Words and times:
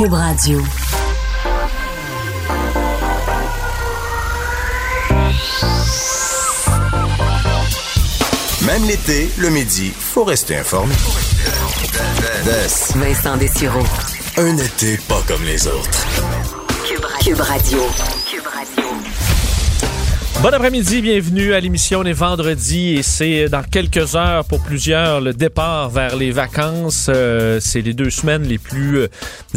Cube 0.00 0.14
Radio. 0.14 0.62
Même 8.62 8.86
l'été, 8.86 9.30
le 9.36 9.50
midi, 9.50 9.92
faut 9.94 10.24
rester 10.24 10.56
informé. 10.56 10.94
Vincent 12.96 13.36
Dessureau. 13.36 13.84
Un 14.38 14.56
été 14.56 14.96
pas 15.06 15.20
comme 15.28 15.44
les 15.44 15.66
autres. 15.66 16.06
Cube 17.22 17.40
Radio. 17.40 17.80
Bon 20.42 20.54
après-midi, 20.54 21.02
bienvenue 21.02 21.52
à 21.52 21.60
l'émission 21.60 22.00
Les 22.00 22.14
Vendredis 22.14 22.94
et 22.94 23.02
c'est 23.02 23.50
dans 23.50 23.62
quelques 23.62 24.16
heures 24.16 24.46
pour 24.46 24.62
plusieurs 24.62 25.20
le 25.20 25.34
départ 25.34 25.90
vers 25.90 26.16
les 26.16 26.30
vacances. 26.30 27.10
Euh, 27.10 27.58
c'est 27.60 27.82
les 27.82 27.92
deux 27.92 28.08
semaines 28.08 28.44
les 28.44 28.56
plus 28.56 29.00
euh, 29.00 29.08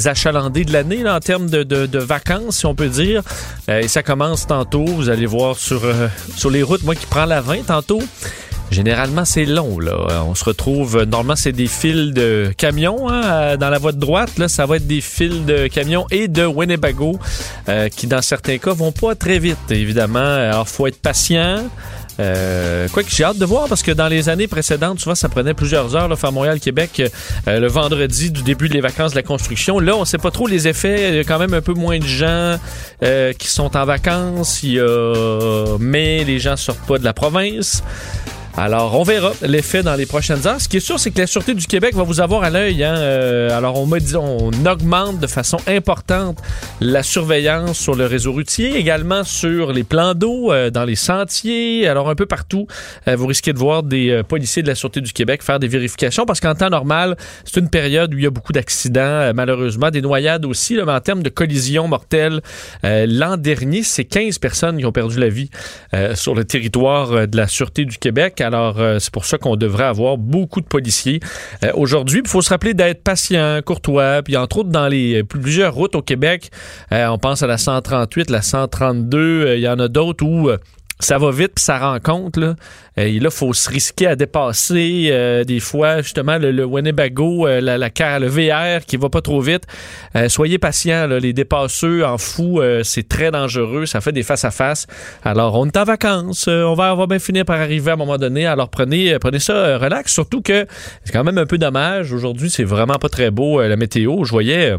achalandées 0.04 0.66
de 0.66 0.74
l'année 0.74 1.08
en 1.08 1.22
termes 1.22 1.50
de, 1.50 1.98
vacances, 2.00 2.58
si 2.58 2.66
on 2.66 2.76
peut 2.76 2.90
dire. 2.90 3.24
Euh, 3.70 3.80
et 3.80 3.88
ça 3.88 4.04
commence 4.04 4.46
tantôt. 4.46 4.84
Vous 4.84 5.10
allez 5.10 5.26
voir 5.26 5.56
sur, 5.56 5.84
sur 6.36 6.50
les 6.50 6.64
routes, 6.64 6.84
moi 6.84 6.96
qui 6.96 7.06
prends 7.06 7.26
la 7.26 7.40
20 7.40 7.68
tantôt. 7.68 8.02
Généralement, 8.72 9.26
c'est 9.26 9.46
long. 9.46 9.80
Là. 9.80 10.24
On 10.28 10.36
se 10.36 10.44
retrouve, 10.44 11.04
normalement, 11.04 11.36
c'est 11.36 11.52
des 11.52 11.68
fils 11.68 12.12
de 12.12 12.52
camions 12.58 13.10
hein, 13.10 13.58
dans 13.58 13.70
la 13.70 13.78
voie 13.78 13.92
de 13.92 14.00
droite. 14.00 14.38
Là, 14.38 14.48
ça 14.48 14.66
va 14.66 14.78
être 14.78 14.88
des 14.88 15.02
fils 15.02 15.46
de 15.46 15.68
camions 15.68 16.06
et 16.10 16.28
de 16.28 16.46
Winnebago 16.46 17.20
euh, 17.70 17.90
qui, 17.90 18.08
dans 18.08 18.22
certains 18.22 18.58
cas, 18.58 18.74
vont 18.74 18.92
pas 18.92 19.16
très 19.16 19.40
vite, 19.40 19.70
évidemment. 19.70 20.20
Alors, 20.20 20.68
faut 20.68 20.88
être 20.88 21.00
patient. 21.00 21.64
Euh, 22.20 22.88
quoi 22.90 23.04
que 23.04 23.10
j'ai 23.10 23.24
hâte 23.24 23.40
de 23.40 23.46
voir 23.46 23.68
parce 23.68 23.82
que 23.82 23.92
dans 23.92 24.08
les 24.08 24.30
années 24.30 24.48
précédentes, 24.48 25.00
vois, 25.02 25.16
ça 25.16 25.30
prenait 25.30 25.54
plusieurs 25.54 25.96
heures, 25.96 26.08
là, 26.08 26.16
faire 26.16 26.32
Montréal-Québec 26.32 27.12
euh, 27.48 27.60
le 27.60 27.68
vendredi 27.68 28.30
du 28.30 28.44
début 28.44 28.70
des 28.70 28.82
vacances 28.82 29.12
de 29.12 29.16
la 29.16 29.24
construction. 29.24 29.80
Là, 29.80 29.96
on 29.96 30.06
sait 30.06 30.18
pas 30.18 30.32
trop 30.32 30.48
les 30.48 30.68
effets. 30.68 31.10
Il 31.10 31.16
y 31.16 31.20
a 31.20 31.24
quand 31.24 31.40
même 31.40 31.54
un 31.54 31.62
peu 31.62 31.74
moins 31.74 31.98
de 31.98 32.06
gens 32.06 32.58
euh, 33.04 33.34
qui 33.34 33.48
sont 33.48 33.76
en 33.76 33.86
vacances. 33.86 34.62
Il 34.64 34.74
y 34.74 34.80
a... 34.80 35.78
Mais 35.80 36.24
les 36.24 36.40
gens 36.40 36.56
sortent 36.56 36.86
pas 36.88 37.00
de 37.00 37.04
la 37.04 37.14
province. 37.14 37.84
Alors, 38.56 39.00
on 39.00 39.04
verra 39.04 39.32
l'effet 39.42 39.82
dans 39.82 39.96
les 39.96 40.06
prochaines 40.06 40.46
heures. 40.46 40.62
Ce 40.62 40.70
qui 40.70 40.78
est 40.78 40.80
sûr, 40.80 41.00
c'est 41.00 41.10
que 41.10 41.18
la 41.18 41.26
Sûreté 41.26 41.56
du 41.56 41.66
Québec 41.66 41.96
va 41.96 42.04
vous 42.04 42.22
avoir 42.22 42.44
à 42.44 42.52
l'œil. 42.52 42.84
Hein? 42.84 42.96
Euh, 42.98 43.50
alors, 43.58 43.80
on, 43.80 43.88
dit, 43.98 44.16
on 44.16 44.52
augmente 44.68 45.20
de 45.20 45.26
façon 45.26 45.58
importante 45.66 46.38
la 46.80 47.02
surveillance 47.02 47.80
sur 47.80 47.96
le 47.96 48.06
réseau 48.06 48.32
routier, 48.32 48.78
également 48.78 49.24
sur 49.24 49.74
les 49.74 49.84
plans 49.84 50.14
d'eau, 50.14 50.52
euh, 50.52 50.70
dans 50.70 50.86
les 50.86 50.96
sentiers. 50.96 51.88
Alors, 51.88 52.12
un 52.12 52.16
peu 52.16 52.28
partout, 52.28 52.68
euh, 53.08 53.16
vous 53.16 53.26
risquez 53.26 53.54
de 53.54 53.58
voir 53.58 53.82
des 53.82 54.22
policiers 54.28 54.62
de 54.62 54.68
la 54.68 54.76
Sûreté 54.76 55.02
du 55.02 55.14
Québec 55.14 55.42
faire 55.42 55.58
des 55.58 55.68
vérifications 55.68 56.28
parce 56.28 56.40
qu'en 56.40 56.54
temps 56.54 56.70
normal, 56.70 57.18
c'est 57.46 57.60
une 57.60 57.70
période 57.70 58.14
où 58.14 58.20
il 58.20 58.24
y 58.24 58.28
a 58.28 58.32
beaucoup 58.32 58.54
d'accidents, 58.54 59.32
malheureusement, 59.34 59.90
des 59.90 60.02
noyades 60.02 60.46
aussi. 60.46 60.76
Mais 60.76 60.92
en 60.92 61.00
termes 61.00 61.24
de 61.24 61.30
collisions 61.30 61.88
mortelles, 61.88 62.42
l'an 62.84 63.38
dernier, 63.38 63.82
c'est 63.82 64.06
15 64.06 64.38
personnes 64.38 64.78
qui 64.78 64.86
ont 64.86 64.92
perdu 64.92 65.20
la 65.20 65.30
vie 65.30 65.50
sur 66.14 66.36
le 66.36 66.44
territoire 66.44 67.28
de 67.28 67.38
la 67.38 67.48
Sûreté 67.48 67.86
du 67.86 67.98
Québec. 67.98 68.43
Alors, 68.44 68.80
euh, 68.80 69.00
c'est 69.00 69.12
pour 69.12 69.26
ça 69.26 69.38
qu'on 69.38 69.56
devrait 69.56 69.86
avoir 69.86 70.18
beaucoup 70.18 70.62
de 70.62 70.66
policiers 70.66 71.20
euh, 71.64 71.72
aujourd'hui. 71.76 72.22
Il 72.24 72.30
faut 72.30 72.42
se 72.42 72.50
rappeler 72.50 72.74
d'être 72.74 73.04
patient, 73.04 73.60
courtois. 73.66 74.22
Puis, 74.24 74.38
entre 74.38 74.60
autres, 74.60 74.70
dans 74.70 74.88
les 74.88 75.22
euh, 75.22 75.24
plusieurs 75.24 75.74
routes 75.74 75.96
au 75.96 76.02
Québec, 76.02 76.52
on 76.92 77.18
pense 77.18 77.42
à 77.44 77.48
la 77.48 77.58
138, 77.58 78.30
la 78.30 78.42
132. 78.42 79.56
Il 79.56 79.62
y 79.62 79.68
en 79.68 79.80
a 79.80 79.88
d'autres 79.88 80.26
où 80.26 80.50
ça 81.04 81.18
va 81.18 81.32
vite 81.32 81.54
puis 81.56 81.64
ça 81.64 81.78
rencontre 81.78 82.40
là. 82.40 82.56
Euh, 82.98 83.04
et 83.04 83.20
là 83.20 83.30
faut 83.30 83.54
se 83.54 83.70
risquer 83.70 84.08
à 84.08 84.16
dépasser 84.16 85.10
euh, 85.12 85.44
des 85.44 85.60
fois 85.60 86.02
justement 86.02 86.38
le, 86.38 86.64
Winnebago 86.64 87.48
euh, 87.48 87.62
la, 87.62 87.78
la 87.78 87.90
le 88.20 88.28
VR 88.28 88.86
qui 88.86 88.98
va 88.98 89.10
pas 89.10 89.22
trop 89.22 89.42
vite. 89.42 89.64
Soyez 90.28 90.58
patients 90.58 91.08
les 91.08 91.34
dépasseux 91.34 92.06
en 92.06 92.18
fou 92.18 92.62
c'est 92.84 93.08
très 93.08 93.32
dangereux. 93.32 93.86
Ça 93.86 94.02
fait 94.02 94.12
des 94.12 94.24
face 94.24 94.46
à 94.46 94.52
face. 94.52 94.88
Alors 95.24 95.56
on 95.56 95.66
est 95.66 95.78
en 95.78 95.84
vacances. 95.84 96.48
On 96.48 96.74
va 96.74 96.90
avoir 96.90 97.08
bien 97.08 97.20
finir 97.20 97.46
par 97.46 97.60
arriver 97.60 97.92
à 97.92 97.94
un 97.94 97.98
moment 97.98 98.18
donné. 98.18 98.46
Alors 98.46 98.70
prenez 98.70 99.18
prenez 99.20 99.40
ça 99.40 99.78
relax. 99.78 100.14
Surtout 100.14 100.42
que 100.42 100.66
c'est 101.04 101.12
quand 101.12 101.24
même 101.24 101.38
un 101.38 101.46
peu 101.46 101.58
dommage. 101.58 102.14
Aujourd'hui 102.14 102.50
c'est 102.50 102.64
vraiment 102.64 102.96
pas 102.96 103.10
très 103.10 103.32
beau 103.32 103.62
la 103.62 103.76
météo. 103.76 104.24
Je 104.24 104.32
voyais 104.32 104.78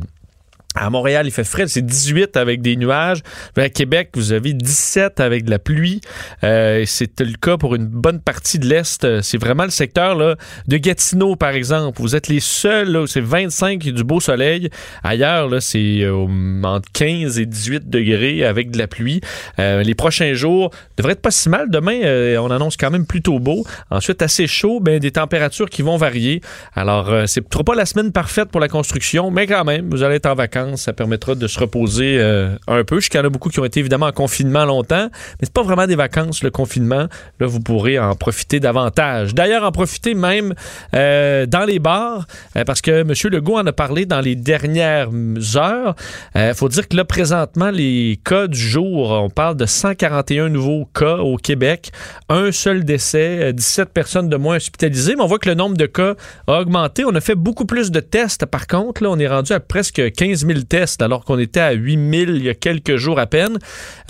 à 0.75 0.91
Montréal, 0.91 1.27
il 1.27 1.31
fait 1.31 1.45
frais, 1.45 1.67
c'est 1.67 1.85
18 1.85 2.37
avec 2.37 2.63
des 2.63 2.77
nuages. 2.77 3.21
À 3.57 3.69
Québec, 3.69 4.11
vous 4.15 4.33
avez 4.33 4.53
17 4.53 5.21
avec 5.21 5.45
de 5.45 5.51
la 5.51 5.59
pluie. 5.59 6.01
Euh, 6.43 6.85
c'est 6.87 7.21
le 7.21 7.37
cas 7.37 7.57
pour 7.57 7.75
une 7.75 7.87
bonne 7.87 8.21
partie 8.21 8.59
de 8.59 8.67
l'Est. 8.67 9.21
C'est 9.23 9.39
vraiment 9.39 9.65
le 9.65 9.71
secteur 9.71 10.15
là, 10.17 10.37
de 10.69 10.77
Gatineau, 10.77 11.37
par 11.37 11.51
exemple. 11.51 12.01
Vous 12.01 12.17
êtes 12.17 12.29
les 12.29 12.41
seuls, 12.41 13.07
c'est 13.07 13.21
25 13.21 13.81
du 13.81 14.05
beau 14.05 14.21
soleil. 14.21 14.69
Ailleurs, 15.03 15.51
c'est 15.63 16.01
euh, 16.03 16.63
entre 16.63 16.91
15 16.93 17.39
et 17.39 17.47
18 17.47 17.89
degrés 17.89 18.45
avec 18.45 18.71
de 18.71 18.79
la 18.79 18.87
pluie. 18.87 19.21
Euh, 19.59 19.83
les 19.83 19.95
prochains 19.95 20.35
jours 20.35 20.71
devraient 20.97 21.13
être 21.13 21.23
pas 21.23 21.31
si 21.31 21.49
mal. 21.49 21.71
Demain, 21.71 22.01
euh, 22.05 22.37
on 22.39 22.51
annonce 22.51 22.77
quand 22.77 22.91
même 22.91 23.07
plutôt 23.07 23.39
beau. 23.39 23.65
Ensuite, 23.91 24.23
assez 24.23 24.47
chaud, 24.47 24.81
ben, 24.81 24.99
des 24.99 25.13
températures 25.13 25.71
qui 25.71 25.83
vont 25.83 25.97
varier. 25.97 26.41
Alors, 26.75 27.11
euh, 27.11 27.27
c'est 27.27 27.43
pas 27.43 27.75
la 27.75 27.87
semaine 27.87 28.13
parfaite 28.13 28.51
pour 28.51 28.61
la 28.61 28.69
construction, 28.69 29.31
mais 29.31 29.47
quand 29.47 29.65
même, 29.65 29.89
vous 29.91 30.03
allez 30.03 30.17
être 30.17 30.27
en 30.27 30.35
vacances 30.35 30.64
ça 30.77 30.93
permettra 30.93 31.35
de 31.35 31.47
se 31.47 31.59
reposer 31.59 32.19
euh, 32.19 32.57
un 32.67 32.85
peu. 32.85 33.01
Je 33.01 33.09
qu'il 33.09 33.19
y 33.19 33.23
en 33.23 33.27
a 33.27 33.29
beaucoup 33.29 33.49
qui 33.49 33.61
ont 33.61 33.65
été 33.65 33.81
évidemment 33.81 34.07
en 34.07 34.13
confinement 34.13 34.65
longtemps, 34.65 35.09
mais 35.13 35.45
c'est 35.45 35.53
pas 35.53 35.63
vraiment 35.63 35.87
des 35.87 35.97
vacances, 35.97 36.43
le 36.43 36.51
confinement. 36.51 37.07
Là, 37.41 37.47
vous 37.47 37.61
pourrez 37.61 37.99
en 37.99 38.15
profiter 38.15 38.61
davantage. 38.61 39.35
D'ailleurs, 39.35 39.65
en 39.65 39.73
profiter 39.73 40.15
même 40.15 40.55
euh, 40.95 41.47
dans 41.47 41.65
les 41.65 41.79
bars, 41.79 42.27
euh, 42.57 42.65
parce 42.65 42.81
que 42.81 43.03
M. 43.03 43.13
Legault 43.31 43.57
en 43.57 43.67
a 43.67 43.73
parlé 43.73 44.07
dans 44.07 44.21
les 44.21 44.37
dernières 44.37 45.11
heures. 45.57 45.95
Il 46.35 46.55
faut 46.55 46.69
dire 46.69 46.89
que 46.89 46.97
là, 46.97 47.05
présentement, 47.05 47.71
les 47.71 48.19
cas 48.25 48.47
du 48.47 48.59
jour, 48.59 49.11
on 49.11 49.31
parle 49.31 49.57
de 49.57 49.67
141 49.67 50.49
nouveaux 50.49 50.89
cas 50.95 51.17
au 51.17 51.37
Québec, 51.37 51.93
un 52.29 52.53
seul 52.53 52.85
décès, 52.85 53.53
17 53.53 53.91
personnes 53.91 54.29
de 54.29 54.37
moins 54.37 54.57
hospitalisées, 54.57 55.15
mais 55.17 55.23
on 55.23 55.27
voit 55.27 55.39
que 55.39 55.49
le 55.49 55.55
nombre 55.55 55.77
de 55.77 55.87
cas 55.87 56.15
a 56.47 56.61
augmenté. 56.61 57.05
On 57.05 57.15
a 57.15 57.21
fait 57.21 57.35
beaucoup 57.35 57.67
plus 57.67 57.91
de 57.91 58.01
tests, 58.01 58.47
par 58.47 58.67
contre. 58.67 59.03
Là, 59.03 59.11
on 59.11 59.19
est 59.19 59.29
rendu 59.29 59.53
à 59.53 59.61
presque 59.61 60.13
15 60.13 60.47
000 60.47 60.54
alors 61.01 61.25
qu'on 61.25 61.39
était 61.39 61.61
à 61.61 61.73
8000 61.73 62.31
il 62.37 62.45
y 62.45 62.49
a 62.49 62.55
quelques 62.55 62.97
jours 62.97 63.19
à 63.19 63.27
peine. 63.27 63.59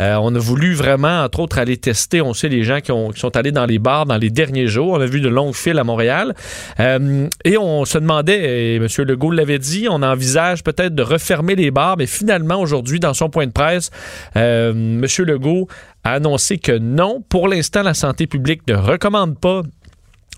Euh, 0.01 0.17
on 0.21 0.35
a 0.35 0.39
voulu 0.39 0.75
vraiment, 0.75 1.23
entre 1.23 1.41
autres, 1.41 1.59
aller 1.59 1.77
tester. 1.77 2.21
On 2.21 2.35
sait 2.35 2.49
les 2.49 2.63
gens 2.63 2.81
qui, 2.81 2.93
sont 3.19 3.37
allés 3.37 3.53
dans 3.53 3.67
les 3.67 3.79
bars 3.79 4.07
dans 4.07 4.17
les 4.17 4.31
derniers 4.31 4.67
jours. 4.67 4.93
On 4.93 5.01
a 5.01 5.07
vu 5.07 5.21
de 5.21 5.29
longues 5.29 5.55
files 5.55 5.79
à 5.79 5.85
Montréal. 5.85 6.35
Euh, 6.81 7.29
et 7.45 7.57
on 7.57 7.85
se 7.85 7.99
demandait, 7.99 8.75
et 8.75 8.77
M. 8.77 8.87
Legault 8.99 9.31
l'avait 9.31 9.59
dit, 9.59 9.87
on 9.91 10.03
envisage 10.03 10.63
peut-être 10.63 10.95
de 10.95 11.03
refermer 11.03 11.55
les 11.55 11.71
bars, 11.71 11.97
mais 11.97 12.07
finalement, 12.07 12.61
aujourd'hui, 12.61 13.01
dans 13.01 13.15
son 13.15 13.31
point 13.31 13.47
de 13.47 13.53
presse, 13.53 13.91
euh, 14.37 14.71
M. 14.73 15.07
Legault 15.19 15.69
a 16.03 16.13
annoncé 16.13 16.59
que 16.59 16.77
non, 16.77 17.23
pour 17.29 17.49
l'instant, 17.49 17.83
la 17.83 17.95
santé 17.95 18.27
publique 18.27 18.63
ne 18.69 18.75
recommande 18.75 19.39
pas 19.39 19.63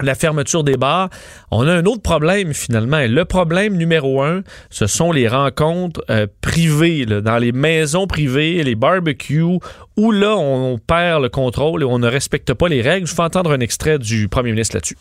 la 0.02 0.14
fermeture 0.14 0.64
des 0.64 0.76
bars. 0.76 1.10
On 1.50 1.66
a 1.66 1.72
un 1.72 1.84
autre 1.86 2.02
problème 2.02 2.52
finalement. 2.52 3.00
le 3.06 3.24
problème 3.24 3.76
numéro 3.76 4.22
un, 4.22 4.42
ce 4.70 4.86
sont 4.86 5.12
les 5.12 5.28
rencontres 5.28 6.04
euh, 6.10 6.26
privées, 6.40 7.06
dans 7.06 7.38
les 7.38 7.52
maisons 7.52 8.06
privées, 8.06 8.62
les 8.62 8.74
barbecues, 8.74 9.58
où 9.96 10.12
là, 10.12 10.36
on, 10.36 10.78
perd 10.78 11.22
le 11.22 11.28
contrôle 11.28 11.82
et 11.82 11.86
on 11.86 11.98
ne 11.98 12.08
respecte 12.08 12.52
pas 12.52 12.68
les 12.68 12.82
règles. 12.82 13.06
Je 13.06 13.14
vais 13.14 13.22
entendre 13.22 13.52
un 13.52 13.60
extrait 13.60 13.98
du 13.98 14.28
premier 14.28 14.50
ministre 14.50 14.76
là-dessus. 14.76 14.96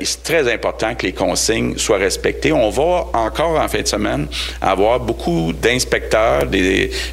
C'est 0.00 0.22
très 0.22 0.52
important 0.52 0.94
que 0.94 1.06
les 1.06 1.12
consignes 1.12 1.76
soient 1.76 1.98
respectées. 1.98 2.52
On 2.52 2.70
va 2.70 3.06
encore 3.12 3.58
en 3.60 3.68
fin 3.68 3.82
de 3.82 3.86
semaine 3.86 4.26
avoir 4.60 5.00
beaucoup 5.00 5.52
d'inspecteurs, 5.52 6.44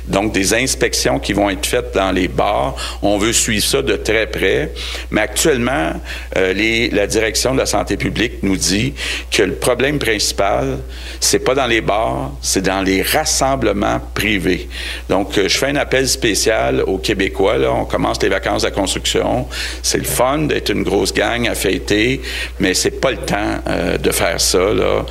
donc 0.07 0.31
des 0.31 0.53
inspections 0.53 1.19
qui 1.19 1.33
vont 1.33 1.49
être 1.49 1.65
faites 1.65 1.93
dans 1.93 2.11
les 2.11 2.27
bars. 2.27 2.75
On 3.01 3.17
veut 3.17 3.33
suivre 3.33 3.65
ça 3.65 3.81
de 3.81 3.95
très 3.95 4.27
près. 4.27 4.71
Mais 5.11 5.21
actuellement, 5.21 5.93
euh, 6.37 6.89
la 6.91 7.07
direction 7.07 7.53
de 7.53 7.59
la 7.59 7.65
santé 7.65 7.97
publique 7.97 8.43
nous 8.43 8.57
dit 8.57 8.93
que 9.31 9.43
le 9.43 9.55
problème 9.55 9.99
principal, 9.99 10.79
c'est 11.19 11.39
pas 11.39 11.55
dans 11.55 11.67
les 11.67 11.81
bars, 11.81 12.31
c'est 12.41 12.61
dans 12.61 12.81
les 12.81 13.01
rassemblements 13.01 13.99
privés. 14.13 14.69
Donc, 15.09 15.37
euh, 15.37 15.47
je 15.47 15.57
fais 15.57 15.67
un 15.67 15.75
appel 15.75 16.07
spécial 16.07 16.83
aux 16.85 16.97
Québécois. 16.97 17.55
On 17.67 17.85
commence 17.85 18.21
les 18.21 18.29
vacances 18.29 18.61
de 18.61 18.67
la 18.67 18.75
construction. 18.75 19.47
C'est 19.81 19.97
le 19.97 20.03
fun 20.03 20.39
d'être 20.39 20.69
une 20.69 20.83
grosse 20.83 21.13
gang 21.13 21.47
à 21.47 21.55
fêter, 21.55 22.21
mais 22.59 22.74
c'est 22.75 23.01
pas 23.01 23.11
le 23.11 23.17
temps 23.17 23.61
euh, 23.67 23.97
de 23.97 24.11
faire 24.11 24.39
ça. 24.39 24.57
Euh, 24.57 25.01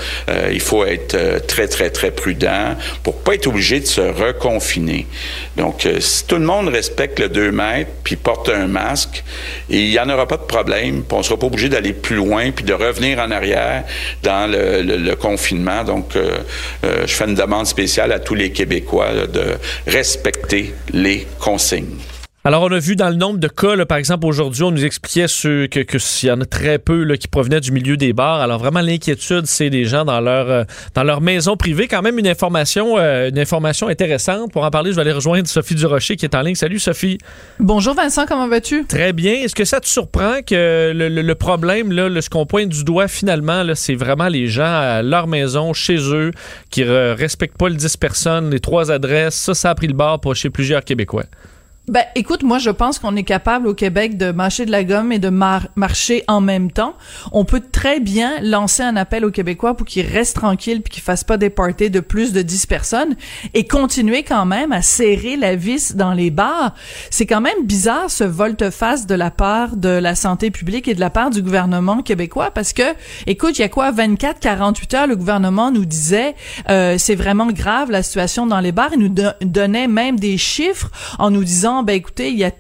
il 0.53 0.61
faut 0.61 0.85
être 0.85 1.15
euh, 1.15 1.39
très, 1.41 1.67
très, 1.67 1.91
très 1.91 2.11
prudent 2.11 2.77
pour 3.03 3.17
pas 3.17 3.35
être 3.35 3.47
obligé 3.47 3.81
de 3.81 3.87
se 3.87 4.01
reconfiner. 4.01 5.07
Donc, 5.57 5.89
si 6.01 6.27
tout 6.27 6.37
le 6.37 6.45
monde 6.45 6.69
respecte 6.69 7.19
le 7.19 7.29
2 7.29 7.51
mètres 7.51 7.91
puis 8.03 8.17
porte 8.17 8.49
un 8.49 8.67
masque, 8.67 9.25
il 9.69 9.91
y 9.91 9.99
en 9.99 10.09
aura 10.09 10.29
pas 10.29 10.37
de 10.37 10.43
problème. 10.43 11.03
Puis 11.03 11.19
on 11.19 11.23
sera 11.23 11.39
pas 11.39 11.47
obligé 11.47 11.69
d'aller 11.69 11.93
plus 11.93 12.17
loin 12.17 12.51
puis 12.51 12.65
de 12.65 12.75
revenir 12.75 13.19
en 13.19 13.31
arrière 13.31 13.85
dans 14.23 14.51
le, 14.51 15.15
confinement. 15.15 15.85
Donc, 15.85 16.17
je 16.83 17.07
fais 17.07 17.25
une 17.25 17.35
demande 17.35 17.67
spéciale 17.67 18.13
à 18.13 18.19
tous 18.19 18.35
les 18.35 18.51
Québécois 18.51 19.27
de 19.33 19.57
respecter 19.87 20.75
les 20.93 21.27
consignes. 21.39 21.99
Alors, 22.47 22.65
on 22.65 22.73
a 22.73 22.79
vu 22.79 22.95
dans 22.95 23.09
le 23.09 23.15
nombre 23.15 23.39
de 23.39 23.49
cas, 23.49 23.75
là, 23.75 23.87
par 23.87 23.97
exemple, 23.97 24.27
aujourd'hui, 24.27 24.65
on 24.65 24.71
nous 24.71 24.85
expliquait 24.85 25.29
ce, 25.29 25.65
que, 25.65 25.81
que 25.81 25.99
s'il 25.99 26.29
y 26.29 26.33
en 26.33 26.43
a 26.43 26.45
très 26.45 26.79
peu 26.79 27.03
là, 27.03 27.17
qui 27.17 27.27
provenaient 27.27 27.63
du 27.63 27.73
milieu 27.73 27.97
des 27.97 28.13
bars. 28.13 28.43
Alors, 28.43 28.59
vraiment, 28.59 28.83
l'inquiétude, 28.83 29.47
c'est 29.47 29.71
des 29.71 29.87
gens 29.87 30.05
dans 30.05 30.21
leur, 30.21 30.51
euh, 30.51 30.65
dans 30.93 31.05
leur 31.05 31.23
maison 31.23 31.57
privée. 31.57 31.89
Quand 31.89 32.03
même, 32.03 32.19
une 32.19 32.27
information, 32.29 32.99
euh, 32.99 33.31
une 33.31 33.39
information 33.39 33.89
intéressante. 33.89 34.53
Pour 34.53 34.63
en 34.63 34.71
parler, 34.71 34.91
je 34.91 34.97
vais 34.97 35.01
aller 35.01 35.13
rejoindre 35.13 35.49
Sophie 35.49 35.75
Durocher 35.75 36.17
qui 36.17 36.27
est 36.27 36.35
en 36.35 36.43
ligne. 36.43 36.55
Salut, 36.55 36.79
Sophie. 36.79 37.17
Bonjour, 37.61 37.95
Vincent. 37.95 38.27
Comment 38.27 38.47
vas-tu? 38.47 38.85
Très 38.85 39.15
bien. 39.15 39.33
Est-ce 39.37 39.55
que 39.55 39.65
ça 39.65 39.81
te 39.81 39.89
surprend 39.89 40.43
que 40.47 40.93
le, 40.95 41.09
le, 41.09 41.35
problème, 41.35 41.93
là, 41.93 42.11
ce 42.21 42.29
qu'on 42.29 42.45
pointe 42.45 42.69
du 42.69 42.85
doigt, 42.85 43.09
finalement, 43.09 43.65
c'est 43.75 43.95
vraiment 43.95 44.29
les 44.29 44.49
gens 44.49 44.65
à 44.67 45.01
leur 45.01 45.29
maison, 45.29 45.73
chez 45.73 45.97
eux, 45.97 46.31
qui 46.69 46.85
respectent 46.85 47.57
pas 47.57 47.71
le 47.71 47.77
10 47.77 47.97
personnes, 47.97 48.51
les 48.51 48.61
trois 48.61 48.91
adresses? 48.91 49.35
Ça, 49.35 49.55
ça 49.55 49.71
a 49.71 49.75
pris 49.75 49.87
le 49.87 49.95
bar 49.95 50.21
pour 50.21 50.37
chez 50.37 50.51
plusieurs 50.51 50.85
Québécois. 50.85 51.25
Ben, 51.87 52.05
écoute, 52.15 52.43
moi, 52.43 52.57
je 52.57 52.71
pense 52.71 52.99
qu'on 52.99 53.15
est 53.15 53.25
capable 53.25 53.67
au 53.67 53.75
Québec 53.75 54.17
de 54.17 54.33
mâcher 54.33 54.65
de 54.65 54.71
la 54.71 54.85
gomme 54.85 55.13
et 55.13 55.19
de 55.19 55.29
marcher 55.29 56.25
en 56.29 56.41
même 56.41 56.71
temps. 56.71 56.95
On 57.31 57.45
peut 57.45 57.61
très 57.61 58.01
bien 58.01 58.41
lancer 58.41 58.83
un 58.83 58.97
appel 58.97 59.23
aux 59.23 59.31
Québécois 59.31 59.77
pour 59.77 59.87
qu'ils 59.87 60.07
restent 60.07 60.37
tranquilles 60.37 60.81
puis 60.81 60.95
qu'ils 60.95 61.03
fassent 61.03 61.25
pas 61.25 61.37
des 61.37 61.51
de 61.51 62.01
plus 62.01 62.33
de 62.33 62.41
10 62.41 62.67
personnes 62.67 63.17
et 63.53 63.67
continuer 63.67 64.23
quand 64.23 64.47
même 64.47 64.73
à 64.73 64.81
serrer 64.81 65.37
la 65.37 65.57
vis 65.57 65.95
dans 65.95 66.15
les 66.15 66.31
bars. 66.31 66.75
C'est 67.11 67.27
quand 67.27 67.43
même 67.43 67.65
bizarre 67.65 68.11
ce 68.11 68.25
volte-face 68.25 69.07
de 69.07 69.15
la 69.15 69.31
part 69.31 69.77
de 69.77 69.91
la 69.91 70.15
santé 70.15 70.51
publique 70.51 70.89
et 70.89 70.95
de 70.95 71.01
la 71.01 71.11
part 71.11 71.29
du 71.29 71.43
gouvernement 71.43 72.01
québécois 72.01 72.51
parce 72.51 72.73
que, 72.73 72.95
écoute, 73.27 73.59
il 73.59 73.63
y 73.63 73.65
a 73.65 73.69
quoi, 73.69 73.91
24, 73.91 74.41
48 74.41 74.95
heures, 74.95 75.07
le 75.07 75.17
gouvernement 75.17 75.71
nous 75.71 75.85
disait, 75.85 76.35
euh, 76.71 76.97
c'est 76.97 77.15
vraiment 77.15 77.49
grave 77.49 77.91
la 77.91 78.03
situation 78.03 78.47
dans 78.47 78.61
les 78.61 78.73
bars. 78.73 78.91
Il 78.95 79.01
nous 79.01 79.15
donnait 79.43 79.87
même 79.87 80.19
des 80.19 80.39
chiffres 80.39 80.91
en 81.19 81.31
nous 81.31 81.45
disant 81.45 81.74
ben 81.83 81.95
écoutez, 81.95 82.31
il 82.31 82.39
y 82.39 82.45
a 82.45 82.53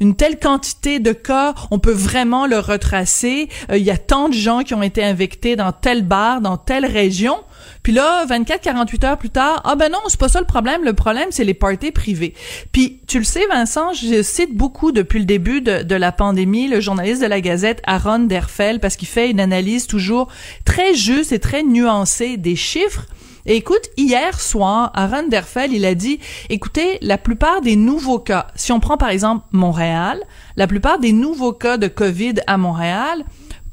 une 0.00 0.16
telle 0.16 0.38
quantité 0.38 0.98
de 0.98 1.12
cas, 1.12 1.54
on 1.70 1.78
peut 1.78 1.92
vraiment 1.92 2.46
le 2.46 2.58
retracer. 2.58 3.48
Euh, 3.70 3.76
il 3.76 3.84
y 3.84 3.90
a 3.90 3.98
tant 3.98 4.28
de 4.28 4.34
gens 4.34 4.62
qui 4.62 4.74
ont 4.74 4.82
été 4.82 5.04
infectés 5.04 5.56
dans 5.56 5.72
tel 5.72 6.02
bar, 6.02 6.40
dans 6.40 6.56
telle 6.56 6.86
région. 6.86 7.36
Puis 7.82 7.92
là, 7.92 8.24
24, 8.26 8.62
48 8.62 9.04
heures 9.04 9.18
plus 9.18 9.30
tard, 9.30 9.60
ah 9.64 9.76
ben 9.76 9.90
non, 9.90 9.98
c'est 10.08 10.18
pas 10.18 10.28
ça 10.28 10.40
le 10.40 10.46
problème. 10.46 10.84
Le 10.84 10.92
problème, 10.94 11.28
c'est 11.30 11.44
les 11.44 11.54
parties 11.54 11.92
privées. 11.92 12.34
Puis 12.72 13.00
tu 13.06 13.18
le 13.18 13.24
sais, 13.24 13.46
Vincent, 13.46 13.92
je 13.92 14.22
cite 14.22 14.54
beaucoup 14.54 14.92
depuis 14.92 15.18
le 15.18 15.24
début 15.24 15.60
de, 15.60 15.82
de 15.82 15.94
la 15.94 16.12
pandémie 16.12 16.68
le 16.68 16.80
journaliste 16.80 17.22
de 17.22 17.26
la 17.26 17.40
Gazette, 17.40 17.80
Aaron 17.84 18.20
Derfel, 18.20 18.80
parce 18.80 18.96
qu'il 18.96 19.08
fait 19.08 19.30
une 19.30 19.40
analyse 19.40 19.86
toujours 19.86 20.28
très 20.64 20.94
juste 20.94 21.32
et 21.32 21.38
très 21.38 21.62
nuancée 21.62 22.36
des 22.36 22.56
chiffres 22.56 23.06
écoute, 23.46 23.90
hier 23.96 24.40
soir, 24.40 24.90
Aaron 24.94 25.28
Derfel, 25.28 25.72
il 25.72 25.84
a 25.84 25.94
dit, 25.94 26.20
écoutez, 26.48 26.98
la 27.02 27.18
plupart 27.18 27.60
des 27.60 27.76
nouveaux 27.76 28.18
cas, 28.18 28.48
si 28.54 28.72
on 28.72 28.80
prend 28.80 28.96
par 28.96 29.10
exemple 29.10 29.44
Montréal, 29.52 30.22
la 30.56 30.66
plupart 30.66 30.98
des 30.98 31.12
nouveaux 31.12 31.52
cas 31.52 31.76
de 31.76 31.88
COVID 31.88 32.34
à 32.46 32.56
Montréal 32.56 33.24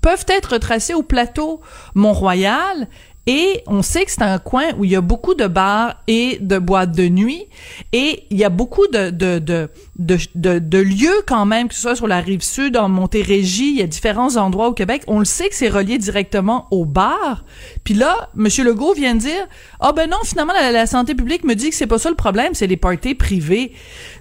peuvent 0.02 0.26
être 0.28 0.58
tracés 0.58 0.94
au 0.94 1.04
plateau 1.04 1.62
Mont-Royal 1.94 2.88
et 3.28 3.62
on 3.68 3.84
sait 3.84 4.04
que 4.06 4.12
c'est 4.12 4.24
un 4.24 4.40
coin 4.40 4.74
où 4.78 4.86
il 4.86 4.92
y 4.92 4.96
a 4.96 5.02
beaucoup 5.02 5.36
de 5.36 5.46
bars 5.46 5.96
et 6.08 6.40
de 6.42 6.58
boîtes 6.58 6.92
de 6.92 7.08
nuit. 7.08 7.46
Et 7.94 8.24
il 8.32 8.38
y 8.38 8.44
a 8.44 8.50
beaucoup 8.50 8.88
de, 8.88 9.70
de, 10.00 10.18
de, 10.36 10.78
lieux 10.78 11.22
quand 11.28 11.46
même, 11.46 11.68
que 11.68 11.76
ce 11.76 11.82
soit 11.82 11.96
sur 11.96 12.08
la 12.08 12.22
rive 12.22 12.42
sud, 12.42 12.78
en 12.78 12.88
Montérégie, 12.88 13.72
il 13.72 13.80
y 13.80 13.82
a 13.82 13.88
différents 13.88 14.38
endroits 14.38 14.68
au 14.68 14.74
Québec. 14.74 15.04
On 15.08 15.20
le 15.20 15.26
sait 15.26 15.50
que 15.50 15.56
c'est 15.56 15.70
relié 15.70 15.98
directement 15.98 16.68
aux 16.72 16.86
bars. 16.86 17.44
Puis 17.84 17.94
là, 17.94 18.30
M. 18.38 18.48
Legault 18.64 18.94
vient 18.94 19.16
de 19.16 19.20
dire, 19.20 19.48
ah 19.82 19.92
ben 19.92 20.10
non, 20.10 20.18
finalement, 20.24 20.54
la, 20.54 20.86
santé 20.88 21.14
publique 21.14 21.44
me 21.44 21.56
dit 21.56 21.70
que 21.70 21.76
c'est 21.76 21.88
pas 21.88 22.00
ça 22.00 22.10
le 22.10 22.16
problème, 22.16 22.54
c'est 22.54 22.68
les 22.68 22.78
parties 22.78 23.16
privées. 23.16 23.74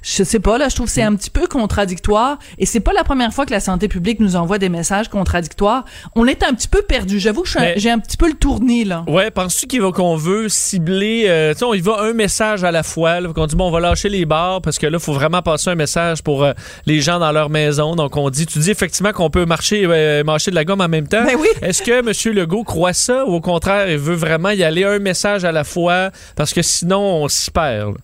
Je 0.02 0.24
sais 0.24 0.40
pas, 0.40 0.58
là, 0.58 0.68
je 0.68 0.74
trouve 0.74 0.86
que 0.86 0.92
c'est 0.92 1.02
un 1.02 1.14
petit 1.14 1.30
peu 1.30 1.46
contradictoire. 1.46 2.38
Et 2.58 2.66
c'est 2.66 2.80
pas 2.80 2.92
la 2.92 3.04
première 3.04 3.32
fois 3.32 3.46
que 3.46 3.52
la 3.52 3.60
santé 3.60 3.86
publique 3.86 4.18
nous 4.18 4.34
envoie 4.34 4.58
des 4.58 4.68
messages 4.68 5.08
contradictoires. 5.08 5.84
On 6.16 6.26
est 6.26 6.42
un 6.42 6.52
petit 6.52 6.68
peu 6.68 6.82
perdu. 6.82 7.20
J'avoue 7.20 7.42
que 7.42 7.48
j'ai 7.76 7.90
un 7.90 7.98
petit 8.00 8.16
peu 8.16 8.28
le 8.28 8.34
tournis, 8.34 8.84
là. 8.84 9.04
Ouais, 9.06 9.30
penses-tu 9.30 9.68
qu'on 9.92 10.16
veut 10.16 10.48
cibler, 10.48 11.24
euh, 11.28 11.52
tu 11.52 11.60
sais, 11.60 11.64
on 11.64 11.74
y 11.74 11.80
va 11.80 12.00
un 12.00 12.12
message 12.12 12.64
à 12.64 12.72
la 12.72 12.82
fois, 12.82 13.20
qu'on 13.32 13.46
dit, 13.46 13.54
bon, 13.54 13.68
on 13.68 13.70
va 13.70 13.80
lâcher 13.80 14.08
les 14.08 14.24
bars 14.24 14.60
parce 14.60 14.78
que 14.78 14.86
là, 14.86 14.98
il 14.98 15.02
faut 15.02 15.12
vraiment 15.12 15.42
passer 15.42 15.59
un 15.68 15.74
message 15.74 16.22
pour 16.22 16.44
euh, 16.44 16.52
les 16.86 17.00
gens 17.00 17.18
dans 17.18 17.32
leur 17.32 17.50
maison. 17.50 17.96
Donc, 17.96 18.16
on 18.16 18.30
dit, 18.30 18.46
tu 18.46 18.58
dis 18.58 18.70
effectivement 18.70 19.12
qu'on 19.12 19.30
peut 19.30 19.44
marcher, 19.44 19.84
euh, 19.86 20.24
marcher 20.24 20.50
de 20.50 20.56
la 20.56 20.64
gomme 20.64 20.80
en 20.80 20.88
même 20.88 21.08
temps. 21.08 21.24
Ben 21.24 21.36
oui. 21.38 21.48
Est-ce 21.62 21.82
que 21.82 21.90
M. 21.90 22.34
Legault 22.34 22.64
croit 22.64 22.92
ça 22.92 23.24
ou 23.26 23.34
au 23.34 23.40
contraire, 23.40 23.90
il 23.90 23.98
veut 23.98 24.14
vraiment 24.14 24.50
y 24.50 24.62
aller 24.62 24.84
un 24.84 24.98
message 24.98 25.44
à 25.44 25.52
la 25.52 25.64
fois? 25.64 26.10
Parce 26.36 26.52
que 26.52 26.62
sinon, 26.62 27.00
on 27.00 27.28
s'y 27.28 27.50
perd? 27.50 27.96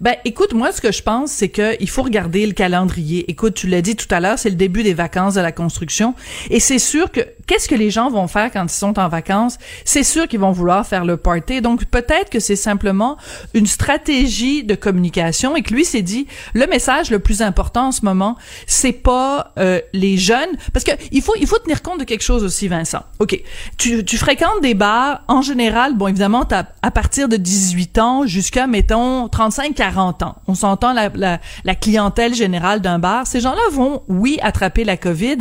Ben, 0.00 0.14
écoute, 0.24 0.54
moi, 0.54 0.72
ce 0.72 0.80
que 0.80 0.92
je 0.92 1.02
pense, 1.02 1.30
c'est 1.30 1.48
que 1.48 1.76
il 1.80 1.88
faut 1.88 2.02
regarder 2.02 2.46
le 2.46 2.52
calendrier. 2.52 3.30
Écoute, 3.30 3.54
tu 3.54 3.66
l'as 3.66 3.82
dit 3.82 3.96
tout 3.96 4.06
à 4.10 4.20
l'heure, 4.20 4.38
c'est 4.38 4.50
le 4.50 4.56
début 4.56 4.82
des 4.82 4.94
vacances 4.94 5.34
de 5.34 5.40
la 5.40 5.52
construction, 5.52 6.14
et 6.50 6.60
c'est 6.60 6.78
sûr 6.78 7.10
que 7.10 7.20
qu'est-ce 7.46 7.68
que 7.68 7.74
les 7.74 7.90
gens 7.90 8.10
vont 8.10 8.28
faire 8.28 8.50
quand 8.52 8.64
ils 8.64 8.68
sont 8.68 8.98
en 8.98 9.08
vacances? 9.08 9.58
C'est 9.84 10.04
sûr 10.04 10.28
qu'ils 10.28 10.40
vont 10.40 10.52
vouloir 10.52 10.86
faire 10.86 11.04
le 11.04 11.16
party. 11.16 11.60
Donc 11.60 11.84
peut-être 11.86 12.30
que 12.30 12.40
c'est 12.40 12.56
simplement 12.56 13.16
une 13.54 13.66
stratégie 13.66 14.64
de 14.64 14.74
communication 14.74 15.56
et 15.56 15.62
que 15.62 15.74
lui 15.74 15.84
s'est 15.84 16.02
dit 16.02 16.26
le 16.54 16.66
message 16.66 17.10
le 17.10 17.18
plus 17.18 17.42
important 17.42 17.88
en 17.88 17.92
ce 17.92 18.04
moment, 18.04 18.36
c'est 18.66 18.92
pas 18.92 19.52
euh, 19.58 19.80
les 19.92 20.16
jeunes, 20.16 20.56
parce 20.72 20.84
que 20.84 20.92
il 21.10 21.22
faut 21.22 21.34
il 21.40 21.46
faut 21.46 21.58
tenir 21.58 21.82
compte 21.82 22.00
de 22.00 22.04
quelque 22.04 22.22
chose 22.22 22.44
aussi, 22.44 22.68
Vincent. 22.68 23.02
Ok, 23.18 23.40
tu, 23.78 24.04
tu 24.04 24.16
fréquentes 24.16 24.60
des 24.62 24.74
bars 24.74 25.22
en 25.28 25.42
général. 25.42 25.96
Bon, 25.96 26.08
évidemment, 26.08 26.44
as, 26.50 26.66
à 26.82 26.90
partir 26.90 27.28
de 27.28 27.36
18 27.36 27.98
ans 27.98 28.26
jusqu'à 28.26 28.66
mettons 28.66 29.28
35 29.28 29.69
40 29.74 30.22
ans. 30.22 30.36
On 30.46 30.54
s'entend 30.54 30.92
la, 30.92 31.74
clientèle 31.74 32.34
générale 32.34 32.80
d'un 32.80 32.98
bar. 32.98 33.26
Ces 33.26 33.40
gens-là 33.40 33.62
vont, 33.72 34.02
oui, 34.08 34.38
attraper 34.42 34.84
la 34.84 34.96
COVID, 34.96 35.38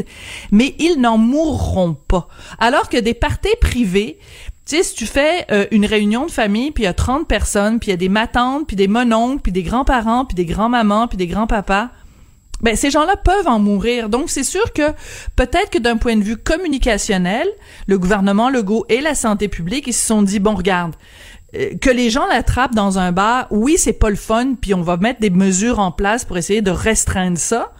mais 0.51 0.75
ils 0.79 0.99
n'en 0.99 1.17
mourront 1.17 1.93
pas. 1.93 2.27
Alors 2.59 2.89
que 2.89 2.97
des 2.97 3.13
parties 3.13 3.55
privées, 3.61 4.19
tu 4.65 4.75
sais, 4.77 4.83
si 4.83 4.95
tu 4.95 5.05
fais 5.05 5.45
euh, 5.51 5.65
une 5.71 5.85
réunion 5.85 6.25
de 6.25 6.31
famille, 6.31 6.71
puis 6.71 6.83
il 6.83 6.85
y 6.85 6.89
a 6.89 6.93
30 6.93 7.27
personnes, 7.27 7.79
puis 7.79 7.87
il 7.87 7.91
y 7.91 7.93
a 7.93 7.97
des 7.97 8.09
matantes, 8.09 8.67
puis 8.67 8.75
des 8.75 8.87
mononcles, 8.87 9.41
puis 9.41 9.51
des 9.51 9.63
grands-parents, 9.63 10.25
puis 10.25 10.35
des 10.35 10.45
grands-mamans, 10.45 11.07
puis 11.07 11.17
des 11.17 11.27
grands-papas, 11.27 11.89
ben 12.61 12.75
ces 12.75 12.91
gens-là 12.91 13.15
peuvent 13.15 13.47
en 13.47 13.59
mourir. 13.59 14.09
Donc 14.09 14.29
c'est 14.29 14.43
sûr 14.43 14.73
que 14.73 14.91
peut-être 15.35 15.69
que 15.69 15.77
d'un 15.77 15.97
point 15.97 16.17
de 16.17 16.23
vue 16.23 16.37
communicationnel, 16.37 17.47
le 17.87 17.97
gouvernement 17.97 18.49
Legault 18.49 18.85
et 18.89 19.01
la 19.01 19.15
santé 19.15 19.47
publique 19.47 19.87
ils 19.87 19.93
se 19.93 20.05
sont 20.05 20.21
dit 20.21 20.39
bon 20.39 20.55
regarde, 20.55 20.95
que 21.53 21.89
les 21.89 22.09
gens 22.09 22.27
l'attrapent 22.27 22.75
dans 22.75 22.99
un 22.99 23.11
bar, 23.11 23.47
oui, 23.49 23.75
c'est 23.77 23.93
pas 23.93 24.09
le 24.09 24.15
fun, 24.15 24.55
puis 24.59 24.73
on 24.73 24.81
va 24.81 24.97
mettre 24.97 25.19
des 25.19 25.29
mesures 25.29 25.79
en 25.79 25.91
place 25.91 26.25
pour 26.25 26.37
essayer 26.37 26.61
de 26.61 26.71
restreindre 26.71 27.37
ça. 27.37 27.71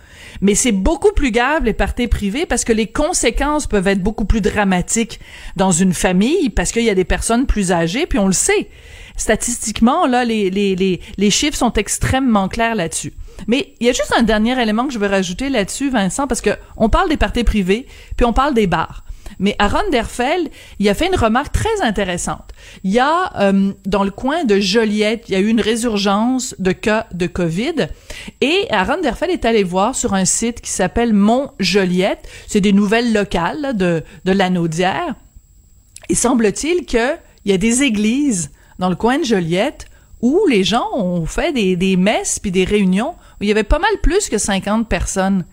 Mais 0.42 0.56
c'est 0.56 0.72
beaucoup 0.72 1.12
plus 1.12 1.32
grave 1.32 1.64
les 1.66 1.74
parties 1.74 2.08
privées 2.08 2.46
parce 2.46 2.64
que 2.64 2.74
les 2.74 2.88
conséquences 2.88 3.68
peuvent 3.68 3.88
être 3.88 4.02
beaucoup 4.02 4.26
plus 4.26 4.42
dramatiques 4.42 5.20
dans 5.56 5.72
une 5.72 5.94
famille 5.94 6.50
parce 6.50 6.72
qu'il 6.72 6.84
y 6.84 6.90
a 6.90 6.96
des 6.96 7.06
personnes 7.06 7.46
plus 7.46 7.72
âgées, 7.72 8.06
puis 8.06 8.20
on 8.20 8.28
le 8.28 8.34
sait. 8.34 8.70
Statistiquement, 9.18 10.08
là, 10.08 10.24
les, 10.24 10.50
les, 10.50 10.76
les, 10.76 11.02
les 11.18 11.30
chiffres 11.30 11.58
sont 11.58 11.74
extrêmement 11.74 12.48
clairs 12.48 12.76
là-dessus. 12.76 13.14
Mais 13.48 13.74
il 13.80 13.88
y 13.88 13.90
a 13.90 13.94
juste 13.94 14.14
un 14.18 14.24
dernier 14.24 14.62
élément 14.62 14.88
que 14.88 14.94
je 14.94 15.00
veux 15.00 15.08
rajouter 15.08 15.50
là-dessus, 15.50 15.90
Vincent, 15.90 16.28
parce 16.28 16.42
que 16.42 16.52
on 16.78 16.90
parle 16.90 17.10
des 17.10 17.18
parties 17.18 17.44
privées, 17.44 17.86
puis 18.16 18.26
on 18.26 18.34
parle 18.34 18.54
des 18.54 18.68
bars. 18.68 19.04
Mais 19.40 19.56
Aaron 19.58 19.90
Derfeld, 19.90 20.50
il 20.80 20.90
a 20.90 20.94
fait 20.94 21.08
une 21.08 21.16
remarque 21.16 21.54
très 21.54 21.82
intéressante. 21.82 22.52
Il 22.84 22.92
y 22.92 23.00
a, 23.00 23.32
euh, 23.40 23.72
dans 23.86 24.04
le 24.04 24.12
coin 24.12 24.44
de 24.44 24.60
Joliette, 24.60 25.26
il 25.30 25.32
y 25.32 25.36
a 25.36 25.40
eu 25.40 25.48
une 25.48 25.62
résurgence 25.62 26.56
de 26.60 26.74
cas 26.74 27.08
de 27.14 27.26
COVID. 27.26 27.88
Et 28.42 28.68
Aaron 28.70 29.02
Derfeld 29.02 29.32
est 29.32 29.46
allé 29.46 29.64
voir 29.64 29.96
sur 29.96 30.14
un 30.14 30.26
site 30.26 30.60
qui 30.62 30.70
s'appelle 30.70 31.14
Mont 31.14 31.52
Joliette. 31.60 32.28
C'est 32.48 32.62
des 32.62 32.74
nouvelles 32.74 33.14
locales 33.14 33.78
de, 33.78 34.04
de 34.26 34.32
l'Anaudière. 34.32 35.16
Il 36.10 36.18
semble-t-il 36.18 36.86
qu'il 36.86 37.18
y 37.46 37.54
a 37.54 37.58
des 37.58 37.84
églises 37.84 38.52
dans 38.78 38.90
le 38.90 38.96
coin 38.96 39.20
de 39.20 39.24
Joliette 39.24 39.86
où 40.22 40.46
les 40.48 40.64
gens 40.64 40.88
ont 40.96 41.26
fait 41.26 41.54
des, 41.54 41.76
des 41.76 41.96
messes 41.96 42.40
puis 42.40 42.52
des 42.52 42.66
réunions 42.66 43.16
où 43.40 43.44
il 43.44 43.48
y 43.48 43.52
avait 43.52 43.64
pas 43.64 43.80
mal 43.80 43.92
plus 44.04 44.28
que 44.30 44.38
50 44.38 44.90
personnes. 44.90 45.46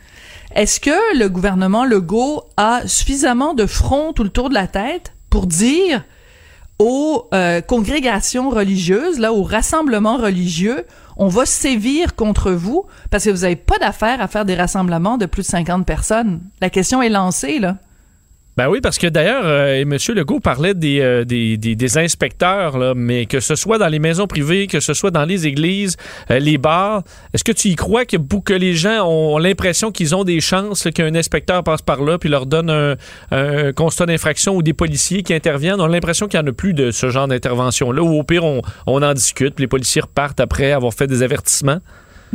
Est-ce 0.56 0.80
que 0.80 1.18
le 1.18 1.28
gouvernement 1.28 1.84
Legault 1.84 2.44
a 2.56 2.80
suffisamment 2.86 3.52
de 3.52 3.66
front 3.66 4.14
tout 4.14 4.22
le 4.22 4.30
tour 4.30 4.48
de 4.48 4.54
la 4.54 4.66
tête 4.66 5.12
pour 5.28 5.46
dire 5.46 6.02
aux 6.78 7.28
euh, 7.34 7.60
congrégations 7.60 8.48
religieuses, 8.48 9.18
là, 9.18 9.34
aux 9.34 9.42
rassemblements 9.42 10.16
religieux, 10.16 10.86
on 11.18 11.28
va 11.28 11.44
sévir 11.44 12.14
contre 12.14 12.52
vous 12.52 12.86
parce 13.10 13.24
que 13.24 13.30
vous 13.30 13.42
n'avez 13.42 13.56
pas 13.56 13.76
d'affaire 13.76 14.22
à 14.22 14.28
faire 14.28 14.46
des 14.46 14.54
rassemblements 14.54 15.18
de 15.18 15.26
plus 15.26 15.42
de 15.42 15.48
50 15.48 15.84
personnes? 15.84 16.40
La 16.62 16.70
question 16.70 17.02
est 17.02 17.10
lancée, 17.10 17.58
là. 17.58 17.76
Ben 18.56 18.70
oui, 18.70 18.80
parce 18.80 18.96
que 18.96 19.06
d'ailleurs, 19.06 19.42
euh, 19.44 19.82
M. 19.82 19.98
Legault 20.14 20.40
parlait 20.40 20.72
des, 20.72 21.00
euh, 21.00 21.24
des, 21.26 21.58
des, 21.58 21.76
des, 21.76 21.98
inspecteurs, 21.98 22.78
là, 22.78 22.94
mais 22.96 23.26
que 23.26 23.38
ce 23.38 23.54
soit 23.54 23.76
dans 23.76 23.88
les 23.88 23.98
maisons 23.98 24.26
privées, 24.26 24.66
que 24.66 24.80
ce 24.80 24.94
soit 24.94 25.10
dans 25.10 25.26
les 25.26 25.46
églises, 25.46 25.98
euh, 26.30 26.38
les 26.38 26.56
bars, 26.56 27.02
est-ce 27.34 27.44
que 27.44 27.52
tu 27.52 27.68
y 27.68 27.74
crois 27.74 28.06
que, 28.06 28.16
que 28.16 28.54
les 28.54 28.72
gens 28.72 29.06
ont 29.06 29.36
l'impression 29.36 29.92
qu'ils 29.92 30.16
ont 30.16 30.24
des 30.24 30.40
chances 30.40 30.88
qu'un 30.94 31.14
inspecteur 31.14 31.64
passe 31.64 31.82
par 31.82 32.02
là 32.02 32.16
puis 32.16 32.30
leur 32.30 32.46
donne 32.46 32.70
un, 32.70 32.96
un 33.30 33.74
constat 33.74 34.06
d'infraction 34.06 34.56
ou 34.56 34.62
des 34.62 34.72
policiers 34.72 35.22
qui 35.22 35.34
interviennent? 35.34 35.82
On 35.82 35.86
l'impression 35.86 36.26
qu'il 36.26 36.40
n'y 36.40 36.48
en 36.48 36.50
a 36.50 36.54
plus 36.54 36.72
de 36.72 36.92
ce 36.92 37.10
genre 37.10 37.28
d'intervention-là, 37.28 38.02
ou 38.02 38.18
au 38.18 38.22
pire, 38.22 38.44
on, 38.44 38.62
on 38.86 39.02
en 39.02 39.12
discute, 39.12 39.54
puis 39.54 39.64
les 39.64 39.68
policiers 39.68 40.00
repartent 40.00 40.40
après 40.40 40.72
avoir 40.72 40.94
fait 40.94 41.06
des 41.06 41.22
avertissements. 41.22 41.80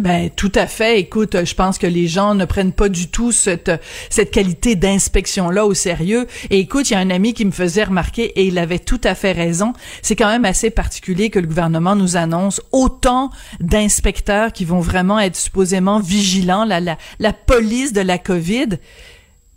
Ben 0.02 0.32
tout 0.32 0.52
à 0.56 0.66
fait. 0.66 1.00
Écoute, 1.00 1.46
je 1.46 1.54
pense 1.54 1.78
que 1.78 1.86
les 1.86 2.08
gens 2.08 2.34
ne 2.34 2.46
prennent 2.46 2.72
pas 2.72 2.90
du 2.90 3.10
tout 3.10 3.32
cette 3.32 3.72
cette 4.10 4.32
qualité 4.32 4.76
d'inspection 4.76 5.52
là 5.52 5.68
au 5.68 5.76
sérieux. 5.76 6.26
Et 6.50 6.58
écoute, 6.58 6.90
il 6.90 6.94
y 6.94 6.96
a 6.96 7.00
un 7.00 7.12
ami 7.12 7.36
qui 7.36 7.46
me 7.46 7.52
faisait 7.52 7.84
remarquer 7.84 8.24
et 8.24 8.46
il 8.46 8.58
avait 8.58 8.80
tout 8.80 9.00
à 9.04 9.14
fait 9.14 9.32
raison. 9.32 9.74
C'est 10.02 10.16
quand 10.16 10.28
même 10.28 10.44
assez 10.44 10.72
particulier 10.72 11.30
que 11.30 11.38
le 11.38 11.46
gouvernement 11.46 11.96
nous 11.96 12.18
annonce 12.18 12.62
autant 12.72 13.30
d'inspecteurs 13.60 14.54
qui 14.54 14.66
vont 14.66 14.80
vraiment 14.80 15.20
être 15.20 15.36
supposément 15.36 16.00
vigilants, 16.00 16.66
la 16.66 16.80
la, 16.80 16.98
la 17.20 17.32
police 17.32 17.94
de 17.94 18.02
la 18.02 18.18
Covid. 18.18 18.80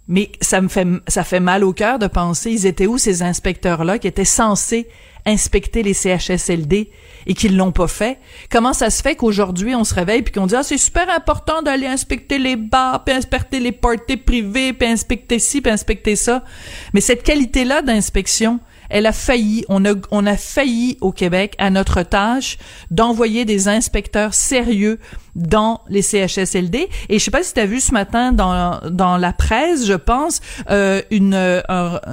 Mais 0.08 0.30
ça 0.42 0.60
me 0.60 0.68
fait 0.68 0.86
ça 1.08 1.24
fait 1.24 1.40
mal 1.40 1.64
au 1.64 1.72
cœur 1.72 1.98
de 1.98 2.06
penser 2.06 2.50
ils 2.50 2.66
étaient 2.66 2.86
où 2.86 2.98
ces 2.98 3.22
inspecteurs 3.22 3.82
là 3.82 3.98
qui 3.98 4.08
étaient 4.08 4.26
censés 4.26 4.88
inspecter 5.26 5.82
les 5.82 5.94
CHSLD 5.94 6.90
et 7.26 7.34
qu'ils 7.34 7.56
l'ont 7.56 7.72
pas 7.72 7.88
fait. 7.88 8.18
Comment 8.50 8.72
ça 8.72 8.90
se 8.90 9.02
fait 9.02 9.16
qu'aujourd'hui 9.16 9.74
on 9.74 9.84
se 9.84 9.94
réveille 9.94 10.22
puis 10.22 10.32
qu'on 10.32 10.46
dit 10.46 10.54
ah 10.54 10.62
c'est 10.62 10.78
super 10.78 11.08
important 11.10 11.62
d'aller 11.62 11.86
inspecter 11.86 12.38
les 12.38 12.56
bars, 12.56 13.04
puis 13.04 13.14
inspecter 13.14 13.60
les 13.60 13.72
parties 13.72 14.16
privées, 14.16 14.72
puis 14.72 14.88
inspecter 14.88 15.38
ci, 15.38 15.60
puis 15.60 15.72
inspecter 15.72 16.16
ça. 16.16 16.44
Mais 16.92 17.00
cette 17.00 17.22
qualité 17.22 17.64
là 17.64 17.82
d'inspection, 17.82 18.60
elle 18.90 19.06
a 19.06 19.12
failli, 19.12 19.64
on 19.68 19.84
a, 19.84 19.94
on 20.10 20.26
a 20.26 20.36
failli 20.36 20.98
au 21.00 21.12
Québec 21.12 21.54
à 21.58 21.70
notre 21.70 22.02
tâche 22.02 22.58
d'envoyer 22.90 23.44
des 23.44 23.68
inspecteurs 23.68 24.34
sérieux 24.34 24.98
dans 25.34 25.80
les 25.88 26.02
CHSLD. 26.02 26.88
Et 27.08 27.18
je 27.18 27.24
sais 27.24 27.30
pas 27.30 27.42
si 27.42 27.54
tu 27.54 27.60
as 27.60 27.66
vu 27.66 27.80
ce 27.80 27.92
matin 27.92 28.32
dans, 28.32 28.80
dans 28.90 29.16
la 29.16 29.32
presse, 29.32 29.86
je 29.86 29.94
pense, 29.94 30.40
euh, 30.70 31.02
une 31.10 31.34
euh, 31.34 31.60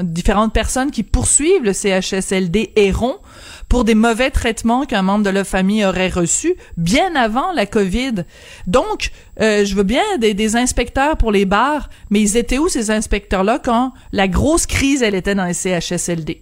différentes 0.03 0.53
personnes 0.53 0.91
qui 0.91 1.03
poursuivent 1.03 1.63
le 1.63 1.73
CHSLD 1.73 2.73
Héron 2.75 3.17
pour 3.69 3.85
des 3.85 3.95
mauvais 3.95 4.31
traitements 4.31 4.85
qu'un 4.85 5.01
membre 5.01 5.23
de 5.23 5.29
leur 5.29 5.45
famille 5.45 5.85
aurait 5.85 6.09
reçus 6.09 6.55
bien 6.77 7.15
avant 7.15 7.53
la 7.53 7.65
COVID. 7.65 8.25
Donc, 8.67 9.11
euh, 9.39 9.63
je 9.63 9.75
veux 9.75 9.83
bien 9.83 10.03
des, 10.19 10.33
des, 10.33 10.55
inspecteurs 10.55 11.15
pour 11.15 11.31
les 11.31 11.45
bars, 11.45 11.89
mais 12.09 12.19
ils 12.19 12.35
étaient 12.35 12.57
où 12.57 12.67
ces 12.67 12.91
inspecteurs-là 12.91 13.59
quand 13.63 13.93
la 14.11 14.27
grosse 14.27 14.65
crise, 14.65 15.03
elle 15.03 15.15
était 15.15 15.35
dans 15.35 15.45
les 15.45 15.53
CHSLD? 15.53 16.41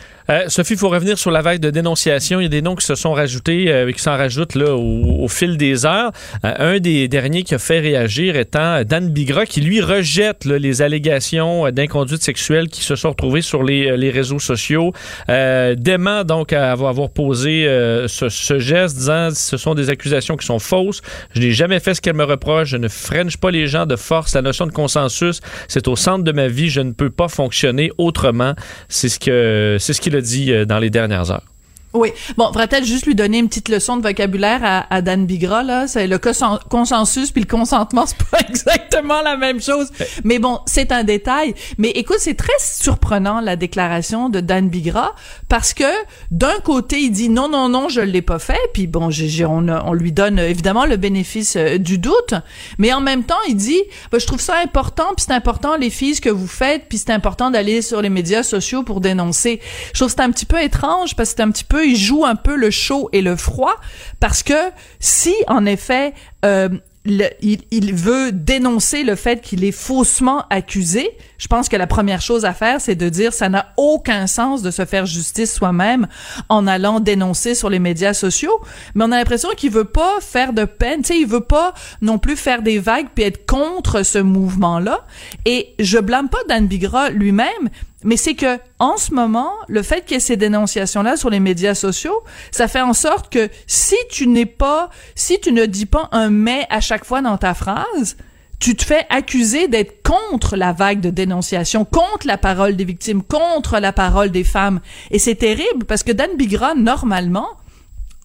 Euh, 0.29 0.45
Sophie, 0.47 0.73
il 0.73 0.79
faut 0.79 0.89
revenir 0.89 1.17
sur 1.17 1.31
la 1.31 1.41
vague 1.41 1.59
de 1.59 1.69
dénonciation. 1.69 2.39
Il 2.39 2.43
y 2.43 2.45
a 2.45 2.49
des 2.49 2.61
noms 2.61 2.75
qui 2.75 2.85
se 2.85 2.95
sont 2.95 3.13
rajoutés, 3.13 3.71
euh, 3.71 3.91
qui 3.91 4.01
s'en 4.01 4.17
rajoutent 4.17 4.55
au, 4.55 5.27
fil 5.27 5.57
des 5.57 5.85
heures. 5.85 6.11
Euh, 6.45 6.75
un 6.75 6.79
des 6.79 7.07
derniers 7.07 7.43
qui 7.43 7.55
a 7.55 7.59
fait 7.59 7.79
réagir 7.79 8.35
étant 8.35 8.83
Dan 8.83 9.09
Bigra, 9.09 9.45
qui 9.45 9.61
lui 9.61 9.81
rejette 9.81 10.45
les 10.45 10.81
allégations 10.81 11.69
d'inconduite 11.71 12.21
sexuelle 12.21 12.67
qui 12.67 12.83
se 12.83 12.95
sont 12.95 13.09
retrouvées 13.09 13.41
sur 13.41 13.63
les, 13.63 14.11
réseaux 14.11 14.39
sociaux. 14.39 14.93
Dément 15.27 16.23
donc 16.25 16.53
à 16.53 16.71
avoir, 16.71 17.09
posé 17.09 17.65
ce, 18.07 18.59
geste, 18.59 18.97
disant 18.97 19.29
ce 19.33 19.57
sont 19.57 19.73
des 19.73 19.89
accusations 19.89 20.35
qui 20.35 20.45
sont 20.45 20.59
fausses. 20.59 21.01
Je 21.33 21.39
n'ai 21.39 21.51
jamais 21.51 21.79
fait 21.79 21.93
ce 21.93 22.01
qu'elle 22.01 22.15
me 22.15 22.25
reproche. 22.25 22.69
Je 22.69 22.77
ne 22.77 22.87
french 22.87 23.37
pas 23.37 23.51
les 23.51 23.67
gens 23.67 23.85
de 23.85 23.95
force. 23.95 24.35
La 24.35 24.41
notion 24.41 24.65
de 24.65 24.71
consensus, 24.71 25.39
c'est 25.67 25.87
au 25.87 25.95
centre 25.95 26.23
de 26.23 26.31
ma 26.31 26.47
vie. 26.47 26.69
Je 26.69 26.81
ne 26.81 26.91
peux 26.91 27.09
pas 27.09 27.29
fonctionner 27.29 27.91
autrement. 27.97 28.53
C'est 28.89 29.09
ce 29.09 29.19
que 29.19 29.77
ce 29.79 29.93
qu'il 30.11 30.17
a 30.17 30.21
dit 30.21 30.51
euh, 30.51 30.65
dans 30.65 30.79
les 30.79 30.89
dernières 30.89 31.31
heures. 31.31 31.50
Oui. 31.93 32.11
Bon, 32.37 32.47
faudrait 32.47 32.67
peut-être 32.67 32.85
juste 32.85 33.05
lui 33.05 33.15
donner 33.15 33.39
une 33.39 33.49
petite 33.49 33.67
leçon 33.67 33.97
de 33.97 34.03
vocabulaire 34.03 34.61
à, 34.63 34.93
à 34.93 35.01
Dan 35.01 35.25
Bigra, 35.25 35.63
là? 35.63 35.87
C'est 35.87 36.07
le 36.07 36.17
consensus 36.17 37.31
puis 37.31 37.41
le 37.41 37.47
consentement, 37.47 38.05
c'est 38.07 38.23
pas 38.29 38.39
exactement 38.47 39.21
la 39.21 39.35
même 39.35 39.61
chose. 39.61 39.89
Mais 40.23 40.39
bon, 40.39 40.59
c'est 40.65 40.91
un 40.91 41.03
détail. 41.03 41.53
Mais 41.77 41.89
écoute, 41.89 42.17
c'est 42.19 42.35
très 42.35 42.53
surprenant, 42.59 43.41
la 43.41 43.55
déclaration 43.55 44.29
de 44.29 44.39
Dan 44.39 44.69
Bigra, 44.69 45.15
parce 45.49 45.73
que 45.73 45.83
d'un 46.31 46.59
côté, 46.63 46.99
il 46.99 47.11
dit 47.11 47.29
non, 47.29 47.49
non, 47.49 47.67
non, 47.67 47.89
je 47.89 48.01
l'ai 48.01 48.21
pas 48.21 48.39
fait. 48.39 48.59
Puis 48.73 48.87
bon, 48.87 49.09
on, 49.09 49.69
on, 49.69 49.93
lui 49.93 50.11
donne 50.11 50.39
évidemment 50.39 50.85
le 50.85 50.95
bénéfice 50.97 51.55
euh, 51.57 51.77
du 51.77 51.97
doute. 51.97 52.35
Mais 52.77 52.93
en 52.93 53.01
même 53.01 53.23
temps, 53.23 53.35
il 53.49 53.55
dit, 53.55 53.81
ben, 54.11 54.19
je 54.19 54.27
trouve 54.27 54.39
ça 54.39 54.55
important, 54.63 55.07
puis 55.15 55.25
c'est 55.27 55.33
important 55.33 55.75
les 55.75 55.89
filles 55.89 56.15
ce 56.15 56.21
que 56.21 56.29
vous 56.29 56.47
faites, 56.47 56.85
puis 56.87 56.97
c'est 56.97 57.11
important 57.11 57.51
d'aller 57.51 57.81
sur 57.81 58.01
les 58.01 58.09
médias 58.09 58.43
sociaux 58.43 58.83
pour 58.83 59.01
dénoncer. 59.01 59.59
Je 59.93 59.99
trouve 59.99 60.09
c'est 60.09 60.21
un 60.21 60.31
petit 60.31 60.45
peu 60.45 60.61
étrange, 60.61 61.15
parce 61.15 61.31
que 61.31 61.37
c'est 61.37 61.43
un 61.43 61.51
petit 61.51 61.63
peu 61.63 61.80
il 61.83 61.95
joue 61.95 62.25
un 62.25 62.35
peu 62.35 62.55
le 62.55 62.71
chaud 62.71 63.09
et 63.11 63.21
le 63.21 63.35
froid 63.35 63.75
parce 64.19 64.43
que 64.43 64.71
si 64.99 65.33
en 65.47 65.65
effet 65.65 66.13
euh, 66.45 66.69
il, 67.05 67.93
veut 67.95 68.31
dénoncer 68.31 69.03
le 69.03 69.15
fait 69.15 69.41
qu'il 69.41 69.63
est 69.63 69.71
faussement 69.71 70.45
accusé. 70.49 71.09
Je 71.41 71.47
pense 71.47 71.69
que 71.69 71.75
la 71.75 71.87
première 71.87 72.21
chose 72.21 72.45
à 72.45 72.53
faire, 72.53 72.79
c'est 72.79 72.93
de 72.93 73.09
dire 73.09 73.33
ça 73.33 73.49
n'a 73.49 73.73
aucun 73.75 74.27
sens 74.27 74.61
de 74.61 74.69
se 74.69 74.85
faire 74.85 75.07
justice 75.07 75.51
soi-même 75.51 76.05
en 76.49 76.67
allant 76.67 76.99
dénoncer 76.99 77.55
sur 77.55 77.67
les 77.67 77.79
médias 77.79 78.13
sociaux. 78.13 78.61
Mais 78.93 79.05
on 79.05 79.11
a 79.11 79.17
l'impression 79.17 79.49
qu'il 79.57 79.71
veut 79.71 79.85
pas 79.85 80.19
faire 80.21 80.53
de 80.53 80.65
peine, 80.65 81.01
tu 81.01 81.07
sais, 81.07 81.19
il 81.19 81.25
veut 81.25 81.39
pas 81.41 81.73
non 81.99 82.19
plus 82.19 82.35
faire 82.35 82.61
des 82.61 82.77
vagues 82.77 83.07
puis 83.15 83.23
être 83.23 83.47
contre 83.47 84.03
ce 84.03 84.19
mouvement-là. 84.19 85.03
Et 85.45 85.73
je 85.79 85.97
blâme 85.97 86.29
pas 86.29 86.37
Dan 86.47 86.67
Bigra 86.67 87.09
lui-même, 87.09 87.69
mais 88.03 88.17
c'est 88.17 88.35
que 88.35 88.59
en 88.77 88.97
ce 88.97 89.11
moment, 89.11 89.51
le 89.67 89.81
fait 89.81 90.05
qu'il 90.05 90.13
y 90.13 90.17
ait 90.17 90.19
ces 90.19 90.37
dénonciations-là 90.37 91.17
sur 91.17 91.31
les 91.31 91.39
médias 91.39 91.73
sociaux, 91.73 92.21
ça 92.51 92.67
fait 92.67 92.81
en 92.81 92.93
sorte 92.93 93.33
que 93.33 93.49
si 93.65 93.95
tu 94.11 94.27
n'es 94.27 94.45
pas, 94.45 94.91
si 95.15 95.39
tu 95.39 95.51
ne 95.51 95.65
dis 95.65 95.87
pas 95.87 96.07
un 96.11 96.29
mais 96.29 96.67
à 96.69 96.81
chaque 96.81 97.03
fois 97.03 97.23
dans 97.23 97.37
ta 97.37 97.55
phrase, 97.55 98.15
tu 98.61 98.75
te 98.75 98.85
fais 98.85 99.07
accuser 99.09 99.67
d'être 99.67 100.03
contre 100.03 100.55
la 100.55 100.71
vague 100.71 101.01
de 101.01 101.09
dénonciation, 101.09 101.83
contre 101.83 102.27
la 102.27 102.37
parole 102.37 102.75
des 102.75 102.85
victimes, 102.85 103.23
contre 103.23 103.79
la 103.79 103.91
parole 103.91 104.29
des 104.29 104.43
femmes. 104.43 104.81
Et 105.09 105.17
c'est 105.17 105.35
terrible 105.35 105.85
parce 105.85 106.03
que 106.03 106.11
Dan 106.11 106.29
Bigra, 106.37 106.75
normalement, 106.75 107.49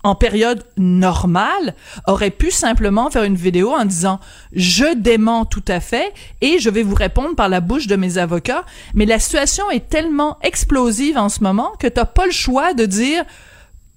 en 0.05 0.15
période 0.15 0.63
normale, 0.77 1.75
aurait 2.07 2.31
pu 2.31 2.51
simplement 2.51 3.11
faire 3.11 3.25
une 3.25 3.35
vidéo 3.35 3.73
en 3.73 3.87
disant 3.87 4.21
je 4.53 4.95
dément 4.95 5.47
tout 5.47 5.65
à 5.67 5.81
fait 5.81 6.13
et 6.43 6.59
je 6.59 6.69
vais 6.69 6.83
vous 6.83 6.95
répondre 6.95 7.35
par 7.35 7.49
la 7.49 7.61
bouche 7.61 7.87
de 7.87 7.97
mes 7.97 8.19
avocats. 8.19 8.67
Mais 8.93 9.07
la 9.07 9.19
situation 9.19 9.69
est 9.71 9.89
tellement 9.89 10.37
explosive 10.43 11.17
en 11.17 11.31
ce 11.31 11.43
moment 11.43 11.73
que 11.81 11.87
t'as 11.87 12.05
pas 12.05 12.27
le 12.27 12.31
choix 12.31 12.75
de 12.75 12.85
dire 12.85 13.25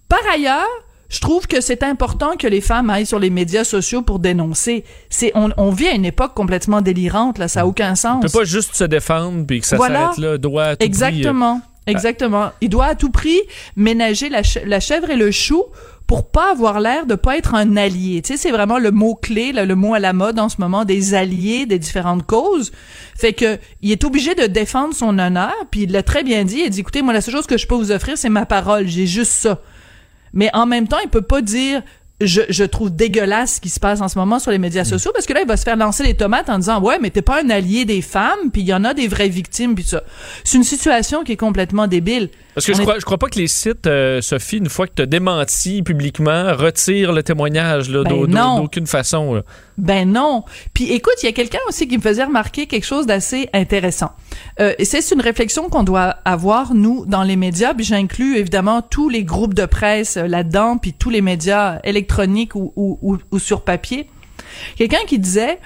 par 0.08 0.22
ailleurs, 0.34 0.66
je 1.10 1.20
trouve 1.20 1.48
que 1.48 1.60
c'est 1.60 1.84
important 1.84 2.36
que 2.38 2.48
les 2.48 2.62
femmes 2.62 2.90
aillent 2.90 3.06
sur 3.06 3.20
les 3.20 3.30
médias 3.30 3.64
sociaux 3.64 4.02
pour 4.02 4.20
dénoncer. 4.20 4.84
C'est 5.10 5.32
on, 5.36 5.50
on 5.58 5.72
vit 5.72 5.88
à 5.88 5.94
une 5.94 6.06
épope 6.06 6.34
complètement 6.36 6.82
délirante 6.82 7.38
là, 7.38 7.48
ça 7.48 7.62
a 7.62 7.66
aucun 7.66 7.96
sens. 7.96 8.18
On 8.18 8.28
peut 8.28 8.40
pas 8.40 8.46
juste 8.46 8.76
se 8.76 8.84
défendre 8.84 9.46
puis 9.46 9.62
que 9.62 9.68
ça 9.68 9.78
voilà. 9.78 10.00
s'arrête 10.00 10.18
là, 10.20 10.38
doit 10.38 10.66
à 10.66 10.76
tout 10.76 10.86
Exactement. 10.86 11.60
Prix, 11.60 11.70
Exactement. 11.92 12.52
Il 12.62 12.70
doit 12.70 12.86
à 12.86 12.96
tout 12.96 13.10
prix 13.10 13.40
ménager 13.76 14.30
la, 14.30 14.44
ch 14.44 14.64
la 14.66 14.80
chèvre 14.80 15.10
et 15.10 15.16
le 15.16 15.32
chou 15.32 15.64
pour 16.06 16.30
pas 16.30 16.52
avoir 16.52 16.80
l'air 16.80 17.06
de 17.06 17.16
pas 17.16 17.38
être 17.38 17.54
un 17.54 17.78
allié. 17.78 18.22
Tu 18.22 18.34
sais, 18.34 18.38
c'est 18.38 18.52
vraiment 18.52 18.80
le 18.80 18.90
mot 18.92 19.14
clé, 19.16 19.52
là, 19.52 19.66
le 19.66 19.76
mot 19.76 19.94
à 19.94 20.00
la 20.00 20.12
mode 20.12 20.40
en 20.40 20.50
ce 20.50 20.56
moment 20.60 20.84
des 20.84 21.14
alliés 21.14 21.66
des 21.66 21.78
différentes 21.78 22.26
causes. 22.26 22.72
Fait 23.16 23.34
que 23.34 23.60
il 23.82 23.92
est 23.92 24.04
obligé 24.04 24.34
de 24.34 24.48
défendre 24.48 24.96
son 24.96 25.20
honneur, 25.20 25.54
puis 25.70 25.82
il 25.82 25.92
l'a 25.92 26.04
très 26.04 26.24
bien 26.24 26.46
dit. 26.46 26.62
Il 26.66 26.70
dit 26.70 26.80
écoutez, 26.80 27.02
moi 27.02 27.14
la 27.14 27.22
seule 27.22 27.36
chose 27.36 27.48
que 27.48 27.58
je 27.58 27.68
peux 27.68 27.76
vous 27.76 27.92
offrir, 27.92 28.18
c'est 28.18 28.30
ma 28.30 28.46
parole. 28.46 28.88
J'ai 28.88 29.08
juste 29.08 29.34
ça. 29.34 29.62
Mais 30.34 30.50
en 30.54 30.66
même 30.66 30.88
temps, 30.88 31.00
il 31.04 31.10
peut 31.10 31.22
pas 31.22 31.42
dire 31.42 31.82
je, 32.22 32.42
je, 32.50 32.64
trouve 32.66 32.94
dégueulasse 32.94 33.56
ce 33.56 33.62
qui 33.62 33.70
se 33.70 33.80
passe 33.80 34.02
en 34.02 34.10
ce 34.10 34.18
moment 34.18 34.40
sur 34.40 34.52
les 34.52 34.58
médias 34.58 34.84
sociaux 34.84 35.12
parce 35.14 35.26
que 35.26 35.32
là 35.32 35.40
il 35.42 35.48
va 35.48 35.56
se 35.56 35.64
faire 35.64 35.78
lancer 35.78 36.04
les 36.04 36.16
tomates 36.16 36.50
en 36.50 36.60
disant 36.60 36.82
ouais 36.82 37.00
mais 37.02 37.12
t'es 37.12 37.22
pas 37.22 37.42
un 37.42 37.50
allié 37.50 37.86
des 37.86 38.02
femmes 38.02 38.52
puis 38.52 38.62
il 38.62 38.68
y 38.68 38.74
en 38.74 38.84
a 38.84 38.94
des 38.94 39.08
vraies 39.08 39.30
victimes 39.30 39.74
puis 39.74 39.86
ça. 39.86 40.04
C'est 40.44 40.58
une 40.58 40.66
situation 40.66 41.24
qui 41.24 41.32
est 41.32 41.38
complètement 41.38 41.88
débile 41.88 42.30
parce 42.60 42.66
que 42.66 42.74
je, 42.74 42.82
est... 42.82 42.84
crois, 42.84 43.00
je 43.00 43.06
crois 43.06 43.18
pas 43.18 43.28
que 43.28 43.40
les 43.40 43.48
sites 43.48 43.88
euh, 43.88 44.22
Sophie 44.22 44.58
une 44.58 44.70
fois 44.70 44.88
que 44.88 44.94
t'as 44.96 45.06
démenti 45.06 45.82
publiquement 45.82 46.56
retirent 46.56 47.14
le 47.14 47.24
témoignage 47.24 47.90
là, 47.90 48.04
ben 48.04 48.58
d'aucune 48.58 48.88
façon 48.88 49.36
là. 49.36 49.42
ben 49.78 50.12
non. 50.12 50.44
Puis 50.74 50.92
écoute 50.92 51.16
il 51.24 51.26
y 51.26 51.30
a 51.30 51.32
quelqu'un 51.32 51.60
aussi 51.68 51.88
qui 51.88 51.98
me 51.98 52.02
faisait 52.02 52.24
remarquer 52.24 52.68
quelque 52.68 52.86
chose 52.86 53.06
d'assez 53.06 53.50
intéressant. 53.54 54.12
Euh, 54.60 54.74
et 54.78 54.86
c'est 54.86 55.12
une 55.12 55.22
réflexion 55.22 55.70
qu'on 55.70 55.84
doit 55.84 56.16
avoir 56.26 56.74
nous 56.74 57.06
dans 57.06 57.24
les 57.24 57.36
médias 57.36 57.74
puis 57.74 57.86
j'inclus 57.86 58.38
évidemment 58.38 58.82
tous 58.82 59.10
les 59.10 59.24
groupes 59.24 59.54
de 59.54 59.66
presse 59.66 60.18
euh, 60.18 60.28
là-dedans 60.28 60.78
puis 60.78 60.94
tous 60.94 61.10
les 61.10 61.22
médias 61.22 61.80
électroniques 61.84 62.56
ou, 62.56 62.74
ou, 62.76 63.00
ou, 63.02 63.18
ou 63.32 63.40
sur 63.40 63.64
papier. 63.64 64.08
Quelqu'un 64.76 65.06
qui 65.08 65.20
disait 65.20 65.60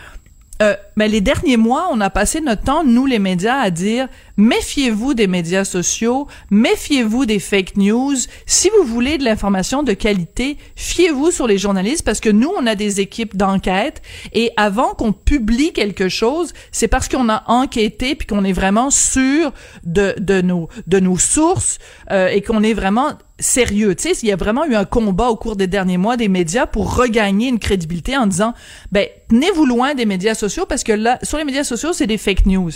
euh, 0.62 0.76
ben, 0.98 1.10
les 1.10 1.22
derniers 1.22 1.58
mois, 1.58 1.90
on 1.92 2.00
a 2.00 2.10
passé 2.10 2.40
notre 2.40 2.64
temps, 2.64 2.84
nous 2.84 3.06
les 3.06 3.20
médias, 3.20 3.60
à 3.60 3.72
dire 3.72 4.08
méfiez-vous 4.38 5.14
des 5.14 5.28
médias 5.28 5.64
sociaux, 5.64 6.28
méfiez-vous 6.52 7.26
des 7.26 7.40
fake 7.40 7.76
news. 7.78 8.16
Si 8.46 8.70
vous 8.70 8.86
voulez 8.86 9.18
de 9.18 9.24
l'information 9.24 9.84
de 9.84 9.94
qualité, 9.94 10.58
fiez-vous 10.76 11.32
sur 11.32 11.48
les 11.48 11.58
journalistes 11.58 12.06
parce 12.06 12.20
que 12.20 12.30
nous, 12.30 12.52
on 12.58 12.68
a 12.68 12.76
des 12.76 13.02
équipes 13.02 13.36
d'enquête 13.36 14.02
et 14.32 14.52
avant 14.56 14.94
qu'on 14.94 15.12
publie 15.12 15.74
quelque 15.74 16.08
chose, 16.08 16.54
c'est 16.72 16.88
parce 16.88 17.10
qu'on 17.10 17.30
a 17.30 17.44
enquêté 17.48 18.16
puis 18.16 18.28
qu'on 18.28 18.44
est 18.44 18.54
vraiment 18.54 18.92
sûr 18.92 19.54
de, 19.84 20.16
de 20.20 20.42
nos 20.42 20.70
de 20.88 21.00
nos 21.00 21.18
sources 21.18 21.80
euh, 22.12 22.28
et 22.28 22.42
qu'on 22.42 22.64
est 22.64 22.74
vraiment 22.74 23.14
sérieux. 23.44 23.96
Tu 23.96 24.10
sais, 24.10 24.20
il 24.24 24.30
y 24.30 24.32
a 24.32 24.36
vraiment 24.36 24.66
eu 24.66 24.76
un 24.76 24.86
combat 24.86 25.28
au 25.28 25.36
cours 25.36 25.56
des 25.56 25.68
derniers 25.68 25.98
mois 25.98 26.18
des 26.18 26.28
médias 26.28 26.66
pour 26.66 26.96
regagner 26.96 27.50
une 27.50 27.60
crédibilité 27.60 28.18
en 28.18 28.28
disant, 28.28 28.54
ben, 28.92 29.08
tenez-vous 29.30 29.66
loin 29.66 29.94
des 29.94 30.06
médias 30.06 30.36
sociaux 30.36 30.66
parce 30.66 30.84
que 30.84 30.94
là, 30.94 31.20
sur 31.24 31.38
les 31.38 31.44
médias 31.44 31.64
sociaux, 31.64 31.94
c'est 31.94 32.08
des 32.08 32.18
fake 32.18 32.46
news. 32.46 32.72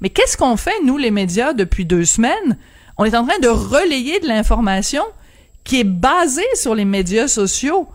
Mais 0.00 0.10
qu'est-ce 0.10 0.36
qu'on 0.36 0.56
fait, 0.56 0.74
nous, 0.84 0.96
les 0.96 1.10
médias, 1.10 1.52
depuis 1.52 1.84
deux 1.84 2.04
semaines? 2.04 2.58
On 2.96 3.04
est 3.04 3.16
en 3.16 3.26
train 3.26 3.38
de 3.38 3.48
relayer 3.48 4.20
de 4.20 4.26
l'information 4.26 5.02
qui 5.64 5.80
est 5.80 5.84
basée 5.84 6.42
sur 6.54 6.74
les 6.74 6.84
médias 6.84 7.28
sociaux. 7.28 7.88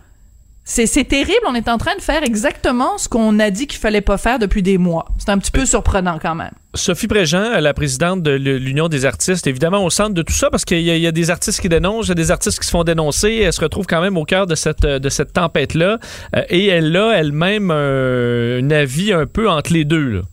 C'est, 0.64 0.86
c'est 0.86 1.04
terrible, 1.04 1.42
on 1.48 1.56
est 1.56 1.68
en 1.68 1.78
train 1.78 1.96
de 1.96 2.02
faire 2.02 2.24
exactement 2.24 2.98
ce 2.98 3.10
qu'on 3.10 3.40
a 3.40 3.50
dit 3.50 3.68
qu'il 3.68 3.80
fallait 3.80 4.02
pas 4.02 4.18
faire 4.18 4.40
depuis 4.40 4.64
des 4.64 4.78
mois. 4.78 5.08
C'est 5.18 5.30
un 5.30 5.38
petit 5.38 5.52
peu 5.52 5.66
surprenant 5.66 6.20
quand 6.22 6.36
même. 6.36 6.54
Sophie 6.76 7.08
Préjean, 7.08 7.60
la 7.60 7.74
présidente 7.76 8.24
de 8.24 8.32
l'Union 8.32 8.88
des 8.88 9.06
artistes, 9.06 9.46
évidemment 9.46 9.86
au 9.86 9.92
centre 9.92 10.16
de 10.16 10.24
tout 10.24 10.34
ça 10.34 10.50
parce 10.50 10.66
qu'il 10.66 10.82
y, 10.82 11.08
a 11.08 11.12
des 11.12 11.30
artistes 11.30 11.62
qui 11.62 11.70
dénoncent, 11.70 12.08
il 12.08 12.10
y 12.10 12.12
a 12.14 12.16
des 12.16 12.32
artistes 12.32 12.60
qui 12.60 12.66
se 12.66 12.72
font 12.72 12.84
dénoncer. 12.84 13.42
Elle 13.44 13.54
se 13.54 13.62
retrouve 13.62 13.86
quand 13.86 14.02
même 14.02 14.18
au 14.18 14.26
cœur 14.26 14.48
de 14.48 14.56
cette, 14.56 15.34
tempête-là. 15.34 16.00
Euh, 16.36 16.42
et 16.50 16.68
elle 16.68 16.96
a 16.98 17.12
elle-même 17.12 17.70
un, 17.70 18.72
avis 18.72 19.14
un 19.14 19.28
peu 19.28 19.48
entre 19.50 19.72
les 19.72 19.86
deux. 19.86 20.24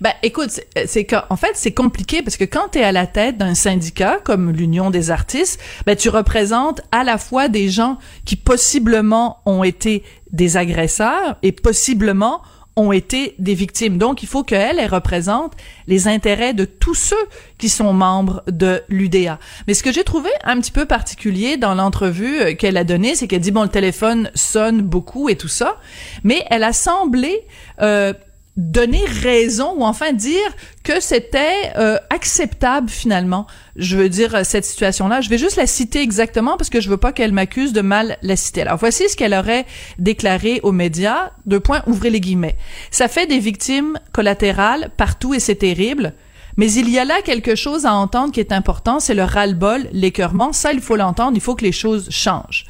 Ben, 0.00 0.12
écoute, 0.22 0.60
c'est 0.86 1.04
qu'en 1.04 1.36
fait, 1.36 1.52
c'est 1.54 1.72
compliqué 1.72 2.22
parce 2.22 2.36
que 2.36 2.44
quand 2.44 2.68
tu 2.72 2.78
es 2.78 2.84
à 2.84 2.92
la 2.92 3.08
tête 3.08 3.36
d'un 3.38 3.54
syndicat 3.54 4.20
comme 4.22 4.52
l'Union 4.52 4.90
des 4.90 5.10
artistes, 5.10 5.60
ben, 5.86 5.96
tu 5.96 6.08
représentes 6.08 6.82
à 6.92 7.02
la 7.02 7.18
fois 7.18 7.48
des 7.48 7.68
gens 7.68 7.98
qui 8.24 8.36
possiblement 8.36 9.40
ont 9.44 9.64
été 9.64 10.04
des 10.30 10.56
agresseurs 10.56 11.36
et 11.42 11.50
possiblement 11.50 12.42
ont 12.76 12.92
été 12.92 13.34
des 13.38 13.54
victimes. 13.54 13.98
Donc, 13.98 14.22
il 14.22 14.28
faut 14.28 14.42
qu'elle, 14.42 14.78
elle 14.78 14.90
représente 14.90 15.52
les 15.86 16.08
intérêts 16.08 16.54
de 16.54 16.64
tous 16.64 16.94
ceux 16.94 17.16
qui 17.58 17.68
sont 17.68 17.92
membres 17.92 18.42
de 18.48 18.82
l'UDA. 18.88 19.38
Mais 19.66 19.74
ce 19.74 19.82
que 19.82 19.92
j'ai 19.92 20.04
trouvé 20.04 20.30
un 20.42 20.60
petit 20.60 20.72
peu 20.72 20.84
particulier 20.84 21.56
dans 21.56 21.74
l'entrevue 21.74 22.56
qu'elle 22.56 22.76
a 22.76 22.84
donnée, 22.84 23.14
c'est 23.14 23.28
qu'elle 23.28 23.40
dit, 23.40 23.52
bon, 23.52 23.62
le 23.62 23.68
téléphone 23.68 24.30
sonne 24.34 24.82
beaucoup 24.82 25.28
et 25.28 25.36
tout 25.36 25.48
ça, 25.48 25.78
mais 26.24 26.44
elle 26.50 26.64
a 26.64 26.72
semblé... 26.72 27.46
Euh, 27.80 28.12
donner 28.56 29.04
raison 29.04 29.74
ou 29.76 29.84
enfin 29.84 30.12
dire 30.12 30.38
que 30.84 31.00
c'était 31.00 31.72
euh, 31.76 31.98
acceptable 32.10 32.88
finalement. 32.88 33.46
Je 33.74 33.96
veux 33.96 34.08
dire 34.08 34.34
euh, 34.34 34.42
cette 34.44 34.64
situation-là. 34.64 35.20
Je 35.20 35.28
vais 35.28 35.38
juste 35.38 35.56
la 35.56 35.66
citer 35.66 36.00
exactement 36.00 36.56
parce 36.56 36.70
que 36.70 36.80
je 36.80 36.88
veux 36.88 36.96
pas 36.96 37.12
qu'elle 37.12 37.32
m'accuse 37.32 37.72
de 37.72 37.80
mal 37.80 38.16
la 38.22 38.36
citer. 38.36 38.62
Alors 38.62 38.78
voici 38.78 39.08
ce 39.08 39.16
qu'elle 39.16 39.34
aurait 39.34 39.66
déclaré 39.98 40.60
aux 40.62 40.72
médias. 40.72 41.32
Deux 41.46 41.58
points, 41.58 41.82
ouvrez 41.86 42.10
les 42.10 42.20
guillemets. 42.20 42.56
Ça 42.90 43.08
fait 43.08 43.26
des 43.26 43.40
victimes 43.40 43.98
collatérales 44.12 44.90
partout 44.96 45.34
et 45.34 45.40
c'est 45.40 45.56
terrible. 45.56 46.14
Mais 46.56 46.72
il 46.72 46.88
y 46.88 47.00
a 47.00 47.04
là 47.04 47.20
quelque 47.22 47.56
chose 47.56 47.84
à 47.84 47.94
entendre 47.94 48.32
qui 48.32 48.38
est 48.38 48.52
important, 48.52 49.00
c'est 49.00 49.14
le 49.14 49.24
ras-le-bol, 49.24 49.88
l'écœurement. 49.92 50.52
Ça, 50.52 50.72
il 50.72 50.80
faut 50.80 50.94
l'entendre, 50.94 51.32
il 51.34 51.40
faut 51.40 51.56
que 51.56 51.64
les 51.64 51.72
choses 51.72 52.08
changent. 52.10 52.66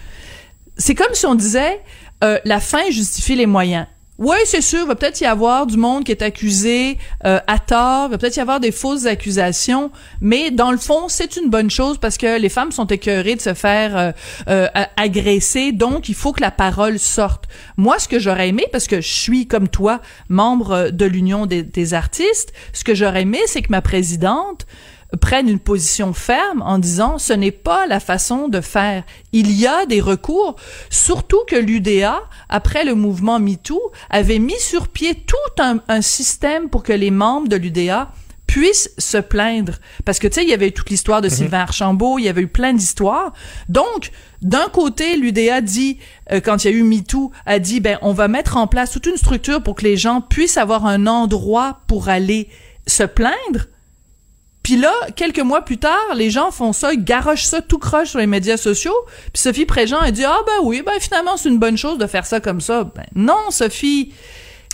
C'est 0.79 0.95
comme 0.95 1.13
si 1.13 1.27
on 1.27 1.35
disait 1.35 1.83
euh, 2.23 2.39
la 2.47 2.61
fin 2.61 2.91
justifie 2.91 3.37
les 3.37 3.47
moyens. 3.47 3.87
Oui, 4.17 4.37
c'est 4.45 4.61
sûr, 4.61 4.83
il 4.83 4.87
va 4.87 4.95
peut-être 4.95 5.21
y 5.21 5.25
avoir 5.25 5.67
du 5.67 5.77
monde 5.77 6.05
qui 6.05 6.13
est 6.13 6.23
accusé 6.23 6.99
euh, 7.25 7.41
à 7.49 7.59
tort, 7.59 8.07
il 8.07 8.11
va 8.13 8.19
peut-être 8.19 8.37
y 8.37 8.41
avoir 8.41 8.61
des 8.61 8.71
fausses 8.71 9.07
accusations, 9.07 9.91
mais 10.21 10.53
dans 10.53 10.71
le 10.71 10.79
fond, 10.79 11.09
c'est 11.09 11.37
une 11.37 11.51
bonne 11.51 11.69
chose 11.69 11.99
parce 11.99 12.17
que 12.17 12.39
les 12.39 12.49
femmes 12.49 12.71
sont 12.71 12.87
écœurées 12.87 13.35
de 13.35 13.41
se 13.41 13.55
faire 13.55 13.97
euh, 13.97 14.13
euh, 14.49 14.69
agresser, 14.97 15.73
donc 15.73 16.09
il 16.09 16.15
faut 16.15 16.33
que 16.33 16.43
la 16.43 16.53
parole 16.53 17.01
sorte. 17.01 17.47
Moi, 17.77 17.99
ce 17.99 18.07
que 18.07 18.21
j'aurais 18.21 18.51
aimé, 18.51 18.67
parce 18.71 18.87
que 18.87 19.01
je 19.01 19.13
suis 19.13 19.49
comme 19.49 19.67
toi 19.67 20.01
membre 20.29 20.91
de 20.91 21.07
l'Union 21.07 21.47
des, 21.47 21.65
des 21.65 21.93
artistes, 21.93 22.53
ce 22.73 22.85
que 22.85 22.95
j'aurais 22.95 23.23
aimé, 23.23 23.41
c'est 23.47 23.63
que 23.63 23.73
ma 23.73 23.83
présidente 23.83 24.65
prennent 25.15 25.49
une 25.49 25.59
position 25.59 26.13
ferme 26.13 26.63
en 26.63 26.79
disant 26.79 27.19
ce 27.19 27.33
n'est 27.33 27.51
pas 27.51 27.87
la 27.87 28.01
façon 28.01 28.49
de 28.49 28.61
faire. 28.61 29.05
Il 29.33 29.53
y 29.53 29.67
a 29.67 29.87
des 29.87 30.01
recours, 30.01 30.57
surtout 30.91 31.41
que 31.47 31.57
l'UDA, 31.57 32.23
après 32.49 32.85
le 32.85 32.95
mouvement 32.95 33.39
MeToo, 33.39 33.81
avait 34.11 34.39
mis 34.39 34.59
sur 34.59 34.89
pied 34.89 35.15
tout 35.15 35.63
un, 35.63 35.81
un 35.89 36.03
système 36.03 36.69
pour 36.69 36.83
que 36.83 36.93
les 36.93 37.11
membres 37.11 37.49
de 37.49 37.57
l'UDA 37.57 38.11
puissent 38.47 38.91
se 38.99 39.19
plaindre. 39.19 39.75
Parce 40.05 40.19
que, 40.19 40.29
tu 40.29 40.35
sais, 40.35 40.43
il 40.43 40.49
y 40.49 40.53
avait 40.53 40.69
eu 40.69 40.73
toute 40.73 40.91
l'histoire 40.91 41.21
de 41.21 41.29
-hmm. 41.29 41.35
Sylvain 41.35 41.61
Archambault, 41.61 42.19
il 42.19 42.25
y 42.25 42.29
avait 42.29 42.43
eu 42.43 42.49
plein 42.49 42.73
d'histoires. 42.73 43.33
Donc, 43.69 44.11
d'un 44.43 44.69
côté, 44.69 45.17
l'UDA 45.17 45.61
dit, 45.61 45.99
euh, 46.31 46.41
quand 46.41 46.65
il 46.65 46.71
y 46.71 46.75
a 46.75 46.77
eu 46.77 46.83
MeToo, 46.83 47.33
a 47.47 47.59
dit, 47.59 47.81
ben, 47.81 47.99
on 48.03 48.13
va 48.13 48.29
mettre 48.29 48.57
en 48.57 48.67
place 48.67 48.91
toute 48.91 49.07
une 49.07 49.17
structure 49.17 49.63
pour 49.63 49.75
que 49.75 49.85
les 49.85 49.97
gens 49.97 50.21
puissent 50.21 50.57
avoir 50.57 50.87
un 50.87 51.07
endroit 51.07 51.81
pour 51.87 52.09
aller 52.09 52.49
se 52.87 53.05
plaindre. 53.05 53.67
Puis 54.65 54.77
là, 54.77 54.93
quelques 55.15 55.41
mois 55.41 55.61
plus 55.61 55.77
tard, 55.77 56.15
les 56.17 56.31
gens 56.31 56.51
font 56.51 56.73
ça, 56.73 56.95
ils 56.95 57.05
garochent 57.05 57.45
ça 57.45 57.61
tout 57.61 57.79
croche 57.79 58.09
sur 58.09 58.19
les 58.19 58.27
médias 58.27 58.57
sociaux. 58.57 58.97
Puis 59.33 59.43
Sophie 59.43 59.67
Préjean 59.67 59.99
a 59.99 60.11
dit 60.11 60.25
ah 60.25 60.39
ben 60.47 60.65
oui, 60.65 60.83
ben 60.85 60.99
finalement 60.99 61.37
c'est 61.37 61.51
une 61.51 61.59
bonne 61.59 61.77
chose 61.77 61.99
de 61.99 62.07
faire 62.07 62.25
ça 62.25 62.41
comme 62.41 62.63
ça. 62.63 62.85
Ben 62.85 63.05
non, 63.15 63.51
Sophie, 63.51 64.15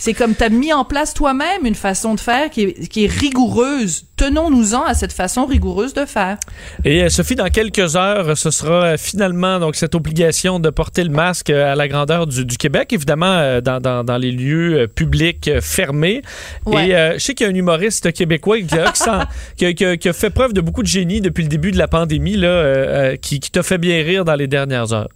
c'est 0.01 0.15
comme 0.15 0.33
tu 0.33 0.43
as 0.43 0.49
mis 0.49 0.73
en 0.73 0.83
place 0.83 1.13
toi-même 1.13 1.63
une 1.63 1.75
façon 1.75 2.15
de 2.15 2.19
faire 2.19 2.49
qui 2.49 2.63
est, 2.63 2.87
qui 2.87 3.05
est 3.05 3.11
rigoureuse. 3.11 4.05
Tenons-nous-en 4.17 4.83
à 4.83 4.95
cette 4.95 5.13
façon 5.13 5.45
rigoureuse 5.45 5.93
de 5.93 6.05
faire. 6.05 6.37
Et 6.83 7.03
euh, 7.03 7.09
Sophie, 7.09 7.35
dans 7.35 7.49
quelques 7.49 7.95
heures, 7.95 8.35
ce 8.35 8.49
sera 8.49 8.97
finalement 8.97 9.59
donc 9.59 9.75
cette 9.75 9.93
obligation 9.93 10.59
de 10.59 10.71
porter 10.71 11.03
le 11.03 11.11
masque 11.11 11.51
à 11.51 11.75
la 11.75 11.87
grandeur 11.87 12.25
du, 12.25 12.45
du 12.45 12.57
Québec, 12.57 12.93
évidemment 12.93 13.27
euh, 13.27 13.61
dans, 13.61 13.79
dans, 13.79 14.03
dans, 14.03 14.17
les 14.17 14.31
lieux 14.31 14.87
publics 14.87 15.51
fermés. 15.61 16.23
Ouais. 16.65 16.87
Et 16.87 16.95
euh, 16.95 17.13
je 17.13 17.19
sais 17.19 17.35
qu'il 17.35 17.45
y 17.45 17.49
a 17.49 17.53
un 17.53 17.55
humoriste 17.55 18.11
québécois 18.11 18.57
qui 18.61 18.75
a, 18.79 19.27
qui, 19.55 19.85
a, 19.85 19.97
qui 19.97 20.09
a, 20.09 20.13
fait 20.13 20.31
preuve 20.31 20.53
de 20.53 20.61
beaucoup 20.61 20.81
de 20.81 20.87
génie 20.87 21.21
depuis 21.21 21.43
le 21.43 21.49
début 21.49 21.71
de 21.71 21.77
la 21.77 21.87
pandémie, 21.87 22.37
là, 22.37 22.47
euh, 22.47 23.15
qui, 23.17 23.39
qui 23.39 23.51
t'a 23.51 23.61
fait 23.61 23.77
bien 23.77 24.03
rire 24.03 24.25
dans 24.25 24.35
les 24.35 24.47
dernières 24.47 24.93
heures. 24.93 25.09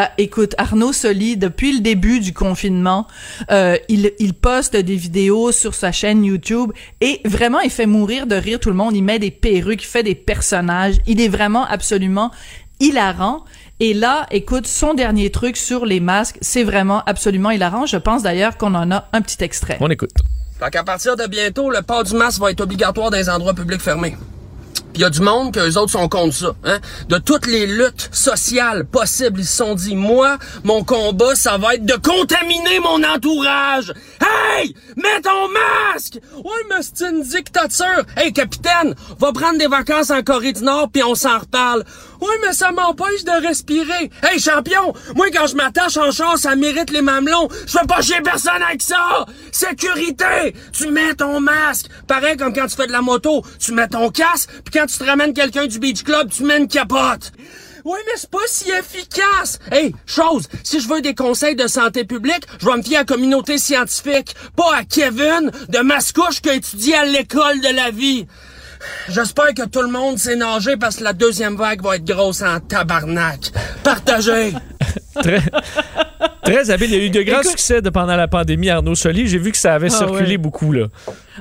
Ah, 0.00 0.12
écoute, 0.16 0.54
Arnaud 0.58 0.92
Soli, 0.92 1.36
depuis 1.36 1.72
le 1.72 1.80
début 1.80 2.20
du 2.20 2.32
confinement, 2.32 3.08
euh, 3.50 3.76
il, 3.88 4.12
il 4.20 4.32
poste 4.32 4.76
des 4.76 4.94
vidéos 4.94 5.50
sur 5.50 5.74
sa 5.74 5.90
chaîne 5.90 6.22
YouTube 6.22 6.70
et 7.00 7.20
vraiment, 7.24 7.58
il 7.58 7.70
fait 7.70 7.86
mourir 7.86 8.28
de 8.28 8.36
rire 8.36 8.60
tout 8.60 8.68
le 8.68 8.76
monde. 8.76 8.94
Il 8.94 9.02
met 9.02 9.18
des 9.18 9.32
perruques, 9.32 9.82
il 9.82 9.88
fait 9.88 10.04
des 10.04 10.14
personnages. 10.14 10.98
Il 11.08 11.20
est 11.20 11.26
vraiment 11.26 11.66
absolument 11.66 12.30
hilarant. 12.78 13.44
Et 13.80 13.92
là, 13.92 14.28
écoute, 14.30 14.68
son 14.68 14.94
dernier 14.94 15.30
truc 15.30 15.56
sur 15.56 15.84
les 15.84 15.98
masques, 15.98 16.38
c'est 16.42 16.62
vraiment 16.62 17.02
absolument 17.04 17.50
hilarant. 17.50 17.84
Je 17.84 17.96
pense 17.96 18.22
d'ailleurs 18.22 18.56
qu'on 18.56 18.76
en 18.76 18.92
a 18.92 19.08
un 19.12 19.20
petit 19.20 19.42
extrait. 19.42 19.78
On 19.80 19.90
écoute. 19.90 20.12
Fait 20.60 20.70
qu'à 20.70 20.84
partir 20.84 21.16
de 21.16 21.26
bientôt, 21.26 21.70
le 21.70 21.82
port 21.82 22.04
du 22.04 22.14
masque 22.14 22.40
va 22.40 22.52
être 22.52 22.60
obligatoire 22.60 23.10
dans 23.10 23.16
les 23.16 23.28
endroits 23.28 23.54
publics 23.54 23.80
fermés. 23.80 24.16
Il 24.98 25.02
y 25.02 25.04
a 25.04 25.10
du 25.10 25.20
monde 25.20 25.54
que 25.54 25.60
les 25.60 25.76
autres 25.76 25.92
sont 25.92 26.08
contre 26.08 26.34
ça. 26.34 26.54
Hein? 26.64 26.80
De 27.08 27.18
toutes 27.18 27.46
les 27.46 27.68
luttes 27.68 28.08
sociales 28.10 28.84
possibles, 28.84 29.38
ils 29.38 29.46
se 29.46 29.58
sont 29.58 29.76
dit, 29.76 29.94
moi, 29.94 30.38
mon 30.64 30.82
combat, 30.82 31.36
ça 31.36 31.56
va 31.56 31.76
être 31.76 31.86
de 31.86 31.94
contaminer 31.94 32.80
mon 32.80 33.04
entourage. 33.04 33.94
Hey! 34.20 34.74
Mets 34.96 35.20
ton 35.22 35.48
masque! 35.92 36.18
Oui, 36.38 36.56
mais 36.68 36.82
c'est 36.82 37.10
une 37.10 37.22
dictature. 37.22 38.04
Hey, 38.16 38.32
capitaine, 38.32 38.96
va 39.20 39.32
prendre 39.32 39.56
des 39.56 39.68
vacances 39.68 40.10
en 40.10 40.20
Corée 40.22 40.52
du 40.52 40.64
Nord, 40.64 40.88
puis 40.92 41.04
on 41.04 41.14
s'en 41.14 41.38
reparle. 41.38 41.84
Oui, 42.20 42.30
mais 42.44 42.52
ça 42.52 42.72
m'empêche 42.72 43.24
de 43.24 43.46
respirer. 43.46 44.10
Hey, 44.22 44.40
champion, 44.40 44.92
moi, 45.14 45.26
quand 45.32 45.46
je 45.46 45.54
m'attache 45.54 45.96
en 45.96 46.10
char, 46.10 46.36
ça 46.38 46.56
mérite 46.56 46.90
les 46.90 47.02
mamelons. 47.02 47.48
Je 47.66 47.78
veux 47.78 47.86
pas 47.86 48.02
chier 48.02 48.20
personne 48.22 48.62
avec 48.62 48.82
ça. 48.82 49.26
Sécurité! 49.52 50.54
Tu 50.72 50.90
mets 50.90 51.14
ton 51.14 51.40
masque. 51.40 51.86
Pareil 52.06 52.36
comme 52.36 52.52
quand 52.52 52.66
tu 52.66 52.76
fais 52.76 52.86
de 52.86 52.92
la 52.92 53.02
moto, 53.02 53.44
tu 53.58 53.72
mets 53.72 53.88
ton 53.88 54.10
casque, 54.10 54.50
puis 54.64 54.78
quand 54.78 54.86
tu 54.86 54.98
te 54.98 55.04
ramènes 55.04 55.32
quelqu'un 55.32 55.66
du 55.66 55.78
beach 55.78 56.02
club, 56.02 56.30
tu 56.30 56.44
mets 56.44 56.58
une 56.58 56.68
capote. 56.68 57.32
Oui, 57.84 57.98
mais 58.06 58.12
c'est 58.16 58.30
pas 58.30 58.38
si 58.46 58.70
efficace. 58.70 59.58
Hey, 59.70 59.94
chose, 60.04 60.48
si 60.62 60.80
je 60.80 60.88
veux 60.88 61.00
des 61.00 61.14
conseils 61.14 61.56
de 61.56 61.66
santé 61.66 62.04
publique, 62.04 62.44
je 62.60 62.66
vais 62.66 62.76
me 62.76 62.82
fier 62.82 62.96
à 62.96 63.00
la 63.00 63.04
communauté 63.06 63.56
scientifique, 63.56 64.34
pas 64.56 64.76
à 64.76 64.84
Kevin 64.84 65.50
de 65.68 65.78
Mascouche 65.78 66.42
qui 66.42 66.50
a 66.50 66.54
étudié 66.54 66.96
à 66.96 67.04
l'école 67.06 67.60
de 67.60 67.74
la 67.74 67.90
vie. 67.90 68.26
J'espère 69.08 69.54
que 69.54 69.66
tout 69.66 69.82
le 69.82 69.88
monde 69.88 70.18
sait 70.18 70.36
nager 70.36 70.76
parce 70.76 70.96
que 70.96 71.04
la 71.04 71.12
deuxième 71.12 71.56
vague 71.56 71.82
va 71.82 71.96
être 71.96 72.04
grosse 72.04 72.42
en 72.42 72.60
tabarnak. 72.60 73.50
Partagez! 73.82 74.52
très, 75.14 75.42
très 76.42 76.70
habile. 76.70 76.90
Il 76.92 76.98
y 76.98 77.00
a 77.00 77.04
eu 77.04 77.10
de 77.10 77.22
grands 77.22 77.40
Écoute, 77.40 77.50
succès 77.50 77.82
de, 77.82 77.90
pendant 77.90 78.16
la 78.16 78.28
pandémie, 78.28 78.70
Arnaud 78.70 78.94
Soli. 78.94 79.26
J'ai 79.26 79.38
vu 79.38 79.52
que 79.52 79.58
ça 79.58 79.74
avait 79.74 79.92
ah 79.92 79.98
circulé 79.98 80.32
ouais. 80.32 80.36
beaucoup, 80.36 80.72
là. 80.72 80.86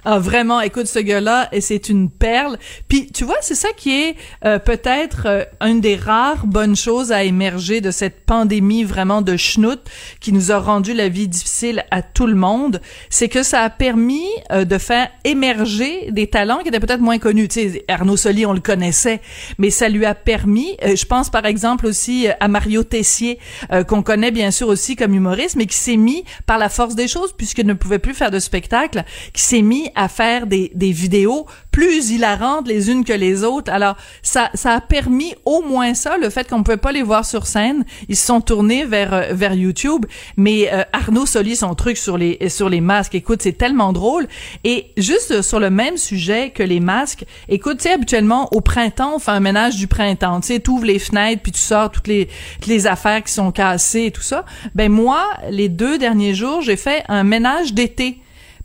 Ah, 0.06 0.20
vraiment, 0.20 0.62
écoute, 0.62 0.88
ce 0.88 1.00
gars-là, 1.00 1.50
et 1.52 1.62
c'est 1.62 1.90
une 1.90 2.10
perle. 2.10 2.58
Puis, 2.88 3.08
tu 3.12 3.24
vois, 3.24 3.38
c'est 3.42 3.56
ça 3.56 3.70
qui 3.76 3.92
est 3.92 4.16
euh, 4.46 4.60
peut-être 4.60 5.24
euh, 5.26 5.44
une 5.62 5.82
des 5.82 5.96
rares 5.96 6.46
bonnes 6.46 6.76
choses 6.76 7.12
à 7.12 7.24
émerger 7.24 7.82
de 7.82 7.92
cette 7.92 8.26
pandémie 8.26 8.84
vraiment 8.84 9.22
de 9.22 9.38
schnout 9.38 9.80
qui 10.20 10.32
nous 10.32 10.52
a 10.52 10.60
rendu 10.60 10.94
la 10.94 11.10
vie 11.10 11.28
difficile 11.28 11.86
à 11.92 12.02
tout 12.02 12.28
le 12.28 12.36
monde. 12.36 12.82
C'est 13.10 13.30
que 13.30 13.44
ça 13.44 13.62
a 13.62 13.70
permis 13.70 14.26
euh, 14.52 14.66
de 14.66 14.78
faire 14.78 15.10
émerger 15.24 16.12
des 16.12 16.28
talents 16.28 16.60
qui 16.60 16.70
étaient 16.70 16.80
peut-être 16.80 17.02
moins 17.02 17.20
connus. 17.20 17.48
Tu 17.48 17.70
sais, 17.70 17.86
Arnaud 17.88 18.18
Soli, 18.18 18.46
on 18.46 18.54
le 18.54 18.60
connaissait, 18.60 19.22
mais 19.58 19.70
ça 19.70 19.90
lui 19.90 20.06
a 20.06 20.16
permis, 20.16 20.78
je 20.84 21.06
pense 21.06 21.30
par 21.30 21.46
exemple 21.46 21.86
aussi 21.86 22.28
à 22.40 22.48
Mario 22.48 22.84
Tessier, 22.84 23.40
qu'on 23.88 24.04
connaît 24.04 24.32
bien 24.32 24.52
sûr 24.52 24.68
aussi 24.68 24.96
comme 24.96 25.14
humoriste, 25.14 25.56
mais 25.56 25.66
qui 25.66 25.78
s'est 25.78 25.98
mis 25.98 26.24
par 26.46 26.58
la 26.58 26.70
force 26.70 26.96
des 26.96 27.08
choses, 27.08 27.34
puisqu'il 27.34 27.66
ne 27.66 27.74
pouvait 27.74 28.00
plus 28.00 28.14
faire 28.14 28.32
de 28.32 28.40
spectacle, 28.40 29.04
qui 29.34 29.42
s'est 29.42 29.62
mis 29.62 29.87
à 29.96 30.08
faire 30.08 30.48
des, 30.48 30.72
des 30.76 30.92
vidéos 30.92 31.46
plus 31.78 32.10
hilarantes 32.10 32.68
les 32.68 32.90
unes 32.90 33.06
que 33.06 33.14
les 33.14 33.44
autres. 33.44 33.72
Alors, 33.72 33.98
ça, 34.24 34.50
ça 34.56 34.72
a 34.72 34.82
permis 34.82 35.36
au 35.46 35.62
moins 35.62 35.94
ça, 35.94 36.18
le 36.18 36.32
fait 36.32 36.50
qu'on 36.50 36.58
ne 36.58 36.64
pouvait 36.64 36.78
pas 36.78 36.92
les 36.92 37.04
voir 37.04 37.24
sur 37.24 37.46
scène. 37.46 37.86
Ils 38.10 38.16
se 38.16 38.26
sont 38.26 38.42
tournés 38.42 38.84
vers, 38.84 39.14
euh, 39.14 39.24
vers 39.30 39.54
YouTube. 39.54 40.08
Mais 40.38 40.74
euh, 40.74 40.82
Arnaud 40.92 41.28
Soli, 41.28 41.56
son 41.56 41.76
truc 41.76 41.98
sur 41.98 42.18
les, 42.18 42.50
sur 42.50 42.70
les 42.70 42.82
masques, 42.82 43.14
écoute, 43.14 43.44
c'est 43.44 43.60
tellement 43.60 43.94
drôle. 43.94 44.28
Et 44.64 44.88
juste 44.98 45.44
sur 45.44 45.60
le 45.60 45.70
même 45.70 45.98
sujet 45.98 46.50
que 46.50 46.64
les 46.64 46.80
masques, 46.80 47.26
écoute, 47.48 47.78
tu 47.78 47.84
sais, 47.84 47.94
habituellement, 47.94 48.52
au 48.54 48.62
printemps, 48.62 49.18
on 49.18 49.20
fait 49.20 49.30
un 49.30 49.40
ménage 49.40 49.76
du 49.76 49.86
printemps. 49.86 50.42
Tu 50.42 50.48
sais, 50.48 50.60
tu 50.60 50.72
ouvres 50.72 50.86
les 50.86 50.98
fenêtres, 50.98 51.44
puis 51.44 51.52
tu 51.52 51.60
sors 51.60 51.92
toutes 51.92 52.08
les, 52.08 52.28
les 52.66 52.88
affaires 52.88 53.24
qui 53.24 53.32
sont 53.32 53.52
cassées 53.52 54.06
et 54.06 54.12
tout 54.12 54.24
ça. 54.24 54.46
Ben 54.74 54.92
moi, 54.92 55.24
les 55.52 55.70
deux 55.70 56.00
derniers 56.00 56.34
jours, 56.34 56.62
j'ai 56.64 56.76
fait 56.76 57.04
un 57.08 57.24
ménage 57.24 57.76
d'été 57.76 58.18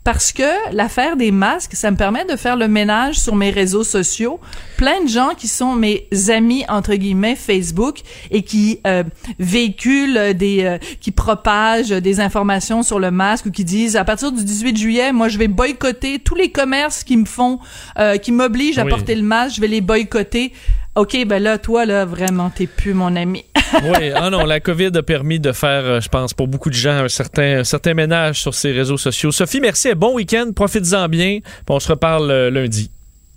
parce 0.03 0.33
que 0.33 0.73
l'affaire 0.73 1.15
des 1.15 1.31
masques, 1.31 1.75
ça 1.75 1.89
me 1.89 1.95
permet 1.95 2.25
de 2.25 2.35
faire 2.35 2.57
le 2.57 2.67
ménage 2.67 3.19
sur 3.19 3.35
mes 3.35 3.49
réseaux 3.49 3.83
sociaux. 3.83 4.39
Plein 4.77 5.01
de 5.01 5.07
gens 5.07 5.29
qui 5.37 5.47
sont 5.47 5.73
mes 5.73 6.07
amis 6.29 6.65
entre 6.67 6.95
guillemets 6.95 7.35
Facebook 7.35 8.01
et 8.29 8.43
qui 8.43 8.79
euh, 8.85 9.03
véhiculent 9.39 10.33
des, 10.33 10.63
euh, 10.63 10.77
qui 10.99 11.11
propagent 11.11 11.89
des 11.89 12.19
informations 12.19 12.83
sur 12.83 12.99
le 12.99 13.11
masque 13.11 13.45
ou 13.45 13.51
qui 13.51 13.63
disent 13.63 13.95
à 13.95 14.03
partir 14.03 14.31
du 14.31 14.43
18 14.43 14.77
juillet, 14.77 15.13
moi 15.13 15.29
je 15.29 15.37
vais 15.37 15.47
boycotter 15.47 16.19
tous 16.19 16.35
les 16.35 16.51
commerces 16.51 17.03
qui 17.03 17.15
me 17.15 17.25
font, 17.25 17.59
euh, 17.97 18.17
qui 18.17 18.31
m'obligent 18.31 18.79
à 18.79 18.85
porter 18.85 19.15
le 19.15 19.23
masque, 19.23 19.55
je 19.55 19.61
vais 19.61 19.67
les 19.67 19.81
boycotter. 19.81 20.51
OK, 20.95 21.25
ben 21.25 21.41
là, 21.41 21.57
toi, 21.57 21.85
là, 21.85 22.05
vraiment, 22.05 22.51
t'es 22.51 22.67
plus 22.67 22.93
mon 22.93 23.15
ami. 23.15 23.45
oui, 23.83 24.11
ah 24.15 24.29
non, 24.29 24.45
la 24.45 24.59
COVID 24.59 24.91
a 24.95 25.01
permis 25.01 25.39
de 25.39 25.51
faire, 25.51 25.85
euh, 25.85 25.99
je 25.99 26.07
pense, 26.07 26.35
pour 26.35 26.47
beaucoup 26.47 26.69
de 26.69 26.75
gens, 26.75 27.03
un 27.03 27.07
certain, 27.07 27.59
un 27.59 27.63
certain 27.63 27.95
ménage 27.95 28.41
sur 28.41 28.53
ces 28.53 28.71
réseaux 28.71 28.97
sociaux. 28.97 29.31
Sophie, 29.31 29.59
merci 29.59 29.89
et 29.89 29.95
bon 29.95 30.13
week-end. 30.13 30.51
Profites-en 30.55 31.09
bien. 31.09 31.39
on 31.67 31.79
se 31.79 31.87
reparle 31.87 32.29
euh, 32.29 32.51
lundi. 32.51 32.91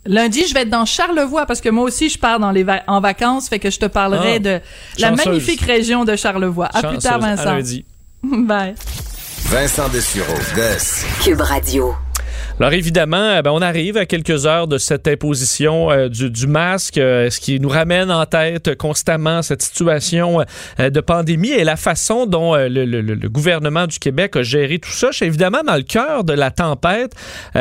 Lundi, 0.05 0.47
je 0.47 0.55
vais 0.55 0.63
être 0.63 0.71
dans 0.71 0.85
Charlevoix 0.85 1.47
parce 1.47 1.61
que 1.61 1.71
moi 1.71 1.85
aussi, 1.85 2.11
je 2.11 2.19
pars 2.19 2.39
dans 2.39 2.53
les 2.53 2.65
en 2.87 3.01
vacances, 3.01 3.49
fait 3.49 3.59
que 3.59 3.71
je 3.71 3.79
te 3.79 3.87
parlerai 3.87 4.35
ah, 4.37 4.39
de 4.39 4.61
la 4.99 5.11
magnifique 5.13 5.63
région 5.63 6.05
de 6.05 6.15
Charlevoix. 6.15 6.69
À 6.73 6.83
plus 6.83 6.99
tard, 6.99 7.19
Vincent. 7.19 7.43
À 7.43 7.55
lundi. 7.55 7.85
Bye. 8.23 8.75
Vincent 9.47 9.89
Dessureau, 9.89 10.35
Des. 10.55 11.25
Cube 11.25 11.41
Radio. 11.41 11.95
Alors 12.59 12.73
évidemment, 12.73 13.37
eh 13.39 13.43
ben, 13.43 13.51
on 13.51 13.61
arrive 13.61 13.99
à 13.99 14.07
quelques 14.07 14.47
heures 14.47 14.67
de 14.67 14.79
cette 14.79 15.07
imposition 15.09 15.91
euh, 15.91 16.09
du, 16.09 16.31
du, 16.31 16.47
masque, 16.47 16.97
euh, 16.97 17.29
ce 17.29 17.39
qui 17.39 17.61
nous 17.61 17.69
ramène 17.69 18.11
en 18.11 18.25
tête 18.25 18.77
constamment 18.77 19.43
cette 19.43 19.61
situation 19.61 20.41
euh, 20.81 20.89
de 20.89 21.01
pandémie 21.03 21.51
et 21.51 21.65
la 21.65 21.77
façon 21.77 22.25
dont 22.25 22.55
le, 22.55 22.87
le, 22.87 23.03
le, 23.03 23.29
gouvernement 23.29 23.87
du 23.87 23.99
Québec 23.99 24.37
a 24.37 24.43
géré 24.43 24.79
tout 24.79 24.91
ça. 24.91 25.11
Évidemment, 25.21 25.63
dans 25.67 25.75
le 25.75 25.83
cœur 25.83 26.25
de 26.25 26.33
la 26.33 26.51
tempête, 26.51 27.13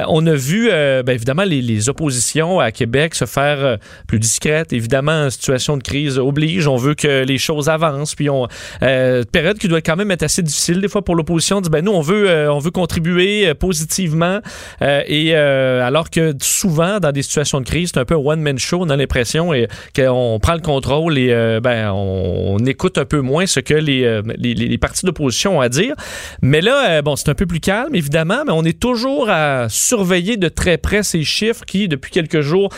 on 0.07 0.25
a 0.27 0.33
vu 0.33 0.69
ben, 0.69 1.09
évidemment 1.09 1.43
les, 1.43 1.61
les, 1.61 1.89
oppositions 1.89 2.61
à 2.61 2.71
Québec 2.71 3.15
se 3.15 3.25
faire 3.25 3.77
plus 4.07 4.19
discrètes. 4.19 4.71
Évidemment, 4.71 5.29
situation 5.29 5.75
de 5.75 5.83
crise 5.83 6.17
oblige. 6.17 6.67
On 6.67 6.77
veut 6.77 6.95
que 6.95 7.25
les 7.25 7.37
choses 7.37 7.67
avancent. 7.67 8.15
Puis 8.15 8.29
on 8.29 8.47
période 8.79 9.57
qui 9.57 9.67
doit 9.67 9.81
quand 9.81 9.97
même 9.97 10.11
être 10.11 10.23
assez 10.23 10.41
difficile 10.41 10.79
des 10.79 10.87
fois 10.87 11.03
pour 11.03 11.15
l'opposition. 11.15 11.59
Dit 11.59 11.69
ben 11.69 11.83
nous 11.83 11.91
on 11.91 12.01
veut 12.01 12.49
on 12.49 12.59
veut 12.59 12.71
contribuer 12.71 13.53
positivement. 13.55 14.39
Euh, 14.85 15.01
et 15.07 15.35
euh, 15.35 15.85
alors 15.85 16.09
que 16.09 16.33
souvent, 16.41 16.99
dans 16.99 17.11
des 17.11 17.23
situations 17.23 17.59
de 17.59 17.65
crise, 17.65 17.91
c'est 17.93 17.99
un 17.99 18.05
peu 18.05 18.15
un 18.15 18.23
one-man 18.23 18.57
show, 18.59 18.79
on 18.81 18.89
a 18.89 18.95
l'impression 18.95 19.51
qu'on 19.95 20.39
prend 20.41 20.53
le 20.53 20.61
contrôle 20.61 21.17
et 21.17 21.31
euh, 21.31 21.59
ben, 21.59 21.91
on, 21.91 22.57
écoute 22.65 22.97
un 22.97 23.05
peu 23.05 23.21
moins 23.21 23.45
ce 23.45 23.59
que 23.59 23.73
les, 23.73 24.21
les, 24.37 24.77
partis 24.77 25.05
d'opposition 25.05 25.57
ont 25.57 25.61
à 25.61 25.69
dire. 25.69 25.93
Mais 26.41 26.61
là, 26.61 27.01
bon, 27.01 27.15
c'est 27.15 27.29
un 27.29 27.35
peu 27.35 27.45
plus 27.45 27.59
calme, 27.59 27.93
évidemment, 27.93 28.43
mais 28.45 28.53
on 28.53 28.63
est 28.63 28.79
toujours 28.79 29.29
à 29.29 29.67
surveiller 29.69 30.37
de 30.37 30.47
très 30.47 30.77
près 30.77 31.03
ces 31.03 31.23
chiffres 31.23 31.63
qui, 31.65 31.87
depuis 31.87 32.11
quelques 32.11 32.41
jours, 32.41 32.69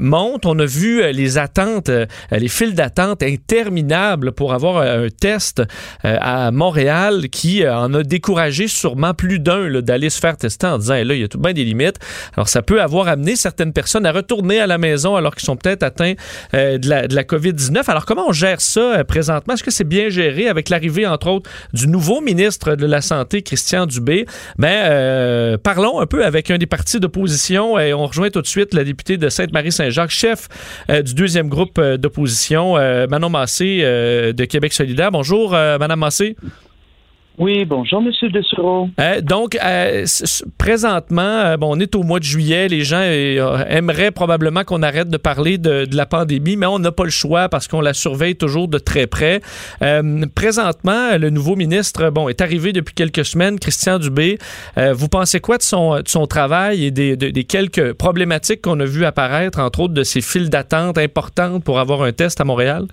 montent. 0.00 0.46
On 0.46 0.58
a 0.58 0.66
vu 0.66 1.02
les 1.12 1.38
attentes, 1.38 1.90
les 2.32 2.48
files 2.48 2.74
d'attente 2.74 3.22
interminables 3.22 4.32
pour 4.32 4.52
avoir 4.52 4.78
un 4.78 5.08
test 5.08 5.62
à 6.02 6.50
Montréal 6.50 7.28
qui 7.30 7.66
en 7.68 7.94
a 7.94 8.02
découragé 8.02 8.66
sûrement 8.68 9.14
plus 9.14 9.38
d'un 9.38 9.80
d'aller 9.80 10.10
se 10.10 10.18
faire 10.18 10.36
tester 10.36 10.66
en 10.66 10.78
disant, 10.78 10.94
là, 10.94 11.14
il 11.14 11.20
y 11.20 11.24
a 11.24 11.28
tout 11.28 11.38
bien 11.38 11.52
des 11.56 11.64
limites. 11.64 11.96
Alors, 12.36 12.48
ça 12.48 12.62
peut 12.62 12.80
avoir 12.80 13.08
amené 13.08 13.34
certaines 13.34 13.72
personnes 13.72 14.06
à 14.06 14.12
retourner 14.12 14.60
à 14.60 14.66
la 14.66 14.78
maison 14.78 15.16
alors 15.16 15.34
qu'ils 15.34 15.46
sont 15.46 15.56
peut-être 15.56 15.82
atteints 15.82 16.14
euh, 16.54 16.78
de 16.78 16.88
la, 16.88 17.08
de 17.08 17.14
la 17.14 17.24
COVID-19. 17.24 17.90
Alors, 17.90 18.06
comment 18.06 18.28
on 18.28 18.32
gère 18.32 18.60
ça 18.60 18.98
euh, 18.98 19.04
présentement? 19.04 19.54
Est-ce 19.54 19.64
que 19.64 19.70
c'est 19.70 19.84
bien 19.84 20.08
géré 20.08 20.48
avec 20.48 20.68
l'arrivée, 20.68 21.06
entre 21.06 21.28
autres, 21.28 21.50
du 21.72 21.88
nouveau 21.88 22.20
ministre 22.20 22.76
de 22.76 22.86
la 22.86 23.00
Santé, 23.00 23.42
Christian 23.42 23.86
Dubé? 23.86 24.26
Ben, 24.58 24.68
euh, 24.68 25.58
parlons 25.58 25.98
un 25.98 26.06
peu 26.06 26.24
avec 26.24 26.50
un 26.50 26.58
des 26.58 26.66
partis 26.66 27.00
d'opposition 27.00 27.78
et 27.78 27.92
on 27.94 28.06
rejoint 28.06 28.30
tout 28.30 28.42
de 28.42 28.46
suite 28.46 28.74
la 28.74 28.84
députée 28.84 29.16
de 29.16 29.28
Sainte-Marie-Saint-Jacques, 29.28 30.10
chef 30.10 30.48
du 30.88 31.14
deuxième 31.14 31.48
groupe 31.48 31.80
d'opposition, 31.80 32.74
Manon 33.08 33.30
Massé 33.30 33.78
de 33.80 34.44
Québec 34.44 34.72
solidaire. 34.72 35.10
Bonjour, 35.10 35.50
Madame 35.50 36.00
Massé. 36.00 36.36
Oui, 37.38 37.66
bonjour, 37.66 38.00
Monsieur 38.00 38.30
Dessureau. 38.30 38.88
Euh, 38.98 39.20
donc, 39.20 39.58
euh, 39.62 40.06
présentement, 40.56 41.20
euh, 41.20 41.56
bon, 41.58 41.76
on 41.76 41.80
est 41.80 41.94
au 41.94 42.02
mois 42.02 42.18
de 42.18 42.24
juillet. 42.24 42.66
Les 42.68 42.80
gens 42.80 43.02
aimeraient 43.02 44.10
probablement 44.10 44.64
qu'on 44.64 44.82
arrête 44.82 45.10
de 45.10 45.18
parler 45.18 45.58
de, 45.58 45.86
la 45.92 46.06
pandémie, 46.06 46.56
mais 46.56 46.64
on 46.64 46.78
n'a 46.78 46.92
pas 46.92 47.04
le 47.04 47.10
choix 47.10 47.50
parce 47.50 47.68
qu'on 47.68 47.82
la 47.82 47.92
surveille 47.92 48.36
toujours 48.36 48.68
de 48.68 48.78
très 48.78 49.06
près. 49.06 49.40
présentement, 50.34 51.16
le 51.18 51.30
nouveau 51.30 51.56
ministre, 51.56 52.10
bon, 52.10 52.28
est 52.28 52.40
arrivé 52.40 52.72
depuis 52.72 52.94
quelques 52.94 53.24
semaines, 53.24 53.58
Christian 53.58 53.98
Dubé. 53.98 54.38
vous 54.76 55.08
pensez 55.08 55.40
quoi 55.40 55.58
de 55.58 55.62
son, 55.62 55.96
de 55.96 56.08
son 56.08 56.26
travail 56.26 56.84
et 56.84 56.90
des, 56.90 57.16
des 57.16 57.44
quelques 57.44 57.92
problématiques 57.92 58.62
qu'on 58.62 58.80
a 58.80 58.84
vues 58.84 59.04
apparaître, 59.04 59.58
entre 59.60 59.80
autres 59.80 59.94
de 59.94 60.02
ces 60.02 60.20
files 60.20 60.50
d'attente 60.50 60.98
importantes 60.98 61.64
pour 61.64 61.78
avoir 61.78 62.02
un 62.02 62.12
test 62.12 62.40
à 62.40 62.44
Montréal? 62.44 62.86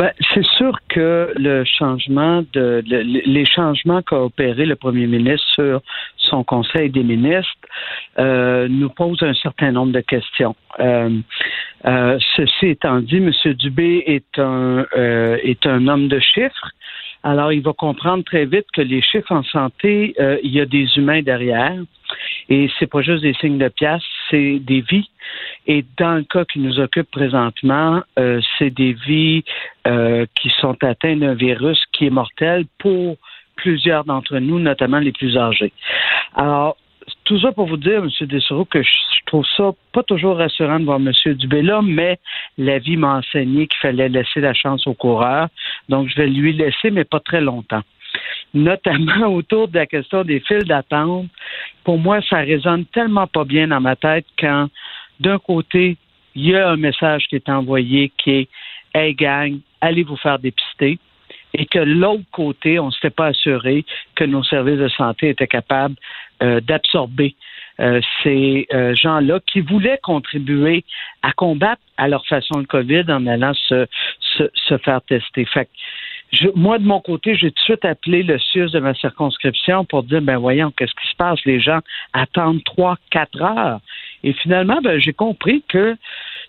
Ben, 0.00 0.12
c'est 0.32 0.46
sûr 0.56 0.78
que 0.88 1.30
le 1.36 1.62
changement 1.66 2.42
de 2.54 2.82
les 2.86 3.44
changements 3.44 4.00
qu'a 4.00 4.16
opéré 4.16 4.64
le 4.64 4.74
premier 4.74 5.06
ministre 5.06 5.46
sur 5.52 5.82
son 6.16 6.42
conseil 6.42 6.88
des 6.88 7.02
ministres 7.02 7.52
euh, 8.18 8.66
nous 8.66 8.88
posent 8.88 9.22
un 9.22 9.34
certain 9.34 9.72
nombre 9.72 9.92
de 9.92 10.00
questions. 10.00 10.56
Euh, 10.78 11.10
euh, 11.84 12.18
ceci 12.34 12.68
étant 12.68 13.00
dit, 13.00 13.18
M. 13.18 13.30
Dubé 13.52 14.02
est 14.06 14.38
un 14.38 14.86
est 14.96 15.66
un 15.66 15.86
homme 15.86 16.08
de 16.08 16.18
chiffres. 16.18 16.70
Alors, 17.22 17.52
il 17.52 17.62
va 17.62 17.72
comprendre 17.72 18.24
très 18.24 18.46
vite 18.46 18.66
que 18.72 18.80
les 18.80 19.02
chiffres 19.02 19.32
en 19.32 19.42
santé, 19.42 20.14
il 20.42 20.50
y 20.50 20.60
a 20.60 20.66
des 20.66 20.86
humains 20.96 21.22
derrière. 21.22 21.76
Et 22.48 22.68
c'est 22.78 22.86
pas 22.86 23.02
juste 23.02 23.22
des 23.22 23.34
signes 23.34 23.58
de 23.58 23.68
pièce, 23.68 24.02
c'est 24.30 24.58
des 24.58 24.80
vies. 24.80 25.08
Et 25.66 25.84
dans 25.98 26.14
le 26.14 26.24
cas 26.24 26.44
qui 26.44 26.58
nous 26.58 26.80
occupe 26.80 27.10
présentement, 27.10 28.02
euh, 28.18 28.40
c'est 28.58 28.70
des 28.70 28.92
vies 28.92 29.44
euh, 29.86 30.26
qui 30.34 30.50
sont 30.60 30.76
atteintes 30.82 31.20
d'un 31.20 31.34
virus 31.34 31.80
qui 31.92 32.06
est 32.06 32.10
mortel 32.10 32.64
pour 32.78 33.16
plusieurs 33.56 34.04
d'entre 34.04 34.38
nous, 34.38 34.58
notamment 34.58 34.98
les 34.98 35.12
plus 35.12 35.36
âgés. 35.36 35.72
Alors, 36.34 36.76
tout 37.30 37.38
ça 37.38 37.52
pour 37.52 37.66
vous 37.66 37.76
dire, 37.76 38.02
M. 38.02 38.26
Dessereau, 38.26 38.64
que 38.64 38.82
je 38.82 38.90
trouve 39.24 39.46
ça 39.56 39.70
pas 39.92 40.02
toujours 40.02 40.36
rassurant 40.36 40.80
de 40.80 40.84
voir 40.84 40.98
M. 40.98 41.12
Dubé 41.34 41.62
là, 41.62 41.80
mais 41.80 42.18
la 42.58 42.80
vie 42.80 42.96
m'a 42.96 43.18
enseigné 43.18 43.68
qu'il 43.68 43.78
fallait 43.78 44.08
laisser 44.08 44.40
la 44.40 44.52
chance 44.52 44.84
au 44.88 44.94
coureur. 44.94 45.46
Donc, 45.88 46.08
je 46.08 46.16
vais 46.16 46.26
lui 46.26 46.52
laisser, 46.52 46.90
mais 46.90 47.04
pas 47.04 47.20
très 47.20 47.40
longtemps 47.40 47.82
notamment 48.52 49.26
autour 49.32 49.68
de 49.68 49.76
la 49.76 49.86
question 49.86 50.24
des 50.24 50.40
files 50.40 50.64
d'attente. 50.64 51.26
Pour 51.84 51.98
moi, 51.98 52.20
ça 52.28 52.38
résonne 52.38 52.84
tellement 52.86 53.28
pas 53.28 53.44
bien 53.44 53.68
dans 53.68 53.80
ma 53.80 53.94
tête 53.94 54.26
quand, 54.36 54.66
d'un 55.20 55.38
côté, 55.38 55.96
il 56.34 56.48
y 56.48 56.56
a 56.56 56.70
un 56.70 56.76
message 56.76 57.28
qui 57.28 57.36
est 57.36 57.48
envoyé 57.48 58.10
qui 58.18 58.30
est 58.30 58.48
Hey 58.92 59.14
gang, 59.14 59.60
allez 59.80 60.02
vous 60.02 60.16
faire 60.16 60.40
dépister. 60.40 60.98
Et 61.60 61.66
que 61.66 61.78
l'autre 61.78 62.24
côté, 62.32 62.78
on 62.78 62.86
ne 62.86 62.90
s'était 62.90 63.10
pas 63.10 63.26
assuré 63.26 63.84
que 64.14 64.24
nos 64.24 64.42
services 64.42 64.78
de 64.78 64.88
santé 64.88 65.28
étaient 65.28 65.46
capables 65.46 65.94
euh, 66.42 66.58
d'absorber 66.62 67.36
euh, 67.80 68.00
ces 68.22 68.66
euh, 68.72 68.94
gens-là 68.94 69.40
qui 69.46 69.60
voulaient 69.60 70.00
contribuer 70.02 70.84
à 71.20 71.32
combattre 71.32 71.82
à 71.98 72.08
leur 72.08 72.26
façon 72.26 72.60
le 72.60 72.64
COVID 72.64 73.04
en 73.08 73.26
allant 73.26 73.52
se, 73.52 73.86
se, 74.20 74.44
se 74.54 74.78
faire 74.78 75.02
tester. 75.02 75.44
Fait 75.44 75.68
je, 76.32 76.48
moi, 76.54 76.78
de 76.78 76.84
mon 76.84 77.00
côté, 77.00 77.34
j'ai 77.34 77.50
tout 77.50 77.56
de 77.56 77.64
suite 77.64 77.84
appelé 77.84 78.22
le 78.22 78.38
CIUS 78.38 78.70
de 78.70 78.78
ma 78.78 78.94
circonscription 78.94 79.84
pour 79.84 80.04
dire, 80.04 80.22
ben 80.22 80.38
voyons, 80.38 80.70
qu'est-ce 80.70 80.94
qui 80.94 81.08
se 81.08 81.16
passe? 81.16 81.40
Les 81.44 81.60
gens 81.60 81.80
attendent 82.12 82.62
trois, 82.64 82.96
quatre 83.10 83.42
heures. 83.42 83.80
Et 84.22 84.32
finalement, 84.32 84.80
ben, 84.82 84.98
j'ai 84.98 85.12
compris 85.12 85.62
que 85.68 85.96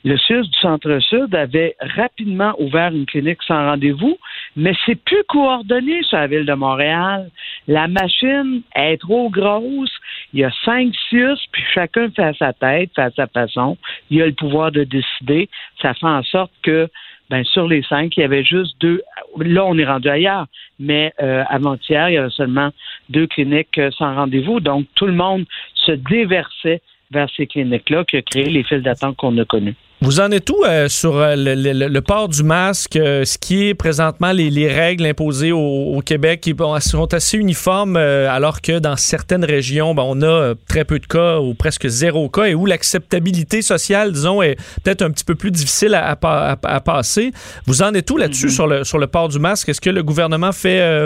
le 0.04 0.18
CIUS 0.18 0.44
du 0.44 0.60
Centre-Sud 0.60 1.34
avait 1.34 1.76
rapidement 1.80 2.54
ouvert 2.60 2.94
une 2.94 3.06
clinique 3.06 3.42
sans 3.44 3.70
rendez-vous, 3.70 4.18
mais 4.56 4.74
c'est 4.86 4.96
plus 4.96 5.24
coordonné 5.28 6.04
sur 6.04 6.18
la 6.18 6.28
ville 6.28 6.46
de 6.46 6.54
Montréal. 6.54 7.30
La 7.68 7.88
machine 7.88 8.62
est 8.76 8.98
trop 8.98 9.30
grosse. 9.30 9.92
Il 10.34 10.40
y 10.40 10.44
a 10.44 10.52
cinq 10.66 10.94
CIUS, 11.10 11.38
puis 11.52 11.64
chacun 11.74 12.10
fait 12.10 12.24
à 12.24 12.34
sa 12.34 12.54
tête, 12.54 12.92
fait 12.96 13.02
à 13.02 13.12
sa 13.12 13.28
façon. 13.28 13.78
Il 14.10 14.22
a 14.22 14.26
le 14.26 14.34
pouvoir 14.34 14.72
de 14.72 14.84
décider. 14.84 15.50
Ça 15.82 15.94
fait 15.94 16.06
en 16.06 16.24
sorte 16.24 16.52
que 16.64 16.90
ben, 17.30 17.46
sur 17.46 17.66
les 17.66 17.82
cinq, 17.84 18.18
il 18.18 18.20
y 18.20 18.24
avait 18.24 18.44
juste 18.44 18.76
deux. 18.82 19.02
Là, 19.38 19.66
on 19.66 19.78
est 19.78 19.86
rendu 19.86 20.10
ailleurs, 20.10 20.48
mais 20.80 21.14
euh, 21.22 21.46
avant-hier, 21.48 22.10
il 22.10 22.16
y 22.16 22.18
avait 22.18 22.30
seulement 22.30 22.72
deux 23.10 23.26
cliniques 23.26 23.78
euh, 23.78 23.90
sans 23.92 24.14
rendez-vous. 24.14 24.60
Donc, 24.60 24.86
tout 24.96 25.06
le 25.06 25.14
monde 25.14 25.46
se 25.76 25.94
déversait 25.94 26.82
vers 27.10 27.30
ces 27.38 27.48
cliniques-là 27.48 28.04
qui 28.04 28.18
a 28.18 28.22
créé 28.22 28.50
les 28.50 28.64
files 28.64 28.82
d'attente 28.82 29.16
qu'on 29.16 29.38
a 29.38 29.46
connues. 29.46 29.76
Vous 30.04 30.20
en 30.20 30.32
êtes 30.32 30.50
où 30.50 30.64
euh, 30.66 30.88
sur 30.88 31.16
euh, 31.18 31.36
le, 31.38 32.00
port 32.00 32.28
du 32.28 32.42
masque, 32.42 32.96
euh, 32.96 33.24
ce 33.24 33.38
qui 33.38 33.68
est 33.68 33.76
présentement 33.76 34.32
les, 34.32 34.68
règles 34.68 35.06
imposées 35.06 35.52
au, 35.52 36.02
Québec 36.04 36.42
qui 36.42 36.56
sont 36.80 37.14
assez 37.14 37.38
uniformes, 37.38 37.98
alors 37.98 38.62
que 38.62 38.80
dans 38.80 38.96
certaines 38.96 39.46
régions, 39.46 39.94
ben, 39.94 40.02
on 40.04 40.24
a 40.24 40.56
très 40.68 40.86
peu 40.86 40.98
de 40.98 41.06
cas 41.06 41.40
ou 41.40 41.54
presque 41.54 41.88
zéro 41.88 42.28
cas 42.30 42.46
et 42.46 42.56
où 42.56 42.66
l'acceptabilité 42.66 43.62
sociale, 43.62 44.12
disons, 44.12 44.42
est 44.42 44.56
peut-être 44.84 45.04
un 45.04 45.12
petit 45.12 45.24
peu 45.24 45.36
plus 45.36 45.52
difficile 45.52 45.94
à, 45.94 46.16
passer. 46.16 47.32
Vous 47.68 47.84
en 47.84 47.94
êtes 47.94 48.10
où 48.10 48.18
là-dessus 48.18 48.48
mm-hmm. 48.48 48.56
sur, 48.56 48.68
le, 48.68 48.84
sur 48.84 48.98
le 48.98 49.06
port 49.06 49.28
du 49.28 49.38
masque? 49.38 49.70
Est-ce 49.70 49.82
que 49.82 49.92
le 49.92 50.02
gouvernement 50.02 50.52
fait 50.52 51.06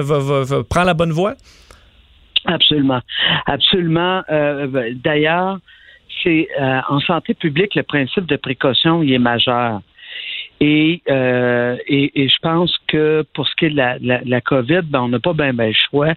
prend 0.69 0.83
la 0.83 0.93
bonne 0.93 1.11
voie? 1.11 1.35
Absolument. 2.45 3.01
Absolument. 3.45 4.23
Ben, 4.29 4.97
d'ailleurs, 5.03 5.59
c'est 6.23 6.47
euh, 6.59 6.81
en 6.89 6.99
santé 6.99 7.33
publique, 7.33 7.75
le 7.75 7.83
principe 7.83 8.25
de 8.25 8.35
précaution, 8.35 9.03
il 9.03 9.13
est 9.13 9.19
majeur. 9.19 9.81
Et, 10.61 11.01
euh, 11.09 11.75
et, 11.87 12.29
je 12.29 12.37
pense 12.41 12.73
que 12.87 13.25
pour 13.33 13.45
ce 13.47 13.55
qui 13.55 13.65
est 13.65 13.69
de 13.71 13.75
la, 13.75 13.97
la, 13.99 14.41
COVID, 14.41 14.83
ben, 14.83 15.01
on 15.01 15.09
n'a 15.09 15.19
pas 15.19 15.33
bien 15.33 15.53
ben 15.53 15.67
le 15.67 15.73
choix. 15.73 16.13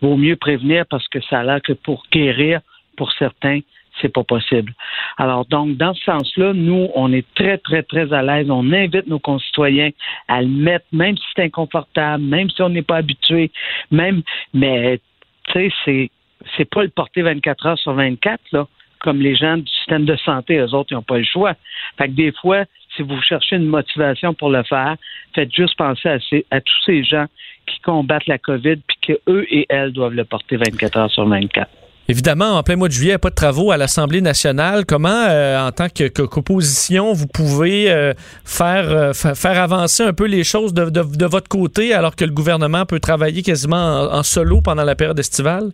Vaut 0.00 0.16
mieux 0.16 0.36
prévenir 0.36 0.86
parce 0.88 1.06
que 1.08 1.20
ça 1.20 1.40
a 1.40 1.44
l'air 1.44 1.60
que 1.60 1.74
pour 1.74 2.04
guérir, 2.10 2.60
pour 2.96 3.12
certains, 3.12 3.60
c'est 4.00 4.08
pas 4.08 4.24
possible. 4.24 4.72
Alors 5.18 5.44
donc, 5.44 5.76
dans 5.76 5.92
ce 5.92 6.02
sens-là, 6.04 6.54
nous, 6.54 6.88
on 6.94 7.12
est 7.12 7.26
très, 7.34 7.58
très, 7.58 7.82
très 7.82 8.10
à 8.14 8.22
l'aise. 8.22 8.50
On 8.50 8.72
invite 8.72 9.06
nos 9.06 9.18
concitoyens 9.18 9.90
à 10.26 10.40
le 10.40 10.48
mettre, 10.48 10.86
même 10.92 11.16
si 11.18 11.24
c'est 11.36 11.42
inconfortable, 11.42 12.24
même 12.24 12.48
si 12.48 12.62
on 12.62 12.70
n'est 12.70 12.82
pas 12.82 12.96
habitué, 12.96 13.50
même, 13.90 14.22
mais 14.54 15.00
tu 15.48 15.52
sais, 15.52 15.72
c'est 15.84 16.10
c'est 16.56 16.68
pas 16.68 16.82
le 16.82 16.88
porter 16.88 17.22
24 17.22 17.66
heures 17.66 17.78
sur 17.78 17.92
24 17.92 18.40
là 18.52 18.66
comme 19.02 19.20
les 19.20 19.36
gens 19.36 19.58
du 19.58 19.70
système 19.70 20.04
de 20.04 20.16
santé, 20.16 20.58
eux 20.58 20.74
autres, 20.74 20.92
ils 20.92 20.94
n'ont 20.94 21.02
pas 21.02 21.18
le 21.18 21.24
choix. 21.24 21.54
Fait 21.98 22.06
que 22.06 22.12
des 22.12 22.32
fois, 22.32 22.64
si 22.96 23.02
vous 23.02 23.20
cherchez 23.22 23.56
une 23.56 23.66
motivation 23.66 24.34
pour 24.34 24.50
le 24.50 24.62
faire, 24.62 24.96
faites 25.34 25.52
juste 25.54 25.76
penser 25.76 26.08
à, 26.50 26.60
tous 26.60 26.82
ces 26.86 27.04
gens 27.04 27.26
qui 27.66 27.80
combattent 27.80 28.26
la 28.26 28.38
COVID 28.38 28.76
puis 28.76 28.96
qu'eux 29.02 29.46
et 29.50 29.66
elles 29.68 29.92
doivent 29.92 30.14
le 30.14 30.24
porter 30.24 30.56
24 30.56 30.96
heures 30.96 31.10
sur 31.10 31.26
24. 31.26 31.68
Évidemment, 32.08 32.56
en 32.58 32.62
plein 32.64 32.76
mois 32.76 32.88
de 32.88 32.92
juillet, 32.92 33.16
pas 33.16 33.30
de 33.30 33.34
travaux 33.34 33.70
à 33.70 33.76
l'Assemblée 33.76 34.20
nationale. 34.20 34.84
Comment, 34.84 35.08
euh, 35.08 35.66
en 35.66 35.70
tant 35.70 35.86
qu'opposition, 35.88 37.12
vous 37.12 37.28
pouvez 37.28 37.90
euh, 37.90 38.12
faire, 38.44 38.90
euh, 38.90 39.12
faire 39.12 39.62
avancer 39.62 40.02
un 40.02 40.12
peu 40.12 40.26
les 40.26 40.42
choses 40.42 40.74
de, 40.74 41.26
votre 41.26 41.48
côté 41.48 41.94
alors 41.94 42.16
que 42.16 42.24
le 42.24 42.32
gouvernement 42.32 42.86
peut 42.86 42.98
travailler 42.98 43.42
quasiment 43.42 44.00
en 44.12 44.22
solo 44.24 44.60
pendant 44.60 44.84
la 44.84 44.96
période 44.96 45.18
estivale? 45.18 45.70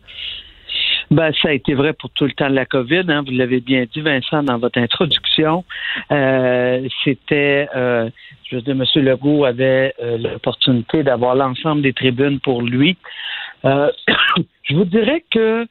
Ben, 1.11 1.33
ça 1.40 1.49
a 1.49 1.53
été 1.53 1.75
vrai 1.75 1.94
pour 1.94 2.11
tout 2.11 2.27
le 2.27 2.33
temps 2.33 2.51
de 2.51 2.55
la 2.55 2.66
COVID. 2.66 3.05
Hein. 3.09 3.23
Vous 3.27 3.33
l'avez 3.33 3.61
bien 3.61 3.87
dit, 3.92 4.01
Vincent, 4.01 4.42
dans 4.42 4.59
votre 4.59 4.79
introduction. 4.79 5.64
Euh, 6.12 6.87
c'était, 7.03 7.68
euh, 7.75 8.11
je 8.44 8.57
veux 8.57 8.62
dire, 8.62 8.75
M. 8.75 8.85
Legault 9.05 9.44
avait 9.44 9.94
euh, 10.03 10.18
l'opportunité 10.18 11.03
d'avoir 11.03 11.35
l'ensemble 11.35 11.83
des 11.83 11.94
tribunes 11.94 12.40
pour 12.40 12.62
lui. 12.62 12.97
je 13.64 14.75
vous 14.75 14.85
dirais 14.85 15.25
que 15.31 15.66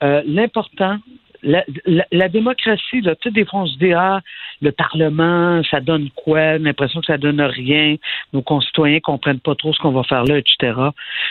l'important, 0.00 0.98
la, 1.46 2.28
démocratie, 2.28 3.00
là, 3.00 3.14
tu 3.16 3.30
des 3.30 3.44
fois, 3.44 3.60
on 3.60 3.66
se 3.66 3.78
dit, 3.78 3.92
ah, 3.92 4.20
le 4.60 4.72
Parlement, 4.72 5.62
ça 5.70 5.80
donne 5.80 6.10
quoi? 6.10 6.58
L'impression 6.58 7.00
que 7.00 7.06
ça 7.06 7.18
donne 7.18 7.40
rien. 7.40 7.96
Nos 8.32 8.42
concitoyens 8.42 9.00
comprennent 9.00 9.40
pas 9.40 9.54
trop 9.54 9.72
ce 9.72 9.78
qu'on 9.78 9.92
va 9.92 10.02
faire 10.02 10.24
là, 10.24 10.38
etc. 10.38 10.72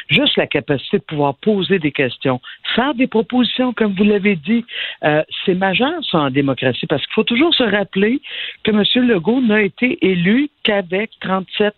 Juste 0.09 0.37
la 0.37 0.47
capacité 0.47 0.99
de 0.99 1.03
pouvoir 1.03 1.35
poser 1.35 1.79
des 1.79 1.91
questions, 1.91 2.39
faire 2.75 2.93
des 2.93 3.07
propositions, 3.07 3.73
comme 3.73 3.93
vous 3.93 4.03
l'avez 4.03 4.35
dit, 4.35 4.65
euh, 5.03 5.23
c'est 5.45 5.55
majeur, 5.55 5.93
ça, 6.09 6.19
en 6.19 6.29
démocratie, 6.29 6.87
parce 6.87 7.03
qu'il 7.05 7.13
faut 7.13 7.23
toujours 7.23 7.53
se 7.53 7.63
rappeler 7.63 8.21
que 8.63 8.71
M. 8.71 9.07
Legault 9.07 9.41
n'a 9.41 9.61
été 9.61 9.97
élu 10.05 10.49
qu'avec 10.65 11.11
37 11.21 11.73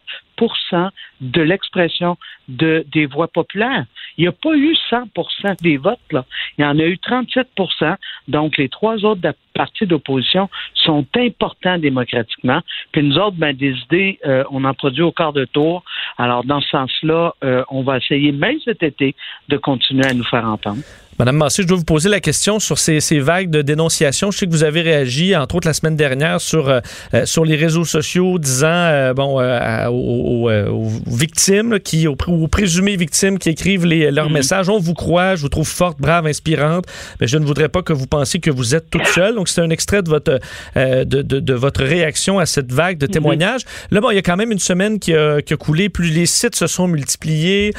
de 1.19 1.41
l'expression 1.41 2.17
de, 2.47 2.86
des 2.91 3.06
voix 3.06 3.28
populaires. 3.28 3.86
Il 4.17 4.21
n'y 4.21 4.28
a 4.28 4.32
pas 4.32 4.56
eu 4.56 4.76
100% 4.91 5.62
des 5.62 5.78
votes. 5.78 6.00
Là. 6.12 6.26
Il 6.58 6.62
y 6.62 6.65
en 6.65 6.78
a 6.80 6.84
eu 6.84 6.95
37% 6.95 7.95
Donc, 8.28 8.58
les 8.58 8.69
trois 8.69 9.04
autres 9.04 9.21
partis 9.54 9.88
d'opposition 9.88 10.50
sont 10.76 11.06
importants 11.15 11.78
démocratiquement. 11.78 12.62
Puis 12.91 13.04
nous 13.04 13.17
autres, 13.17 13.38
ben, 13.38 13.56
des 13.56 13.73
idées, 13.86 14.19
euh, 14.26 14.43
on 14.52 14.63
en 14.63 14.73
produit 14.73 15.02
au 15.02 15.12
quart 15.12 15.34
de 15.34 15.45
tour. 15.45 15.84
Alors, 16.17 16.43
dans 16.43 16.62
ce 16.62 16.69
sens-là, 16.69 17.34
euh, 17.43 17.63
on 17.69 17.82
va 17.82 17.97
essayer, 17.97 18.32
même 18.32 18.60
cet 18.63 18.84
été, 18.84 19.15
de 19.50 19.58
continuer 19.58 20.06
à 20.06 20.13
nous 20.13 20.23
faire 20.23 20.45
entendre. 20.45 20.82
Madame 21.19 21.38
Massé, 21.38 21.63
je 21.63 21.67
dois 21.67 21.77
vous 21.77 21.84
poser 21.84 22.10
la 22.10 22.19
question 22.19 22.60
sur 22.60 22.77
ces, 22.77 22.99
vagues 23.19 23.49
de 23.49 23.63
dénonciation. 23.63 24.30
Je 24.30 24.38
sais 24.38 24.45
que 24.45 24.51
vous 24.51 24.63
avez 24.63 24.84
réagi, 24.84 25.36
entre 25.36 25.56
autres 25.56 25.67
la 25.67 25.73
semaine 25.73 25.95
dernière, 25.95 26.39
sur, 26.39 26.69
euh, 26.69 26.80
euh, 27.15 27.25
sur 27.25 27.43
les 27.43 27.56
réseaux 27.56 27.86
sociaux, 27.86 28.38
disant 28.38 28.67
euh, 28.67 29.15
bon 29.15 29.41
aux, 29.89 30.89
victimes, 31.08 31.80
qui, 31.80 32.08
aux, 32.08 32.15
présumées 32.15 32.95
victimes 32.97 33.39
qui 33.39 33.49
écrivent 33.49 33.88
les, 33.88 34.12
leurs 34.12 34.27
mhm. 34.27 34.34
messages 34.34 34.69
On 34.69 34.77
vous 34.77 34.93
croit, 34.93 35.36
je 35.36 35.41
vous 35.41 35.49
trouve 35.49 35.67
forte, 35.67 35.99
brave, 35.99 36.27
inspirante, 36.27 36.86
mais 37.19 37.25
je 37.25 37.39
ne 37.39 37.45
voudrais 37.45 37.69
pas 37.69 37.82
que 37.82 37.93
vous 37.93 38.06
pensiez 38.06 38.39
que 38.39 38.51
vous 38.51 38.75
êtes 38.75 38.91
toute 38.91 39.08
seule. 39.08 39.34
Donc, 39.34 39.49
c'est 39.49 39.62
un 39.62 39.71
extrait 39.71 40.03
de 40.03 40.10
votre, 40.10 40.39
de, 40.75 41.03
de, 41.03 41.53
votre 41.56 41.84
réaction 41.84 42.38
à 42.38 42.45
cette 42.45 42.71
vague 42.71 42.99
de 42.99 43.08
mhm. 43.08 43.12
témoignages. 43.12 43.62
Là, 43.89 44.01
bon, 44.01 44.12
il 44.12 44.15
y 44.17 44.19
a 44.19 44.21
quand 44.21 44.38
même 44.38 44.51
une 44.51 44.60
semaine 44.60 44.99
qui 44.99 45.15
a, 45.15 45.41
qui 45.41 45.56
a 45.56 45.58
coulé, 45.58 45.89
plus 45.89 46.12
les 46.12 46.27
sites 46.27 46.56
se 46.56 46.67
sont 46.67 46.88
multipliés, 46.88 47.73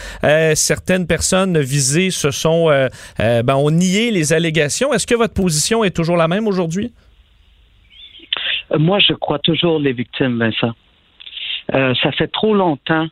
certaines 0.56 1.06
personnes 1.06 1.60
visées 1.60 2.10
se 2.10 2.32
sont 2.32 2.68
euh, 3.28 3.42
ben, 3.42 3.56
on 3.56 3.70
niait 3.70 4.10
les 4.10 4.32
allégations. 4.32 4.92
Est-ce 4.92 5.06
que 5.06 5.14
votre 5.14 5.34
position 5.34 5.84
est 5.84 5.94
toujours 5.94 6.16
la 6.16 6.28
même 6.28 6.46
aujourd'hui? 6.46 6.92
Euh, 8.72 8.78
moi, 8.78 8.98
je 8.98 9.12
crois 9.12 9.38
toujours 9.38 9.78
les 9.78 9.92
victimes, 9.92 10.38
Vincent. 10.38 10.74
Euh, 11.74 11.94
ça 12.02 12.12
fait 12.12 12.28
trop 12.28 12.54
longtemps 12.54 13.08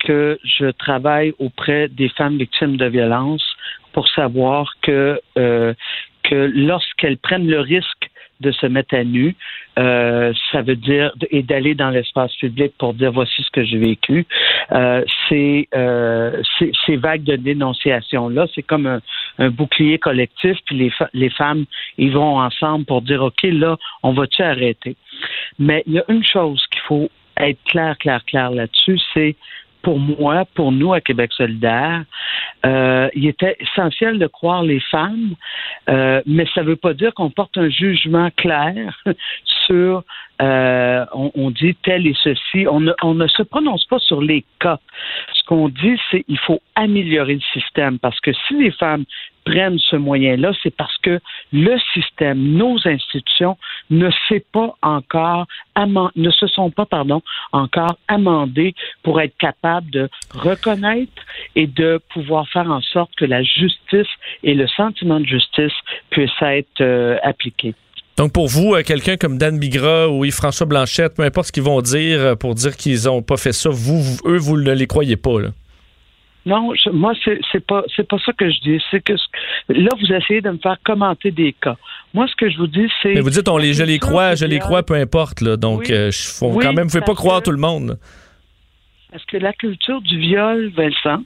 que 0.00 0.38
je 0.44 0.70
travaille 0.70 1.34
auprès 1.38 1.88
des 1.88 2.08
femmes 2.10 2.38
victimes 2.38 2.76
de 2.76 2.86
violence 2.86 3.44
pour 3.92 4.08
savoir 4.08 4.72
que, 4.82 5.20
que 5.34 6.34
lorsqu'elles 6.54 7.18
prennent 7.18 7.48
le 7.48 7.60
risque 7.60 7.97
de 8.40 8.50
se 8.52 8.66
mettre 8.66 8.94
à 8.94 9.04
nu, 9.04 9.36
euh, 9.78 10.32
ça 10.52 10.62
veut 10.62 10.76
dire 10.76 11.12
et 11.30 11.42
d'aller 11.42 11.74
dans 11.74 11.90
l'espace 11.90 12.34
public 12.36 12.72
pour 12.78 12.94
dire 12.94 13.12
voici 13.12 13.42
ce 13.42 13.50
que 13.50 13.64
j'ai 13.64 13.78
vécu. 13.78 14.26
Euh, 14.72 15.04
c'est 15.28 15.68
euh, 15.74 16.42
ces 16.86 16.96
vagues 16.96 17.24
de 17.24 17.36
dénonciation 17.36 18.28
là, 18.28 18.46
c'est 18.54 18.62
comme 18.62 18.86
un, 18.86 19.00
un, 19.38 19.50
bouclier 19.50 19.98
collectif. 19.98 20.56
Puis 20.66 20.76
les, 20.76 20.92
les 21.14 21.30
femmes, 21.30 21.64
ils 21.96 22.12
vont 22.12 22.38
ensemble 22.38 22.84
pour 22.84 23.02
dire 23.02 23.22
ok 23.22 23.42
là, 23.44 23.76
on 24.02 24.12
va-tu 24.12 24.42
arrêter? 24.42 24.96
Mais 25.58 25.82
il 25.86 25.94
y 25.94 25.98
a 25.98 26.04
une 26.08 26.24
chose 26.24 26.64
qu'il 26.70 26.82
faut 26.82 27.10
être 27.38 27.62
clair, 27.64 27.96
clair, 27.98 28.24
clair 28.24 28.50
là-dessus, 28.50 29.00
c'est 29.14 29.36
pour 29.88 29.98
moi, 29.98 30.44
pour 30.54 30.70
nous 30.70 30.92
à 30.92 31.00
Québec 31.00 31.32
solidaire, 31.32 32.04
euh, 32.66 33.08
il 33.14 33.26
était 33.26 33.56
essentiel 33.58 34.18
de 34.18 34.26
croire 34.26 34.62
les 34.62 34.80
femmes, 34.80 35.34
euh, 35.88 36.20
mais 36.26 36.46
ça 36.54 36.62
ne 36.62 36.66
veut 36.66 36.76
pas 36.76 36.92
dire 36.92 37.14
qu'on 37.14 37.30
porte 37.30 37.56
un 37.56 37.70
jugement 37.70 38.28
clair 38.36 39.02
sur, 39.66 40.04
euh, 40.42 41.06
on, 41.14 41.50
dit 41.50 41.74
tel 41.82 42.06
et 42.06 42.14
ceci. 42.22 42.66
On 42.68 42.80
ne, 42.80 42.92
on 43.02 43.14
ne 43.14 43.26
se 43.28 43.42
prononce 43.42 43.86
pas 43.86 43.98
sur 43.98 44.20
les 44.20 44.44
cas. 44.60 44.78
Ce 45.32 45.42
qu'on 45.44 45.70
dit, 45.70 45.98
c'est 46.10 46.22
qu'il 46.24 46.38
faut 46.40 46.60
améliorer 46.74 47.36
le 47.36 47.58
système 47.58 47.98
parce 47.98 48.20
que 48.20 48.34
si 48.46 48.58
les 48.58 48.72
femmes 48.72 49.06
prennent 49.48 49.78
ce 49.78 49.96
moyen-là, 49.96 50.52
c'est 50.62 50.74
parce 50.74 50.96
que 50.98 51.20
le 51.52 51.78
système, 51.94 52.38
nos 52.38 52.76
institutions 52.84 53.56
ne 53.90 54.10
s'est 54.28 54.44
pas 54.52 54.74
encore 54.82 55.46
ne 56.16 56.30
se 56.30 56.48
sont 56.48 56.70
pas 56.70 56.86
pardon 56.86 57.22
encore 57.52 57.96
amendées 58.08 58.74
pour 59.04 59.20
être 59.20 59.36
capables 59.38 59.88
de 59.90 60.08
reconnaître 60.34 61.22
et 61.54 61.68
de 61.68 62.00
pouvoir 62.12 62.48
faire 62.48 62.68
en 62.68 62.80
sorte 62.80 63.10
que 63.16 63.24
la 63.24 63.42
justice 63.44 64.08
et 64.42 64.54
le 64.54 64.66
sentiment 64.66 65.20
de 65.20 65.26
justice 65.26 65.72
puissent 66.10 66.30
être 66.42 66.80
euh, 66.80 67.16
appliqués. 67.22 67.74
Donc, 68.16 68.32
pour 68.32 68.48
vous, 68.48 68.74
euh, 68.74 68.82
quelqu'un 68.82 69.16
comme 69.16 69.38
Dan 69.38 69.60
Bigra 69.60 70.08
ou 70.08 70.24
Yves-François 70.24 70.66
Blanchette, 70.66 71.14
peu 71.14 71.22
importe 71.22 71.46
ce 71.46 71.52
qu'ils 71.52 71.62
vont 71.62 71.80
dire 71.80 72.18
euh, 72.18 72.34
pour 72.34 72.56
dire 72.56 72.76
qu'ils 72.76 73.04
n'ont 73.04 73.22
pas 73.22 73.36
fait 73.36 73.52
ça, 73.52 73.70
vous, 73.70 74.18
eux, 74.26 74.38
vous 74.38 74.56
ne 74.56 74.72
les 74.72 74.88
croyez 74.88 75.16
pas. 75.16 75.38
Non, 76.46 76.72
je- 76.74 76.90
moi, 76.90 77.12
c'est 77.24 77.38
c'est 77.52 77.64
pas, 77.66 77.82
c'est 77.94 78.08
pas 78.08 78.16
ça 78.24 78.32
que 78.32 78.48
je 78.50 78.58
dis. 78.60 78.80
C'est 78.90 79.02
que 79.02 79.12
là, 79.68 79.90
vous 80.00 80.12
essayez 80.12 80.40
de 80.40 80.50
me 80.50 80.58
faire 80.58 80.76
commenter 80.84 81.30
des 81.30 81.52
cas. 81.52 81.76
Moi, 82.14 82.26
ce 82.28 82.34
que 82.36 82.48
je 82.48 82.56
vous 82.56 82.66
dis, 82.68 82.88
c'est. 83.02 83.12
Mais 83.14 83.20
vous 83.20 83.30
dites, 83.30 83.48
on 83.48 83.58
les, 83.58 83.74
je 83.74 83.82
les 83.82 83.98
crois, 83.98 84.34
je 84.34 84.46
les 84.46 84.58
crois, 84.58 84.82
peu 84.82 84.94
importe. 84.94 85.40
Là. 85.42 85.56
Donc, 85.56 85.80
Oui. 85.80 85.92
euh, 85.92 86.10
je- 86.10 86.28
faut 86.30 86.46
Oui, 86.52 86.64
quand 86.64 86.72
même, 86.72 86.86
vous 86.88 86.96
ne 86.96 87.02
pouvez 87.02 87.12
pas 87.12 87.14
croire 87.14 87.40
que- 87.40 87.44
tout 87.46 87.50
le 87.50 87.58
monde. 87.58 87.98
Parce 89.10 89.24
que 89.26 89.36
la 89.36 89.52
culture 89.52 90.00
du 90.02 90.18
viol, 90.18 90.70
Vincent, 90.76 91.22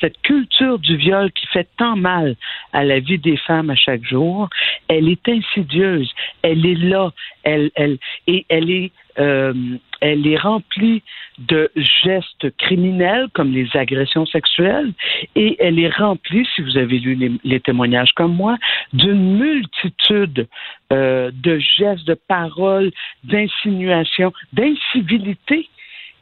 cette 0.00 0.20
culture 0.22 0.78
du 0.78 0.96
viol 0.96 1.32
qui 1.32 1.46
fait 1.48 1.68
tant 1.78 1.96
mal 1.96 2.36
à 2.72 2.84
la 2.84 3.00
vie 3.00 3.18
des 3.18 3.36
femmes 3.38 3.70
à 3.70 3.76
chaque 3.76 4.04
jour, 4.04 4.48
elle 4.88 5.08
est 5.08 5.28
insidieuse. 5.28 6.10
Elle 6.42 6.64
est 6.66 6.74
là. 6.74 7.10
Elle, 7.42 7.70
elle, 7.74 7.98
et 8.28 8.44
elle 8.48 8.70
est, 8.70 8.92
euh, 9.18 9.52
elle 10.00 10.26
est 10.26 10.36
remplie 10.36 11.02
de 11.38 11.70
gestes 11.76 12.50
criminels 12.58 13.28
comme 13.32 13.52
les 13.52 13.68
agressions 13.74 14.26
sexuelles 14.26 14.92
et 15.34 15.56
elle 15.60 15.78
est 15.78 15.88
remplie, 15.88 16.46
si 16.54 16.62
vous 16.62 16.76
avez 16.76 16.98
lu 16.98 17.38
les, 17.42 17.60
témoignages 17.60 18.12
comme 18.14 18.34
moi, 18.34 18.56
d'une 18.92 19.38
multitude 19.38 20.46
euh, 20.92 21.30
de 21.32 21.58
gestes, 21.58 22.06
de 22.06 22.14
paroles, 22.14 22.90
d'insinuations, 23.24 24.32
d'incivilité 24.52 25.68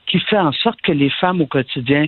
qui 0.06 0.20
fait 0.20 0.38
en 0.38 0.52
sorte 0.52 0.80
que 0.82 0.92
les 0.92 1.10
femmes 1.10 1.40
au 1.40 1.46
quotidien, 1.46 2.06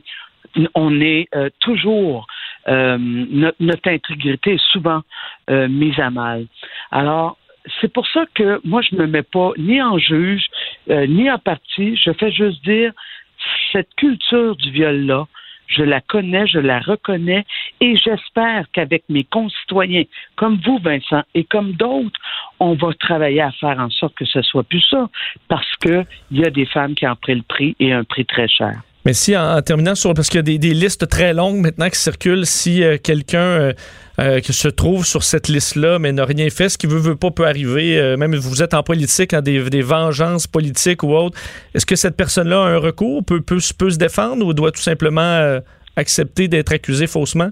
on 0.74 1.00
est 1.00 1.28
euh, 1.34 1.48
toujours, 1.60 2.26
notre, 2.66 3.56
notre 3.60 3.90
intégrité 3.90 4.54
est 4.54 4.64
souvent 4.72 5.02
mise 5.50 5.98
à 5.98 6.10
mal. 6.10 6.46
Alors, 6.90 7.36
c'est 7.80 7.92
pour 7.92 8.06
ça 8.08 8.26
que 8.34 8.60
moi, 8.64 8.82
je 8.82 8.96
me 8.96 9.06
mets 9.06 9.22
pas 9.22 9.52
ni 9.56 9.80
en 9.80 9.98
juge, 9.98 10.46
euh, 10.90 11.06
ni 11.06 11.30
en 11.30 11.38
parti. 11.38 11.96
Je 11.96 12.12
fais 12.12 12.30
juste 12.30 12.62
dire, 12.64 12.92
cette 13.72 13.94
culture 13.96 14.56
du 14.56 14.70
viol-là, 14.70 15.26
je 15.66 15.82
la 15.82 16.00
connais, 16.00 16.46
je 16.46 16.58
la 16.58 16.78
reconnais 16.78 17.44
et 17.80 17.96
j'espère 17.96 18.66
qu'avec 18.72 19.04
mes 19.08 19.24
concitoyens, 19.24 20.04
comme 20.36 20.60
vous, 20.64 20.78
Vincent, 20.78 21.22
et 21.34 21.44
comme 21.44 21.72
d'autres, 21.72 22.20
on 22.60 22.74
va 22.74 22.92
travailler 22.94 23.40
à 23.40 23.50
faire 23.52 23.78
en 23.78 23.90
sorte 23.90 24.14
que 24.14 24.26
ce 24.26 24.42
soit 24.42 24.64
plus 24.64 24.84
ça, 24.90 25.08
parce 25.48 25.74
que 25.80 26.04
il 26.30 26.40
y 26.40 26.44
a 26.44 26.50
des 26.50 26.66
femmes 26.66 26.94
qui 26.94 27.06
en 27.06 27.16
pris 27.16 27.34
le 27.34 27.42
prix 27.42 27.74
et 27.80 27.92
un 27.92 28.04
prix 28.04 28.26
très 28.26 28.48
cher. 28.48 28.82
Mais 29.04 29.12
si, 29.12 29.36
en, 29.36 29.60
terminant 29.60 29.94
sur, 29.94 30.14
parce 30.14 30.28
qu'il 30.28 30.38
y 30.38 30.54
a 30.54 30.58
des, 30.58 30.74
listes 30.74 31.08
très 31.08 31.34
longues 31.34 31.60
maintenant 31.60 31.90
qui 31.90 31.98
circulent, 31.98 32.46
si 32.46 32.82
euh, 32.82 32.96
quelqu'un 32.96 33.38
euh, 33.38 33.72
euh, 34.18 34.40
qui 34.40 34.54
se 34.54 34.68
trouve 34.68 35.04
sur 35.04 35.22
cette 35.24 35.48
liste-là, 35.48 35.98
mais 35.98 36.12
n'a 36.12 36.24
rien 36.24 36.48
fait, 36.48 36.70
ce 36.70 36.78
qui 36.78 36.86
veut, 36.86 36.98
veut 36.98 37.16
pas 37.16 37.30
peut 37.30 37.46
arriver, 37.46 37.98
euh, 37.98 38.16
même 38.16 38.34
vous 38.34 38.62
êtes 38.62 38.72
en 38.72 38.82
politique, 38.82 39.34
en 39.34 39.42
des, 39.42 39.68
des 39.68 39.82
vengeances 39.82 40.46
politiques 40.46 41.02
ou 41.02 41.14
autres, 41.14 41.38
est-ce 41.74 41.84
que 41.84 41.96
cette 41.96 42.16
personne-là 42.16 42.62
a 42.62 42.66
un 42.66 42.78
recours, 42.78 43.22
peut, 43.24 43.42
peut, 43.42 43.58
peut 43.76 43.90
se 43.90 43.98
défendre 43.98 44.46
ou 44.46 44.54
doit 44.54 44.72
tout 44.72 44.82
simplement 44.82 45.60
accepter 45.96 46.48
d'être 46.48 46.72
accusé 46.72 47.06
faussement? 47.06 47.50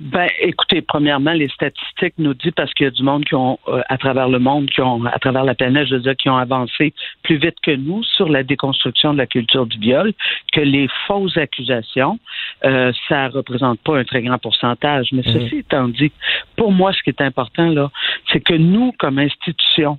Ben, 0.00 0.28
écoutez, 0.40 0.80
premièrement, 0.80 1.32
les 1.32 1.48
statistiques 1.50 2.14
nous 2.16 2.32
disent 2.32 2.52
parce 2.56 2.72
qu'il 2.72 2.84
y 2.84 2.86
a 2.86 2.90
du 2.90 3.02
monde 3.02 3.22
qui 3.26 3.34
ont, 3.34 3.58
euh, 3.68 3.82
à 3.90 3.98
travers 3.98 4.30
le 4.30 4.38
monde, 4.38 4.70
qui 4.70 4.80
ont, 4.80 5.04
à 5.04 5.18
travers 5.18 5.44
la 5.44 5.54
planète, 5.54 5.88
je 5.88 5.96
veux 5.96 6.00
dire, 6.00 6.16
qui 6.16 6.30
ont 6.30 6.38
avancé 6.38 6.94
plus 7.22 7.36
vite 7.36 7.56
que 7.62 7.72
nous 7.72 8.02
sur 8.02 8.30
la 8.30 8.42
déconstruction 8.42 9.12
de 9.12 9.18
la 9.18 9.26
culture 9.26 9.66
du 9.66 9.78
viol, 9.78 10.14
que 10.54 10.62
les 10.62 10.88
fausses 11.06 11.36
accusations, 11.36 12.18
euh, 12.64 12.92
ça 13.10 13.28
représente 13.28 13.78
pas 13.80 13.98
un 13.98 14.04
très 14.04 14.22
grand 14.22 14.38
pourcentage. 14.38 15.08
Mais 15.12 15.22
Mhm. 15.26 15.32
ceci 15.34 15.56
étant 15.58 15.88
dit, 15.88 16.12
pour 16.56 16.72
moi, 16.72 16.94
ce 16.94 17.02
qui 17.02 17.10
est 17.10 17.20
important 17.20 17.68
là, 17.68 17.90
c'est 18.32 18.40
que 18.40 18.54
nous, 18.54 18.92
comme 18.98 19.18
institution, 19.18 19.98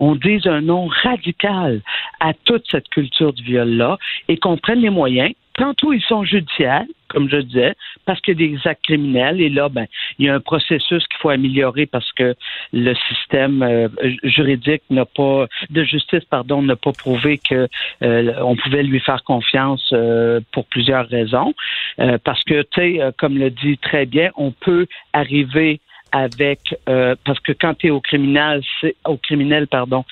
on 0.00 0.14
dise 0.14 0.46
un 0.46 0.62
nom 0.62 0.86
radical 1.02 1.82
à 2.20 2.32
toute 2.32 2.64
cette 2.70 2.88
culture 2.88 3.34
du 3.34 3.42
viol-là 3.42 3.98
et 4.28 4.38
qu'on 4.38 4.56
prenne 4.56 4.80
les 4.80 4.90
moyens. 4.90 5.32
Tantôt, 5.54 5.92
ils 5.92 6.02
sont 6.02 6.24
judiciaires, 6.24 6.84
comme 7.08 7.28
je 7.28 7.36
disais, 7.36 7.74
parce 8.06 8.20
qu'il 8.20 8.40
y 8.40 8.44
a 8.44 8.48
des 8.48 8.68
actes 8.68 8.84
criminels 8.84 9.40
et 9.40 9.50
là, 9.50 9.68
ben, 9.68 9.86
il 10.18 10.26
y 10.26 10.28
a 10.30 10.34
un 10.34 10.40
processus 10.40 11.06
qu'il 11.06 11.18
faut 11.20 11.28
améliorer 11.28 11.86
parce 11.86 12.10
que 12.12 12.34
le 12.72 12.94
système 13.08 13.62
euh, 13.62 13.88
juridique 14.24 14.82
n'a 14.88 15.04
pas, 15.04 15.46
de 15.68 15.84
justice, 15.84 16.24
pardon, 16.24 16.62
n'a 16.62 16.76
pas 16.76 16.92
prouvé 16.92 17.38
que 17.38 17.68
euh, 18.02 18.32
on 18.40 18.56
pouvait 18.56 18.82
lui 18.82 19.00
faire 19.00 19.22
confiance 19.24 19.90
euh, 19.92 20.40
pour 20.52 20.64
plusieurs 20.66 21.06
raisons. 21.08 21.54
Euh, 22.00 22.18
parce 22.24 22.42
que, 22.44 22.62
tu 22.62 22.80
sais, 22.80 23.02
euh, 23.02 23.10
comme 23.18 23.36
le 23.36 23.50
dit 23.50 23.76
très 23.78 24.06
bien, 24.06 24.30
on 24.36 24.52
peut 24.52 24.86
arriver 25.12 25.80
avec 26.12 26.60
euh, 26.88 27.14
parce 27.24 27.40
que 27.40 27.52
quand 27.52 27.74
tu 27.74 27.88
es 27.88 27.90
au 27.90 28.00
criminel, 28.00 28.62
c'est 28.80 28.96
au 29.04 29.16
criminel, 29.16 29.66
pardon, 29.66 30.04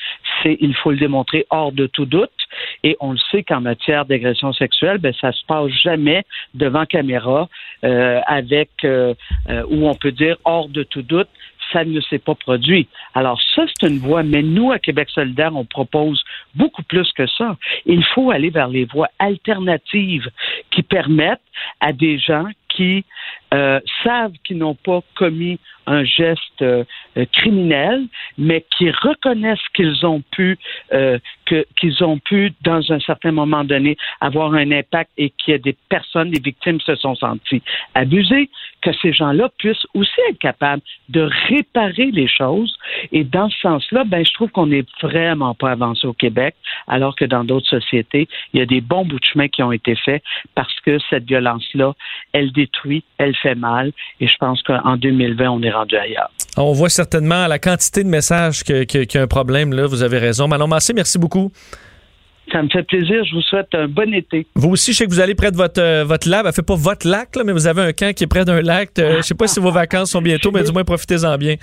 c'est 0.43 0.57
il 0.61 0.75
faut 0.75 0.91
le 0.91 0.97
démontrer 0.97 1.47
hors 1.51 1.73
de 1.73 1.87
tout 1.87 2.07
doute. 2.07 2.31
Et 2.83 2.97
on 3.01 3.13
le 3.13 3.19
sait 3.31 3.43
qu'en 3.43 3.61
matière 3.61 4.07
d'agression 4.07 4.53
sexuelle, 4.53 4.99
ben 4.99 5.15
ça 5.21 5.33
se 5.33 5.45
passe 5.47 5.71
jamais 5.83 6.25
devant 6.55 6.87
caméra 6.87 7.49
euh, 7.85 8.21
avec 8.27 8.71
euh, 8.85 9.15
euh, 9.49 9.63
où 9.71 9.89
on 9.89 9.95
peut 9.95 10.13
dire 10.13 10.37
hors 10.45 10.69
de 10.69 10.83
tout 10.83 11.03
doute 11.03 11.29
ça 11.73 11.85
ne 11.85 12.01
s'est 12.01 12.19
pas 12.19 12.35
produit. 12.35 12.89
Alors 13.15 13.41
ça, 13.55 13.63
c'est 13.69 13.89
une 13.89 13.99
voie, 13.99 14.25
mais 14.25 14.43
nous, 14.43 14.73
à 14.73 14.81
Québec 14.81 15.09
solidaire, 15.11 15.55
on 15.55 15.65
propose 15.65 16.23
beaucoup 16.55 16.83
plus 16.83 17.13
que 17.13 17.27
ça. 17.27 17.57
Il 17.87 18.05
faut 18.05 18.31
aller 18.31 18.51
vers 18.51 18.67
les 18.67 18.87
voies 18.87 19.09
alternatives 19.21 20.29
qui 20.71 20.83
permettent 20.83 21.39
à 21.81 21.93
des 21.93 22.19
gens 22.19 22.47
qui 22.81 23.05
euh, 23.53 23.79
savent 24.03 24.33
qu'ils 24.43 24.57
n'ont 24.57 24.75
pas 24.75 25.01
commis 25.15 25.59
un 25.87 26.05
geste 26.05 26.63
euh, 26.63 26.85
criminel, 27.33 28.07
mais 28.39 28.65
qui 28.77 28.91
reconnaissent 28.91 29.69
qu'ils 29.75 30.07
ont 30.07 30.23
pu, 30.31 30.57
euh, 30.93 31.19
qu'ils 31.77 32.05
ont 32.05 32.19
pu, 32.19 32.53
dans 32.63 32.93
un 32.93 33.01
certain 33.01 33.33
moment 33.33 33.65
donné, 33.65 33.97
avoir 34.21 34.55
un 34.55 34.71
impact 34.71 35.11
et 35.19 35.31
qu'il 35.31 35.53
y 35.53 35.55
a 35.55 35.59
des 35.59 35.77
personnes, 35.89 36.31
des 36.31 36.41
victimes 36.41 36.81
se 36.81 36.95
sont 36.95 37.17
senties 37.17 37.63
abusées, 37.95 38.49
que 38.83 38.93
ces 39.03 39.13
gens-là 39.13 39.51
puissent 39.59 39.87
aussi 39.95 40.21
être 40.31 40.39
capables 40.39 40.83
de 41.09 41.29
réparer 41.49 42.11
les 42.13 42.29
choses. 42.29 42.75
Et 43.13 43.25
dans 43.25 43.51
ce 43.51 43.59
sens-là, 43.61 44.05
ben, 44.05 44.25
je 44.25 44.33
trouve 44.33 44.51
qu'on 44.51 44.67
n'est 44.67 44.87
vraiment 45.03 45.55
pas 45.55 45.73
avancé 45.73 46.07
au 46.07 46.13
Québec, 46.13 46.55
alors 46.87 47.17
que 47.17 47.25
dans 47.25 47.45
d'autres 47.45 47.69
sociétés, 47.69 48.29
il 48.53 48.61
y 48.61 48.63
a 48.63 48.67
des 48.67 48.81
bons 48.81 49.05
bouts 49.05 49.19
de 49.19 49.25
chemin 49.25 49.49
qui 49.49 49.63
ont 49.63 49.73
été 49.73 49.97
faits 49.97 50.23
parce 50.55 50.75
que 50.81 50.99
cette 51.11 51.25
violence-là, 51.25 51.95
elle 52.33 52.53
détruit, 52.53 52.70
elle 53.19 53.35
fait 53.37 53.55
mal. 53.55 53.93
Et 54.21 54.27
je 54.27 54.35
pense 54.39 54.63
qu'en 54.63 54.97
2020, 54.97 55.51
on 55.51 55.63
est 55.63 55.71
rendu 55.71 55.97
ailleurs. 55.97 56.31
On 56.57 56.73
voit 56.73 56.89
certainement 56.89 57.47
la 57.47 57.59
quantité 57.59 58.03
de 58.03 58.09
messages 58.09 58.65
qu'il 58.65 58.87
y 59.15 59.19
a 59.19 59.23
un 59.23 59.27
problème. 59.27 59.73
Là, 59.73 59.87
vous 59.87 60.03
avez 60.03 60.19
raison. 60.19 60.49
Manon 60.49 60.67
Massé, 60.67 60.93
merci 60.93 61.19
beaucoup. 61.19 61.53
Ça 62.53 62.63
me 62.63 62.69
fait 62.69 62.83
plaisir. 62.83 63.25
Je 63.25 63.35
vous 63.35 63.43
souhaite 63.43 63.69
un 63.75 63.87
bon 63.87 64.13
été. 64.13 64.47
Vous 64.55 64.71
aussi, 64.71 64.93
je 64.93 64.99
sais 64.99 65.07
que 65.07 65.11
vous 65.11 65.21
allez 65.21 65.35
près 65.35 65.51
de 65.51 65.57
votre, 65.57 65.81
euh, 65.81 66.05
votre 66.05 66.29
lac. 66.29 66.45
Elle 66.47 66.53
fait 66.53 66.63
pas 66.63 66.75
votre 66.75 67.07
lac, 67.09 67.37
là, 67.37 67.45
mais 67.45 67.53
vous 67.53 67.67
avez 67.67 67.83
un 67.83 67.93
camp 67.93 68.15
qui 68.15 68.25
est 68.25 68.27
près 68.27 68.45
d'un 68.45 68.61
lac. 68.61 68.91
Euh, 68.99 69.19
je 69.19 69.23
sais 69.23 69.35
pas 69.35 69.47
si 69.47 69.61
vos 69.61 69.71
vacances 69.71 70.11
sont 70.11 70.23
bientôt, 70.23 70.51
mais 70.51 70.63
du 70.63 70.73
moins 70.73 70.85
profitez-en 70.85 71.37
bien. 71.39 71.57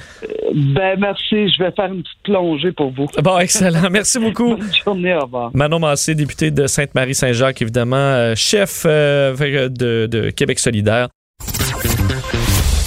Ben, 0.54 0.98
merci. 1.00 1.50
Je 1.50 1.64
vais 1.64 1.72
faire 1.72 1.92
une 1.92 2.04
petite 2.04 2.24
plongée 2.24 2.72
pour 2.72 2.92
vous. 2.92 3.08
Bon, 3.22 3.38
excellent. 3.38 3.90
Merci 3.92 4.20
beaucoup. 4.20 4.56
Bonne 4.56 4.74
journée. 4.86 5.16
Au 5.16 5.22
revoir. 5.22 5.52
Manon 5.54 5.80
Massé, 5.80 6.16
députée 6.16 6.52
de 6.52 6.68
Sainte-Marie-Saint-Jacques, 6.68 7.62
évidemment, 7.62 7.96
euh, 7.98 8.34
chef 8.36 8.84
euh, 8.86 9.70
de, 9.70 10.08
de 10.08 10.30
Québec 10.30 10.60
solidaire. 10.60 11.10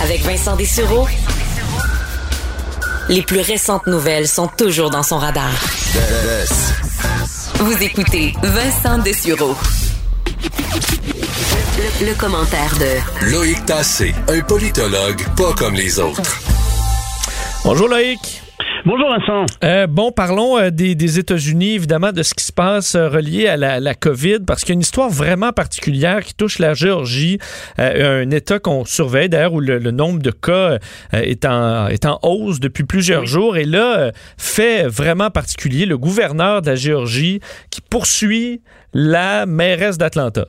Avec 0.03 0.21
Vincent 0.23 0.57
Dessureau, 0.57 1.07
les 3.09 3.23
plus 3.23 3.41
récentes 3.41 3.87
nouvelles 3.87 4.27
sont 4.27 4.49
toujours 4.49 4.91
dans 4.91 5.03
son 5.03 5.19
radar. 5.19 5.51
Vous 7.61 7.83
écoutez 7.83 8.33
Vincent 8.43 8.99
Dessureau. 8.99 9.55
Le, 12.01 12.07
le 12.07 12.15
commentaire 12.15 12.75
de 12.79 13.31
Loïc 13.31 13.67
Tassé, 13.67 14.15
un 14.29 14.41
politologue 14.41 15.23
pas 15.37 15.53
comme 15.53 15.75
les 15.75 15.99
autres. 15.99 16.41
Bonjour 17.63 17.89
Loïc. 17.89 18.43
Bonjour 18.85 19.09
Vincent. 19.11 19.47
Euh, 19.63 19.87
bon, 19.87 20.11
parlons 20.11 20.59
euh, 20.59 20.71
des, 20.71 20.95
des 20.95 21.19
États-Unis, 21.19 21.75
évidemment, 21.75 22.13
de 22.13 22.23
ce 22.23 22.35
qui 22.35 22.45
se 22.45 22.53
passe 22.53 22.95
euh, 22.95 23.09
relié 23.09 23.47
à 23.47 23.57
la, 23.57 23.81
la 23.81 23.95
COVID, 23.95 24.39
parce 24.47 24.63
qu'il 24.63 24.71
y 24.71 24.73
a 24.73 24.75
une 24.75 24.81
histoire 24.81 25.11
vraiment 25.11 25.53
particulière 25.53 26.21
qui 26.21 26.35
touche 26.35 26.59
la 26.59 26.75
Géorgie, 26.75 27.39
un 27.79 28.31
État 28.31 28.59
qu'on 28.59 28.85
surveille 28.85 29.29
d'ailleurs 29.29 29.53
où 29.53 29.61
le, 29.61 29.79
le 29.79 29.91
nombre 29.91 30.21
de 30.23 30.31
cas 30.31 30.79
est, 31.13 31.45
en, 31.45 31.89
est 31.89 32.07
en 32.07 32.19
hausse 32.23 32.61
depuis 32.61 32.85
plusieurs 32.85 33.27
jours. 33.27 33.57
Et 33.57 33.65
là, 33.65 34.13
fait 34.39 34.87
vraiment 34.87 35.31
particulier, 35.31 35.87
le 35.87 35.99
gouverneur 35.99 36.63
de 36.63 36.69
la 36.69 36.75
Géorgie 36.75 37.41
qui 37.71 37.81
poursuit 37.81 38.63
la 38.93 39.47
mairesse 39.47 39.99
d'Atlanta. 39.99 40.47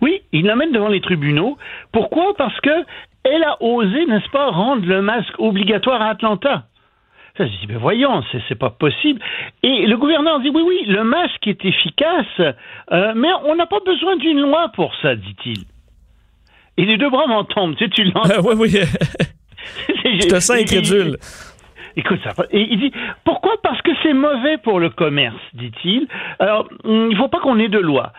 Oui, 0.00 0.22
il 0.32 0.46
l'amène 0.46 0.72
devant 0.72 0.88
les 0.88 1.00
tribunaux. 1.00 1.56
Pourquoi? 1.92 2.34
Parce 2.36 2.58
que 2.60 2.70
elle 3.24 3.42
a 3.42 3.62
osé, 3.62 4.06
n'est-ce 4.06 4.30
pas, 4.30 4.50
rendre 4.50 4.86
le 4.86 5.02
masque 5.02 5.34
obligatoire 5.38 6.00
à 6.00 6.10
Atlanta. 6.10 6.66
Ça, 7.38 7.46
je 7.46 7.52
dis, 7.60 7.66
ben 7.68 7.78
voyons, 7.78 8.22
c'est, 8.32 8.42
c'est 8.48 8.58
pas 8.58 8.70
possible. 8.70 9.20
Et 9.62 9.86
le 9.86 9.96
gouverneur 9.96 10.40
dit, 10.40 10.50
oui, 10.50 10.62
oui, 10.66 10.84
le 10.86 11.04
masque 11.04 11.46
est 11.46 11.64
efficace, 11.64 12.26
euh, 12.40 13.12
mais 13.14 13.28
on 13.44 13.54
n'a 13.54 13.66
pas 13.66 13.80
besoin 13.86 14.16
d'une 14.16 14.40
loi 14.40 14.70
pour 14.74 14.92
ça, 15.00 15.14
dit-il. 15.14 15.64
Et 16.76 16.84
les 16.84 16.96
deux 16.96 17.10
bras 17.10 17.26
m'en 17.26 17.44
tombent, 17.44 17.76
tu 17.76 17.84
sais, 17.84 17.90
tu 17.90 18.04
l'entends. 18.04 18.42
oui, 18.44 18.54
oui. 18.58 18.70
Je 20.04 20.26
te 20.26 20.40
sens 20.40 20.50
incrédule. 20.50 21.16
Écoute 21.96 22.20
ça. 22.22 22.32
Et 22.50 22.60
il 22.60 22.78
dit 22.78 22.92
pourquoi? 23.24 23.54
Parce 23.62 23.80
que 23.82 23.90
c'est 24.02 24.12
mauvais 24.12 24.58
pour 24.58 24.78
le 24.78 24.90
commerce, 24.90 25.40
dit-il. 25.54 26.06
Alors, 26.38 26.68
il 26.84 27.08
ne 27.08 27.16
faut 27.16 27.28
pas 27.28 27.40
qu'on 27.40 27.58
ait 27.58 27.68
de 27.68 27.78
loi. 27.78 28.12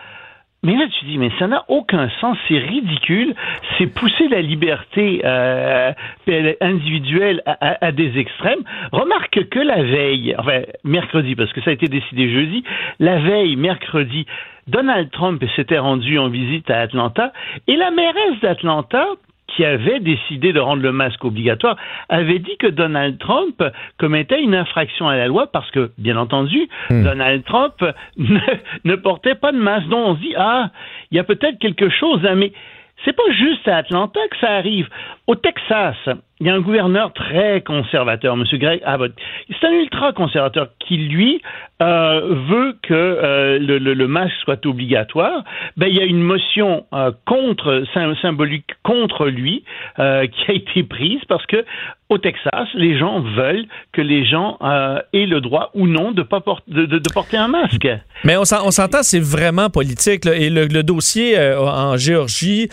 Mais 0.62 0.76
là, 0.76 0.86
tu 0.88 1.06
dis, 1.06 1.16
mais 1.16 1.30
ça 1.38 1.46
n'a 1.46 1.64
aucun 1.68 2.10
sens, 2.20 2.36
c'est 2.46 2.58
ridicule, 2.58 3.34
c'est 3.78 3.86
pousser 3.86 4.28
la 4.28 4.42
liberté 4.42 5.22
euh, 5.24 5.92
individuelle 6.60 7.42
à, 7.46 7.92
des 7.92 8.18
extrêmes. 8.18 8.60
Remarque 8.92 9.48
que 9.48 9.58
la 9.58 9.82
veille, 9.82 10.34
enfin 10.38 10.60
mercredi, 10.84 11.34
parce 11.34 11.50
que 11.54 11.62
ça 11.62 11.70
a 11.70 11.72
été 11.72 11.86
décidé 11.86 12.30
jeudi, 12.30 12.62
la 12.98 13.18
veille, 13.20 13.56
mercredi, 13.56 14.26
Donald 14.66 15.10
Trump 15.10 15.42
s'était 15.56 15.78
rendu 15.78 16.18
en 16.18 16.28
visite 16.28 16.70
à 16.70 16.80
Atlanta 16.80 17.32
et 17.66 17.76
la 17.76 17.90
mairesse 17.90 18.40
d'Atlanta 18.42 19.06
qui 19.54 19.64
avait 19.64 20.00
décidé 20.00 20.52
de 20.52 20.60
rendre 20.60 20.82
le 20.82 20.92
masque 20.92 21.24
obligatoire, 21.24 21.76
avait 22.08 22.38
dit 22.38 22.56
que 22.58 22.66
Donald 22.66 23.18
Trump 23.18 23.62
commettait 23.98 24.42
une 24.42 24.54
infraction 24.54 25.08
à 25.08 25.16
la 25.16 25.26
loi 25.26 25.48
parce 25.48 25.70
que, 25.70 25.90
bien 25.98 26.16
entendu, 26.16 26.68
hmm. 26.88 27.04
Donald 27.04 27.44
Trump 27.44 27.74
ne, 28.84 28.96
portait 28.96 29.34
pas 29.34 29.52
de 29.52 29.58
masque. 29.58 29.88
Donc 29.88 30.06
on 30.06 30.14
se 30.16 30.20
dit, 30.20 30.34
ah, 30.36 30.70
il 31.10 31.16
y 31.16 31.20
a 31.20 31.24
peut-être 31.24 31.58
quelque 31.58 31.88
chose, 31.88 32.24
hein, 32.24 32.34
mais 32.34 32.52
c'est 33.04 33.16
pas 33.16 33.30
juste 33.32 33.66
à 33.66 33.78
Atlanta 33.78 34.20
que 34.30 34.36
ça 34.38 34.52
arrive. 34.52 34.88
Au 35.26 35.34
Texas, 35.34 35.96
il 36.40 36.46
y 36.46 36.50
a 36.50 36.54
un 36.54 36.60
gouverneur 36.60 37.12
très 37.12 37.60
conservateur, 37.60 38.34
M. 38.34 38.44
Greg 38.54 38.80
Abbott. 38.84 39.12
C'est 39.48 39.66
un 39.66 39.72
ultra-conservateur 39.72 40.68
qui, 40.78 40.96
lui, 40.96 41.42
euh, 41.82 42.34
veut 42.48 42.76
que 42.82 42.92
euh, 42.92 43.58
le, 43.58 44.06
masque 44.06 44.34
soit 44.44 44.66
obligatoire. 44.66 45.44
Ben, 45.78 45.86
il 45.86 45.96
y 45.96 46.00
a 46.00 46.04
une 46.04 46.22
motion 46.22 46.84
euh, 46.92 47.10
contre, 47.26 47.84
symbolique 48.20 48.66
contre 48.82 49.26
lui 49.26 49.64
qui 49.96 50.50
a 50.50 50.52
été 50.52 50.82
prise 50.82 51.20
parce 51.28 51.44
que 51.46 51.64
au 52.08 52.18
Texas, 52.18 52.68
les 52.74 52.98
gens 52.98 53.20
veulent 53.20 53.66
que 53.92 54.02
les 54.02 54.24
gens 54.24 54.58
aient 55.12 55.26
le 55.26 55.40
droit 55.40 55.70
ou 55.74 55.86
non 55.86 56.10
de, 56.10 56.22
porter 56.22 57.36
un 57.36 57.48
masque. 57.48 57.88
Mais 58.24 58.36
on 58.36 58.44
s'entend, 58.44 59.02
c'est 59.02 59.20
vraiment 59.20 59.70
politique. 59.70 60.26
Et 60.26 60.50
le, 60.50 60.66
le 60.66 60.82
dossier 60.82 61.38
en 61.38 61.96
Géorgie 61.96 62.68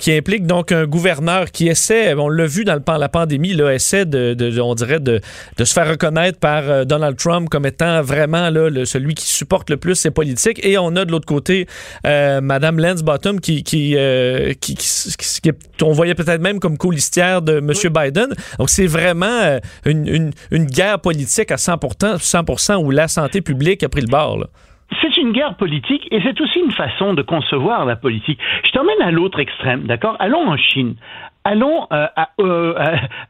qui 0.00 0.12
implique 0.12 0.46
donc 0.46 0.70
un 0.70 0.86
gouverneur 0.86 1.46
qui 1.46 1.66
essaie, 1.66 2.14
on 2.14 2.28
l'a 2.28 2.46
vu 2.46 2.64
dans 2.64 2.74
le 2.74 2.80
la 3.06 3.08
pandémie, 3.08 3.52
là, 3.52 3.72
essaie 3.72 4.04
de, 4.04 4.60
on 4.60 4.74
dirait, 4.74 4.98
de, 4.98 5.20
se 5.58 5.72
faire 5.72 5.88
reconnaître 5.88 6.40
par 6.40 6.68
euh, 6.68 6.84
Donald 6.84 7.16
Trump 7.16 7.48
comme 7.48 7.64
étant 7.64 8.02
vraiment 8.02 8.50
là, 8.50 8.68
le, 8.68 8.84
celui 8.84 9.14
qui 9.14 9.26
supporte 9.28 9.70
le 9.70 9.76
plus 9.76 9.94
ses 9.94 10.10
politiques. 10.10 10.64
Et 10.66 10.76
on 10.76 10.96
a 10.96 11.04
de 11.04 11.12
l'autre 11.12 11.26
côté 11.26 11.66
euh, 12.04 12.40
Madame 12.40 12.80
Lance 12.80 13.04
Bottom 13.04 13.38
qui, 13.40 13.62
euh, 13.96 14.54
qui, 14.60 14.74
qui, 14.74 15.52
on 15.82 15.92
voyait 15.92 16.16
peut-être 16.16 16.40
même 16.40 16.58
comme 16.58 16.76
colistière 16.76 17.42
de 17.42 17.58
M. 17.58 17.70
Biden. 17.92 18.34
Donc 18.58 18.70
c'est 18.70 18.88
vraiment 18.88 19.60
une, 19.84 20.32
une, 20.50 20.64
guerre 20.66 21.00
politique 21.00 21.52
à 21.52 21.56
100%, 21.56 22.18
100% 22.18 22.84
où 22.84 22.90
la 22.90 23.06
santé 23.06 23.40
publique 23.40 23.84
a 23.84 23.88
pris 23.88 24.00
le 24.00 24.08
bord. 24.08 24.38
Là. 24.38 24.46
C'est 25.00 25.16
une 25.16 25.32
guerre 25.32 25.56
politique 25.56 26.06
et 26.10 26.20
c'est 26.22 26.40
aussi 26.40 26.60
une 26.60 26.70
façon 26.70 27.14
de 27.14 27.22
concevoir 27.22 27.84
la 27.86 27.96
politique. 27.96 28.38
Je 28.64 28.70
t'emmène 28.70 29.02
à 29.02 29.10
l'autre 29.10 29.40
extrême, 29.40 29.84
d'accord? 29.84 30.16
Allons 30.20 30.48
en 30.48 30.56
Chine. 30.56 30.94
Allons, 31.48 31.86
euh, 31.92 32.08
euh, 32.40 32.74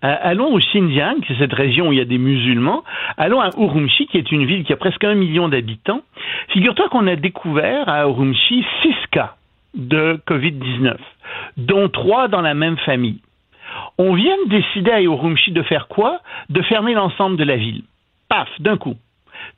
allons 0.00 0.54
au 0.54 0.58
Xinjiang, 0.58 1.16
c'est 1.28 1.36
cette 1.36 1.52
région 1.52 1.88
où 1.88 1.92
il 1.92 1.98
y 1.98 2.00
a 2.00 2.06
des 2.06 2.16
musulmans. 2.16 2.82
Allons 3.18 3.42
à 3.42 3.50
Urumqi, 3.58 4.06
qui 4.06 4.16
est 4.16 4.32
une 4.32 4.46
ville 4.46 4.64
qui 4.64 4.72
a 4.72 4.76
presque 4.76 5.04
un 5.04 5.14
million 5.14 5.50
d'habitants. 5.50 6.00
Figure-toi 6.48 6.88
qu'on 6.88 7.06
a 7.08 7.16
découvert 7.16 7.90
à 7.90 8.04
Urumqi 8.04 8.64
six 8.80 8.96
cas 9.10 9.34
de 9.74 10.18
Covid-19, 10.26 10.96
dont 11.58 11.90
trois 11.90 12.28
dans 12.28 12.40
la 12.40 12.54
même 12.54 12.78
famille. 12.78 13.20
On 13.98 14.14
vient 14.14 14.36
de 14.46 14.48
décider 14.48 14.92
à 14.92 15.02
Urumqi 15.02 15.50
de 15.50 15.62
faire 15.62 15.86
quoi? 15.86 16.20
De 16.48 16.62
fermer 16.62 16.94
l'ensemble 16.94 17.36
de 17.36 17.44
la 17.44 17.56
ville. 17.56 17.82
Paf, 18.30 18.48
d'un 18.60 18.78
coup 18.78 18.96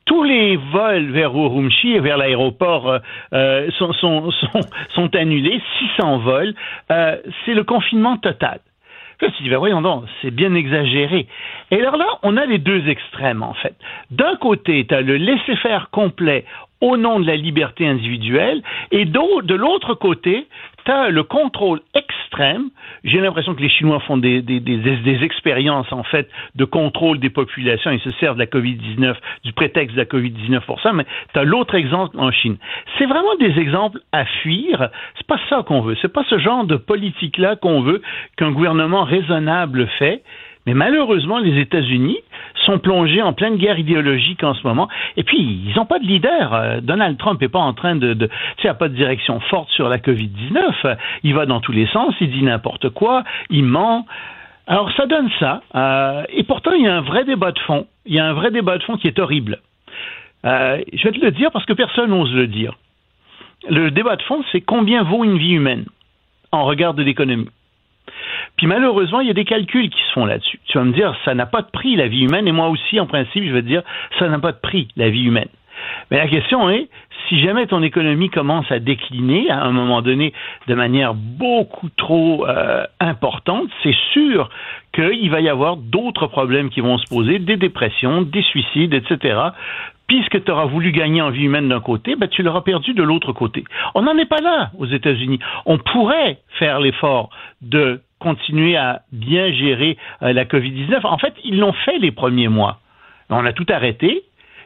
tous 0.09 0.23
les 0.23 0.57
vols 0.57 1.11
vers 1.11 1.35
Urumqi 1.35 1.93
et 1.93 1.99
vers 1.99 2.17
l'aéroport 2.17 2.89
euh, 2.89 2.99
euh, 3.33 3.69
sont, 3.71 5.15
annulés, 5.15 5.61
600 5.97 6.17
vols. 6.17 6.55
Euh, 6.91 7.17
c'est 7.45 7.53
le 7.53 7.63
confinement 7.63 8.17
total. 8.17 8.59
Je 9.21 9.27
me 9.27 9.31
suis 9.33 9.49
ben 9.49 9.59
voyons 9.59 9.81
donc, 9.81 10.05
c'est 10.21 10.31
bien 10.31 10.55
exagéré. 10.55 11.27
Et 11.69 11.79
alors 11.79 11.97
là, 11.97 12.07
on 12.23 12.37
a 12.37 12.45
les 12.47 12.57
deux 12.57 12.87
extrêmes, 12.87 13.43
en 13.43 13.53
fait. 13.53 13.75
D'un 14.09 14.35
côté, 14.37 14.83
tu 14.87 14.95
as 14.95 15.01
le 15.01 15.17
laisser-faire 15.17 15.89
complet 15.91 16.43
au 16.81 16.97
nom 16.97 17.19
de 17.19 17.27
la 17.27 17.35
liberté 17.35 17.85
individuelle, 17.85 18.63
et 18.91 19.05
de 19.05 19.53
l'autre 19.53 19.93
côté, 19.93 20.47
tu 20.85 20.91
as 20.91 21.09
le 21.09 21.21
contrôle 21.23 21.81
J'ai 23.03 23.19
l'impression 23.19 23.55
que 23.55 23.61
les 23.61 23.69
Chinois 23.69 23.99
font 24.01 24.17
des, 24.17 24.43
expériences, 25.21 25.91
en 25.91 26.03
fait, 26.03 26.29
de 26.55 26.65
contrôle 26.65 27.19
des 27.19 27.29
populations. 27.29 27.91
Ils 27.91 27.99
se 27.99 28.11
servent 28.11 28.35
de 28.35 28.39
la 28.39 28.45
COVID-19, 28.45 29.15
du 29.43 29.53
prétexte 29.53 29.95
de 29.95 30.01
la 30.01 30.05
COVID-19 30.05 30.61
pour 30.61 30.81
ça, 30.81 30.93
mais 30.93 31.05
tu 31.33 31.39
as 31.39 31.43
l'autre 31.43 31.75
exemple 31.75 32.17
en 32.19 32.31
Chine. 32.31 32.57
C'est 32.97 33.05
vraiment 33.05 33.35
des 33.39 33.59
exemples 33.59 33.99
à 34.11 34.25
fuir. 34.25 34.89
C'est 35.17 35.27
pas 35.27 35.39
ça 35.49 35.63
qu'on 35.63 35.81
veut. 35.81 35.97
C'est 36.01 36.13
pas 36.13 36.23
ce 36.29 36.37
genre 36.39 36.65
de 36.65 36.75
politique-là 36.75 37.55
qu'on 37.55 37.81
veut 37.81 38.01
qu'un 38.37 38.51
gouvernement 38.51 39.03
raisonnable 39.03 39.87
fait. 39.99 40.23
Mais 40.69 40.75
malheureusement, 40.75 41.39
les 41.39 41.59
États-Unis 41.59 42.19
sont 42.63 42.77
plongés 42.77 43.23
en 43.23 43.33
pleine 43.33 43.55
guerre 43.55 43.79
idéologique 43.79 44.43
en 44.43 44.53
ce 44.53 44.61
moment. 44.67 44.87
Et 45.17 45.23
puis, 45.23 45.39
ils 45.39 45.73
n'ont 45.75 45.87
pas 45.87 45.97
de 45.97 46.05
leader. 46.05 46.53
Euh, 46.53 46.79
Donald 46.79 47.17
Trump 47.17 47.41
n'est 47.41 47.49
pas 47.49 47.59
en 47.59 47.73
train 47.73 47.95
de... 47.95 48.13
de 48.13 48.27
tu 48.27 48.67
sais, 48.67 48.73
pas 48.75 48.87
de 48.87 48.93
direction 48.93 49.39
forte 49.39 49.71
sur 49.71 49.89
la 49.89 49.97
COVID-19. 49.97 50.95
Il 51.23 51.33
va 51.33 51.47
dans 51.47 51.59
tous 51.59 51.71
les 51.71 51.87
sens, 51.87 52.13
il 52.21 52.29
dit 52.29 52.43
n'importe 52.43 52.89
quoi, 52.89 53.23
il 53.49 53.63
ment. 53.63 54.05
Alors, 54.67 54.91
ça 54.91 55.07
donne 55.07 55.31
ça. 55.39 55.63
Euh, 55.73 56.23
et 56.29 56.43
pourtant, 56.43 56.73
il 56.73 56.83
y 56.83 56.87
a 56.87 56.95
un 56.95 57.01
vrai 57.01 57.25
débat 57.25 57.51
de 57.51 57.59
fond. 57.61 57.87
Il 58.05 58.13
y 58.13 58.19
a 58.19 58.27
un 58.27 58.33
vrai 58.33 58.51
débat 58.51 58.77
de 58.77 58.83
fond 58.83 58.95
qui 58.95 59.07
est 59.07 59.17
horrible. 59.17 59.61
Euh, 60.45 60.83
je 60.93 61.03
vais 61.03 61.17
te 61.17 61.25
le 61.25 61.31
dire 61.31 61.49
parce 61.49 61.65
que 61.65 61.73
personne 61.73 62.11
n'ose 62.11 62.31
le 62.31 62.45
dire. 62.45 62.77
Le 63.67 63.89
débat 63.89 64.17
de 64.17 64.21
fond, 64.21 64.43
c'est 64.51 64.61
combien 64.61 65.01
vaut 65.01 65.23
une 65.23 65.39
vie 65.39 65.53
humaine 65.53 65.85
en 66.51 66.65
regard 66.65 66.93
de 66.93 67.01
l'économie. 67.01 67.49
Puis 68.59 68.67
malheureusement, 68.67 69.21
il 69.21 69.27
y 69.27 69.29
a 69.29 69.33
des 69.33 69.45
calculs 69.45 69.89
qui 69.89 70.01
se 70.09 70.11
font 70.11 70.25
là-dessus. 70.25 70.59
Tu 70.65 70.77
vas 70.77 70.83
me 70.83 70.91
dire, 70.91 71.15
ça 71.23 71.33
n'a 71.33 71.45
pas 71.45 71.61
de 71.61 71.69
prix, 71.71 71.95
la 71.95 72.09
vie 72.09 72.25
humaine, 72.25 72.45
et 72.45 72.51
moi 72.51 72.67
aussi, 72.67 72.99
en 72.99 73.05
principe, 73.05 73.45
je 73.45 73.53
vais 73.53 73.61
dire, 73.61 73.83
ça 74.19 74.27
n'a 74.27 74.37
pas 74.37 74.51
de 74.51 74.57
prix, 74.57 74.89
la 74.97 75.09
vie 75.09 75.23
humaine. 75.23 75.47
Mais 76.11 76.17
la 76.17 76.27
question 76.27 76.69
est, 76.69 76.89
si 77.29 77.39
jamais 77.39 77.67
ton 77.67 77.81
économie 77.83 78.29
commence 78.29 78.69
à 78.69 78.79
décliner 78.79 79.49
à 79.49 79.63
un 79.63 79.71
moment 79.71 80.01
donné 80.01 80.33
de 80.67 80.75
manière 80.75 81.13
beaucoup 81.13 81.87
trop 81.95 82.45
euh, 82.49 82.83
importante, 82.99 83.69
c'est 83.81 83.95
sûr 84.11 84.49
qu'il 84.91 85.31
va 85.31 85.39
y 85.39 85.47
avoir 85.47 85.77
d'autres 85.77 86.27
problèmes 86.27 86.69
qui 86.69 86.81
vont 86.81 86.97
se 86.97 87.07
poser, 87.07 87.39
des 87.39 87.55
dépressions, 87.55 88.23
des 88.23 88.43
suicides, 88.43 88.93
etc. 88.93 89.39
Puisque 90.07 90.43
tu 90.43 90.51
auras 90.51 90.65
voulu 90.65 90.91
gagner 90.91 91.21
en 91.21 91.29
vie 91.29 91.43
humaine 91.43 91.69
d'un 91.69 91.79
côté, 91.79 92.17
ben, 92.17 92.27
tu 92.27 92.43
l'auras 92.43 92.59
perdu 92.59 92.93
de 92.93 93.03
l'autre 93.03 93.31
côté. 93.31 93.63
On 93.95 94.01
n'en 94.01 94.17
est 94.17 94.25
pas 94.25 94.41
là 94.41 94.71
aux 94.77 94.87
États-Unis. 94.87 95.39
On 95.65 95.77
pourrait 95.77 96.39
faire 96.57 96.81
l'effort 96.81 97.29
de 97.61 98.01
continuer 98.19 98.77
à 98.77 99.01
bien 99.11 99.51
gérer 99.51 99.97
euh, 100.21 100.33
la 100.33 100.45
COVID-19. 100.45 101.05
En 101.05 101.17
fait, 101.17 101.33
ils 101.43 101.57
l'ont 101.57 101.73
fait 101.73 101.97
les 101.97 102.11
premiers 102.11 102.49
mois. 102.49 102.79
On 103.29 103.45
a 103.45 103.53
tout 103.53 103.65
arrêté. 103.69 104.23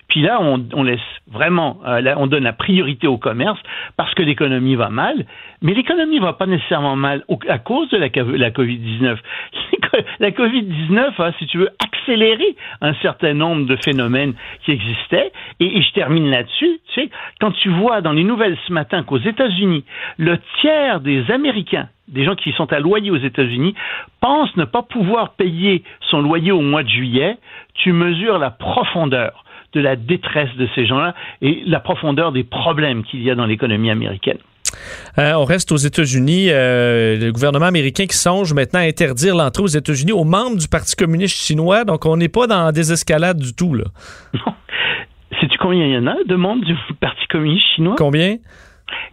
Puis 0.10 0.22
là, 0.22 0.40
on, 0.42 0.84
laisse 0.84 1.00
vraiment, 1.32 1.80
euh, 1.88 2.14
on 2.18 2.28
donne 2.28 2.44
la 2.44 2.54
priorité 2.54 3.08
au 3.08 3.18
commerce 3.18 3.60
parce 3.98 4.14
que 4.14 4.22
l'économie 4.22 4.76
va 4.76 4.90
mal. 4.90 5.26
Mais 5.62 5.74
l'économie 5.74 6.20
va 6.20 6.34
pas 6.34 6.46
nécessairement 6.46 6.96
mal 6.96 7.24
à 7.48 7.58
cause 7.58 7.90
de 7.90 7.98
la, 7.98 8.10
la 8.38 8.52
COVID-19. 8.52 9.18
La 10.20 10.32
COVID-19 10.32 11.22
a, 11.22 11.34
si 11.38 11.46
tu 11.46 11.60
veux, 11.60 11.70
accéléré 11.84 12.56
un 12.82 12.94
certain 12.96 13.34
nombre 13.34 13.66
de 13.68 13.78
phénomènes 13.84 14.34
qui 14.66 14.72
existaient. 14.72 15.32
Et, 15.60 15.78
et 15.78 15.82
je 15.82 15.92
termine 15.94 16.30
là-dessus. 16.30 16.80
Tu 16.94 17.02
sais, 17.02 17.10
quand 17.40 17.52
tu 17.52 17.70
vois 17.70 18.02
dans 18.02 18.12
les 18.12 18.24
nouvelles 18.24 18.58
ce 18.68 18.74
matin 18.74 19.04
qu'aux 19.04 19.20
États-Unis, 19.20 19.86
le 20.18 20.40
tiers 20.62 21.00
des 21.00 21.30
Américains 21.32 21.90
des 22.08 22.26
gens 22.26 22.36
qui 22.36 22.52
sont 22.54 22.72
à 22.74 22.80
loyer 22.80 23.12
aux 23.12 23.18
États-Unis, 23.18 23.76
pensent 24.22 24.56
ne 24.58 24.66
pas 24.66 24.84
pouvoir 24.84 25.34
payer 25.34 25.84
son 26.10 26.22
loyer 26.22 26.52
au 26.52 26.62
mois 26.62 26.84
de 26.84 26.90
juillet, 26.90 27.38
tu 27.74 27.94
mesures 27.94 28.40
la 28.40 28.52
profondeur 28.52 29.44
de 29.74 29.82
la 29.82 29.96
détresse 29.96 30.54
de 30.58 30.68
ces 30.76 30.86
gens-là 30.86 31.16
et 31.42 31.64
la 31.66 31.80
profondeur 31.80 32.32
des 32.32 32.44
problèmes 32.44 33.04
qu'il 33.04 33.24
y 33.24 33.32
a 33.32 33.36
dans 33.36 33.46
l'économie 33.46 33.90
américaine. 33.90 34.38
Euh, 35.18 35.34
on 35.34 35.46
reste 35.46 35.72
aux 35.72 35.78
États-Unis. 35.78 36.48
Euh, 36.50 37.18
le 37.18 37.32
gouvernement 37.32 37.66
américain 37.66 38.06
qui 38.06 38.18
songe 38.18 38.54
maintenant 38.54 38.80
à 38.80 38.84
interdire 38.84 39.36
l'entrée 39.36 39.64
aux 39.64 39.68
États-Unis 39.68 40.12
aux 40.12 40.24
membres 40.24 40.58
du 40.58 40.68
Parti 40.68 40.96
communiste 40.96 41.36
chinois. 41.36 41.86
Donc, 41.86 42.06
on 42.06 42.18
n'est 42.18 42.30
pas 42.30 42.48
dans 42.48 42.72
des 42.72 42.92
escalades 42.92 43.38
du 43.38 43.54
tout. 43.54 43.74
Là. 43.74 43.86
Non. 44.34 44.54
Sais-tu 45.40 45.58
combien 45.58 45.86
il 45.86 45.94
y 45.94 45.98
en 45.98 46.08
a 46.08 46.16
de 46.26 46.36
membres 46.36 46.66
du 46.66 46.76
Parti 47.00 47.26
communiste 47.28 47.66
chinois? 47.76 47.96
Combien? 47.98 48.38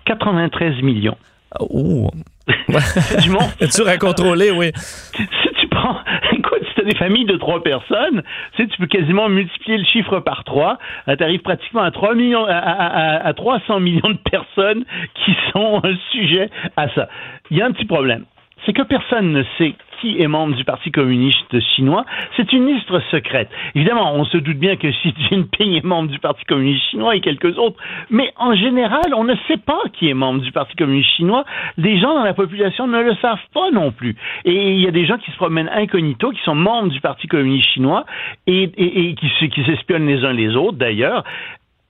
93 0.05 0.83
millions. 0.83 1.17
Oh, 1.59 2.11
du 3.23 3.31
monde. 3.31 3.51
dur 3.61 3.89
à 3.89 3.97
contrôler, 3.97 4.51
oui. 4.51 4.73
Si 4.75 5.27
tu 5.61 5.69
prends, 5.69 5.99
écoute, 6.33 6.61
si 6.69 6.75
tu 6.75 6.81
as 6.81 6.85
des 6.85 6.97
familles 6.97 7.27
de 7.27 7.37
trois 7.37 7.63
personnes, 7.63 8.23
tu, 8.57 8.63
sais, 8.63 8.69
tu 8.69 8.79
peux 8.79 8.87
quasiment 8.87 9.29
multiplier 9.29 9.79
le 9.79 9.85
chiffre 9.85 10.21
par 10.21 10.45
trois. 10.45 10.79
Euh, 11.09 11.17
tu 11.17 11.23
arrives 11.23 11.43
pratiquement 11.43 11.83
à 11.83 11.91
3 11.91 12.15
millions, 12.15 12.45
à, 12.47 12.57
à, 12.57 13.27
à 13.27 13.33
300 13.35 13.81
millions 13.81 14.11
de 14.11 14.31
personnes 14.31 14.85
qui 15.25 15.37
sont 15.53 15.81
un 15.85 15.97
sujet 16.13 16.51
à 16.77 16.89
ça. 16.95 17.09
Il 17.51 17.59
y 17.59 17.63
a 17.63 17.67
un 17.67 17.73
petit 17.73 17.87
problème 17.87 18.25
c'est 18.67 18.73
que 18.73 18.83
personne 18.83 19.33
ne 19.33 19.43
sait 19.59 19.75
qui 20.01 20.21
est 20.21 20.29
membre 20.29 20.57
du 20.57 20.65
Parti 20.65 20.91
communiste 20.91 21.61
chinois. 21.75 22.05
C'est 22.37 22.53
une 22.53 22.67
liste 22.67 22.91
secrète. 23.11 23.49
Évidemment, 23.75 24.15
on 24.15 24.25
se 24.25 24.39
doute 24.39 24.59
bien 24.59 24.77
que 24.77 24.89
Xi 24.89 25.15
Jinping 25.29 25.75
est 25.75 25.85
membre 25.85 26.11
du 26.11 26.19
Parti 26.19 26.45
communiste 26.45 26.85
chinois 26.91 27.17
et 27.17 27.21
quelques 27.21 27.59
autres, 27.59 27.81
mais 28.11 28.33
en 28.37 28.55
général, 28.55 29.15
on 29.15 29.25
ne 29.25 29.35
sait 29.49 29.59
pas 29.59 29.81
qui 29.93 30.09
est 30.09 30.15
membre 30.15 30.41
du 30.41 30.53
Parti 30.53 30.75
communiste 30.77 31.11
chinois. 31.17 31.45
Les 31.77 31.99
gens 32.01 32.15
dans 32.15 32.25
la 32.25 32.35
population 32.35 32.87
ne 32.87 33.01
le 33.01 33.15
savent 33.17 33.39
pas 33.55 33.71
non 33.71 33.93
plus. 33.93 34.17
Et 34.45 34.73
il 34.73 34.81
y 34.81 34.89
a 34.89 34.93
des 34.93 35.07
gens 35.07 35.19
qui 35.19 35.31
se 35.31 35.37
promènent 35.37 35.71
incognito, 35.73 36.31
qui 36.31 36.43
sont 36.43 36.55
membres 36.55 36.89
du 36.89 37.01
Parti 37.01 37.27
communiste 37.27 37.71
chinois 37.71 38.05
et, 38.47 38.71
qui, 39.15 39.49
qui 39.51 39.65
s'espionnent 39.65 40.07
les 40.07 40.25
uns 40.25 40.33
les 40.33 40.57
autres 40.57 40.79
d'ailleurs. 40.79 41.25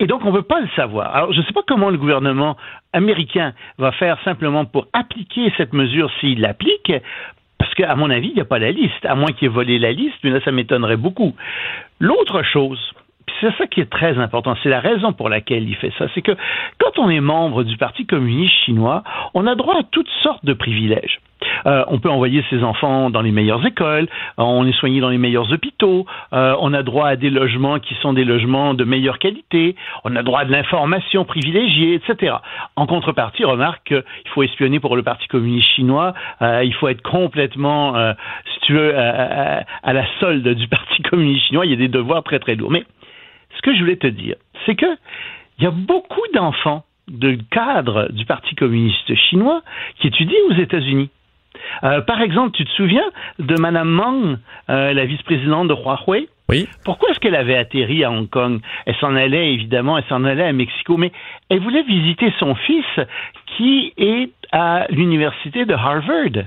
Et 0.00 0.06
donc, 0.06 0.24
on 0.24 0.30
ne 0.30 0.36
veut 0.36 0.42
pas 0.42 0.61
le 0.61 0.68
savoir. 0.74 1.14
Alors, 1.14 1.32
je 1.32 1.40
ne 1.40 1.44
sais 1.44 1.52
pas 1.52 1.61
comment 1.66 1.90
le 1.90 1.98
gouvernement 1.98 2.56
américain 2.94 3.52
va 3.76 3.92
faire 3.92 4.18
simplement 4.24 4.64
pour 4.64 4.86
appliquer 4.94 5.52
cette 5.58 5.74
mesure 5.74 6.11
s'il 6.18 6.40
l'applique, 6.40 6.90
parce 7.61 7.74
qu'à 7.74 7.94
mon 7.94 8.08
avis, 8.08 8.28
il 8.28 8.34
n'y 8.34 8.40
a 8.40 8.46
pas 8.46 8.58
la 8.58 8.72
liste, 8.72 9.04
à 9.04 9.14
moins 9.14 9.32
qu'il 9.32 9.44
ait 9.44 9.50
volé 9.50 9.78
la 9.78 9.92
liste, 9.92 10.16
mais 10.24 10.30
là, 10.30 10.40
ça 10.42 10.50
m'étonnerait 10.50 10.96
beaucoup. 10.96 11.34
L'autre 12.00 12.42
chose, 12.42 12.80
c'est 13.41 13.55
ça 13.57 13.66
qui 13.66 13.81
est 13.81 13.91
très 13.91 14.18
important, 14.18 14.57
c'est 14.62 14.68
la 14.68 14.81
raison 14.81 15.12
pour 15.12 15.28
laquelle 15.28 15.68
il 15.68 15.76
fait 15.76 15.93
ça, 15.99 16.07
c'est 16.14 16.22
que 16.22 16.33
quand 16.78 16.99
on 16.99 17.09
est 17.11 17.20
membre 17.20 17.64
du 17.64 17.76
Parti 17.76 18.07
communiste 18.07 18.55
chinois, 18.64 19.03
on 19.35 19.47
a 19.47 19.55
droit 19.55 19.76
à 19.76 19.83
toutes 19.91 20.11
sortes 20.22 20.45
de 20.45 20.53
privilèges. 20.53 21.20
Euh, 21.66 21.85
on 21.89 21.99
peut 21.99 22.11
envoyer 22.11 22.45
ses 22.51 22.62
enfants 22.62 23.11
dans 23.11 23.22
les 23.22 23.33
meilleures 23.33 23.64
écoles, 23.66 24.09
euh, 24.39 24.43
on 24.43 24.66
est 24.66 24.72
soigné 24.72 25.01
dans 25.01 25.09
les 25.09 25.18
meilleurs 25.18 25.53
hôpitaux, 25.53 26.07
euh, 26.33 26.55
on 26.61 26.72
a 26.74 26.83
droit 26.83 27.09
à 27.09 27.16
des 27.16 27.31
logements 27.31 27.78
qui 27.78 27.95
sont 28.03 28.12
des 28.12 28.24
logements 28.24 28.74
de 28.74 28.85
meilleure 28.85 29.18
qualité, 29.18 29.76
on 30.05 30.16
a 30.16 30.22
droit 30.22 30.41
à 30.41 30.45
de 30.45 30.53
l'information 30.53 31.24
privilégiée, 31.24 31.95
etc. 31.95 32.37
En 32.76 32.87
contrepartie, 32.87 33.45
remarque 33.45 33.89
qu'il 33.89 34.31
faut 34.35 34.43
espionner 34.43 34.81
pour 34.81 34.97
le 34.97 35.03
Parti 35.03 35.26
communiste 35.28 35.70
chinois, 35.70 36.14
il 36.41 36.74
faut 36.74 36.89
être 36.89 37.03
complètement, 37.03 37.95
si 38.53 38.61
tu 38.61 38.72
veux, 38.74 38.97
à, 38.97 39.64
à 39.83 39.93
la 39.93 40.05
solde 40.18 40.47
du 40.49 40.68
Parti 40.68 41.03
communiste 41.03 41.47
chinois, 41.47 41.66
il 41.66 41.70
y 41.70 41.74
a 41.74 41.78
des 41.78 41.89
devoirs 41.89 42.22
très 42.22 42.39
très 42.39 42.55
lourds. 42.55 42.70
Mais 42.70 42.85
ce 43.57 43.62
que 43.62 43.74
je 43.74 43.80
voulais 43.80 43.96
te 43.96 44.07
dire, 44.07 44.36
c'est 44.66 44.74
que 44.74 44.86
il 45.59 45.64
y 45.64 45.66
a 45.66 45.70
beaucoup 45.70 46.22
d'enfants 46.32 46.84
de 47.09 47.36
cadres 47.51 48.11
du 48.12 48.24
Parti 48.24 48.55
communiste 48.55 49.14
chinois 49.14 49.62
qui 49.98 50.07
étudient 50.07 50.38
aux 50.48 50.55
États-Unis. 50.55 51.11
Euh, 51.82 52.01
par 52.01 52.22
exemple, 52.22 52.53
tu 52.53 52.64
te 52.64 52.70
souviens 52.70 53.05
de 53.38 53.55
Madame 53.61 53.88
Meng, 53.88 54.38
euh, 54.70 54.92
la 54.92 55.05
vice-présidente 55.05 55.68
de 55.68 55.74
Huawei? 55.74 56.28
Oui. 56.48 56.66
Pourquoi 56.84 57.11
est-ce 57.11 57.20
qu'elle 57.20 57.34
avait 57.34 57.57
atterri 57.57 58.05
à 58.05 58.11
Hong 58.11 58.28
Kong? 58.28 58.61
Elle 58.86 58.96
s'en 58.96 59.14
allait 59.14 59.53
évidemment, 59.53 59.98
elle 59.98 60.05
s'en 60.09 60.24
allait 60.24 60.46
à 60.46 60.53
Mexico, 60.53 60.96
mais 60.96 61.12
elle 61.48 61.61
voulait 61.61 61.82
visiter 61.82 62.32
son 62.38 62.55
fils 62.55 62.86
qui 63.57 63.92
est 63.96 64.30
à 64.53 64.86
l'université 64.90 65.64
de 65.64 65.74
Harvard. 65.74 66.46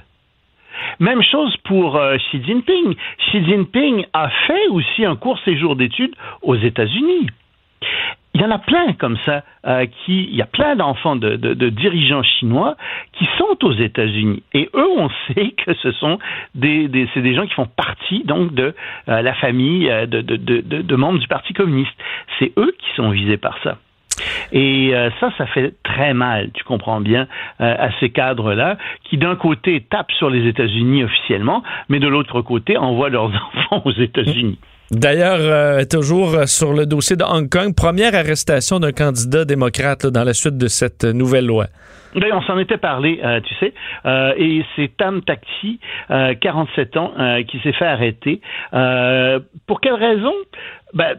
Même 0.99 1.21
chose 1.21 1.55
pour 1.63 1.95
euh, 1.95 2.17
Xi 2.17 2.43
Jinping. 2.43 2.95
Xi 3.27 3.45
Jinping 3.45 4.05
a 4.13 4.29
fait 4.47 4.67
aussi 4.69 5.05
un 5.05 5.15
court 5.15 5.39
séjour 5.39 5.75
d'études 5.75 6.15
aux 6.41 6.55
États-Unis 6.55 7.27
il 8.35 8.41
y 8.41 8.45
en 8.45 8.51
a 8.51 8.57
plein 8.57 8.93
comme 8.93 9.17
ça, 9.25 9.43
euh, 9.67 9.85
qui, 9.85 10.23
il 10.23 10.35
y 10.35 10.41
a 10.41 10.47
plein 10.47 10.75
d'enfants 10.75 11.15
de, 11.15 11.35
dirigeants 11.69 12.23
chinois 12.23 12.75
qui 13.13 13.27
sont 13.37 13.57
aux 13.63 13.73
États-Unis. 13.73 14.41
Et 14.53 14.69
eux, 14.73 14.89
on 14.97 15.09
sait 15.27 15.51
que 15.51 15.73
ce 15.75 15.91
sont 15.91 16.17
des, 16.55 16.89
c'est 17.13 17.21
des 17.21 17.35
gens 17.35 17.45
qui 17.45 17.53
font 17.53 17.67
partie 17.67 18.23
donc 18.23 18.53
de 18.53 18.73
euh, 19.07 19.21
la 19.21 19.33
famille 19.35 19.85
de, 20.07 20.95
membres 20.95 21.19
du 21.19 21.27
Parti 21.27 21.53
communiste. 21.53 21.93
C'est 22.39 22.51
eux 22.57 22.73
qui 22.77 22.95
sont 22.95 23.11
visés 23.11 23.37
par 23.37 23.57
ça. 23.63 23.77
Et 24.51 24.93
ça, 25.19 25.31
ça 25.37 25.45
fait 25.47 25.73
très 25.83 26.13
mal, 26.13 26.51
tu 26.53 26.63
comprends 26.63 27.01
bien, 27.01 27.27
à 27.59 27.89
ces 27.99 28.09
cadres-là, 28.09 28.77
qui 29.03 29.17
d'un 29.17 29.35
côté 29.35 29.81
tapent 29.89 30.11
sur 30.11 30.29
les 30.29 30.47
États-Unis 30.47 31.03
officiellement, 31.03 31.63
mais 31.89 31.99
de 31.99 32.07
l'autre 32.07 32.41
côté 32.41 32.77
envoient 32.77 33.09
leurs 33.09 33.31
enfants 33.55 33.81
aux 33.85 33.91
États-Unis. 33.91 34.59
D'ailleurs, 34.93 35.39
euh, 35.39 35.85
toujours 35.89 36.47
sur 36.47 36.73
le 36.73 36.85
dossier 36.85 37.15
de 37.15 37.23
Hong 37.23 37.49
Kong, 37.49 37.73
première 37.75 38.13
arrestation 38.13 38.79
d'un 38.79 38.91
candidat 38.91 39.43
démocrate 39.43 40.05
dans 40.05 40.23
la 40.23 40.33
suite 40.33 40.57
de 40.57 40.67
cette 40.67 41.03
nouvelle 41.03 41.47
loi. 41.47 41.65
Ben, 42.13 42.29
on 42.31 42.41
s'en 42.43 42.59
était 42.59 42.77
parlé, 42.77 43.19
euh, 43.23 43.39
tu 43.41 43.55
sais, 43.55 43.73
euh, 44.05 44.33
et 44.37 44.63
c'est 44.75 44.95
Tam 44.95 45.23
Taxi, 45.23 45.79
47 46.09 46.97
ans, 46.97 47.13
qui 47.47 47.59
s'est 47.61 47.73
fait 47.73 47.87
arrêter. 47.87 48.41
pour 49.65 49.81
quelle 49.81 49.95
raison? 49.95 50.33
Ben, 50.93 51.15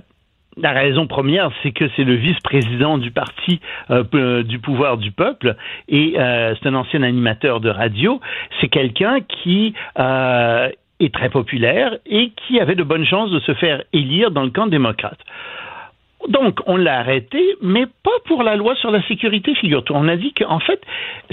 la 0.56 0.72
raison 0.72 1.06
première, 1.06 1.50
c'est 1.62 1.72
que 1.72 1.84
c'est 1.96 2.04
le 2.04 2.14
vice-président 2.14 2.98
du 2.98 3.10
parti 3.10 3.60
du 3.88 4.58
pouvoir 4.58 4.96
du 4.96 5.10
peuple 5.10 5.56
et 5.88 6.14
c'est 6.16 6.66
un 6.66 6.74
ancien 6.74 7.02
animateur 7.02 7.60
de 7.60 7.70
radio. 7.70 8.20
C'est 8.60 8.68
quelqu'un 8.68 9.20
qui 9.20 9.74
est 9.96 11.12
très 11.12 11.28
populaire 11.28 11.96
et 12.06 12.30
qui 12.30 12.60
avait 12.60 12.76
de 12.76 12.84
bonnes 12.84 13.06
chances 13.06 13.30
de 13.30 13.40
se 13.40 13.54
faire 13.54 13.82
élire 13.92 14.30
dans 14.30 14.44
le 14.44 14.50
camp 14.50 14.66
démocrate. 14.66 15.18
Donc, 16.28 16.60
on 16.66 16.76
l'a 16.76 17.00
arrêté, 17.00 17.38
mais 17.60 17.84
pas 17.86 18.18
pour 18.24 18.42
la 18.42 18.56
loi 18.56 18.74
sur 18.76 18.90
la 18.90 19.02
sécurité, 19.02 19.54
figure-toi. 19.56 19.96
On 19.98 20.08
a 20.08 20.16
dit 20.16 20.32
qu'en 20.32 20.58
fait, 20.58 20.80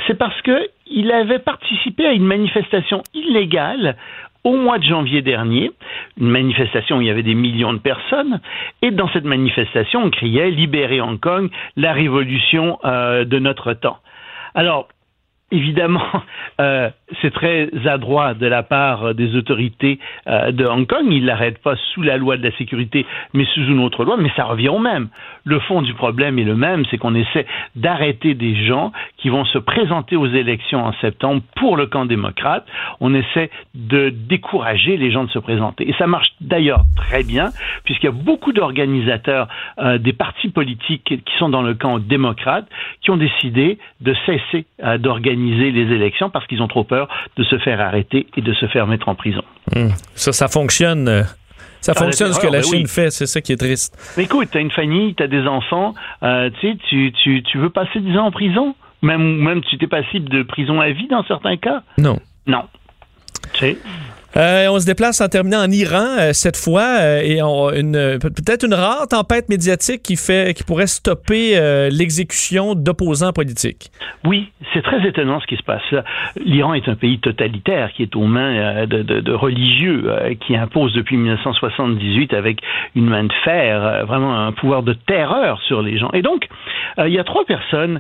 c'est 0.06 0.18
parce 0.18 0.36
qu'il 0.42 1.12
avait 1.12 1.40
participé 1.40 2.06
à 2.06 2.12
une 2.12 2.26
manifestation 2.26 3.02
illégale 3.14 3.96
au 4.44 4.58
mois 4.58 4.80
de 4.80 4.84
janvier 4.84 5.22
dernier, 5.22 5.72
une 6.20 6.30
manifestation 6.30 6.98
où 6.98 7.02
il 7.02 7.08
y 7.08 7.12
avait 7.12 7.24
des 7.24 7.36
millions 7.36 7.74
de 7.74 7.80
personnes, 7.80 8.40
et 8.82 8.92
dans 8.92 9.10
cette 9.10 9.26
manifestation, 9.26 10.04
on 10.04 10.10
criait 10.10 10.50
Libérer 10.50 11.02
Hong 11.02 11.20
Kong, 11.20 11.50
la 11.76 11.94
révolution 11.94 12.80
euh, 12.86 13.26
de 13.26 13.40
notre 13.40 13.74
temps. 13.74 14.00
Alors, 14.54 14.88
évidemment, 15.52 16.06
euh, 16.62 16.90
c'est 17.22 17.34
très 17.34 17.70
adroit 17.86 18.34
de 18.34 18.48
la 18.48 18.64
part 18.64 19.14
des 19.14 19.36
autorités 19.36 20.00
euh, 20.28 20.52
de 20.52 20.66
Hong 20.66 20.88
Kong. 20.88 21.06
Ils 21.10 21.26
l'arrêtent 21.26 21.62
pas 21.62 21.76
sous 21.94 22.02
la 22.02 22.18
loi 22.18 22.38
de 22.38 22.44
la 22.44 22.56
sécurité, 22.58 23.06
mais 23.34 23.46
sous 23.54 23.62
une 23.62 23.80
autre 23.80 24.06
loi, 24.06 24.18
mais 24.18 24.32
ça 24.36 24.46
revient 24.46 24.70
au 24.70 24.80
même. 24.80 25.10
Le 25.44 25.60
fond 25.60 25.82
du 25.82 25.94
problème 25.94 26.40
est 26.40 26.44
le 26.44 26.56
même, 26.56 26.86
c'est 26.90 26.98
qu'on 26.98 27.16
essaie 27.16 27.46
d'arrêter 27.76 28.34
des 28.34 28.56
gens 28.66 28.92
qui 29.18 29.30
vont 29.30 29.46
se 29.46 29.58
présenter 29.58 30.16
aux 30.16 30.28
élections 30.28 30.84
en 30.86 30.94
septembre 30.94 31.42
pour 31.56 31.76
le 31.78 31.88
camp 31.88 32.06
démocrate. 32.06 32.66
On 33.00 33.14
essaie 33.14 33.50
de 33.76 34.10
décourager 34.10 34.98
les 34.98 35.12
gens 35.12 35.26
de 35.26 35.32
se 35.32 35.40
présenter. 35.40 35.90
Et 35.90 35.94
ça 35.94 36.08
marche 36.08 36.30
d'ailleurs 36.40 36.84
très 36.96 37.24
bien, 37.24 37.50
puisqu'il 37.84 38.06
y 38.06 38.10
a 38.10 38.14
beaucoup 38.14 38.54
d'organisateurs 38.54 39.48
euh, 39.80 39.98
des 39.98 40.14
partis 40.14 40.50
politiques 40.50 41.04
qui 41.26 41.38
sont 41.38 41.50
dans 41.50 41.62
le 41.62 41.74
camp 41.74 42.00
démocrate 42.00 42.68
qui 43.02 43.12
ont 43.12 43.18
décidé 43.18 43.78
de 44.00 44.16
cesser 44.26 44.66
d'organiser 45.00 45.41
les 45.50 45.96
élections 45.96 46.30
parce 46.30 46.46
qu'ils 46.48 46.62
ont 46.62 46.68
trop 46.68 46.84
peur 46.84 47.08
de 47.38 47.44
se 47.44 47.58
faire 47.60 47.82
arrêter 47.82 48.28
et 48.36 48.42
de 48.42 48.54
se 48.54 48.68
faire 48.68 48.88
mettre 48.88 49.10
en 49.10 49.16
prison. 49.16 49.44
Hmm. 49.76 49.90
Ça, 50.16 50.32
ça 50.32 50.48
fonctionne. 50.48 51.08
Euh, 51.08 51.24
ça 51.82 51.94
ah, 51.96 52.00
fonctionne 52.00 52.32
ce 52.32 52.40
que 52.40 52.46
la 52.46 52.60
ben 52.60 52.64
Chine 52.64 52.88
fait, 52.88 53.10
c'est 53.10 53.26
ça 53.26 53.42
qui 53.42 53.54
est 53.54 53.58
triste. 53.58 53.98
Mais 54.16 54.24
écoute, 54.24 54.50
tu 54.52 54.58
as 54.58 54.62
une 54.62 54.72
famille, 54.72 55.16
tu 55.16 55.24
as 55.24 55.28
des 55.28 55.48
enfants, 55.48 55.96
euh, 56.22 56.50
tu, 56.62 57.12
tu, 57.12 57.42
tu 57.44 57.58
veux 57.58 57.72
passer 57.72 58.00
10 58.00 58.18
ans 58.18 58.28
en 58.28 58.32
prison? 58.32 58.76
Même, 59.02 59.38
même 59.38 59.62
tu 59.62 59.84
es 59.84 59.88
passible 59.88 60.30
de 60.30 60.44
prison 60.44 60.80
à 60.80 60.92
vie 60.92 61.08
dans 61.08 61.24
certains 61.24 61.58
cas? 61.58 61.82
Non. 61.98 62.20
Non. 62.46 62.66
Tu 63.54 63.60
sais? 63.60 63.78
Euh, 64.38 64.68
on 64.70 64.80
se 64.80 64.86
déplace 64.86 65.20
en 65.20 65.28
terminant 65.28 65.60
en 65.60 65.70
Iran 65.70 66.16
euh, 66.18 66.30
cette 66.32 66.56
fois 66.56 67.00
euh, 67.02 67.22
et 67.22 67.42
une 67.42 68.18
peut-être 68.20 68.66
une 68.66 68.74
rare 68.74 69.08
tempête 69.10 69.50
médiatique 69.50 70.02
qui 70.04 70.16
fait 70.16 70.54
qui 70.56 70.64
pourrait 70.64 70.88
stopper 70.88 71.60
l'exécution 71.92 72.76
d'opposants 72.76 73.34
politiques. 73.34 73.92
Oui, 74.24 74.50
c'est 74.74 74.82
très 74.82 75.06
étonnant 75.08 75.40
ce 75.40 75.48
qui 75.48 75.58
se 75.58 75.64
passe. 75.64 75.82
L'Iran 76.44 76.74
est 76.74 76.88
un 76.88 76.96
pays 76.96 77.20
totalitaire 77.20 77.92
qui 77.94 78.04
est 78.04 78.16
aux 78.16 78.26
mains 78.26 78.86
de, 78.86 79.02
de 79.02 79.34
religieux 79.34 80.10
qui 80.46 80.56
impose 80.56 80.94
depuis 80.94 81.18
1978 81.18 82.34
avec 82.34 82.62
une 82.96 83.08
main 83.08 83.24
de 83.24 83.34
fer 83.44 84.06
vraiment 84.06 84.38
un 84.38 84.52
pouvoir 84.52 84.84
de 84.84 84.94
terreur 84.94 85.62
sur 85.64 85.82
les 85.82 85.98
gens. 85.98 86.12
Et 86.14 86.22
donc 86.22 86.48
il 86.98 87.12
y 87.12 87.20
a 87.20 87.24
trois 87.24 87.46
personnes 87.46 88.00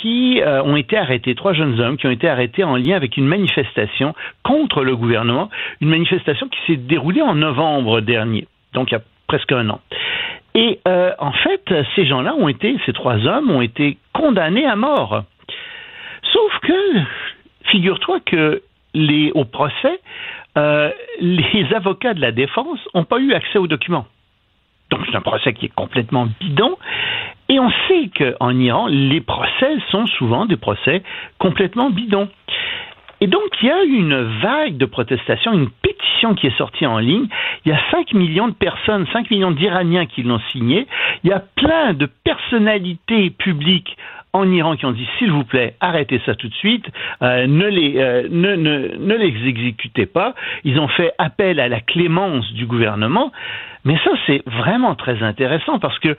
qui 0.00 0.40
ont 0.44 0.76
été 0.76 0.96
arrêtées, 0.96 1.34
trois 1.34 1.52
jeunes 1.52 1.80
hommes 1.80 1.96
qui 1.96 2.06
ont 2.06 2.10
été 2.10 2.28
arrêtés 2.28 2.64
en 2.64 2.76
lien 2.76 2.96
avec 2.96 3.16
une 3.16 3.26
manifestation 3.26 4.14
contre 4.42 4.84
le 4.84 4.96
gouvernement 4.96 5.41
une 5.80 5.88
manifestation 5.88 6.48
qui 6.48 6.58
s'est 6.66 6.76
déroulée 6.76 7.22
en 7.22 7.34
novembre 7.34 8.00
dernier, 8.00 8.46
donc 8.74 8.90
il 8.90 8.94
y 8.94 8.96
a 8.98 9.02
presque 9.26 9.52
un 9.52 9.68
an. 9.70 9.80
Et 10.54 10.80
euh, 10.86 11.12
en 11.18 11.32
fait, 11.32 11.72
ces 11.94 12.04
gens-là 12.06 12.34
ont 12.34 12.48
été, 12.48 12.76
ces 12.84 12.92
trois 12.92 13.16
hommes 13.26 13.50
ont 13.50 13.62
été 13.62 13.96
condamnés 14.12 14.66
à 14.66 14.76
mort. 14.76 15.24
Sauf 16.32 16.58
que, 16.60 17.00
figure-toi 17.70 18.20
que 18.20 18.62
au 19.34 19.44
procès, 19.44 20.00
euh, 20.58 20.90
les 21.20 21.66
avocats 21.74 22.14
de 22.14 22.20
la 22.20 22.32
défense 22.32 22.78
n'ont 22.94 23.04
pas 23.04 23.18
eu 23.18 23.32
accès 23.32 23.58
aux 23.58 23.66
documents. 23.66 24.06
Donc 24.90 25.00
c'est 25.06 25.16
un 25.16 25.22
procès 25.22 25.54
qui 25.54 25.66
est 25.66 25.74
complètement 25.74 26.28
bidon. 26.40 26.76
Et 27.48 27.58
on 27.58 27.70
sait 27.88 28.10
qu'en 28.16 28.50
Iran, 28.58 28.86
les 28.88 29.22
procès 29.22 29.78
sont 29.90 30.06
souvent 30.06 30.44
des 30.44 30.56
procès 30.56 31.02
complètement 31.38 31.90
bidons. 31.90 32.28
Et 33.22 33.28
donc, 33.28 33.44
il 33.62 33.68
y 33.68 33.70
a 33.70 33.84
eu 33.84 33.98
une 33.98 34.20
vague 34.40 34.76
de 34.78 34.84
protestations, 34.84 35.52
une 35.52 35.70
pétition 35.70 36.34
qui 36.34 36.48
est 36.48 36.58
sortie 36.58 36.86
en 36.86 36.98
ligne. 36.98 37.28
Il 37.64 37.68
y 37.68 37.72
a 37.72 37.78
5 37.92 38.14
millions 38.14 38.48
de 38.48 38.52
personnes, 38.52 39.06
5 39.12 39.30
millions 39.30 39.52
d'Iraniens 39.52 40.06
qui 40.06 40.24
l'ont 40.24 40.40
signée. 40.50 40.88
Il 41.22 41.30
y 41.30 41.32
a 41.32 41.38
plein 41.38 41.92
de 41.92 42.06
personnalités 42.06 43.30
publiques 43.30 43.96
en 44.32 44.50
Iran 44.50 44.74
qui 44.74 44.86
ont 44.86 44.92
dit 44.92 45.06
s'il 45.18 45.30
vous 45.30 45.44
plaît 45.44 45.76
arrêtez 45.78 46.20
ça 46.26 46.34
tout 46.34 46.48
de 46.48 46.54
suite, 46.54 46.86
euh, 47.22 47.46
ne 47.46 47.66
les 47.66 47.98
euh, 47.98 48.26
ne, 48.28 48.56
ne, 48.56 48.96
ne 48.96 49.14
les 49.14 49.46
exécutez 49.46 50.06
pas. 50.06 50.34
Ils 50.64 50.80
ont 50.80 50.88
fait 50.88 51.12
appel 51.18 51.60
à 51.60 51.68
la 51.68 51.80
clémence 51.80 52.52
du 52.54 52.66
gouvernement. 52.66 53.30
Mais 53.84 53.98
ça, 54.04 54.10
c'est 54.26 54.42
vraiment 54.46 54.96
très 54.96 55.22
intéressant 55.22 55.78
parce 55.78 55.98
que 56.00 56.16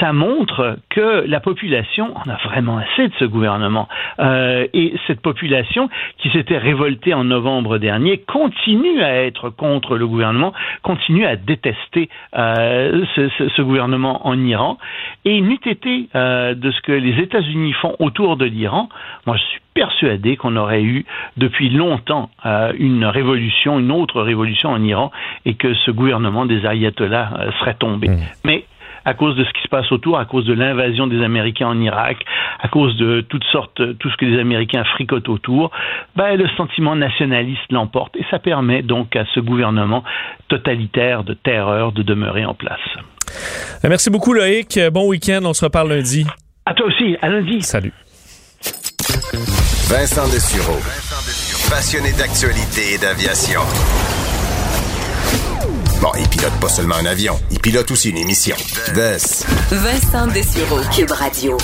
ça 0.00 0.12
montre 0.12 0.78
que 0.90 1.24
la 1.26 1.40
population 1.40 2.16
en 2.16 2.30
a 2.30 2.36
vraiment 2.44 2.78
assez 2.78 3.08
de 3.08 3.14
ce 3.18 3.24
gouvernement. 3.24 3.88
Euh, 4.18 4.66
et 4.72 4.94
cette 5.06 5.20
population 5.20 5.88
qui 6.18 6.30
s'était 6.30 6.58
révoltée 6.58 7.14
en 7.14 7.24
novembre 7.24 7.78
dernier 7.78 8.18
continue 8.18 9.02
à 9.02 9.24
être 9.24 9.50
contre 9.50 9.96
le 9.96 10.06
gouvernement, 10.06 10.52
continue 10.82 11.26
à 11.26 11.36
détester 11.36 12.08
euh, 12.36 13.04
ce, 13.14 13.28
ce, 13.38 13.48
ce, 13.48 13.62
gouvernement 13.62 14.26
en 14.26 14.38
Iran. 14.44 14.78
Et 15.24 15.40
n'eût 15.40 15.60
été 15.64 16.08
euh, 16.14 16.54
de 16.54 16.70
ce 16.70 16.80
que 16.82 16.92
les 16.92 17.22
États-Unis 17.22 17.72
font 17.74 17.96
autour 17.98 18.36
de 18.36 18.44
l'Iran, 18.44 18.88
moi 19.26 19.36
je 19.36 19.42
suis 19.42 19.60
persuadé 19.74 20.36
qu'on 20.36 20.56
aurait 20.56 20.82
eu 20.82 21.04
depuis 21.36 21.68
longtemps 21.68 22.30
euh, 22.46 22.72
une 22.78 23.04
révolution, 23.04 23.80
une 23.80 23.90
autre 23.90 24.22
révolution 24.22 24.70
en 24.70 24.82
Iran, 24.82 25.10
et 25.44 25.54
que 25.54 25.74
ce 25.74 25.90
gouvernement 25.90 26.46
des 26.46 26.64
ayatollahs 26.64 27.32
euh, 27.38 27.50
serait 27.58 27.74
tombé. 27.74 28.08
Mmh. 28.08 28.18
Mais 28.44 28.64
à 29.04 29.14
cause 29.14 29.36
de 29.36 29.44
ce 29.44 29.50
qui 29.52 29.62
se 29.62 29.68
passe 29.68 29.90
autour, 29.92 30.18
à 30.18 30.24
cause 30.24 30.44
de 30.44 30.54
l'invasion 30.54 31.06
des 31.06 31.22
Américains 31.22 31.68
en 31.68 31.80
Irak, 31.80 32.24
à 32.60 32.68
cause 32.68 32.96
de 32.96 33.20
toutes 33.22 33.44
sortes, 33.44 33.80
tout 33.98 34.10
ce 34.10 34.16
que 34.16 34.24
les 34.24 34.40
Américains 34.40 34.84
fricotent 34.84 35.28
autour, 35.28 35.70
ben, 36.16 36.36
le 36.36 36.48
sentiment 36.56 36.96
nationaliste 36.96 37.70
l'emporte 37.70 38.16
et 38.16 38.24
ça 38.30 38.38
permet 38.38 38.82
donc 38.82 39.16
à 39.16 39.24
ce 39.34 39.40
gouvernement 39.40 40.04
totalitaire 40.48 41.24
de 41.24 41.34
terreur 41.34 41.92
de 41.92 42.02
demeurer 42.02 42.44
en 42.44 42.54
place. 42.54 42.80
Merci 43.82 44.10
beaucoup 44.10 44.32
Loïc. 44.32 44.78
Bon 44.92 45.08
week-end. 45.08 45.40
On 45.44 45.52
se 45.52 45.64
reparle 45.64 45.90
lundi. 45.90 46.26
À 46.66 46.74
toi 46.74 46.86
aussi. 46.86 47.16
À 47.20 47.28
lundi. 47.28 47.60
Salut. 47.62 47.92
Vincent 49.88 50.24
Dessureau. 50.32 50.80
Passionné 51.70 52.12
d'actualité 52.12 52.94
et 52.94 52.98
d'aviation. 52.98 53.60
Bon, 56.00 56.10
il 56.18 56.28
pilote 56.28 56.52
pas 56.60 56.68
seulement 56.68 56.96
un 56.96 57.06
avion, 57.06 57.38
il 57.50 57.60
pilote 57.60 57.90
aussi 57.90 58.10
une 58.10 58.18
émission. 58.18 58.56
Vincent 59.70 60.26
Dessureau, 60.28 60.80
Cube 60.94 61.10
Radio. 61.10 61.56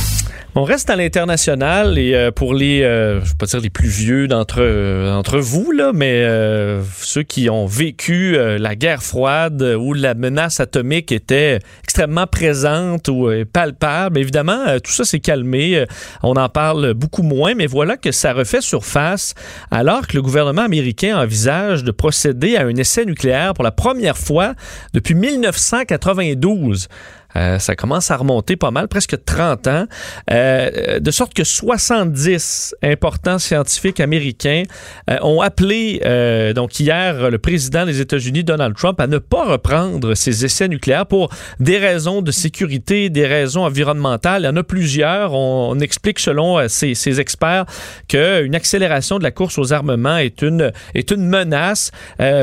On 0.61 0.65
reste 0.65 0.91
à 0.91 0.97
l'international 0.97 1.97
et 1.97 2.15
euh, 2.15 2.31
pour 2.31 2.53
les, 2.53 2.83
euh, 2.83 3.25
je 3.25 3.31
vais 3.31 3.37
pas 3.39 3.47
dire 3.47 3.61
les 3.61 3.71
plus 3.71 3.89
vieux 3.89 4.29
d'entre 4.29 4.61
euh, 4.61 5.23
vous 5.41 5.73
là, 5.73 5.93
mais 5.95 6.23
euh, 6.23 6.83
ceux 6.99 7.23
qui 7.23 7.49
ont 7.49 7.65
vécu 7.65 8.37
la 8.37 8.77
guerre 8.77 9.03
froide 9.03 9.63
où 9.63 9.95
la 9.95 10.13
menace 10.13 10.61
atomique 10.61 11.13
était 11.13 11.61
extrêmement 11.83 12.27
présente 12.27 13.09
ou 13.09 13.31
palpable. 13.51 14.19
Évidemment, 14.19 14.79
tout 14.85 14.93
ça 14.93 15.05
s'est 15.05 15.21
calmé. 15.21 15.87
on 16.23 16.35
en 16.35 16.51
parle 16.51 16.93
beaucoup 16.93 17.23
moins, 17.23 17.55
mais 17.55 17.67
voilà 17.67 17.97
que 17.97 18.13
ça 18.13 18.35
refait 18.35 18.61
surface 18.61 19.33
alors 19.71 20.07
que 20.07 20.15
le 20.15 20.21
gouvernement 20.21 20.63
américain 20.63 21.19
envisage 21.19 21.85
de 21.85 21.91
procéder 21.91 22.57
à 22.57 22.67
un 22.67 22.77
essai 22.77 23.07
nucléaire 23.07 23.55
pour 23.55 23.65
la 23.65 23.73
première 23.73 24.19
fois 24.19 24.53
depuis 24.93 25.15
1992. 25.15 26.89
Euh, 27.37 27.59
ça 27.59 27.77
commence 27.77 28.11
à 28.11 28.17
remonter 28.17 28.57
pas 28.57 28.71
mal, 28.71 28.89
presque 28.89 29.25
30 29.25 29.67
ans, 29.69 29.87
euh, 30.31 30.99
de 30.99 31.11
sorte 31.11 31.35
que 31.35 31.45
70 31.45 32.75
importants 32.83 33.39
scientifiques 33.39 34.01
américains 34.01 34.65
euh, 35.09 35.17
ont 35.23 35.41
appelé 35.41 36.01
euh, 36.05 36.53
donc 36.53 36.81
hier 36.81 37.31
le 37.31 37.39
président 37.39 37.87
des 37.87 38.01
États-Unis 38.01 38.45
Donald 38.45 38.77
Trump 38.77 39.01
à 39.01 39.07
ne 39.07 39.19
pas 39.19 39.45
reprendre 39.45 40.15
ses 40.15 40.45
essais 40.45 40.69
nucléaires 40.69 41.07
pour 41.07 41.31
des 41.61 41.79
raisons 41.79 42.23
de 42.23 42.31
sécurité, 42.31 43.11
des 43.11 43.27
raisons 43.27 43.65
environnementales. 43.65 44.43
Il 44.43 44.47
y 44.47 44.49
en 44.49 44.57
a 44.57 44.63
plusieurs. 44.63 45.33
On, 45.35 45.79
explique 45.81 46.19
selon 46.19 46.59
euh, 46.59 46.69
ces, 46.69 46.95
ces 46.95 47.21
experts 47.21 47.65
qu'une 48.07 48.55
accélération 48.55 49.19
de 49.19 49.23
la 49.23 49.31
course 49.31 49.57
aux 49.57 49.73
armements 49.73 50.19
est 50.19 50.43
une 50.43 50.73
est 50.95 51.11
une 51.11 51.27
menace. 51.27 51.91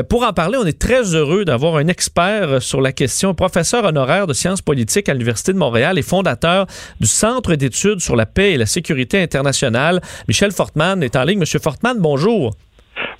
pour 0.08 0.24
en 0.24 0.32
parler, 0.32 0.58
on 0.60 0.66
est 0.66 0.78
très 0.78 1.14
heureux 1.14 1.44
d'avoir 1.44 1.76
un 1.76 1.86
expert 1.86 2.60
sur 2.60 2.80
la 2.80 2.92
question, 2.92 3.34
professeur 3.34 3.84
honoraire 3.84 4.26
de 4.26 4.32
sciences 4.32 4.60
politiques 4.60 4.77
politique 4.78 5.08
à 5.08 5.12
l'Université 5.12 5.52
de 5.52 5.58
Montréal 5.58 5.98
et 5.98 6.02
fondateur 6.02 6.66
du 7.00 7.08
Centre 7.08 7.56
d'études 7.56 7.98
sur 7.98 8.14
la 8.14 8.26
paix 8.26 8.52
et 8.52 8.56
la 8.56 8.66
sécurité 8.66 9.20
internationale. 9.20 10.00
Michel 10.28 10.52
Fortman 10.52 11.02
est 11.02 11.16
en 11.16 11.24
ligne. 11.24 11.40
Monsieur 11.40 11.58
Fortman, 11.58 11.96
bonjour. 11.98 12.54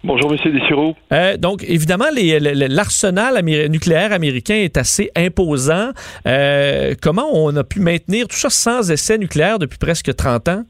Bonjour, 0.04 0.30
Monsieur 0.30 0.52
Dessureau. 0.52 0.94
Euh, 1.12 1.36
donc, 1.36 1.64
évidemment, 1.66 2.04
l'arsenal 2.14 3.36
améri 3.36 3.68
nucléaire 3.68 4.12
américain 4.12 4.54
est 4.54 4.76
assez 4.76 5.10
imposant. 5.16 5.90
Euh, 6.28 6.94
comment 7.02 7.26
on 7.32 7.56
a 7.56 7.64
pu 7.64 7.80
maintenir 7.80 8.28
tout 8.28 8.36
ça 8.36 8.50
sans 8.50 8.92
essai 8.92 9.18
nucléaire 9.18 9.58
depuis 9.58 9.78
presque 9.78 10.14
30 10.14 10.48
ans? 10.48 10.62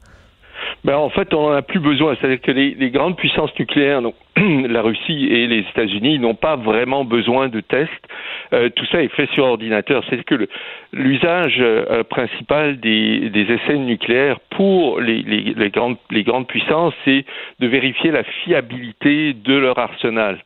Ben, 0.85 0.95
en 0.95 1.09
fait, 1.09 1.33
on 1.33 1.49
n'en 1.49 1.55
a 1.55 1.61
plus 1.61 1.79
besoin. 1.79 2.15
C'est-à-dire 2.15 2.41
que 2.41 2.51
les, 2.51 2.89
grandes 2.91 3.17
puissances 3.17 3.51
nucléaires, 3.59 4.01
donc 4.01 4.15
la 4.37 4.81
Russie 4.81 5.27
et 5.29 5.47
les 5.47 5.59
États-Unis, 5.59 6.19
n'ont 6.19 6.35
pas 6.35 6.55
vraiment 6.55 7.03
besoin 7.03 7.49
de 7.49 7.59
tests. 7.59 7.91
Euh, 8.53 8.69
tout 8.69 8.85
ça 8.85 9.03
est 9.03 9.09
fait 9.09 9.29
sur 9.31 9.45
ordinateur. 9.45 10.03
C'est 10.09 10.23
que 10.23 10.47
l'usage 10.93 11.57
euh, 11.59 12.03
principal 12.03 12.79
des, 12.79 13.29
essais 13.35 13.77
nucléaires 13.77 14.39
pour 14.51 15.01
les, 15.01 15.21
les, 15.23 15.53
les, 15.55 15.69
grandes, 15.69 15.97
les 16.11 16.23
grandes 16.23 16.47
puissances, 16.47 16.93
c'est 17.05 17.25
de 17.59 17.67
vérifier 17.67 18.11
la 18.11 18.23
fiabilité 18.23 19.33
de 19.33 19.53
leur 19.55 19.77
arsenal. 19.77 20.39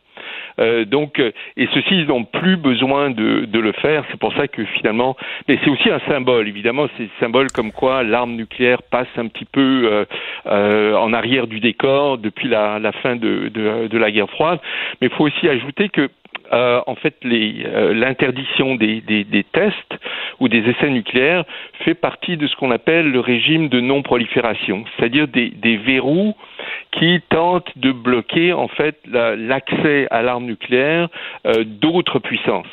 Euh, 0.60 0.86
donc, 0.86 1.20
euh, 1.20 1.32
et 1.58 1.68
ceux-ci, 1.74 2.01
ils 2.01 2.08
n'ont 2.08 2.24
plus 2.24 2.58
besoin 2.58 3.10
de, 3.10 3.45
de, 3.45 3.60
le 3.60 3.72
faire. 3.74 4.04
C'est 4.12 4.20
pour 4.20 4.34
ça 4.34 4.47
que 4.47 4.64
finalement, 4.66 5.16
mais 5.47 5.60
c'est 5.64 5.70
aussi 5.70 5.89
un 5.89 5.99
symbole. 6.08 6.47
Évidemment, 6.47 6.88
c'est 6.97 7.04
un 7.04 7.20
symbole 7.20 7.51
comme 7.51 7.72
quoi 7.72 8.04
l'arme 8.04 8.34
nucléaire 8.34 8.82
passe 8.84 9.08
un 9.18 9.28
petit 9.28 9.45
peu 9.45 9.89
euh, 9.91 10.06
euh, 10.47 10.95
en 10.95 11.14
arrière 11.14 11.47
du 11.47 11.60
décor 11.60 12.18
depuis 12.18 12.47
la, 12.47 12.80
la 12.80 12.91
fin 12.91 13.16
de, 13.16 13.49
de, 13.49 13.88
de, 13.88 13.97
la 13.97 14.12
guerre 14.12 14.30
froide. 14.30 14.60
Mais 15.01 15.08
il 15.08 15.14
faut 15.14 15.26
aussi 15.26 15.47
ajouter 15.47 15.89
que 15.89 16.10
euh, 16.54 16.82
en 16.86 16.95
fait 16.95 17.16
euh, 17.26 17.93
l'interdiction 17.93 18.76
des, 18.76 19.01
tests 19.54 19.95
ou 20.39 20.47
des 20.47 20.60
essais 20.70 20.89
nucléaires 20.89 21.45
fait 21.84 21.95
partie 21.95 22.38
de 22.38 22.45
ce 22.45 22.56
qu'on 22.56 22.70
appelle 22.70 23.10
le 23.10 23.20
régime 23.20 23.70
de 23.70 23.80
non-prolifération, 23.80 24.86
c'est-à-dire 24.95 25.28
des, 25.28 25.78
verrous 25.78 26.36
qui 26.91 27.22
tentent 27.30 27.76
de 27.76 27.91
bloquer 27.91 28.54
en 28.54 28.68
fait 28.68 28.99
l'accès 29.08 30.08
à 30.12 30.22
l'arme 30.22 30.45
nucléaire 30.45 31.10
euh, 31.47 31.64
d'autres 31.66 32.20
puissances, 32.20 32.68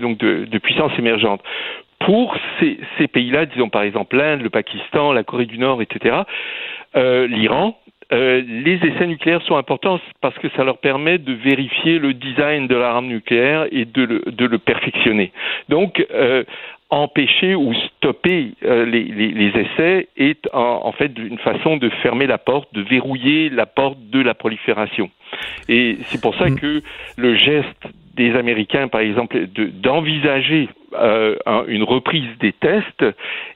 donc 0.00 0.18
de, 0.18 0.58
puissances 0.58 0.98
émergentes 0.98 1.42
pour 2.00 2.36
ces, 2.58 3.06
pays-là, 3.08 3.46
disons 3.46 3.68
par 3.68 3.82
exemple 3.82 4.16
l'Inde, 4.16 4.40
le 4.40 4.50
Pakistan, 4.50 5.12
la 5.12 5.22
Corée 5.22 5.46
du 5.46 5.58
Nord, 5.58 5.82
etc., 5.82 6.16
l'Iran, 6.94 7.76
euh, 8.12 8.42
les 8.46 8.76
essais 8.76 9.06
nucléaires 9.06 9.42
sont 9.42 9.56
importants 9.56 10.00
parce 10.20 10.36
que 10.38 10.48
ça 10.56 10.64
leur 10.64 10.78
permet 10.78 11.18
de 11.18 11.32
vérifier 11.32 11.98
le 11.98 12.12
design 12.12 12.66
de 12.66 12.74
l'arme 12.74 13.06
nucléaire 13.06 13.66
et 13.70 13.84
de 13.84 14.02
le, 14.02 14.22
de 14.26 14.46
le 14.46 14.58
perfectionner. 14.58 15.32
Donc, 15.68 16.04
euh, 16.12 16.44
empêcher 16.90 17.54
ou 17.54 17.72
stopper 17.72 18.54
euh, 18.64 18.84
les, 18.84 19.04
les, 19.04 19.28
les, 19.28 19.60
essais 19.60 20.08
est 20.16 20.48
en, 20.52 20.80
en, 20.84 20.92
fait 20.92 21.12
une 21.16 21.38
façon 21.38 21.76
de 21.76 21.88
fermer 22.02 22.26
la 22.26 22.38
porte, 22.38 22.74
de 22.74 22.82
verrouiller 22.82 23.48
la 23.48 23.66
porte 23.66 23.98
de 24.10 24.20
la 24.20 24.34
prolifération. 24.34 25.08
Et 25.68 25.98
c'est 26.06 26.20
pour 26.20 26.34
ça 26.34 26.48
mm. 26.48 26.58
que 26.58 26.82
le 27.16 27.36
geste 27.36 27.86
des 28.16 28.34
Américains, 28.34 28.88
par 28.88 29.02
exemple, 29.02 29.46
d'envisager 29.46 30.68
euh, 30.92 31.36
une 31.68 31.84
reprise 31.84 32.28
des 32.40 32.52
tests 32.52 33.04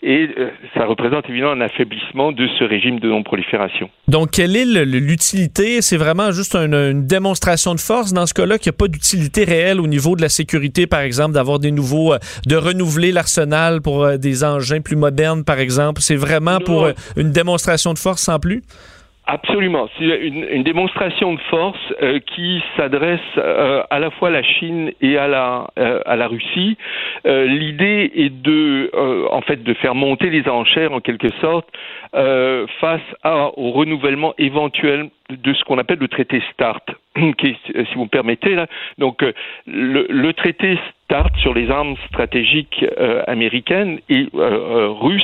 et 0.02 0.28
euh, 0.38 0.50
ça 0.74 0.86
représente 0.86 1.28
évidemment 1.28 1.52
un 1.52 1.60
affaiblissement 1.62 2.30
de 2.30 2.46
ce 2.58 2.64
régime 2.64 3.00
de 3.00 3.08
non-prolifération. 3.08 3.90
Donc, 4.06 4.30
quelle 4.30 4.54
est 4.56 4.84
l'utilité? 4.84 5.82
C'est 5.82 5.96
vraiment 5.96 6.30
juste 6.30 6.54
une, 6.54 6.74
une, 6.74 7.06
démonstration 7.06 7.74
de 7.74 7.80
force 7.80 8.12
dans 8.12 8.26
ce 8.26 8.34
cas-là, 8.34 8.58
qu'il 8.58 8.70
n'y 8.70 8.76
a 8.76 8.78
pas 8.78 8.88
d'utilité 8.88 9.44
réelle 9.44 9.80
au 9.80 9.88
niveau 9.88 10.14
de 10.14 10.22
la 10.22 10.28
sécurité, 10.28 10.86
par 10.86 11.00
exemple, 11.00 11.32
d'avoir 11.32 11.58
des 11.58 11.72
nouveaux, 11.72 12.12
euh, 12.12 12.18
de 12.46 12.56
renouveler 12.56 13.10
l'arsenal 13.10 13.82
pour 13.82 14.16
des 14.18 14.44
engins 14.44 14.80
plus 14.80 14.96
modernes, 14.96 15.44
par 15.44 15.58
exemple. 15.58 16.02
C'est 16.02 16.16
vraiment 16.16 16.60
non. 16.60 16.60
pour 16.60 16.88
une 17.16 17.32
démonstration 17.32 17.94
de 17.94 17.98
force 17.98 18.22
sans 18.22 18.38
plus? 18.38 18.62
Absolument. 19.26 19.88
C'est 19.98 20.04
une, 20.04 20.44
une, 20.50 20.62
démonstration 20.64 21.32
de 21.32 21.40
force 21.48 21.78
euh, 22.02 22.20
qui 22.20 22.62
s'adresse 22.76 23.20
euh, 23.38 23.82
à 23.88 23.98
la 23.98 24.10
fois 24.10 24.28
à 24.28 24.32
la 24.32 24.42
Chine 24.42 24.92
et 25.00 25.16
à 25.16 25.28
la, 25.28 25.70
euh, 25.78 26.00
à 26.04 26.14
la 26.16 26.26
Russie. 26.28 26.76
Euh, 27.26 27.46
l'idée 27.46 28.12
est 28.14 28.28
de, 28.28 28.90
euh, 28.92 29.26
en 29.30 29.40
fait, 29.40 29.62
de 29.62 29.72
faire 29.74 29.94
monter 29.94 30.28
les 30.28 30.46
enchères 30.46 30.92
en 30.92 31.00
quelque 31.00 31.30
sorte 31.40 31.68
face 32.80 33.00
à, 33.24 33.50
au 33.58 33.72
renouvellement 33.72 34.34
éventuel 34.38 35.10
de 35.30 35.52
ce 35.52 35.64
qu'on 35.64 35.78
appelle 35.78 35.98
le 35.98 36.06
traité 36.06 36.40
START, 36.52 36.82
qui 37.38 37.46
est, 37.48 37.84
si 37.86 37.94
vous 37.96 38.04
me 38.04 38.08
permettez 38.08 38.54
là. 38.54 38.68
Donc 38.98 39.24
le, 39.66 40.06
le 40.08 40.32
traité 40.32 40.76
START 40.76 41.03
sur 41.38 41.54
les 41.54 41.70
armes 41.70 41.94
stratégiques 42.08 42.84
euh, 42.98 43.22
américaines 43.26 44.00
et 44.08 44.26
euh, 44.34 44.40
euh, 44.40 44.88
russes 44.90 45.22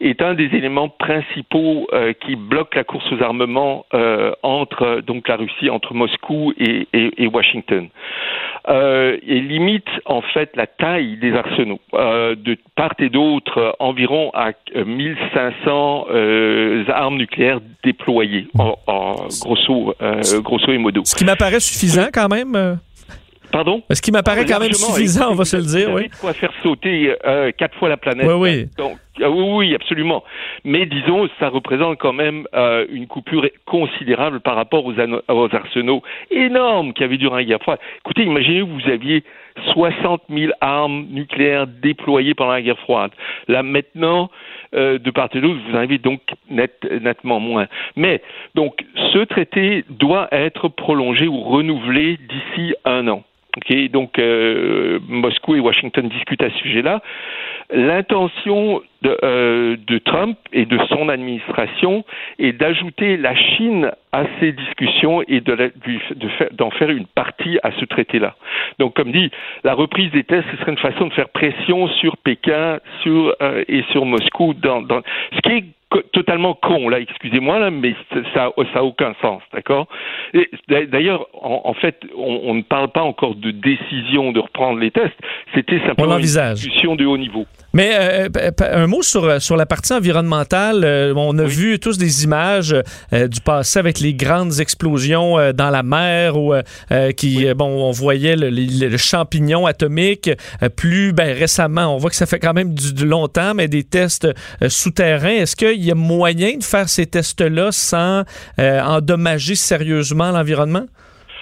est 0.00 0.22
un 0.22 0.34
des 0.34 0.44
éléments 0.44 0.88
principaux 0.88 1.88
qui 2.20 2.36
bloque 2.36 2.76
la 2.76 2.84
course 2.84 3.04
aux 3.12 3.20
armements 3.20 3.84
entre 4.42 5.00
donc 5.00 5.26
la 5.26 5.34
Russie, 5.34 5.70
entre 5.70 5.92
Moscou 5.92 6.52
et, 6.56 6.86
et, 6.92 7.24
et 7.24 7.26
Washington. 7.26 7.88
et 8.68 9.40
limite 9.40 9.88
en 10.04 10.22
fait 10.22 10.54
la 10.54 10.68
taille 10.68 11.16
des 11.16 11.32
arsenaux 11.32 11.80
de 11.92 12.56
part 12.76 12.94
et 13.00 13.08
d'autre 13.08 13.74
environ 13.80 14.30
à 14.34 14.52
1500 14.76 16.06
armes 16.88 17.16
nucléaires 17.16 17.60
déployées 17.82 18.46
en, 18.56 18.76
en 18.86 19.14
grosso 19.40 19.94
grosso 20.42 20.72
et 20.72 20.78
modo. 20.78 21.02
Ce 21.04 21.16
qui 21.16 21.24
m'apparaît 21.24 21.60
suffisant 21.60 22.06
quand 22.12 22.28
même. 22.28 22.78
Pardon? 23.50 23.82
Ce 23.90 24.02
qui 24.02 24.12
m'apparaît 24.12 24.44
quand 24.44 24.60
même 24.60 24.72
suffisant, 24.72 25.30
on 25.30 25.34
va 25.34 25.44
se 25.44 25.56
le 25.56 25.62
dire, 25.62 25.90
oui. 25.92 26.10
Quoi 26.20 26.32
faire 26.32 26.52
sauter 26.62 27.14
euh, 27.26 27.50
quatre 27.56 27.76
fois 27.78 27.88
la 27.88 27.96
planète. 27.96 28.26
Oui, 28.26 28.34
oui. 28.34 28.68
Donc, 28.76 28.98
ah 29.22 29.30
oui, 29.30 29.44
oui, 29.48 29.74
absolument. 29.74 30.22
Mais 30.64 30.86
disons, 30.86 31.28
ça 31.40 31.48
représente 31.48 31.98
quand 31.98 32.12
même 32.12 32.46
euh, 32.54 32.86
une 32.90 33.06
coupure 33.06 33.46
considérable 33.64 34.40
par 34.40 34.54
rapport 34.54 34.84
aux, 34.84 34.94
aux 34.94 35.54
arsenaux 35.54 36.02
énormes 36.30 36.92
qui 36.92 37.02
avaient 37.02 37.16
durant 37.16 37.36
la 37.36 37.44
guerre 37.44 37.62
froide. 37.62 37.78
Écoutez, 38.04 38.22
imaginez 38.22 38.62
vous 38.62 38.88
aviez 38.88 39.24
60 39.72 40.22
000 40.28 40.52
armes 40.60 41.06
nucléaires 41.10 41.66
déployées 41.66 42.34
pendant 42.34 42.52
la 42.52 42.62
guerre 42.62 42.78
froide. 42.80 43.10
Là, 43.48 43.62
maintenant, 43.62 44.30
euh, 44.74 44.98
de 44.98 45.10
part 45.10 45.28
et 45.34 45.40
d'autre, 45.40 45.60
vous 45.68 45.76
en 45.76 45.80
avez 45.80 45.98
donc 45.98 46.20
net, 46.50 46.86
nettement 47.02 47.40
moins. 47.40 47.66
Mais, 47.96 48.22
donc, 48.54 48.84
ce 49.12 49.18
traité 49.24 49.84
doit 49.90 50.28
être 50.32 50.68
prolongé 50.68 51.26
ou 51.26 51.40
renouvelé 51.40 52.18
d'ici 52.18 52.74
un 52.84 53.08
an. 53.08 53.22
Donc 53.90 54.18
euh, 54.18 54.98
Moscou 55.08 55.56
et 55.56 55.60
Washington 55.60 56.08
discutent 56.08 56.42
à 56.42 56.50
ce 56.50 56.58
sujet-là. 56.58 57.02
L'intention 57.70 58.82
de, 59.02 59.16
euh, 59.22 59.76
de, 59.86 59.98
Trump 59.98 60.38
et 60.52 60.64
de 60.64 60.78
son 60.88 61.08
administration 61.08 62.04
est 62.38 62.52
d'ajouter 62.52 63.16
la 63.16 63.34
Chine 63.34 63.92
à 64.12 64.24
ces 64.40 64.52
discussions 64.52 65.22
et 65.28 65.40
d'en 65.40 65.54
de, 65.54 65.70
de 66.16 66.74
faire 66.78 66.90
une 66.90 67.06
partie 67.06 67.58
à 67.62 67.70
ce 67.72 67.84
traité-là. 67.84 68.34
Donc, 68.78 68.94
comme 68.94 69.12
dit, 69.12 69.30
la 69.64 69.74
reprise 69.74 70.10
des 70.12 70.24
tests, 70.24 70.46
ce 70.50 70.56
serait 70.58 70.72
une 70.72 70.78
façon 70.78 71.08
de 71.08 71.12
faire 71.12 71.28
pression 71.28 71.88
sur 71.88 72.16
Pékin 72.16 72.78
euh, 73.06 73.64
et 73.68 73.82
sur 73.92 74.04
Moscou, 74.04 74.54
dans, 74.54 74.82
dans, 74.82 75.02
ce 75.34 75.40
qui 75.42 75.50
est 75.50 75.64
totalement 76.12 76.54
con 76.54 76.88
là, 76.88 77.00
excusez-moi 77.00 77.58
là, 77.58 77.70
mais 77.70 77.94
ça 78.34 78.50
ça 78.72 78.80
a 78.80 78.82
aucun 78.82 79.14
sens, 79.20 79.42
d'accord? 79.52 79.86
D'ailleurs, 80.68 81.26
en, 81.32 81.74
fait, 81.74 82.00
on, 82.16 82.54
ne 82.54 82.62
parle 82.62 82.90
pas 82.90 83.02
encore 83.02 83.34
de 83.34 83.50
décision 83.50 84.32
de 84.32 84.40
reprendre 84.40 84.78
les 84.78 84.90
tests. 84.90 85.14
C'était 85.54 85.80
simplement 85.86 86.18
une 86.18 86.54
discussion 86.54 86.96
de 86.96 87.06
haut 87.06 87.16
niveau. 87.16 87.46
Mais 87.74 87.92
euh, 87.94 88.28
un 88.60 88.86
mot 88.86 89.02
sur, 89.02 89.24
euh, 89.24 89.38
sur 89.38 89.56
la 89.56 89.66
partie 89.66 89.92
environnementale. 89.92 90.82
Euh, 90.84 91.12
on 91.16 91.38
a 91.38 91.44
vu 91.44 91.78
tous 91.78 91.98
des 91.98 92.24
images 92.24 92.74
du 93.12 93.40
passé 93.40 93.78
avec 93.78 94.00
les 94.00 94.14
grandes 94.14 94.60
explosions 94.60 95.36
dans 95.52 95.70
la 95.70 95.82
mer 95.82 96.36
où 96.36 96.54
qui, 97.16 97.46
bon, 97.54 97.88
on 97.88 97.90
voyait 97.90 98.36
le, 98.36 98.96
champignon 98.96 99.66
atomique. 99.66 100.30
plus 100.76 101.12
ben, 101.12 101.36
récemment, 101.36 101.94
on 101.94 101.98
voit 101.98 102.10
que 102.10 102.16
ça 102.16 102.26
fait 102.26 102.38
quand 102.38 102.54
même 102.54 102.74
du, 102.74 103.06
longtemps, 103.06 103.54
mais 103.54 103.68
des 103.68 103.84
tests 103.84 104.28
souterrains. 104.68 105.28
Est-ce 105.28 105.56
qu'il 105.78 105.86
y 105.86 105.92
a 105.92 105.94
moyen 105.94 106.56
de 106.56 106.64
faire 106.64 106.88
ces 106.88 107.06
tests-là 107.06 107.70
sans 107.72 108.24
endommager 108.58 109.54
sérieusement 109.54 110.30
l'environnement? 110.32 110.86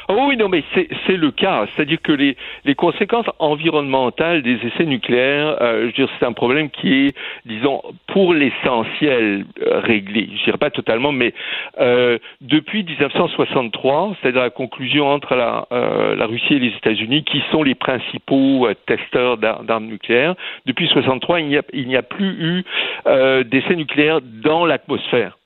Oh 0.09 0.27
oui, 0.29 0.37
non, 0.37 0.49
mais 0.49 0.63
c'est 0.75 1.17
le 1.17 1.31
cas. 1.33 1.67
C'est-à-dire 1.75 2.01
que 2.01 2.13
les, 2.13 2.37
les 2.65 2.75
conséquences 2.77 3.27
environnementales 3.41 4.43
des 4.43 4.59
essais 4.65 4.85
nucléaires, 4.85 5.57
euh, 5.61 5.91
je 5.97 6.07
c'est 6.19 6.25
un 6.25 6.33
problème 6.33 6.71
qui 6.71 7.07
est, 7.07 7.17
disons, 7.45 7.83
pour 8.07 8.33
l'essentiel 8.33 9.45
euh, 9.63 9.81
réglé. 9.81 10.29
Je 10.39 10.45
dirais 10.45 10.59
pas 10.59 10.71
totalement, 10.71 11.11
mais 11.11 11.35
euh, 11.81 12.19
depuis 12.41 12.85
1963, 12.85 14.17
c'est-à-dire 14.21 14.43
la 14.43 14.51
conclusion 14.51 15.09
entre 15.09 15.35
la, 15.35 15.67
euh, 15.73 16.15
la 16.15 16.27
Russie 16.27 16.55
et 16.55 16.59
les 16.61 16.75
États-Unis, 16.77 17.25
qui 17.25 17.43
sont 17.51 17.65
les 17.65 17.75
principaux 17.75 18.69
euh, 18.69 18.75
testeurs 18.87 19.39
d'armes 19.39 19.87
nucléaires, 19.87 20.37
depuis 20.67 20.87
63, 20.87 21.41
il 21.41 21.49
n'y 21.49 21.57
a, 21.57 21.63
il 21.73 21.89
n'y 21.89 21.97
a 21.97 22.03
plus 22.03 22.29
eu 22.29 22.65
d'essais 23.45 23.75
nucléaires 23.77 24.21
dans 24.23 24.67
l'atmosphère 24.67 25.37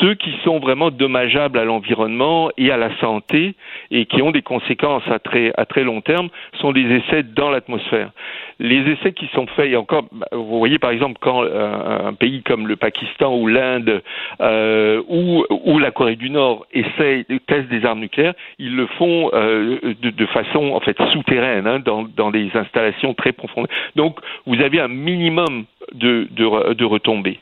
ceux 0.00 0.14
qui 0.14 0.32
sont 0.44 0.58
vraiment 0.58 0.90
dommageables 0.90 1.58
à 1.58 1.64
l'environnement 1.64 2.50
et 2.56 2.70
à 2.70 2.76
la 2.76 2.96
santé 2.98 3.54
et 3.90 4.06
qui 4.06 4.22
ont 4.22 4.30
des 4.30 4.42
conséquences 4.42 5.06
à 5.08 5.18
très, 5.18 5.52
à 5.56 5.64
très 5.66 5.84
long 5.84 6.00
terme 6.00 6.28
sont 6.60 6.72
les 6.72 6.96
essais 6.96 7.22
dans 7.22 7.50
l'atmosphère. 7.50 8.10
Les 8.58 8.78
essais 8.92 9.12
qui 9.12 9.28
sont 9.34 9.46
faits, 9.48 9.70
et 9.70 9.76
encore, 9.76 10.04
bah, 10.12 10.26
vous 10.32 10.58
voyez 10.58 10.78
par 10.78 10.90
exemple 10.90 11.18
quand 11.20 11.42
euh, 11.42 12.08
un 12.08 12.14
pays 12.14 12.42
comme 12.42 12.66
le 12.66 12.76
Pakistan 12.76 13.36
ou 13.36 13.46
l'Inde 13.46 14.02
euh, 14.40 15.02
ou, 15.08 15.78
la 15.78 15.90
Corée 15.90 16.16
du 16.16 16.30
Nord 16.30 16.66
essayent, 16.72 17.24
testent 17.46 17.68
des 17.68 17.84
armes 17.84 18.00
nucléaires, 18.00 18.34
ils 18.58 18.74
le 18.74 18.86
font 18.98 19.30
euh, 19.32 19.94
de, 20.02 20.26
façon 20.26 20.72
en 20.72 20.80
fait 20.80 20.96
souterraine, 21.12 21.66
hein, 21.66 21.78
dans, 21.78 22.02
dans 22.02 22.30
des 22.30 22.50
installations 22.54 23.14
très 23.14 23.32
profondes. 23.32 23.68
Donc 23.96 24.18
vous 24.46 24.60
avez 24.60 24.80
un 24.80 24.88
minimum 24.88 25.64
de, 25.94 26.28
de 26.32 26.84
retombées. 26.84 27.38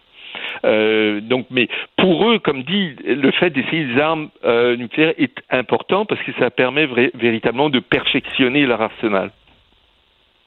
Euh, 0.64 1.20
donc, 1.20 1.47
mais 1.51 1.68
pour 1.97 2.28
eux, 2.28 2.39
comme 2.39 2.62
dit, 2.62 2.95
le 3.05 3.30
fait 3.32 3.51
d'essayer 3.51 3.87
des 3.87 4.01
armes 4.01 4.28
euh, 4.45 4.76
nucléaires 4.76 5.14
est 5.18 5.34
important 5.51 6.07
parce 6.07 6.22
que 6.22 6.32
ça 6.39 6.51
permet 6.51 6.87
véritablement 7.14 7.70
de 7.70 7.80
perfectionner 7.80 8.66
leur 8.66 8.80
arsenal. 8.80 9.30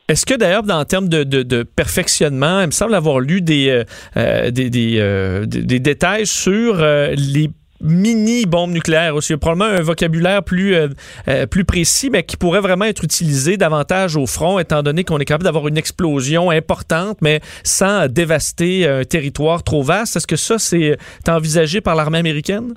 Est-ce 0.07 0.25
que 0.25 0.33
d'ailleurs, 0.33 0.63
en 0.69 0.85
termes 0.85 1.07
de, 1.07 1.23
de, 1.23 1.63
perfectionnement, 1.63 2.61
il 2.61 2.67
me 2.67 2.71
semble 2.71 2.95
avoir 2.95 3.19
lu 3.19 3.41
des, 3.41 3.83
euh, 4.17 4.49
des, 4.49 5.79
détails 5.79 6.25
sur 6.25 6.77
les 6.77 7.49
mini 7.81 8.45
bombe 8.45 8.71
nucléaire 8.71 9.15
aussi. 9.15 9.35
Probablement 9.37 9.77
un 9.77 9.81
vocabulaire 9.81 10.43
plus, 10.43 10.75
euh, 10.75 10.87
euh, 11.27 11.45
plus 11.45 11.65
précis, 11.65 12.09
mais 12.09 12.23
qui 12.23 12.37
pourrait 12.37 12.61
vraiment 12.61 12.85
être 12.85 13.03
utilisé 13.03 13.57
davantage 13.57 14.15
au 14.15 14.25
front, 14.25 14.59
étant 14.59 14.83
donné 14.83 15.03
qu'on 15.03 15.19
est 15.19 15.25
capable 15.25 15.43
d'avoir 15.43 15.67
une 15.67 15.77
explosion 15.77 16.49
importante, 16.49 17.17
mais 17.21 17.39
sans 17.63 18.07
dévaster 18.07 18.87
un 18.87 19.03
territoire 19.03 19.63
trop 19.63 19.83
vaste. 19.83 20.15
Est-ce 20.15 20.27
que 20.27 20.35
ça, 20.35 20.59
c'est 20.59 20.97
envisagé 21.27 21.81
par 21.81 21.95
l'armée 21.95 22.19
américaine? 22.19 22.73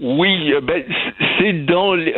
Oui, 0.00 0.52
euh, 0.52 0.60
ben, 0.60 0.82
c'est 1.38 1.64
dans 1.66 1.94
les 1.94 2.14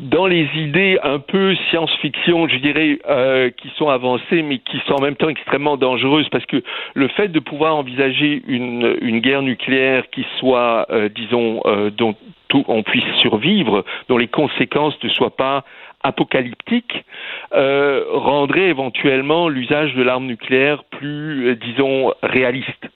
dans 0.00 0.26
les 0.26 0.48
idées 0.56 0.98
un 1.02 1.18
peu 1.18 1.54
science-fiction, 1.68 2.48
je 2.48 2.56
dirais, 2.56 2.98
euh, 3.08 3.50
qui 3.50 3.68
sont 3.76 3.88
avancées, 3.88 4.42
mais 4.42 4.58
qui 4.58 4.78
sont 4.86 4.94
en 4.94 5.02
même 5.02 5.16
temps 5.16 5.28
extrêmement 5.28 5.76
dangereuses, 5.76 6.28
parce 6.30 6.46
que 6.46 6.62
le 6.94 7.08
fait 7.08 7.28
de 7.28 7.38
pouvoir 7.38 7.76
envisager 7.76 8.42
une, 8.48 9.20
guerre 9.20 9.42
nucléaire 9.42 10.08
qui 10.10 10.24
soit, 10.38 10.86
euh, 10.90 11.10
disons, 11.10 11.60
euh, 11.66 11.90
dont 11.90 12.14
tout, 12.48 12.64
on 12.68 12.82
puisse 12.82 13.04
survivre, 13.18 13.84
dont 14.08 14.16
les 14.16 14.28
conséquences 14.28 14.94
ne 15.04 15.10
soient 15.10 15.36
pas 15.36 15.64
apocalyptiques, 16.02 17.04
rendrait 17.52 18.68
éventuellement 18.70 19.50
l'usage 19.50 19.94
de 19.94 20.02
l'arme 20.02 20.24
nucléaire 20.24 20.82
plus, 20.84 21.54
disons, 21.56 22.14
réaliste. 22.22 22.88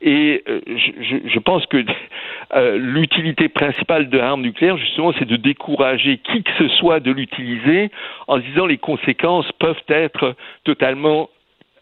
Et 0.00 0.44
euh, 0.48 0.60
je, 0.66 1.38
pense 1.40 1.66
que 1.66 1.84
euh, 2.54 2.78
l'utilité 2.78 3.48
principale 3.48 4.08
de 4.08 4.18
l'arme 4.18 4.42
nucléaire, 4.42 4.76
justement, 4.76 5.12
c'est 5.18 5.26
de 5.26 5.36
décourager 5.36 6.18
qui 6.18 6.42
que 6.42 6.52
ce 6.58 6.68
soit 6.76 7.00
de 7.00 7.10
l'utiliser 7.10 7.90
en 8.26 8.38
disant 8.38 8.66
les 8.66 8.78
conséquences 8.78 9.50
peuvent 9.58 9.82
être 9.88 10.36
totalement 10.64 11.30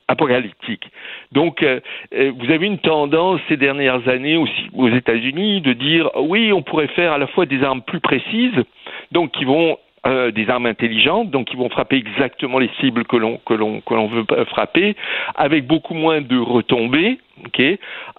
apocalyptiques. 0.08 0.88
Donc, 1.32 1.62
euh, 1.62 1.80
vous 2.12 2.50
avez 2.50 2.66
une 2.66 2.78
tendance 2.78 3.40
ces 3.48 3.56
dernières 3.56 4.08
années 4.08 4.36
aussi 4.36 4.70
aux 4.72 4.88
États-Unis 4.88 5.60
de 5.60 5.72
dire 5.72 6.10
oui, 6.16 6.52
on 6.52 6.62
pourrait 6.62 6.88
faire 6.88 7.12
à 7.12 7.18
la 7.18 7.26
fois 7.26 7.44
des 7.44 7.62
armes 7.62 7.82
plus 7.82 8.00
précises, 8.00 8.62
donc 9.10 9.32
qui 9.32 9.44
vont 9.44 9.78
euh, 10.06 10.30
des 10.30 10.48
armes 10.48 10.66
intelligentes, 10.66 11.30
donc 11.30 11.48
qui 11.48 11.56
vont 11.56 11.68
frapper 11.68 11.96
exactement 11.96 12.58
les 12.58 12.70
cibles 12.80 13.04
que 13.04 13.16
l'on 13.16 14.06
veut 14.06 14.24
frapper, 14.46 14.96
avec 15.34 15.66
beaucoup 15.66 15.94
moins 15.94 16.20
de 16.20 16.38
retombées, 16.38 17.18
ok, 17.44 17.60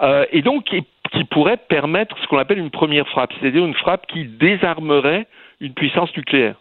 euh, 0.01 0.25
et 0.31 0.41
donc 0.41 0.65
qui, 0.65 0.83
qui 1.13 1.23
pourrait 1.23 1.57
permettre 1.57 2.17
ce 2.19 2.27
qu'on 2.27 2.37
appelle 2.37 2.59
une 2.59 2.71
première 2.71 3.07
frappe, 3.07 3.31
c'est-à-dire 3.39 3.65
une 3.65 3.73
frappe 3.73 4.05
qui 4.07 4.25
désarmerait 4.25 5.27
une 5.61 5.73
puissance 5.73 6.15
nucléaire. 6.15 6.55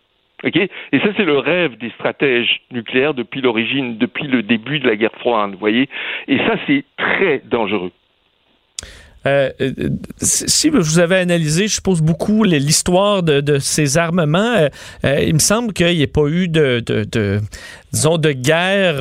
Okay 0.44 0.68
et 0.92 1.00
ça, 1.00 1.08
c'est 1.16 1.24
le 1.24 1.38
rêve 1.38 1.76
des 1.78 1.90
stratèges 1.90 2.60
nucléaires 2.70 3.14
depuis 3.14 3.40
l'origine, 3.40 3.96
depuis 3.96 4.26
le 4.26 4.42
début 4.42 4.78
de 4.78 4.86
la 4.86 4.96
guerre 4.96 5.16
froide, 5.18 5.52
vous 5.52 5.58
voyez. 5.58 5.88
Et 6.28 6.38
ça, 6.38 6.56
c'est 6.66 6.84
très 6.96 7.40
dangereux. 7.44 7.90
Euh, 9.26 9.50
euh, 9.60 9.72
si 10.20 10.68
vous 10.68 10.98
avez 10.98 11.16
analysé, 11.16 11.68
je 11.68 11.74
suppose, 11.74 12.00
beaucoup 12.00 12.44
l'histoire 12.44 13.22
de, 13.22 13.58
ces 13.58 13.98
armements, 13.98 14.68
il 15.04 15.34
me 15.34 15.38
semble 15.38 15.72
qu'il 15.72 15.86
n'y 15.88 16.02
ait 16.02 16.06
pas 16.06 16.26
eu 16.26 16.48
de, 16.48 16.80
de, 16.80 17.40
guerre 18.32 18.96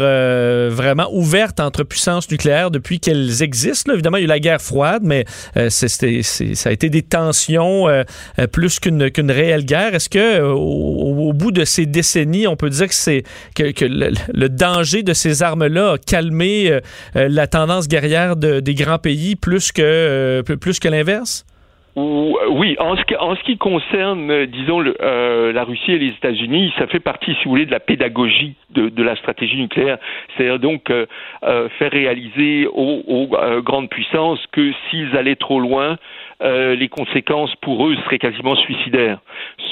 vraiment 0.72 1.10
ouverte 1.12 1.60
entre 1.60 1.84
puissances 1.84 2.30
nucléaires 2.32 2.72
depuis 2.72 3.00
qu'elles 3.00 3.44
existent. 3.44 3.94
Évidemment, 3.94 4.18
il 4.18 4.22
y 4.22 4.24
a 4.24 4.26
eu 4.26 4.30
la 4.30 4.40
guerre 4.40 4.62
froide, 4.62 5.02
mais 5.04 5.26
ça 5.70 6.70
a 6.70 6.72
été 6.72 6.90
des 6.90 7.02
tensions 7.02 7.88
plus 8.52 8.80
qu'une, 8.80 9.32
réelle 9.32 9.66
guerre. 9.66 9.96
Est-ce 9.96 10.10
que 10.10 10.42
au, 10.42 11.34
bout 11.34 11.52
de 11.52 11.66
ces 11.66 11.86
décennies, 11.86 12.48
on 12.48 12.56
peut 12.56 12.70
dire 12.70 12.88
que, 13.56 13.72
que 13.72 13.86
le, 13.86 14.50
danger 14.50 15.04
de 15.04 15.14
ces 15.14 15.44
armes-là 15.44 15.94
a 15.94 15.98
calmé 15.98 16.80
la 17.16 17.48
tendance 17.48 17.88
guerrière 17.88 18.36
des 18.36 18.76
grands 18.76 19.00
pays 19.00 19.36
plus 19.36 19.72
que, 19.72 20.15
euh, 20.16 20.44
plus 20.44 20.80
que 20.80 20.88
l'inverse? 20.88 21.46
Oui, 21.98 22.76
en 22.78 22.98
ce, 22.98 23.44
qui, 23.44 23.58
concerne, 23.58 24.30
euh, 24.30 24.46
disons, 24.46 24.84
euh, 24.84 25.54
la 25.54 25.64
Russie 25.64 25.94
et 25.94 25.98
les 25.98 26.10
États-Unis, 26.10 26.74
ça 26.78 26.88
fait 26.88 27.00
partie, 27.00 27.34
si 27.36 27.46
vous 27.46 27.52
voulez, 27.52 27.66
de 27.66 27.72
la 27.72 27.80
pédagogie 27.80 28.56
de, 28.72 28.90
de 28.90 29.02
la 29.02 29.16
stratégie 29.16 29.56
nucléaire. 29.56 29.98
C'est-à-dire 30.36 30.60
donc 30.60 30.92
faire 31.42 31.92
réaliser 31.92 32.68
aux, 32.68 33.30
grandes 33.62 33.90
puissances 33.90 34.46
que 34.52 34.74
s'ils 34.90 35.16
allaient 35.16 35.38
trop 35.38 35.62
loin, 35.62 35.98
les 36.42 36.90
conséquences 36.90 37.56
pour 37.62 37.88
eux 37.88 37.96
seraient 38.06 38.20
quasiment 38.20 38.56
suicidaires. 38.56 39.20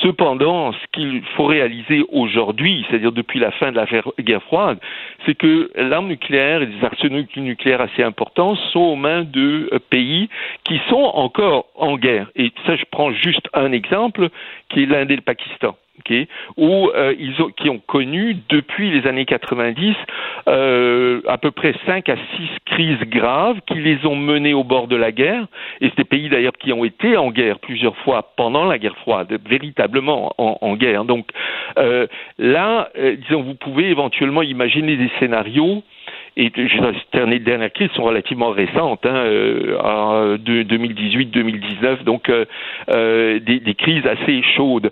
Cependant, 0.01 0.71
ce 0.73 0.85
qu'il 0.91 1.21
faut 1.35 1.45
réaliser 1.45 2.03
aujourd'hui, 2.11 2.85
c'est-à-dire 2.89 3.11
depuis 3.11 3.39
la 3.39 3.51
fin 3.51 3.71
de 3.71 3.77
la 3.77 3.85
guerre 4.19 4.43
froide, 4.43 4.77
c'est 5.25 5.35
que 5.35 5.71
l'arme 5.75 6.07
nucléaire 6.07 6.61
et 6.61 6.67
des 6.67 6.83
arsenaux 6.83 7.23
nucléaires 7.37 7.81
assez 7.81 8.03
importants 8.03 8.55
sont 8.71 8.79
aux 8.79 8.95
mains 8.95 9.23
de 9.23 9.69
euh, 9.71 9.79
pays 9.89 10.29
qui 10.63 10.79
sont 10.89 11.11
encore 11.13 11.65
en 11.75 11.97
guerre. 11.97 12.29
Et 12.35 12.51
ça, 12.65 12.75
je 12.75 12.83
prends 12.91 13.11
juste 13.11 13.47
un 13.53 13.71
exemple, 13.71 14.29
qui 14.69 14.83
est 14.83 14.85
l'Inde 14.85 15.11
et 15.11 15.15
le 15.15 15.21
Pakistan 15.21 15.75
euh, 16.09 17.13
qui 17.55 17.69
ont 17.69 17.79
connu 17.79 18.35
depuis 18.49 18.91
les 18.91 19.07
années 19.07 19.25
90 19.25 19.95
euh, 20.47 21.21
à 21.27 21.37
peu 21.37 21.51
près 21.51 21.75
5 21.85 22.09
à 22.09 22.15
6 22.15 22.21
crises 22.65 22.99
graves 23.07 23.59
qui 23.67 23.75
les 23.75 24.05
ont 24.05 24.15
menés 24.15 24.53
au 24.53 24.63
bord 24.63 24.87
de 24.87 24.95
la 24.95 25.11
guerre. 25.11 25.45
Et 25.81 25.89
c'est 25.89 25.97
des 25.97 26.03
pays 26.03 26.29
d'ailleurs 26.29 26.53
qui 26.53 26.73
ont 26.73 26.83
été 26.83 27.15
en 27.15 27.31
guerre 27.31 27.59
plusieurs 27.59 27.95
fois 27.97 28.33
pendant 28.35 28.65
la 28.65 28.79
guerre 28.79 28.97
froide, 28.97 29.39
véritablement 29.47 30.33
en, 30.37 30.75
guerre. 30.75 31.05
Donc 31.05 31.27
euh, 31.77 32.07
là, 32.39 32.89
disons, 33.27 33.43
vous 33.43 33.55
pouvez 33.55 33.89
éventuellement 33.89 34.41
imaginer 34.41 34.97
des 34.97 35.11
scénarios 35.19 35.83
et 36.35 36.51
les 37.27 37.39
dernières 37.39 37.71
crises 37.71 37.91
sont 37.91 38.03
relativement 38.03 38.49
récentes, 38.49 39.05
hein, 39.05 39.15
euh, 39.15 40.37
2018-2019, 40.37 42.03
donc 42.03 42.29
euh, 42.29 42.45
euh, 42.89 43.39
des, 43.39 43.59
des, 43.59 43.75
crises 43.75 44.05
assez 44.05 44.41
chaudes. 44.55 44.91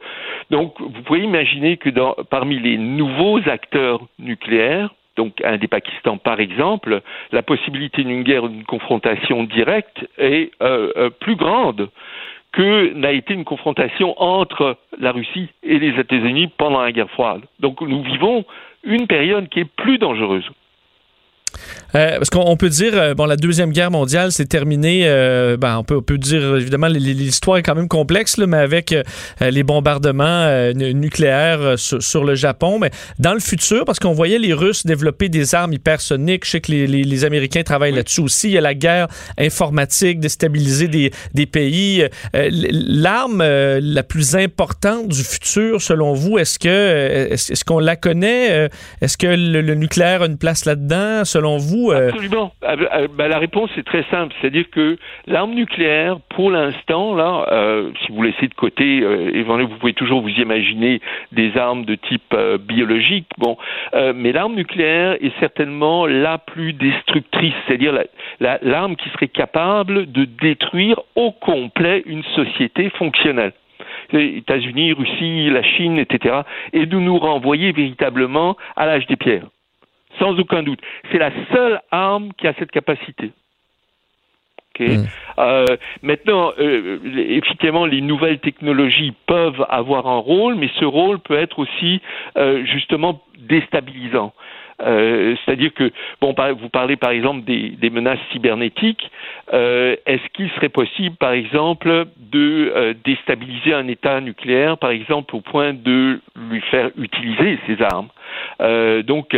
Donc, 0.49 0.79
vous 0.79 1.01
pouvez 1.03 1.21
imaginer 1.21 1.77
que 1.77 1.89
dans, 1.89 2.15
parmi 2.29 2.59
les 2.59 2.77
nouveaux 2.77 3.39
acteurs 3.47 4.01
nucléaires, 4.19 4.89
donc 5.17 5.41
un 5.43 5.57
des 5.57 5.67
Pakistan 5.67 6.17
par 6.17 6.39
exemple, 6.39 7.01
la 7.31 7.43
possibilité 7.43 8.03
d'une 8.03 8.23
guerre, 8.23 8.47
d'une 8.47 8.63
confrontation 8.63 9.43
directe 9.43 10.07
est 10.17 10.51
euh, 10.61 10.91
euh, 10.97 11.09
plus 11.09 11.35
grande 11.35 11.89
que 12.51 12.93
n'a 12.93 13.11
été 13.11 13.33
une 13.33 13.45
confrontation 13.45 14.13
entre 14.21 14.77
la 14.99 15.11
Russie 15.11 15.47
et 15.63 15.79
les 15.79 15.99
États-Unis 15.99 16.49
pendant 16.57 16.81
la 16.81 16.91
guerre 16.91 17.09
froide. 17.09 17.41
Donc 17.59 17.81
nous 17.81 18.03
vivons 18.03 18.45
une 18.83 19.07
période 19.07 19.47
qui 19.49 19.61
est 19.61 19.65
plus 19.75 19.97
dangereuse. 19.97 20.49
Euh, 21.95 22.17
parce 22.17 22.29
qu'on 22.29 22.55
peut 22.55 22.69
dire, 22.69 22.93
euh, 22.95 23.13
bon, 23.13 23.25
la 23.25 23.35
Deuxième 23.35 23.71
Guerre 23.71 23.91
mondiale 23.91 24.31
s'est 24.31 24.45
terminée, 24.45 25.01
euh, 25.05 25.57
ben, 25.57 25.77
on, 25.77 25.83
peut, 25.83 25.97
on 25.97 26.01
peut 26.01 26.17
dire, 26.17 26.55
évidemment, 26.55 26.87
l'histoire 26.87 27.57
est 27.57 27.63
quand 27.63 27.75
même 27.75 27.87
complexe, 27.87 28.37
là, 28.37 28.47
mais 28.47 28.57
avec 28.57 28.95
les 29.41 29.63
bombardements 29.63 30.71
nucléaires 30.73 31.75
sur, 31.77 32.23
le 32.23 32.35
Japon. 32.35 32.79
Mais 32.79 32.91
dans 33.19 33.33
le 33.33 33.39
futur, 33.39 33.85
parce 33.85 33.99
qu'on 33.99 34.13
voyait 34.13 34.37
les 34.37 34.53
Russes 34.53 34.85
développer 34.85 35.29
des 35.29 35.55
armes 35.55 35.73
hypersoniques, 35.73 36.45
je 36.45 36.51
sais 36.51 36.61
que 36.61 36.71
les, 36.71 36.87
les, 36.87 37.25
Américains 37.25 37.63
travaillent 37.63 37.93
là-dessus 37.93 38.21
aussi. 38.21 38.47
Il 38.49 38.53
y 38.53 38.57
a 38.57 38.61
la 38.61 38.73
guerre 38.73 39.07
informatique, 39.37 40.19
déstabiliser 40.19 40.87
des, 40.87 41.11
des 41.33 41.45
pays. 41.45 42.05
L'arme 42.33 43.43
la 43.43 44.03
plus 44.03 44.35
importante 44.35 45.07
du 45.07 45.23
futur, 45.23 45.81
selon 45.81 46.13
vous, 46.13 46.37
est-ce 46.37 46.59
que 46.59 47.27
est-ce 47.31 47.63
qu'on 47.63 47.79
la 47.79 47.95
connaît? 47.95 48.69
Est-ce 49.01 49.17
que 49.17 49.27
le, 49.27 49.61
le, 49.61 49.75
nucléaire 49.75 50.21
a 50.21 50.25
une 50.25 50.37
place 50.37 50.65
là-dedans, 50.65 51.25
selon? 51.41 51.91
Euh, 51.91 52.09
Absolument. 52.09 52.51
Ah, 52.61 52.75
bah, 52.75 52.89
ah, 52.91 52.99
bah, 53.07 53.27
la 53.27 53.39
réponse 53.39 53.69
est 53.77 53.83
très 53.83 54.03
simple, 54.11 54.33
c'est-à-dire 54.39 54.69
que 54.69 54.97
l'arme 55.27 55.53
nucléaire, 55.53 56.19
pour 56.35 56.51
l'instant, 56.51 57.15
là, 57.15 57.47
euh, 57.51 57.91
si 58.05 58.11
vous 58.11 58.21
laissez 58.21 58.47
de 58.47 58.53
côté, 58.53 59.01
euh, 59.01 59.43
vous 59.45 59.77
pouvez 59.79 59.93
toujours 59.93 60.21
vous 60.21 60.29
imaginer 60.29 61.01
des 61.31 61.57
armes 61.57 61.85
de 61.85 61.95
type 61.95 62.35
biologique, 62.67 63.27
bon, 63.37 63.57
mais 64.15 64.31
l'arme 64.31 64.55
nucléaire 64.55 65.17
est 65.21 65.37
certainement 65.39 66.05
la 66.05 66.37
plus 66.37 66.73
destructrice, 66.73 67.53
c'est-à-dire 67.67 67.97
l'arme 68.39 68.95
qui 68.95 69.09
serait 69.09 69.27
capable 69.27 70.11
de 70.11 70.25
détruire 70.25 70.99
au 71.15 71.31
complet 71.31 72.03
une 72.05 72.23
société 72.35 72.89
fonctionnelle. 72.91 73.53
Les 74.11 74.37
États-Unis, 74.37 74.93
Russie, 74.93 75.49
la 75.49 75.63
Chine, 75.63 75.97
etc., 75.97 76.41
et 76.73 76.85
de 76.85 76.97
nous 76.97 77.17
renvoyer 77.17 77.71
véritablement 77.71 78.57
à 78.75 78.85
l'âge 78.85 79.07
des 79.07 79.15
pierres 79.15 79.47
sans 80.19 80.37
aucun 80.39 80.63
doute. 80.63 80.79
C'est 81.11 81.17
la 81.17 81.31
seule 81.53 81.81
arme 81.91 82.31
qui 82.37 82.47
a 82.47 82.53
cette 82.53 82.71
capacité. 82.71 83.31
Hmm. 84.79 85.05
Euh, 85.37 85.77
maintenant, 86.01 86.51
euh, 86.59 86.99
effectivement, 87.15 87.85
les 87.85 88.01
nouvelles 88.01 88.39
technologies 88.39 89.13
peuvent 89.27 89.65
avoir 89.69 90.07
un 90.07 90.17
rôle, 90.17 90.55
mais 90.55 90.69
ce 90.79 90.85
rôle 90.85 91.19
peut 91.19 91.37
être 91.37 91.59
aussi 91.59 92.01
euh, 92.37 92.65
justement 92.65 93.21
déstabilisant. 93.37 94.33
Euh, 94.81 95.35
c'est-à-dire 95.43 95.73
que, 95.73 95.91
bon, 96.19 96.33
vous 96.59 96.69
parlez 96.69 96.95
par 96.95 97.11
exemple 97.11 97.43
des, 97.43 97.89
menaces 97.89 98.19
cybernétiques. 98.31 99.09
Euh, 99.53 99.95
est-ce 100.05 100.27
qu'il 100.33 100.49
serait 100.51 100.69
possible, 100.69 101.15
par 101.17 101.31
exemple, 101.31 102.05
de 102.17 102.71
euh, 102.75 102.93
déstabiliser 103.03 103.73
un 103.73 103.87
État 103.87 104.21
nucléaire, 104.21 104.77
par 104.77 104.91
exemple, 104.91 105.35
au 105.35 105.41
point 105.41 105.73
de 105.73 106.21
lui 106.35 106.61
faire 106.71 106.89
utiliser 106.97 107.59
ces 107.67 107.81
armes? 107.81 108.09
Donc, 109.03 109.35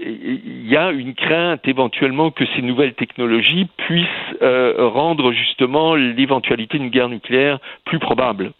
il 0.00 0.66
y 0.66 0.76
a 0.76 0.90
une 0.90 1.14
crainte 1.14 1.66
éventuellement 1.68 2.30
que 2.30 2.44
ces 2.54 2.62
nouvelles 2.62 2.94
technologies 2.94 3.68
puissent 3.76 4.06
rendre 4.40 5.32
justement 5.32 5.94
l'éventualité 5.94 6.78
d'une 6.78 6.88
guerre 6.88 7.08
nucléaire 7.08 7.58
plus 7.84 7.98
probable. 7.98 8.52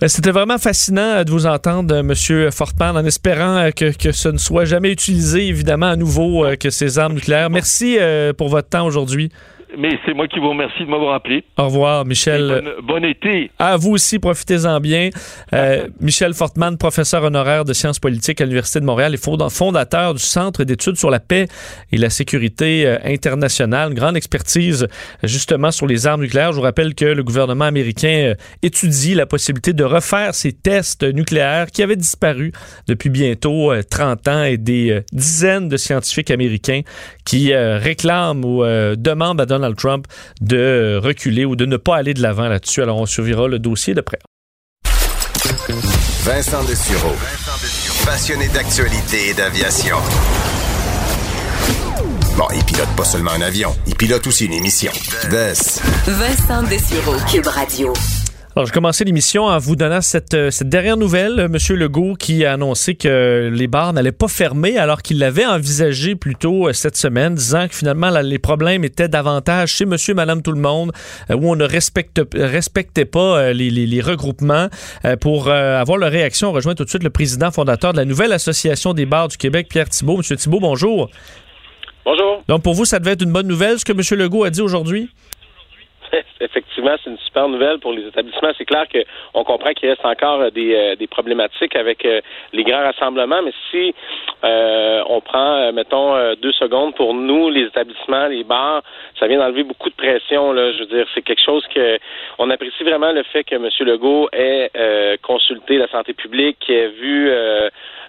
Ben, 0.00 0.06
c'était 0.06 0.30
vraiment 0.30 0.58
fascinant 0.58 1.00
euh, 1.02 1.24
de 1.24 1.30
vous 1.32 1.46
entendre, 1.46 1.92
euh, 1.92 2.00
M. 2.00 2.52
Fortman, 2.52 2.96
en 2.96 3.04
espérant 3.04 3.56
euh, 3.56 3.70
que, 3.72 3.90
que 3.90 4.12
ce 4.12 4.28
ne 4.28 4.38
soit 4.38 4.64
jamais 4.64 4.92
utilisé, 4.92 5.48
évidemment, 5.48 5.86
à 5.86 5.96
nouveau, 5.96 6.46
que 6.60 6.70
ces 6.70 7.00
armes 7.00 7.14
nucléaires. 7.14 7.50
Merci 7.50 7.98
pour 8.36 8.48
votre 8.48 8.68
temps 8.68 8.86
aujourd'hui. 8.86 9.30
Mais 9.76 9.98
c'est 10.06 10.14
moi 10.14 10.26
qui 10.28 10.38
vous 10.38 10.48
remercie 10.48 10.80
de 10.80 10.90
m'avoir 10.90 11.14
appelé. 11.14 11.44
Au 11.58 11.64
revoir, 11.64 12.04
Michel. 12.06 12.74
Bon, 12.82 13.04
été. 13.04 13.50
À 13.58 13.76
vous 13.76 13.90
aussi, 13.90 14.18
profitez-en 14.18 14.80
bien. 14.80 15.10
Euh, 15.52 15.88
Michel 16.00 16.32
Fortman, 16.32 16.78
professeur 16.78 17.22
honoraire 17.24 17.64
de 17.64 17.74
sciences 17.74 17.98
politiques 17.98 18.40
à 18.40 18.44
l'Université 18.44 18.80
de 18.80 18.86
Montréal 18.86 19.14
et 19.14 19.18
fondateur 19.18 20.14
du 20.14 20.22
Centre 20.22 20.64
d'études 20.64 20.96
sur 20.96 21.10
la 21.10 21.20
paix 21.20 21.48
et 21.92 21.98
la 21.98 22.08
sécurité 22.08 22.86
euh, 22.86 22.98
internationale. 23.04 23.90
Une 23.90 23.98
grande 23.98 24.16
expertise, 24.16 24.88
justement, 25.22 25.70
sur 25.70 25.86
les 25.86 26.06
armes 26.06 26.22
nucléaires. 26.22 26.52
Je 26.52 26.56
vous 26.56 26.62
rappelle 26.62 26.94
que 26.94 27.04
le 27.04 27.22
gouvernement 27.22 27.66
américain 27.66 28.30
euh, 28.30 28.34
étudie 28.62 29.14
la 29.14 29.26
possibilité 29.26 29.74
de 29.74 29.84
refaire 29.84 30.34
ces 30.34 30.52
tests 30.52 31.04
nucléaires 31.04 31.70
qui 31.70 31.82
avaient 31.82 31.96
disparu 31.96 32.52
depuis 32.86 33.10
bientôt 33.10 33.72
30 33.90 34.28
ans 34.28 34.42
et 34.44 34.56
des 34.56 35.02
dizaines 35.12 35.68
de 35.68 35.76
scientifiques 35.76 36.30
américains 36.30 36.80
qui 37.24 37.54
réclament 37.54 38.44
ou 38.44 38.64
demandent 38.96 39.40
à 39.40 39.46
Donald 39.46 39.57
Trump 39.76 40.06
de 40.40 40.98
reculer 41.02 41.44
ou 41.44 41.56
de 41.56 41.66
ne 41.66 41.76
pas 41.76 41.96
aller 41.96 42.14
de 42.14 42.22
l'avant 42.22 42.48
là-dessus. 42.48 42.82
Alors, 42.82 42.98
on 42.98 43.06
survivra 43.06 43.48
le 43.48 43.58
dossier 43.58 43.94
de 43.94 44.00
près. 44.00 44.18
Vincent 46.24 46.64
Dessureau. 46.64 47.14
Passionné 48.04 48.48
d'actualité 48.48 49.30
et 49.30 49.34
d'aviation. 49.34 49.96
Bon, 52.36 52.46
il 52.54 52.64
pilote 52.64 52.88
pas 52.96 53.04
seulement 53.04 53.32
un 53.32 53.40
avion, 53.40 53.74
il 53.86 53.96
pilote 53.96 54.26
aussi 54.26 54.46
une 54.46 54.52
émission. 54.52 54.92
Vincent 56.06 56.62
Dessureau, 56.64 57.16
Cube 57.28 57.46
Radio. 57.48 57.92
Alors, 58.58 58.66
je 58.66 58.72
commençais 58.72 59.04
l'émission 59.04 59.44
en 59.44 59.56
vous 59.58 59.76
donnant 59.76 60.00
cette, 60.00 60.34
euh, 60.34 60.50
cette 60.50 60.68
dernière 60.68 60.96
nouvelle, 60.96 61.38
euh, 61.38 61.44
M. 61.44 61.76
Legault, 61.76 62.14
qui 62.14 62.44
a 62.44 62.54
annoncé 62.54 62.96
que 62.96 63.48
les 63.54 63.68
bars 63.68 63.92
n'allaient 63.92 64.10
pas 64.10 64.26
fermer 64.26 64.78
alors 64.78 65.02
qu'il 65.02 65.20
l'avait 65.20 65.46
envisagé 65.46 66.16
plus 66.16 66.34
tôt 66.34 66.66
euh, 66.66 66.72
cette 66.72 66.96
semaine, 66.96 67.36
disant 67.36 67.68
que 67.68 67.76
finalement 67.76 68.10
les 68.20 68.40
problèmes 68.40 68.82
étaient 68.82 69.06
davantage 69.06 69.70
chez 69.70 69.86
Monsieur, 69.86 70.12
Madame, 70.12 70.42
tout 70.42 70.50
le 70.50 70.60
monde, 70.60 70.90
où 71.30 71.48
on 71.48 71.54
ne 71.54 71.62
respecte, 71.62 72.20
respectait 72.34 73.04
pas 73.04 73.52
les, 73.52 73.70
les, 73.70 74.00
regroupements. 74.00 74.66
Pour 75.20 75.48
avoir 75.48 75.96
leur 75.96 76.10
réaction, 76.10 76.48
on 76.48 76.52
rejoint 76.52 76.74
tout 76.74 76.82
de 76.84 76.88
suite 76.88 77.04
le 77.04 77.10
président 77.10 77.52
fondateur 77.52 77.92
de 77.92 77.98
la 77.98 78.04
nouvelle 78.04 78.32
association 78.32 78.92
des 78.92 79.06
bars 79.06 79.28
du 79.28 79.36
Québec, 79.36 79.68
Pierre 79.70 79.88
Thibault. 79.88 80.16
Monsieur 80.16 80.34
Thibault, 80.34 80.58
bonjour. 80.58 81.10
Bonjour. 82.04 82.42
Donc, 82.48 82.62
pour 82.64 82.74
vous, 82.74 82.84
ça 82.84 82.98
devait 82.98 83.12
être 83.12 83.22
une 83.22 83.32
bonne 83.32 83.46
nouvelle, 83.46 83.78
ce 83.78 83.84
que 83.84 83.92
M. 83.92 84.18
Legault 84.18 84.42
a 84.42 84.50
dit 84.50 84.62
aujourd'hui? 84.62 85.10
Effectivement, 86.40 86.94
c'est 87.02 87.10
une 87.10 87.18
super 87.18 87.48
nouvelle 87.48 87.78
pour 87.78 87.92
les 87.92 88.06
établissements. 88.06 88.50
C'est 88.56 88.64
clair 88.64 88.86
qu'on 88.88 89.44
comprend 89.44 89.72
qu'il 89.72 89.88
reste 89.88 90.04
encore 90.04 90.40
euh, 90.40 90.50
des, 90.50 90.74
euh, 90.74 90.96
des 90.96 91.06
problématiques 91.06 91.74
avec 91.74 92.04
euh, 92.04 92.20
les 92.52 92.62
grands 92.62 92.82
rassemblements, 92.82 93.42
mais 93.42 93.52
si 93.70 93.94
on 94.42 95.20
prend, 95.20 95.72
mettons, 95.72 96.34
deux 96.40 96.52
secondes 96.52 96.94
pour 96.94 97.12
nous, 97.12 97.50
les 97.50 97.62
établissements, 97.62 98.26
les 98.26 98.44
bars, 98.44 98.82
ça 99.18 99.26
vient 99.26 99.38
d'enlever 99.38 99.64
beaucoup 99.64 99.90
de 99.90 99.94
pression. 99.94 100.52
Là. 100.52 100.72
Je 100.72 100.80
veux 100.80 100.86
dire, 100.86 101.06
c'est 101.14 101.22
quelque 101.22 101.42
chose 101.42 101.66
que 101.74 101.98
on 102.38 102.48
apprécie 102.50 102.84
vraiment 102.84 103.10
le 103.12 103.24
fait 103.24 103.42
que 103.42 103.56
M. 103.56 103.68
Legault 103.80 104.28
ait 104.32 104.70
consulté 105.22 105.78
la 105.78 105.88
santé 105.88 106.12
publique, 106.12 106.58
qui 106.60 106.72
ait 106.72 106.88
vu, 106.88 107.32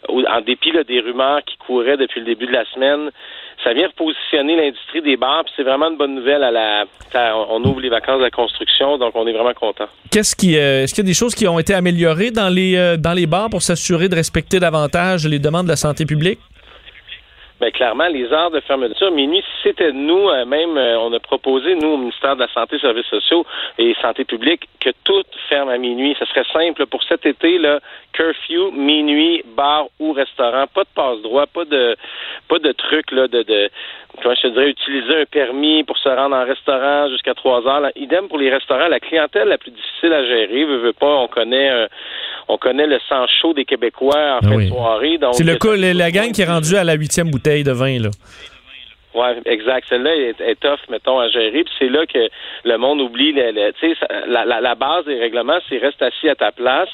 en 0.07 0.41
dépit 0.41 0.71
des 0.87 0.99
rumeurs 0.99 1.43
qui 1.45 1.57
couraient 1.57 1.97
depuis 1.97 2.19
le 2.19 2.27
début 2.27 2.45
de 2.45 2.53
la 2.53 2.65
semaine, 2.65 3.11
ça 3.63 3.73
vient 3.73 3.87
repositionner 3.87 4.55
l'industrie 4.55 5.01
des 5.01 5.17
bars, 5.17 5.43
puis 5.43 5.53
c'est 5.55 5.63
vraiment 5.63 5.89
une 5.89 5.97
bonne 5.97 6.15
nouvelle 6.15 6.43
à 6.43 6.51
la. 6.51 6.85
on 7.49 7.63
ouvre 7.63 7.81
les 7.81 7.89
vacances 7.89 8.19
de 8.19 8.23
la 8.23 8.31
construction, 8.31 8.97
donc 8.97 9.11
on 9.15 9.27
est 9.27 9.33
vraiment 9.33 9.53
content. 9.53 9.85
Qu'est-ce 10.11 10.35
qui, 10.35 10.57
euh, 10.57 10.83
est-ce 10.83 10.93
qu'il 10.93 11.03
y 11.03 11.07
a 11.07 11.09
des 11.09 11.13
choses 11.13 11.35
qui 11.35 11.47
ont 11.47 11.59
été 11.59 11.73
améliorées 11.73 12.31
dans 12.31 12.49
les 12.49 12.75
euh, 12.75 12.97
dans 12.97 13.13
les 13.13 13.27
bars 13.27 13.49
pour 13.49 13.61
s'assurer 13.61 14.07
de 14.09 14.15
respecter 14.15 14.59
davantage 14.59 15.27
les 15.27 15.39
demandes 15.39 15.65
de 15.65 15.71
la 15.71 15.75
santé 15.75 16.05
publique? 16.05 16.39
Bien, 17.59 17.71
clairement, 17.71 18.07
les 18.07 18.31
heures 18.31 18.51
de 18.51 18.59
fermeture, 18.61 19.11
minuit, 19.11 19.41
si 19.41 19.69
c'était 19.69 19.91
nous, 19.91 20.29
euh, 20.29 20.45
même, 20.45 20.77
on 20.77 21.11
a 21.13 21.19
proposé, 21.19 21.75
nous, 21.75 21.89
au 21.89 21.97
ministère 21.97 22.35
de 22.35 22.41
la 22.41 22.47
Santé, 22.53 22.79
Services 22.79 23.07
sociaux 23.07 23.45
et 23.77 23.95
Santé 24.01 24.23
publique, 24.23 24.67
que 24.79 24.91
tout 25.03 25.23
ferme 25.49 25.69
à 25.69 25.77
minuit. 25.77 26.15
Ce 26.19 26.25
serait 26.25 26.45
simple. 26.53 26.85
Pour 26.85 27.03
cet 27.03 27.25
été, 27.25 27.57
là, 27.57 27.79
curfew, 28.13 28.71
minuit, 28.71 29.43
bar 29.55 29.87
ou 29.99 30.13
restaurant. 30.13 30.65
Pas 30.73 30.83
de 30.83 30.89
passe-droit, 30.95 31.45
pas 31.47 31.65
de 31.65 31.95
pas 32.47 32.59
de 32.59 32.71
truc 32.71 33.11
là, 33.11 33.27
de, 33.27 33.43
de 33.43 33.69
comment 34.21 34.35
je 34.35 34.41
te 34.41 34.47
dirais, 34.47 34.69
utiliser 34.69 35.21
un 35.21 35.25
permis 35.25 35.83
pour 35.83 35.97
se 35.97 36.09
rendre 36.09 36.35
en 36.35 36.45
restaurant 36.45 37.09
jusqu'à 37.09 37.33
3 37.33 37.67
heures. 37.67 37.79
Là, 37.81 37.91
idem 37.95 38.27
pour 38.27 38.37
les 38.37 38.49
restaurants, 38.49 38.87
la 38.87 38.99
clientèle 38.99 39.47
la 39.47 39.57
plus 39.57 39.71
difficile 39.71 40.13
à 40.13 40.25
gérer, 40.25 40.65
veut, 40.65 40.77
veut 40.77 40.93
pas, 40.93 41.15
on 41.15 41.27
connaît 41.27 41.71
euh, 41.71 41.87
on 42.47 42.57
connaît 42.57 42.87
le 42.87 42.97
sang 43.07 43.25
chaud 43.41 43.53
des 43.53 43.63
Québécois 43.63 44.39
en 44.41 44.47
fin 44.47 44.57
de 44.57 44.67
soirée. 44.67 45.19
C'est 45.33 45.43
le 45.43 45.55
cas, 45.55 45.75
la 45.75 46.11
gang 46.11 46.31
qui 46.31 46.41
est 46.41 46.45
rendue 46.45 46.75
à 46.75 46.83
la 46.83 46.93
huitième 46.93 47.29
bouteille 47.29 47.48
de 47.63 47.71
vin, 47.71 47.99
là. 47.99 48.09
Oui, 49.15 49.25
exact. 49.45 49.87
Celle-là 49.89 50.15
est, 50.15 50.39
est, 50.39 50.59
tough, 50.59 50.79
mettons, 50.89 51.19
à 51.19 51.29
gérer. 51.29 51.63
Puis 51.63 51.73
c'est 51.79 51.89
là 51.89 52.05
que 52.05 52.29
le 52.63 52.77
monde 52.77 53.01
oublie. 53.01 53.31
Le, 53.31 53.71
la, 54.27 54.61
la, 54.61 54.75
base 54.75 55.05
des 55.05 55.19
règlements, 55.19 55.59
c'est 55.67 55.77
reste 55.77 56.01
assis 56.01 56.29
à 56.29 56.35
ta 56.35 56.51
place, 56.51 56.89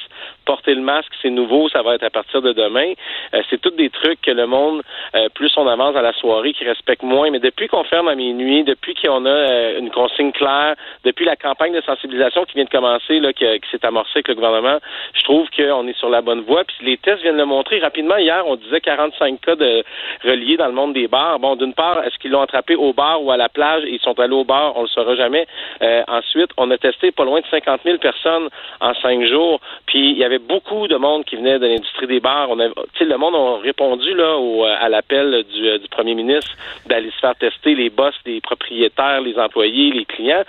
porter 0.45 0.75
le 0.75 0.81
masque, 0.81 1.11
c'est 1.21 1.29
nouveau, 1.29 1.67
ça 1.69 1.81
va 1.81 1.95
être 1.95 2.03
à 2.03 2.09
partir 2.09 2.41
de 2.41 2.53
demain. 2.53 2.93
Euh, 3.33 3.41
c'est 3.49 3.59
tous 3.59 3.71
des 3.71 3.89
trucs 3.89 4.21
que 4.21 4.31
le 4.31 4.45
monde, 4.45 4.81
euh, 5.15 5.27
plus 5.33 5.51
on 5.57 5.67
avance 5.67 5.93
dans 5.93 6.01
la 6.01 6.13
soirée, 6.13 6.53
qui 6.53 6.63
respecte 6.63 7.03
moins. 7.03 7.29
Mais 7.31 7.39
depuis 7.39 7.67
qu'on 7.67 7.83
ferme 7.83 8.07
à 8.07 8.15
minuit, 8.15 8.63
depuis 8.63 8.93
qu'on 8.95 9.25
a 9.25 9.29
euh, 9.29 9.79
une 9.79 9.91
consigne 9.91 10.31
claire, 10.31 10.75
depuis 11.03 11.25
la 11.25 11.35
campagne 11.35 11.73
de 11.73 11.81
sensibilisation 11.81 12.45
qui 12.45 12.53
vient 12.55 12.65
de 12.65 12.69
commencer, 12.69 13.19
là, 13.19 13.33
qui, 13.33 13.45
s'est 13.71 13.85
amorcée 13.85 14.11
avec 14.15 14.27
le 14.29 14.35
gouvernement, 14.35 14.77
je 15.13 15.23
trouve 15.23 15.47
qu'on 15.49 15.87
est 15.87 15.97
sur 15.97 16.09
la 16.09 16.21
bonne 16.21 16.41
voie. 16.41 16.63
Puis 16.63 16.77
les 16.85 16.97
tests 16.97 17.21
viennent 17.21 17.37
le 17.37 17.45
montrer 17.45 17.79
rapidement. 17.79 18.17
Hier, 18.17 18.43
on 18.45 18.55
disait 18.55 18.81
45 18.81 19.41
cas 19.41 19.55
de 19.55 19.83
reliés 20.23 20.57
dans 20.57 20.67
le 20.67 20.73
monde 20.73 20.93
des 20.93 21.07
bars. 21.07 21.39
Bon, 21.39 21.55
d'une 21.55 21.73
part, 21.73 22.03
est-ce 22.03 22.17
qu'ils 22.19 22.31
l'ont 22.31 22.41
attrapé 22.41 22.75
au 22.75 22.93
bar 22.93 23.23
ou 23.23 23.31
à 23.31 23.37
la 23.37 23.49
plage? 23.49 23.83
Et 23.85 23.95
ils 23.95 24.01
sont 24.01 24.19
allés 24.19 24.35
au 24.35 24.43
bar? 24.43 24.73
On 24.77 24.83
le 24.83 24.87
saura 24.87 25.15
jamais. 25.15 25.47
Ensuite, 26.07 26.51
on 26.57 26.69
a 26.71 26.77
testé 26.77 27.11
pas 27.11 27.25
loin 27.25 27.41
de 27.41 27.45
50 27.47 27.81
000 27.83 27.97
personnes 27.97 28.49
en 28.79 28.93
cinq 28.95 29.25
jours. 29.25 29.59
Puis 29.87 30.11
il 30.11 30.17
y 30.17 30.23
avait 30.23 30.34
beaucoup 30.39 30.87
de 30.87 30.95
monde 30.95 31.25
qui 31.25 31.35
venait 31.35 31.59
de 31.59 31.67
l'industrie 31.67 32.07
des 32.07 32.19
bars. 32.19 32.49
On 32.49 32.59
a, 32.59 32.67
le 32.67 33.17
monde 33.17 33.35
a 33.35 33.61
répondu 33.61 34.13
là 34.13 34.37
au, 34.37 34.63
à 34.63 34.89
l'appel 34.89 35.43
du, 35.53 35.67
euh, 35.67 35.77
du 35.77 35.87
premier 35.87 36.15
ministre 36.15 36.51
d'aller 36.87 37.11
se 37.11 37.19
faire 37.19 37.35
tester 37.35 37.75
les 37.75 37.89
boss, 37.89 38.13
les 38.25 38.41
propriétaires, 38.41 39.21
les 39.21 39.37
employés, 39.37 39.91
les 39.91 40.05
clients. 40.05 40.43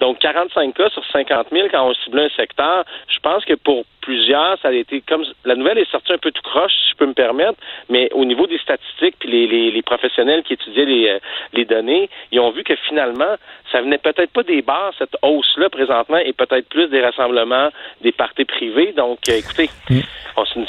Donc 0.00 0.18
45 0.18 0.74
cas 0.74 0.88
sur 0.90 1.04
50 1.12 1.48
000 1.50 1.68
quand 1.70 1.88
on 1.88 1.94
cible 1.94 2.20
un 2.20 2.28
secteur. 2.30 2.84
Je 3.08 3.18
pense 3.20 3.44
que 3.44 3.54
pour 3.54 3.84
plusieurs, 4.02 4.58
ça 4.60 4.68
a 4.68 4.72
été 4.72 5.00
comme 5.00 5.24
la 5.44 5.54
nouvelle 5.54 5.78
est 5.78 5.90
sortie 5.90 6.12
un 6.12 6.18
peu 6.18 6.30
tout 6.30 6.42
croche, 6.42 6.72
si 6.72 6.90
je 6.90 6.96
peux 6.96 7.06
me 7.06 7.14
permettre, 7.14 7.58
mais 7.88 8.10
au 8.12 8.24
niveau 8.24 8.46
des 8.46 8.58
statistiques 8.58 9.16
puis 9.18 9.30
les, 9.30 9.82
professionnels 9.82 10.42
qui 10.42 10.54
étudiaient 10.54 10.84
les, 10.84 11.08
euh, 11.08 11.18
les 11.52 11.64
données, 11.64 12.08
ils 12.30 12.40
ont 12.40 12.50
vu 12.50 12.62
que 12.64 12.74
finalement, 12.88 13.36
ça 13.70 13.80
venait 13.80 13.98
peut-être 13.98 14.30
pas 14.30 14.42
des 14.42 14.62
bars, 14.62 14.92
cette 14.98 15.16
hausse-là 15.22 15.70
présentement, 15.70 16.18
et 16.18 16.32
peut-être 16.32 16.68
plus 16.68 16.88
des 16.88 17.00
rassemblements, 17.00 17.70
des 18.00 18.12
parties 18.12 18.44
privées. 18.44 18.92
Donc, 18.92 19.18
euh, 19.28 19.31
écoutez, 19.38 19.70
mm. 19.90 20.00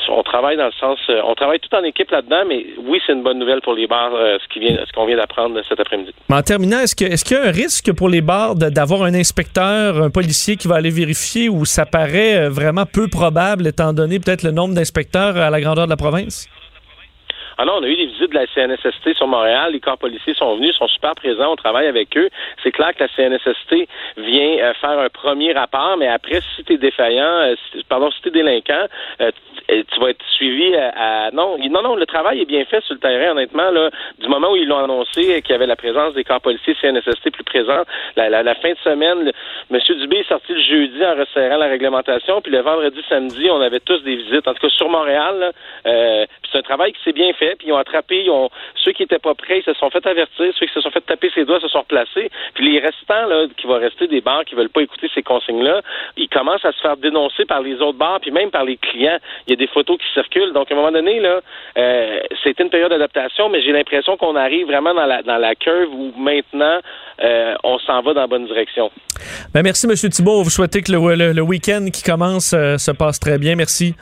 on, 0.09 0.23
travaille 0.23 0.57
dans 0.57 0.65
le 0.65 0.71
sens, 0.71 0.99
euh, 1.09 1.21
on 1.25 1.35
travaille 1.35 1.59
tout 1.59 1.73
en 1.75 1.83
équipe 1.83 2.11
là-dedans, 2.11 2.43
mais 2.47 2.65
oui, 2.85 2.99
c'est 3.05 3.13
une 3.13 3.23
bonne 3.23 3.39
nouvelle 3.39 3.61
pour 3.61 3.73
les 3.73 3.87
bars, 3.87 4.11
ce 4.13 4.47
qui 4.53 4.59
vient, 4.59 4.77
ce 4.85 4.91
qu'on 4.93 5.05
vient 5.05 5.17
d'apprendre 5.17 5.59
cet 5.67 5.79
après-midi. 5.79 6.11
En 6.29 6.41
terminant, 6.41 6.79
est-ce 6.79 6.95
que 6.95 7.05
est-ce 7.05 7.23
qu'il 7.23 7.37
y 7.37 7.39
a 7.39 7.43
un 7.43 7.51
risque 7.51 7.93
pour 7.93 8.09
les 8.09 8.21
bars 8.21 8.55
d'avoir 8.55 9.03
un 9.03 9.13
inspecteur, 9.13 10.01
un 10.01 10.09
policier 10.09 10.57
qui 10.57 10.67
va 10.67 10.75
aller 10.75 10.89
vérifier 10.91 11.49
ou 11.49 11.65
ça 11.65 11.85
paraît 11.85 12.49
vraiment 12.49 12.85
peu 12.85 13.07
probable 13.07 13.67
étant 13.67 13.93
donné 13.93 14.19
peut-être 14.19 14.43
le 14.43 14.51
nombre 14.51 14.73
d'inspecteurs 14.73 15.37
à 15.37 15.49
la 15.49 15.61
grandeur 15.61 15.85
de 15.85 15.91
la 15.91 15.97
province? 15.97 16.47
Non, 17.65 17.75
on 17.79 17.83
a 17.83 17.87
eu 17.87 17.95
des 17.95 18.07
visites 18.07 18.31
de 18.31 18.35
la 18.35 18.47
CNSST 18.47 19.15
sur 19.15 19.27
Montréal. 19.27 19.71
Les 19.73 19.79
corps 19.79 19.97
policiers 19.97 20.33
sont 20.33 20.55
venus, 20.55 20.75
sont 20.75 20.87
super 20.87 21.13
présents. 21.15 21.53
On 21.53 21.55
travaille 21.55 21.87
avec 21.87 22.15
eux. 22.17 22.29
C'est 22.61 22.71
clair 22.71 22.93
que 22.93 23.03
la 23.03 23.09
CNSST 23.09 23.87
vient 24.17 24.57
euh, 24.59 24.73
faire 24.75 24.99
un 24.99 25.09
premier 25.09 25.53
rapport, 25.53 25.95
mais 25.97 26.07
après, 26.07 26.41
si 26.55 26.63
tu 26.63 26.73
es 26.73 26.77
défaillant, 26.77 27.23
euh, 27.23 27.55
pardon, 27.87 28.11
si 28.11 28.21
tu 28.21 28.27
es 28.29 28.31
délinquant, 28.31 28.87
euh, 29.21 29.31
tu 29.67 29.99
vas 29.99 30.09
être 30.09 30.25
suivi 30.35 30.75
à, 30.75 31.31
non 31.31 31.57
non 31.57 31.81
non 31.81 31.95
le 31.95 32.05
travail 32.05 32.41
est 32.41 32.45
bien 32.45 32.65
fait 32.65 32.83
sur 32.83 32.95
le 32.95 32.99
terrain 32.99 33.31
honnêtement 33.31 33.71
là 33.71 33.89
du 34.19 34.27
moment 34.27 34.51
où 34.51 34.55
ils 34.55 34.67
l'ont 34.67 34.83
annoncé 34.83 35.41
qu'il 35.41 35.51
y 35.51 35.53
avait 35.53 35.67
la 35.67 35.75
présence 35.75 36.13
des 36.13 36.23
corps 36.23 36.41
policiers 36.41 36.75
CNSST 36.81 37.31
plus 37.31 37.43
présents 37.43 37.83
la, 38.15 38.29
la, 38.29 38.55
fin 38.55 38.71
de 38.71 38.77
semaine 38.83 39.31
M. 39.71 39.79
Dubé 39.99 40.17
est 40.17 40.27
sorti 40.27 40.53
le 40.53 40.61
jeudi 40.61 41.05
en 41.05 41.15
resserrant 41.15 41.57
la 41.57 41.67
réglementation 41.67 42.41
puis 42.41 42.51
le 42.51 42.59
vendredi 42.59 43.01
samedi 43.07 43.49
on 43.49 43.61
avait 43.61 43.79
tous 43.79 44.03
des 44.03 44.15
visites 44.15 44.47
en 44.47 44.53
tout 44.53 44.67
cas 44.67 44.69
sur 44.69 44.89
Montréal 44.89 45.53
euh, 45.85 46.25
c'est 46.53 46.59
un 46.59 46.61
travail 46.63 46.93
qui 46.93 47.03
s'est 47.03 47.11
bien 47.11 47.33
fait 47.33 47.55
puis 47.57 47.67
ils 47.67 47.73
ont 47.73 47.77
attrapé 47.77 48.23
ils 48.23 48.29
ont 48.29 48.49
ceux 48.75 48.93
qui 48.93 49.03
étaient 49.03 49.19
pas 49.19 49.33
prêts 49.33 49.59
ils 49.59 49.63
se 49.63 49.73
sont 49.73 49.89
fait 49.89 50.05
avertir 50.05 50.53
ceux 50.57 50.65
qui 50.65 50.73
se 50.73 50.81
sont 50.81 50.91
fait 50.91 51.01
taper 51.01 51.31
ses 51.35 51.43
doigts 51.43 51.59
se 51.59 51.67
sont 51.67 51.81
replacés 51.81 52.29
puis 52.53 52.71
les 52.71 52.79
restants 52.79 53.27
là 53.27 53.47
qui 53.57 53.67
vont 53.67 53.79
rester 53.79 54.07
des 54.07 54.21
bars 54.21 54.45
qui 54.45 54.55
veulent 54.55 54.69
pas 54.69 54.81
écouter 54.81 55.09
ces 55.13 55.23
consignes 55.23 55.63
là 55.63 55.81
ils 56.15 56.29
commencent 56.29 56.65
à 56.65 56.71
se 56.71 56.79
faire 56.79 56.97
dénoncer 56.97 57.45
par 57.45 57.61
les 57.61 57.81
autres 57.81 57.97
bars 57.97 58.19
puis 58.21 58.31
même 58.31 58.51
par 58.51 58.63
les 58.63 58.77
clients 58.77 59.19
il 59.47 59.51
y 59.51 59.53
a 59.53 59.55
des 59.55 59.67
photos 59.67 59.97
qui 59.97 60.05
circulent. 60.13 60.53
Donc, 60.53 60.71
à 60.71 60.73
un 60.73 60.77
moment 60.77 60.91
donné, 60.91 61.19
là, 61.19 61.41
euh, 61.77 62.19
c'était 62.43 62.63
une 62.63 62.69
période 62.69 62.89
d'adaptation, 62.89 63.49
mais 63.49 63.61
j'ai 63.61 63.71
l'impression 63.71 64.17
qu'on 64.17 64.35
arrive 64.35 64.67
vraiment 64.67 64.93
dans 64.93 65.05
la, 65.05 65.21
dans 65.23 65.37
la 65.37 65.55
curve 65.55 65.93
où 65.93 66.13
maintenant, 66.17 66.79
euh, 67.23 67.55
on 67.63 67.79
s'en 67.79 68.01
va 68.01 68.13
dans 68.13 68.21
la 68.21 68.27
bonne 68.27 68.45
direction. 68.45 68.91
Ben 69.53 69.63
merci, 69.63 69.85
M. 69.87 69.93
Thibault. 69.95 70.43
Vous 70.43 70.49
souhaitez 70.49 70.81
que 70.81 70.91
le, 70.91 71.33
le, 71.33 71.41
week-end 71.41 71.87
qui 71.93 72.03
commence 72.03 72.53
euh, 72.53 72.77
se 72.77 72.91
passe 72.91 73.19
très 73.19 73.37
bien. 73.37 73.55
Merci. 73.55 73.95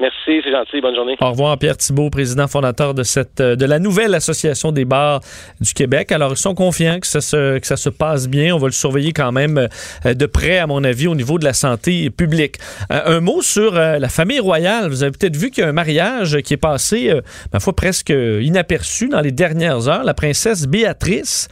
Merci, 0.00 0.40
c'est 0.42 0.50
gentil. 0.50 0.80
Bonne 0.80 0.94
journée. 0.94 1.16
Au 1.20 1.30
revoir, 1.30 1.58
Pierre 1.58 1.76
Thibault, 1.76 2.08
président 2.08 2.48
fondateur 2.48 2.94
de 2.94 3.02
cette 3.02 3.42
de 3.42 3.64
la 3.66 3.78
nouvelle 3.78 4.14
association 4.14 4.72
des 4.72 4.86
bars 4.86 5.20
du 5.60 5.74
Québec. 5.74 6.10
Alors, 6.10 6.32
ils 6.32 6.38
sont 6.38 6.54
confiants 6.54 7.00
que 7.00 7.06
ça 7.06 7.20
se 7.20 7.58
que 7.58 7.66
ça 7.66 7.76
se 7.76 7.90
passe 7.90 8.26
bien. 8.26 8.54
On 8.54 8.58
va 8.58 8.68
le 8.68 8.72
surveiller 8.72 9.12
quand 9.12 9.30
même 9.30 9.68
euh, 10.06 10.14
de 10.14 10.24
près, 10.24 10.58
à 10.58 10.66
mon 10.66 10.84
avis, 10.84 11.06
au 11.06 11.14
niveau 11.14 11.38
de 11.38 11.44
la 11.44 11.52
santé 11.52 12.08
publique. 12.08 12.56
Euh, 12.90 13.18
un 13.18 13.20
mot 13.20 13.42
sur 13.42 13.76
euh, 13.76 13.98
la 13.98 14.08
famille 14.08 14.40
royale. 14.40 14.88
Vous 14.88 15.02
avez 15.02 15.12
peut-être 15.12 15.36
vu 15.36 15.50
qu'il 15.50 15.64
y 15.64 15.66
a 15.66 15.68
un 15.68 15.72
mariage 15.72 16.38
qui 16.40 16.54
est 16.54 16.56
passé, 16.56 17.12
ma 17.52 17.60
foi, 17.60 17.76
presque 17.76 18.10
inaperçu 18.10 19.08
dans 19.08 19.20
les 19.20 19.32
dernières 19.32 19.88
heures. 19.88 20.04
La 20.04 20.14
princesse 20.14 20.66
Béatrice 20.66 21.48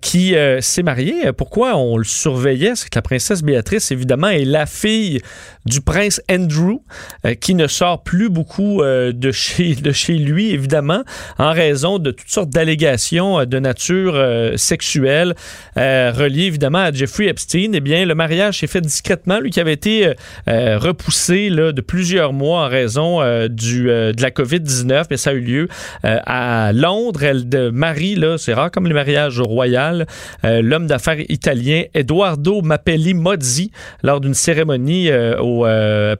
qui 0.00 0.34
s'est 0.60 0.82
mariée. 0.82 1.32
Pourquoi 1.32 1.76
on 1.76 1.96
le 1.96 2.04
surveillait? 2.04 2.74
C'est 2.74 2.88
que 2.88 2.98
la 2.98 3.02
princesse 3.02 3.42
Béatrice, 3.42 3.90
évidemment, 3.90 4.28
est 4.28 4.44
la 4.44 4.66
fille 4.66 5.20
du 5.64 5.80
prince 5.80 6.20
Andrew, 6.30 6.80
qui 7.40 7.54
ne 7.54 7.66
sort 7.76 8.02
plus 8.02 8.30
beaucoup 8.30 8.80
euh, 8.82 9.12
de, 9.12 9.30
chez, 9.32 9.74
de 9.74 9.92
chez 9.92 10.14
lui, 10.14 10.52
évidemment, 10.52 11.02
en 11.38 11.52
raison 11.52 11.98
de 11.98 12.10
toutes 12.10 12.30
sortes 12.30 12.50
d'allégations 12.50 13.40
euh, 13.40 13.44
de 13.44 13.58
nature 13.58 14.14
euh, 14.16 14.56
sexuelle 14.56 15.34
reliées 15.76 16.44
évidemment 16.44 16.78
à 16.78 16.92
Jeffrey 16.92 17.26
Epstein. 17.26 17.72
Eh 17.74 17.80
bien, 17.80 18.06
le 18.06 18.14
mariage 18.14 18.60
s'est 18.60 18.66
fait 18.66 18.80
discrètement, 18.80 19.40
lui 19.40 19.50
qui 19.50 19.60
avait 19.60 19.74
été 19.74 20.12
repoussé 20.46 21.50
là, 21.50 21.72
de 21.72 21.80
plusieurs 21.80 22.32
mois 22.32 22.64
en 22.64 22.68
raison 22.68 23.20
du, 23.48 23.84
de 23.84 24.22
la 24.22 24.30
COVID-19, 24.30 25.04
mais 25.10 25.16
ça 25.16 25.30
a 25.30 25.32
eu 25.34 25.40
lieu 25.40 25.68
à 26.02 26.72
Londres. 26.72 27.22
Elle 27.24 27.48
de 27.48 27.68
marie, 27.68 28.18
c'est 28.38 28.54
rare 28.54 28.70
comme 28.70 28.86
le 28.86 28.94
mariage 28.94 29.40
royal, 29.40 30.06
l'homme 30.42 30.86
d'affaires 30.86 31.20
italien 31.28 31.82
Eduardo 31.94 32.62
Mappelli 32.62 33.12
Mozzi 33.12 33.70
lors 34.02 34.20
d'une 34.20 34.34
cérémonie 34.34 35.10
au 35.38 35.66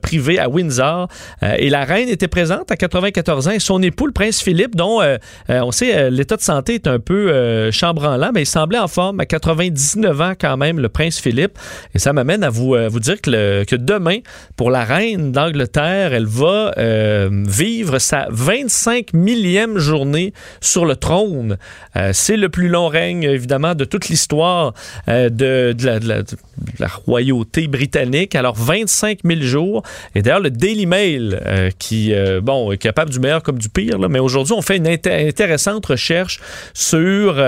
privé 0.01 0.37
à 0.37 0.49
Windsor. 0.49 1.07
Et 1.57 1.69
la 1.69 1.83
reine 1.85 2.09
était 2.09 2.27
présente 2.27 2.71
à 2.71 2.75
94 2.75 3.47
ans 3.47 3.51
et 3.51 3.59
son 3.59 3.81
époux, 3.81 4.07
le 4.07 4.11
prince 4.11 4.41
Philippe, 4.41 4.75
dont 4.75 5.01
on 5.49 5.71
sait 5.71 6.09
l'état 6.09 6.35
de 6.35 6.41
santé 6.41 6.75
est 6.75 6.87
un 6.87 6.99
peu 6.99 7.71
chambranlant, 7.71 8.31
mais 8.33 8.43
il 8.43 8.45
semblait 8.45 8.79
en 8.79 8.87
forme 8.87 9.19
à 9.19 9.25
99 9.25 10.21
ans 10.21 10.33
quand 10.39 10.57
même, 10.57 10.79
le 10.79 10.89
prince 10.89 11.19
Philippe. 11.19 11.57
Et 11.93 11.99
ça 11.99 12.13
m'amène 12.13 12.43
à 12.43 12.49
vous, 12.49 12.75
dire 12.99 13.21
que, 13.21 13.75
demain, 13.75 14.19
pour 14.55 14.71
la 14.71 14.83
reine 14.83 15.31
d'Angleterre, 15.31 16.13
elle 16.13 16.25
va 16.25 16.73
vivre 17.29 17.99
sa 17.99 18.27
25 18.29 19.13
millième 19.13 19.77
journée 19.77 20.33
sur 20.61 20.85
le 20.85 20.95
trône. 20.95 21.57
C'est 22.13 22.37
le 22.37 22.49
plus 22.49 22.67
long 22.67 22.87
règne, 22.87 23.23
évidemment, 23.23 23.75
de 23.75 23.85
toute 23.85 24.09
l'histoire 24.09 24.73
de, 25.07 25.75
la, 25.83 25.99
la 26.79 26.87
royauté 26.87 27.67
britannique. 27.67 28.35
Alors, 28.35 28.55
25 28.55 29.19
000 29.23 29.41
jours. 29.41 29.83
Et 30.15 30.21
d'ailleurs, 30.21 30.39
le 30.39 30.49
Daily 30.49 30.85
Mail, 30.85 31.36
euh, 31.45 31.69
qui, 31.77 32.13
euh, 32.13 32.41
bon, 32.41 32.71
est 32.71 32.77
capable 32.77 33.11
du 33.11 33.19
meilleur 33.19 33.43
comme 33.43 33.57
du 33.57 33.69
pire, 33.69 33.97
mais 34.09 34.19
aujourd'hui, 34.19 34.53
on 34.53 34.61
fait 34.61 34.77
une 34.77 34.87
intéressante 34.87 35.85
recherche 35.85 36.39
sur... 36.73 37.43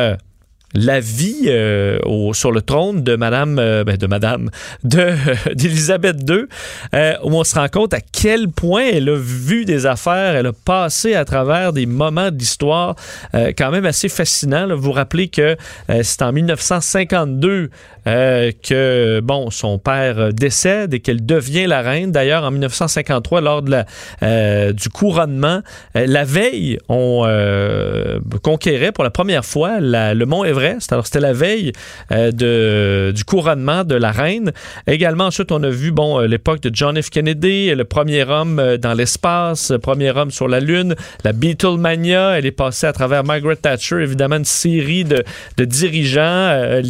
La 0.75 0.99
vie 0.99 1.45
euh, 1.47 1.97
sur 2.33 2.51
le 2.51 2.61
trône 2.61 3.01
de 3.01 3.15
Madame, 3.15 3.57
euh, 3.57 3.83
ben 3.83 3.97
de 3.97 4.05
Madame, 4.05 4.51
de 4.83 5.15
II, 5.59 6.45
euh, 6.93 7.13
où 7.23 7.31
on 7.33 7.43
se 7.43 7.55
rend 7.55 7.69
compte 7.69 7.95
à 7.95 8.01
quel 8.01 8.49
point 8.49 8.83
elle 8.93 9.09
a 9.09 9.17
vu 9.17 9.65
des 9.65 9.87
affaires, 9.87 10.35
elle 10.35 10.45
a 10.45 10.53
passé 10.53 11.15
à 11.15 11.25
travers 11.25 11.73
des 11.73 11.87
moments 11.87 12.29
d'histoire 12.29 12.95
quand 13.33 13.71
même 13.71 13.85
assez 13.85 14.09
fascinants. 14.09 14.67
Vous 14.67 14.81
vous 14.81 14.91
rappelez 14.91 15.27
que 15.27 15.55
c'est 16.03 16.21
en 16.21 16.31
1952 16.31 17.69
que 18.05 19.19
bon 19.21 19.49
son 19.49 19.77
père 19.79 20.33
décède 20.33 20.93
et 20.93 20.99
qu'elle 20.99 21.25
devient 21.25 21.65
la 21.65 21.81
reine. 21.81 22.11
D'ailleurs, 22.11 22.43
en 22.43 22.51
1953, 22.51 23.41
lors 23.41 23.61
de 23.61 24.71
du 24.73 24.89
couronnement, 24.89 25.61
la 25.95 26.23
veille, 26.23 26.77
on 26.89 27.25
conquérait 28.43 28.91
pour 28.91 29.03
la 29.03 29.11
première 29.11 29.45
fois 29.45 29.79
le 29.79 30.25
mont 30.25 30.43
Everest 30.43 30.58
alors, 30.91 31.05
c'était 31.05 31.19
la 31.19 31.33
veille 31.33 31.71
euh, 32.11 33.11
du 33.11 33.23
couronnement 33.23 33.83
de 33.83 33.95
la 33.95 34.11
reine. 34.11 34.51
Également, 34.87 35.25
ensuite, 35.25 35.51
on 35.51 35.63
a 35.63 35.69
vu 35.69 35.91
bon, 35.91 36.19
euh, 36.19 36.27
l'époque 36.27 36.61
de 36.61 36.71
John 36.73 37.01
F. 37.01 37.09
Kennedy, 37.09 37.73
le 37.73 37.83
premier 37.83 38.23
homme 38.23 38.59
euh, 38.59 38.77
dans 38.77 38.93
l'espace, 38.93 39.73
premier 39.81 40.11
homme 40.11 40.31
sur 40.31 40.47
la 40.47 40.59
Lune, 40.59 40.95
la 41.23 41.33
Beatlemania. 41.33 42.37
Elle 42.37 42.45
est 42.45 42.51
passée 42.51 42.87
à 42.87 42.93
travers 42.93 43.23
Margaret 43.23 43.55
Thatcher, 43.55 44.01
évidemment, 44.01 44.37
une 44.37 44.45
série 44.45 45.03
de, 45.03 45.23
dirigeants, 45.57 46.81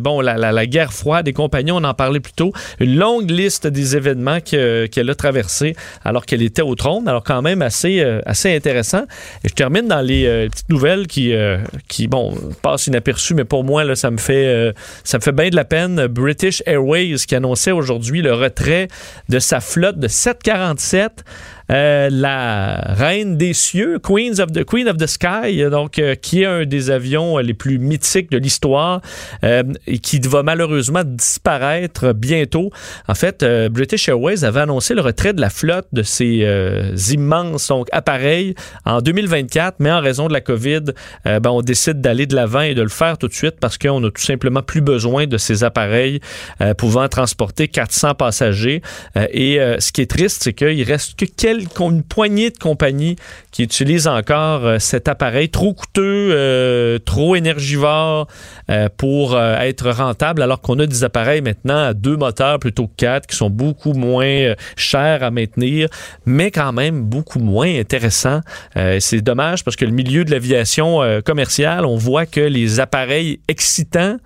bon, 0.00 0.20
la, 0.20 0.66
guerre 0.66 0.92
froide 0.92 1.28
et 1.28 1.32
compagnie, 1.32 1.72
on 1.72 1.84
en 1.84 1.94
parlait 1.94 2.20
plus 2.20 2.32
tôt. 2.32 2.52
Une 2.80 2.96
longue 2.96 3.30
liste 3.30 3.66
des 3.66 3.96
événements 3.96 4.40
qu'elle 4.40 5.10
a 5.10 5.14
traversés 5.14 5.74
alors 6.04 6.24
qu'elle 6.26 6.42
était 6.42 6.62
au 6.62 6.74
trône. 6.74 7.08
Alors, 7.08 7.24
quand 7.24 7.42
même, 7.42 7.62
assez, 7.62 8.02
intéressant. 8.44 9.04
Et 9.44 9.48
je 9.48 9.54
termine 9.54 9.88
dans 9.88 10.00
les 10.00 10.48
petites 10.50 10.68
nouvelles 10.68 11.06
qui, 11.06 11.32
qui 11.88 12.06
bon, 12.06 12.34
inaperçu, 12.76 13.34
mais 13.34 13.44
pour 13.44 13.64
moi, 13.64 13.94
ça 13.96 14.10
me 14.10 14.18
fait 14.18 14.46
euh, 14.46 14.72
ça 15.04 15.18
me 15.18 15.22
fait 15.22 15.32
bien 15.32 15.50
de 15.50 15.56
la 15.56 15.64
peine. 15.64 16.06
British 16.06 16.62
Airways 16.66 17.16
qui 17.26 17.34
annonçait 17.34 17.72
aujourd'hui 17.72 18.22
le 18.22 18.34
retrait 18.34 18.88
de 19.28 19.38
sa 19.38 19.60
flotte 19.60 19.98
de 19.98 20.08
747 20.08 21.24
euh, 21.70 22.08
la 22.10 22.94
reine 22.94 23.36
des 23.36 23.52
cieux, 23.52 23.98
Queens 23.98 24.40
of 24.40 24.52
the, 24.52 24.64
Queen 24.64 24.88
of 24.88 24.96
the 24.96 25.06
Sky, 25.06 25.62
donc, 25.70 25.98
euh, 25.98 26.14
qui 26.14 26.42
est 26.42 26.46
un 26.46 26.64
des 26.64 26.90
avions 26.90 27.38
les 27.38 27.54
plus 27.54 27.78
mythiques 27.78 28.30
de 28.30 28.38
l'histoire 28.38 29.00
euh, 29.44 29.62
et 29.86 29.98
qui 29.98 30.18
va 30.20 30.42
malheureusement 30.42 31.02
disparaître 31.04 32.12
bientôt. 32.12 32.70
En 33.08 33.14
fait, 33.14 33.44
British 33.70 34.08
Airways 34.08 34.44
avait 34.44 34.60
annoncé 34.60 34.94
le 34.94 35.00
retrait 35.00 35.32
de 35.32 35.40
la 35.40 35.50
flotte 35.50 35.86
de 35.92 36.02
ces 36.02 36.46
immenses 37.12 37.72
appareils 37.92 38.54
en 38.84 39.00
2024, 39.00 39.76
mais 39.78 39.90
en 39.90 40.00
raison 40.00 40.28
de 40.28 40.32
la 40.32 40.40
COVID, 40.40 40.82
ben, 41.24 41.40
on 41.46 41.62
décide 41.62 42.00
d'aller 42.00 42.26
de 42.26 42.34
l'avant 42.34 42.60
et 42.60 42.74
de 42.74 42.82
le 42.82 42.88
faire 42.88 43.18
tout 43.18 43.28
de 43.28 43.32
suite 43.32 43.56
parce 43.60 43.78
qu'on 43.78 44.02
a 44.04 44.10
tout 44.10 44.22
simplement 44.22 44.62
plus 44.62 44.80
besoin 44.80 45.26
de 45.26 45.36
ces 45.36 45.64
appareils 45.64 46.20
pouvant 46.78 47.08
transporter 47.08 47.68
400 47.68 48.14
passagers. 48.14 48.82
et 49.16 49.58
ce 49.78 49.92
qui 49.92 50.00
est 50.00 50.10
triste, 50.10 50.42
c'est 50.44 50.52
qu'il 50.52 50.82
reste 50.82 51.18
que 51.18 51.24
quelques 51.24 51.51
une 51.60 52.02
poignée 52.02 52.50
de 52.50 52.58
compagnies 52.58 53.16
qui 53.50 53.62
utilisent 53.62 54.08
encore 54.08 54.64
euh, 54.64 54.78
cet 54.78 55.08
appareil 55.08 55.48
trop 55.48 55.74
coûteux, 55.74 56.30
euh, 56.32 56.98
trop 56.98 57.36
énergivore 57.36 58.26
euh, 58.70 58.88
pour 58.96 59.38
être 59.38 59.90
rentable, 59.90 60.42
alors 60.42 60.60
qu'on 60.60 60.78
a 60.78 60.86
des 60.86 61.04
appareils 61.04 61.42
maintenant 61.42 61.84
à 61.84 61.94
deux 61.94 62.16
moteurs 62.16 62.58
plutôt 62.58 62.86
que 62.86 62.92
quatre 62.96 63.26
qui 63.26 63.36
sont 63.36 63.50
beaucoup 63.50 63.92
moins 63.92 64.54
chers 64.76 65.22
à 65.22 65.30
maintenir, 65.30 65.88
mais 66.26 66.50
quand 66.50 66.72
même 66.72 67.02
beaucoup 67.02 67.38
moins 67.38 67.78
intéressants. 67.78 68.40
C'est 69.00 69.20
dommage 69.20 69.64
parce 69.64 69.76
que 69.76 69.84
le 69.84 69.90
milieu 69.90 70.24
de 70.24 70.30
l'aviation 70.30 71.00
commerciale, 71.24 71.84
on 71.84 71.96
voit 71.96 72.26
que 72.26 72.40
les 72.40 72.80
appareils 72.80 73.40
excitants 73.48 74.16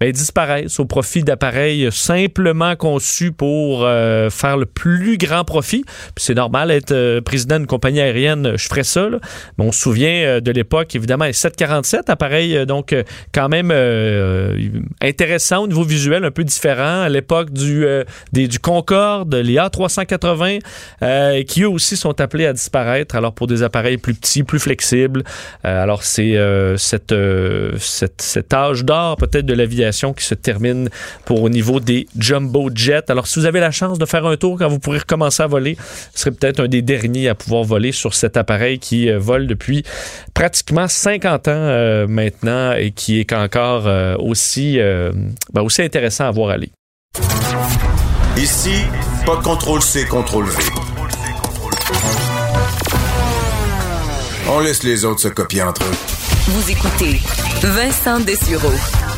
ben, 0.00 0.12
disparaissent 0.12 0.80
au 0.80 0.86
profit 0.86 1.22
d'appareils 1.22 1.92
simplement 1.92 2.74
conçus 2.74 3.32
pour 3.32 3.84
euh, 3.84 4.30
faire 4.30 4.56
le 4.56 4.64
plus 4.64 5.18
grand 5.18 5.44
profit. 5.44 5.84
C'est 6.16 6.32
normal, 6.34 6.70
être 6.70 6.92
euh, 6.92 7.20
président 7.20 7.58
d'une 7.58 7.66
compagnie 7.66 8.00
aérienne, 8.00 8.54
je 8.56 8.66
ferais 8.66 8.82
ça. 8.82 9.10
Là. 9.10 9.18
Mais 9.58 9.66
on 9.66 9.72
se 9.72 9.80
souvient 9.80 10.08
euh, 10.08 10.40
de 10.40 10.50
l'époque, 10.52 10.96
évidemment, 10.96 11.26
les 11.26 11.34
747, 11.34 12.08
appareil 12.08 12.64
donc 12.64 12.94
quand 13.34 13.50
même 13.50 13.70
intéressant 15.02 15.64
au 15.64 15.66
niveau 15.66 15.82
visuel, 15.82 16.24
un 16.24 16.30
peu 16.30 16.44
différent. 16.44 17.02
À 17.02 17.10
l'époque 17.10 17.50
du, 17.50 17.84
du 18.32 18.58
Concorde, 18.58 19.34
les 19.34 19.56
A380, 19.56 21.44
qui 21.44 21.62
eux 21.62 21.68
aussi 21.68 21.96
sont 21.96 22.20
appelés 22.20 22.46
à 22.46 22.54
disparaître. 22.54 23.16
Alors 23.16 23.34
pour 23.34 23.46
des 23.46 23.62
appareils 23.62 23.98
plus 23.98 24.14
petits, 24.14 24.44
plus 24.44 24.58
flexibles. 24.58 25.24
alors 25.62 26.02
c'est 26.04 26.36
cette, 26.76 27.14
cette, 27.78 28.22
cet 28.22 28.54
âge 28.54 28.84
d'or 28.84 29.16
peut-être 29.16 29.46
de 29.46 29.54
l'aviation 29.54 29.89
qui 30.12 30.24
se 30.24 30.34
termine 30.34 30.88
pour 31.24 31.42
au 31.42 31.48
niveau 31.48 31.80
des 31.80 32.06
jumbo 32.18 32.70
jets. 32.74 33.10
Alors, 33.10 33.26
si 33.26 33.38
vous 33.38 33.46
avez 33.46 33.60
la 33.60 33.70
chance 33.70 33.98
de 33.98 34.06
faire 34.06 34.26
un 34.26 34.36
tour 34.36 34.58
quand 34.58 34.68
vous 34.68 34.78
pourrez 34.78 34.98
recommencer 34.98 35.42
à 35.42 35.46
voler, 35.46 35.76
ce 36.14 36.22
serait 36.22 36.30
peut-être 36.32 36.60
un 36.60 36.68
des 36.68 36.82
derniers 36.82 37.28
à 37.28 37.34
pouvoir 37.34 37.64
voler 37.64 37.92
sur 37.92 38.14
cet 38.14 38.36
appareil 38.36 38.78
qui 38.78 39.10
euh, 39.10 39.18
vole 39.18 39.46
depuis 39.46 39.84
pratiquement 40.34 40.88
50 40.88 41.48
ans 41.48 41.50
euh, 41.54 42.06
maintenant 42.06 42.72
et 42.72 42.90
qui 42.90 43.20
est 43.20 43.32
encore 43.32 43.86
euh, 43.86 44.16
aussi, 44.18 44.78
ben, 44.78 45.62
aussi 45.62 45.82
intéressant 45.82 46.24
à 46.24 46.30
voir 46.30 46.50
aller. 46.50 46.70
Ici, 48.36 48.84
pas 49.26 49.36
de 49.36 49.42
contrôle 49.42 49.82
C, 49.82 50.06
contrôle 50.06 50.46
V. 50.46 50.54
On 54.48 54.60
laisse 54.60 54.82
les 54.82 55.04
autres 55.04 55.20
se 55.20 55.28
copier 55.28 55.62
entre 55.62 55.82
eux. 55.82 55.96
Vous 56.48 56.70
écoutez 56.70 57.20
Vincent 57.62 58.20
Dessureau. 58.20 59.09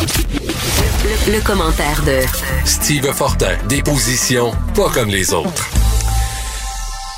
Le, 0.00 1.44
commentaire 1.46 2.00
de 2.06 2.24
Steve 2.64 3.04
Fortin, 3.12 3.52
des 3.68 3.82
positions 3.82 4.52
pas 4.74 4.88
comme 4.88 5.10
les 5.10 5.34
autres. 5.34 5.68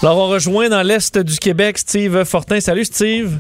Alors, 0.03 0.19
on 0.19 0.29
rejoint 0.29 0.69
dans 0.69 0.83
l'Est 0.83 1.17
du 1.17 1.39
Québec 1.39 1.79
Steve 1.79 2.25
Fortin. 2.25 2.59
Salut, 2.59 2.85
Steve. 2.85 3.39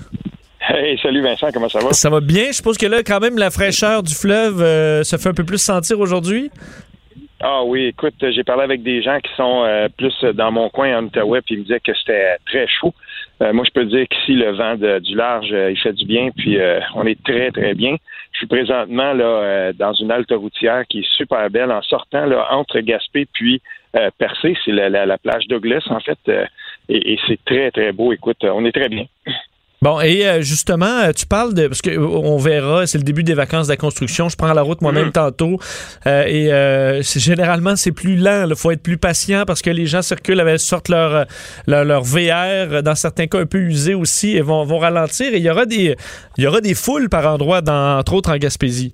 Hey, 0.60 0.96
salut 1.02 1.22
Vincent, 1.22 1.48
comment 1.52 1.68
ça 1.68 1.80
va? 1.80 1.92
Ça 1.92 2.08
va 2.08 2.20
bien. 2.20 2.46
Je 2.48 2.52
suppose 2.52 2.78
que 2.78 2.86
là, 2.86 3.02
quand 3.02 3.18
même, 3.18 3.36
la 3.36 3.50
fraîcheur 3.50 4.04
du 4.04 4.14
fleuve 4.14 4.62
euh, 4.62 5.02
se 5.02 5.16
fait 5.16 5.30
un 5.30 5.34
peu 5.34 5.44
plus 5.44 5.60
sentir 5.60 5.98
aujourd'hui. 5.98 6.48
Ah 7.40 7.64
oui, 7.64 7.86
écoute, 7.86 8.14
j'ai 8.20 8.44
parlé 8.44 8.62
avec 8.62 8.84
des 8.84 9.02
gens 9.02 9.18
qui 9.18 9.34
sont 9.36 9.64
euh, 9.64 9.88
plus 9.88 10.14
dans 10.34 10.52
mon 10.52 10.68
coin 10.70 10.96
en 10.98 11.04
Outaouais, 11.06 11.40
puis 11.42 11.56
ils 11.56 11.58
me 11.58 11.64
disaient 11.64 11.80
que 11.80 11.92
c'était 11.98 12.36
très 12.46 12.68
chaud. 12.68 12.94
Euh, 13.42 13.52
moi, 13.52 13.64
je 13.66 13.72
peux 13.72 13.86
dire 13.86 14.06
qu'ici, 14.08 14.34
le 14.34 14.52
vent 14.52 14.76
du 15.00 15.16
large, 15.16 15.48
il 15.50 15.76
fait 15.82 15.94
du 15.94 16.06
bien, 16.06 16.30
puis 16.36 16.58
on 16.94 17.04
est 17.06 17.20
très, 17.24 17.50
très 17.50 17.74
bien. 17.74 17.96
Suis 18.42 18.48
présentement 18.48 19.12
là 19.12 19.24
euh, 19.24 19.72
dans 19.72 19.92
une 19.92 20.10
halte 20.10 20.32
routière 20.32 20.82
qui 20.88 20.98
est 20.98 21.16
super 21.16 21.48
belle 21.48 21.70
en 21.70 21.80
sortant 21.82 22.26
là, 22.26 22.48
entre 22.50 22.80
Gaspé 22.80 23.28
puis 23.32 23.62
euh, 23.94 24.10
Percé. 24.18 24.56
C'est 24.64 24.72
la, 24.72 24.88
la, 25.06 25.16
plage 25.16 25.46
Douglas, 25.46 25.86
en 25.90 26.00
fait. 26.00 26.18
Euh, 26.26 26.44
et, 26.88 27.12
et 27.12 27.20
c'est 27.28 27.38
très, 27.44 27.70
très 27.70 27.92
beau. 27.92 28.12
Écoute, 28.12 28.38
on 28.42 28.64
est 28.64 28.72
très 28.72 28.88
bien. 28.88 29.04
Bon, 29.82 30.00
et 30.00 30.24
euh, 30.24 30.42
justement, 30.42 31.00
euh, 31.02 31.10
tu 31.10 31.26
parles 31.26 31.54
de. 31.54 31.66
Parce 31.66 31.82
qu'on 31.82 32.36
verra, 32.36 32.86
c'est 32.86 32.98
le 32.98 33.04
début 33.04 33.24
des 33.24 33.34
vacances 33.34 33.66
de 33.66 33.72
la 33.72 33.76
construction. 33.76 34.28
Je 34.28 34.36
prends 34.36 34.52
la 34.52 34.62
route 34.62 34.80
moi-même 34.80 35.08
mm. 35.08 35.12
tantôt. 35.12 35.58
Euh, 36.06 37.00
et 37.00 37.02
généralement, 37.02 37.74
c'est 37.74 37.90
plus 37.90 38.16
lent. 38.16 38.46
Il 38.48 38.54
faut 38.54 38.70
être 38.70 38.82
plus 38.82 38.96
patient 38.96 39.42
parce 39.44 39.60
que 39.60 39.70
les 39.70 39.86
gens 39.86 40.00
circulent 40.00 40.38
avec 40.38 40.60
sortent 40.60 40.88
leur, 40.88 41.26
leur, 41.66 41.84
leur, 41.84 42.02
VR, 42.02 42.84
dans 42.84 42.94
certains 42.94 43.26
cas 43.26 43.40
un 43.40 43.46
peu 43.46 43.58
usés 43.58 43.94
aussi, 43.94 44.36
et 44.36 44.40
vont, 44.40 44.64
vont 44.64 44.78
ralentir. 44.78 45.34
Et 45.34 45.38
il 45.38 45.42
y 45.42 45.50
aura 45.50 45.66
des, 45.66 45.96
il 46.38 46.44
y 46.44 46.46
aura 46.46 46.60
des 46.60 46.74
foules 46.74 47.08
par 47.08 47.26
endroits, 47.26 47.60
dans, 47.60 47.98
entre 47.98 48.14
autres 48.14 48.30
en 48.30 48.36
Gaspésie. 48.36 48.92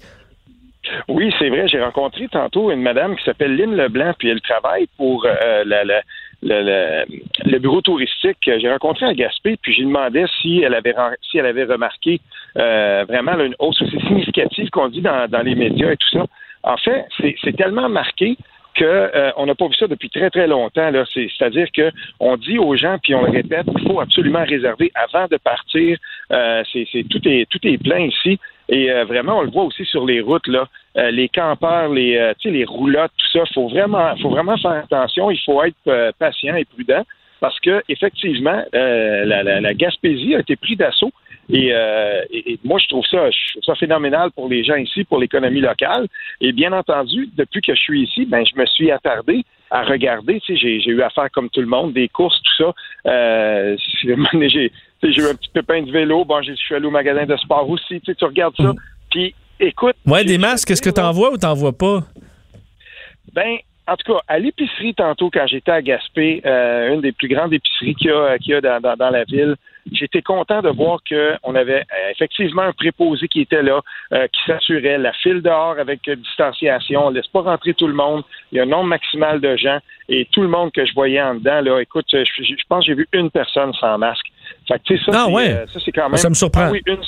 Oui, 1.06 1.34
c'est 1.38 1.50
vrai. 1.50 1.68
J'ai 1.68 1.82
rencontré 1.82 2.28
tantôt 2.28 2.70
une 2.70 2.80
madame 2.80 3.14
qui 3.16 3.24
s'appelle 3.24 3.54
Lynn 3.56 3.76
Leblanc, 3.76 4.14
puis 4.18 4.30
elle 4.30 4.40
travaille 4.40 4.86
pour 4.96 5.26
la, 5.66 5.84
la 5.84 6.00
le, 6.42 7.04
le, 7.44 7.58
bureau 7.58 7.80
touristique. 7.80 8.38
J'ai 8.44 8.70
rencontré 8.70 9.06
un 9.06 9.12
Gaspé, 9.12 9.56
puis 9.60 9.74
j'ai 9.74 9.84
demandé 9.84 10.24
si 10.40 10.62
elle 10.62 10.74
avait 10.74 10.94
si 11.22 11.38
elle 11.38 11.46
avait 11.46 11.64
remarqué 11.64 12.20
euh, 12.56 13.04
vraiment 13.08 13.38
une 13.38 13.54
hausse 13.58 13.80
aussi 13.82 13.98
significative 14.06 14.70
qu'on 14.70 14.88
dit 14.88 15.00
dans, 15.00 15.28
dans 15.28 15.42
les 15.42 15.54
médias 15.54 15.90
et 15.92 15.96
tout 15.96 16.18
ça. 16.18 16.26
En 16.62 16.76
fait, 16.76 17.06
c'est 17.42 17.56
tellement 17.56 17.88
marqué 17.88 18.36
que 18.74 18.84
euh, 18.84 19.44
n'a 19.44 19.54
pas 19.54 19.66
vu 19.66 19.74
ça 19.74 19.88
depuis 19.88 20.10
très 20.10 20.30
très 20.30 20.46
longtemps. 20.46 20.90
Là, 20.90 21.04
c'est, 21.12 21.28
à 21.40 21.50
dire 21.50 21.66
que 21.72 21.90
on 22.20 22.36
dit 22.36 22.58
aux 22.58 22.76
gens 22.76 22.98
puis 23.02 23.14
on 23.14 23.22
le 23.22 23.30
répète, 23.30 23.66
il 23.76 23.88
faut 23.88 24.00
absolument 24.00 24.44
réserver 24.44 24.92
avant 24.94 25.26
de 25.26 25.36
partir. 25.36 25.98
Euh, 26.32 26.62
c'est, 26.72 27.04
tout 27.10 27.20
est 27.26 27.48
tout 27.50 27.60
est 27.64 27.78
plein 27.82 28.00
ici 28.00 28.38
et 28.68 28.90
euh, 28.90 29.04
vraiment 29.04 29.38
on 29.38 29.42
le 29.42 29.50
voit 29.50 29.64
aussi 29.64 29.84
sur 29.84 30.04
les 30.06 30.20
routes 30.20 30.46
là, 30.46 30.68
les 31.10 31.28
campeurs, 31.28 31.88
les 31.90 32.32
sais 32.42 32.50
les 32.50 32.64
roulottes, 32.64 33.12
tout 33.16 33.38
ça. 33.38 33.44
Faut 33.54 33.68
vraiment 33.68 34.16
faut 34.16 34.30
vraiment 34.30 34.56
faire 34.56 34.82
attention. 34.84 35.30
Il 35.30 35.40
faut 35.44 35.62
être 35.62 36.12
patient 36.18 36.56
et 36.56 36.64
prudent 36.64 37.04
parce 37.40 37.58
que 37.60 37.82
effectivement 37.88 38.64
la, 38.72 39.42
la, 39.42 39.60
la 39.60 39.74
Gaspésie 39.74 40.34
a 40.34 40.40
été 40.40 40.56
pris 40.56 40.76
d'assaut. 40.76 41.12
Euh, 41.54 42.22
et, 42.30 42.58
moi, 42.64 42.78
je 42.78 42.88
trouve 42.88 43.04
ça, 43.06 43.30
je 43.30 43.52
trouve 43.52 43.64
ça 43.64 43.74
phénoménal 43.74 44.30
pour 44.32 44.48
les 44.48 44.64
gens 44.64 44.76
ici, 44.76 45.04
pour 45.04 45.18
l'économie 45.18 45.60
locale. 45.60 46.06
Et 46.40 46.52
bien 46.52 46.72
entendu, 46.72 47.28
depuis 47.36 47.60
que 47.60 47.74
je 47.74 47.80
suis 47.80 48.02
ici, 48.02 48.26
ben, 48.26 48.44
je 48.44 48.58
me 48.58 48.66
suis 48.66 48.90
attardé 48.90 49.44
à 49.70 49.82
regarder. 49.82 50.40
Tu 50.40 50.54
sais, 50.54 50.80
j'ai, 50.80 50.90
eu 50.90 51.02
à 51.02 51.10
faire 51.10 51.30
comme 51.30 51.48
tout 51.50 51.60
le 51.60 51.66
monde, 51.66 51.92
des 51.92 52.08
courses, 52.08 52.40
tout 52.42 52.64
ça. 52.64 52.74
Euh, 53.06 53.76
j'ai, 54.48 54.72
j'ai 55.02 55.22
eu 55.22 55.26
un 55.26 55.34
petit 55.34 55.50
pépin 55.50 55.82
de 55.82 55.90
vélo. 55.90 56.24
Bon, 56.24 56.42
je 56.42 56.52
suis 56.54 56.74
allé 56.74 56.86
au 56.86 56.90
magasin 56.90 57.24
de 57.24 57.36
sport 57.36 57.68
aussi. 57.68 58.00
Tu, 58.00 58.06
sais, 58.06 58.14
tu 58.14 58.24
regardes 58.24 58.56
ça. 58.56 58.72
Puis, 59.10 59.34
écoute. 59.60 59.96
Ouais, 60.06 60.24
des 60.24 60.38
masques, 60.38 60.70
est-ce 60.70 60.82
que 60.82 60.90
tu 60.90 61.00
envoies 61.00 61.32
ou 61.32 61.36
t'en 61.36 61.54
vois 61.54 61.76
pas? 61.76 62.00
Ben, 63.32 63.58
en 63.88 63.96
tout 63.96 64.12
cas, 64.12 64.20
à 64.28 64.38
l'épicerie 64.38 64.94
tantôt, 64.94 65.30
quand 65.32 65.46
j'étais 65.46 65.70
à 65.70 65.80
Gaspé, 65.80 66.42
euh, 66.44 66.92
une 66.92 67.00
des 67.00 67.12
plus 67.12 67.28
grandes 67.28 67.54
épiceries 67.54 67.94
qu'il 67.94 68.08
y 68.08 68.12
a, 68.12 68.38
qu'il 68.38 68.52
y 68.52 68.54
a 68.54 68.60
dans, 68.60 68.96
dans, 68.96 69.10
la 69.10 69.24
ville, 69.24 69.56
j'étais 69.90 70.20
content 70.20 70.60
de 70.60 70.68
voir 70.68 70.98
qu'on 71.08 71.54
avait 71.54 71.80
euh, 71.80 72.10
effectivement 72.10 72.62
un 72.62 72.72
préposé 72.72 73.28
qui 73.28 73.40
était 73.40 73.62
là, 73.62 73.80
euh, 74.12 74.26
qui 74.28 74.40
s'assurait 74.46 74.98
la 74.98 75.14
file 75.14 75.40
dehors 75.40 75.78
avec 75.78 76.08
distanciation, 76.10 77.06
on 77.06 77.10
laisse 77.10 77.28
pas 77.28 77.40
rentrer 77.40 77.72
tout 77.72 77.86
le 77.86 77.94
monde, 77.94 78.24
il 78.52 78.56
y 78.56 78.60
a 78.60 78.64
un 78.64 78.66
nombre 78.66 78.88
maximal 78.88 79.40
de 79.40 79.56
gens 79.56 79.78
et 80.10 80.26
tout 80.32 80.42
le 80.42 80.48
monde 80.48 80.70
que 80.72 80.84
je 80.84 80.92
voyais 80.92 81.22
en 81.22 81.36
dedans, 81.36 81.62
là, 81.62 81.80
écoute, 81.80 82.06
je, 82.10 82.54
pense 82.68 82.84
que 82.84 82.92
j'ai 82.92 82.94
vu 82.94 83.08
une 83.12 83.30
personne 83.30 83.72
sans 83.74 83.96
masque. 83.96 84.27
Fait 84.68 84.80
que, 84.86 84.96
ça, 84.98 85.12
ah, 85.14 85.28
ouais. 85.30 85.64
ça, 85.72 85.80
c'est 85.84 85.92
quand 85.92 86.08
même... 86.08 86.18
Ça 86.18 86.28
me 86.28 86.34
surprend. 86.34 86.66
Ah 86.66 86.70
oui, 86.70 86.82
une, 86.86 87.00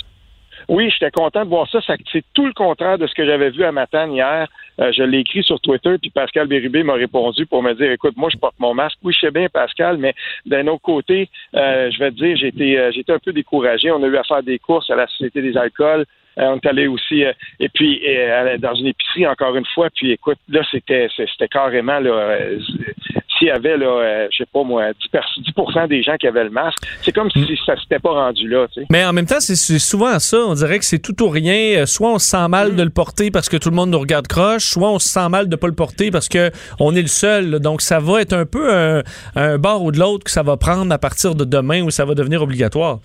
oui, 0.71 0.89
j'étais 0.91 1.11
content 1.11 1.45
de 1.45 1.49
voir 1.49 1.69
ça. 1.69 1.81
c'est 1.85 2.25
tout 2.33 2.47
le 2.47 2.53
contraire 2.53 2.97
de 2.97 3.07
ce 3.09 3.15
que 3.15 3.27
j'avais 3.27 3.51
vu 3.51 3.65
à 3.65 3.73
Matane 3.73 4.13
hier. 4.13 4.47
Euh, 4.81 4.93
je 4.97 5.03
l'ai 5.03 5.19
écrit 5.19 5.43
sur 5.43 5.61
Twitter, 5.61 5.97
puis 6.01 6.11
Pascal 6.11 6.47
Bérubé 6.47 6.85
m'a 6.85 6.95
répondu 6.95 7.45
pour 7.45 7.61
me 7.63 7.75
dire 7.75 7.91
écoute, 7.91 8.17
moi, 8.17 8.29
je 8.33 8.39
porte 8.39 8.55
mon 8.61 8.73
masque. 8.73 8.99
Oui, 9.03 9.13
je 9.13 9.27
sais 9.27 9.33
bien, 9.33 9.49
Pascal, 9.49 9.97
mais 9.97 10.15
d'un 10.47 10.69
autre 10.69 10.83
côté, 10.83 11.29
euh, 11.57 11.91
je 11.91 11.99
vais 11.99 12.13
te 12.13 12.17
dire, 12.17 12.37
j'étais 12.37 12.77
euh, 12.77 12.93
j'étais 12.93 13.13
un 13.13 13.19
peu 13.19 13.33
découragé. 13.33 13.91
On 13.91 14.03
a 14.03 14.07
eu 14.07 14.17
à 14.17 14.23
faire 14.23 14.45
des 14.45 14.61
courses 14.61 14.89
à 14.91 14.95
la 14.95 15.09
Société 15.09 15.43
des 15.43 15.57
alcools. 15.57 16.07
on 16.37 16.57
est 16.57 16.67
allé 16.67 16.87
aussi, 16.87 17.25
et 17.59 17.69
puis 17.69 18.01
dans 18.59 18.75
une 18.75 18.87
épicerie 18.87 19.27
encore 19.27 19.57
une 19.57 19.67
fois. 19.75 19.89
Puis 19.95 20.13
écoute, 20.13 20.39
là 20.49 20.63
c'était 20.71 21.09
c'était 21.17 21.49
carrément 21.49 21.99
là, 21.99 22.39
s'il 23.41 23.49
y 23.49 23.51
avait, 23.51 23.77
là, 23.77 23.87
euh, 23.87 24.29
je 24.31 24.39
sais 24.39 24.49
pas 24.53 24.63
moi, 24.63 24.91
10, 24.93 25.89
des 25.89 26.03
gens 26.03 26.17
qui 26.17 26.27
avaient 26.27 26.45
le 26.45 26.51
masque, 26.51 26.79
c'est 27.03 27.13
comme 27.13 27.31
si 27.31 27.59
ça 27.65 27.75
s'était 27.81 27.99
pas 27.99 28.11
rendu 28.11 28.47
là. 28.47 28.67
Mais 28.91 29.05
en 29.05 29.13
même 29.13 29.27
temps, 29.27 29.41
c'est 29.41 29.57
souvent 29.79 30.19
ça. 30.19 30.37
On 30.47 30.55
dirait 30.55 30.79
que 30.79 30.85
c'est 30.85 30.99
tout 30.99 31.21
ou 31.23 31.29
rien. 31.29 31.81
Euh, 31.81 31.87
soit 31.87 32.11
on 32.11 32.19
se 32.19 32.27
sent 32.27 32.49
mal 32.49 32.77
de 32.77 32.83
le 32.83 32.91
porter 32.91 33.31
parce 33.31 33.49
que 33.49 33.57
tout 33.57 33.71
le 33.71 33.77
monde 33.77 33.91
nous 33.91 33.99
regarde 33.99 34.27
croche, 34.27 34.65
soit 34.65 34.91
on 34.91 34.99
se 34.99 35.09
sent 35.09 35.29
mal 35.31 35.49
de 35.49 35.57
pas 35.57 35.67
le 35.67 35.75
porter 35.75 36.11
parce 36.11 36.29
que 36.29 36.51
on 36.79 36.95
est 36.95 37.03
le 37.03 37.09
seul. 37.09 37.59
Donc, 37.61 37.81
ça 37.81 37.99
va 37.99 38.21
être 38.21 38.35
un 38.35 38.45
peu 38.45 38.73
un, 38.73 39.03
un 39.35 39.59
bord 39.59 39.83
ou 39.83 39.91
de 39.91 39.99
l'autre 39.99 40.25
que 40.25 40.31
ça 40.31 40.43
va 40.43 40.57
prendre 40.57 40.93
à 40.93 40.99
partir 40.99 41.35
de 41.35 41.45
demain 41.45 41.83
où 41.83 41.91
ça 41.91 42.05
va 42.05 42.15
devenir 42.15 42.43
obligatoire. 42.43 42.99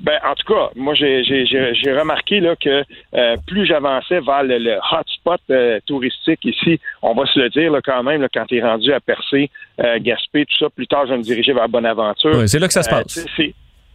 Ben, 0.00 0.18
en 0.24 0.34
tout 0.34 0.52
cas, 0.52 0.70
moi, 0.76 0.94
j'ai 0.94 1.92
remarqué 1.98 2.40
là, 2.40 2.56
que 2.56 2.84
euh, 3.14 3.36
plus 3.46 3.66
j'avançais 3.66 4.20
vers 4.20 4.42
le, 4.42 4.78
hotspot 4.92 5.40
euh, 5.50 5.80
touristique 5.86 6.44
ici, 6.44 6.80
on 7.02 7.14
va 7.14 7.26
se 7.26 7.38
le 7.38 7.50
dire 7.50 7.72
là, 7.72 7.80
quand 7.84 8.02
même, 8.02 8.22
là, 8.22 8.28
quand 8.32 8.46
tu 8.46 8.56
es 8.56 8.62
rendu 8.62 8.92
à 8.92 9.00
Percé, 9.00 9.50
euh, 9.80 9.98
Gaspé, 10.00 10.46
tout 10.46 10.56
ça, 10.58 10.70
plus 10.70 10.86
tard, 10.86 11.06
je 11.06 11.12
vais 11.12 11.18
me 11.18 11.22
diriger 11.22 11.52
vers 11.52 11.68
Bonaventure. 11.68 12.38
Oui, 12.38 12.48
c'est 12.48 12.58
là 12.58 12.66
que 12.66 12.72
ça 12.72 12.82
se 12.82 12.90
passe 12.90 13.26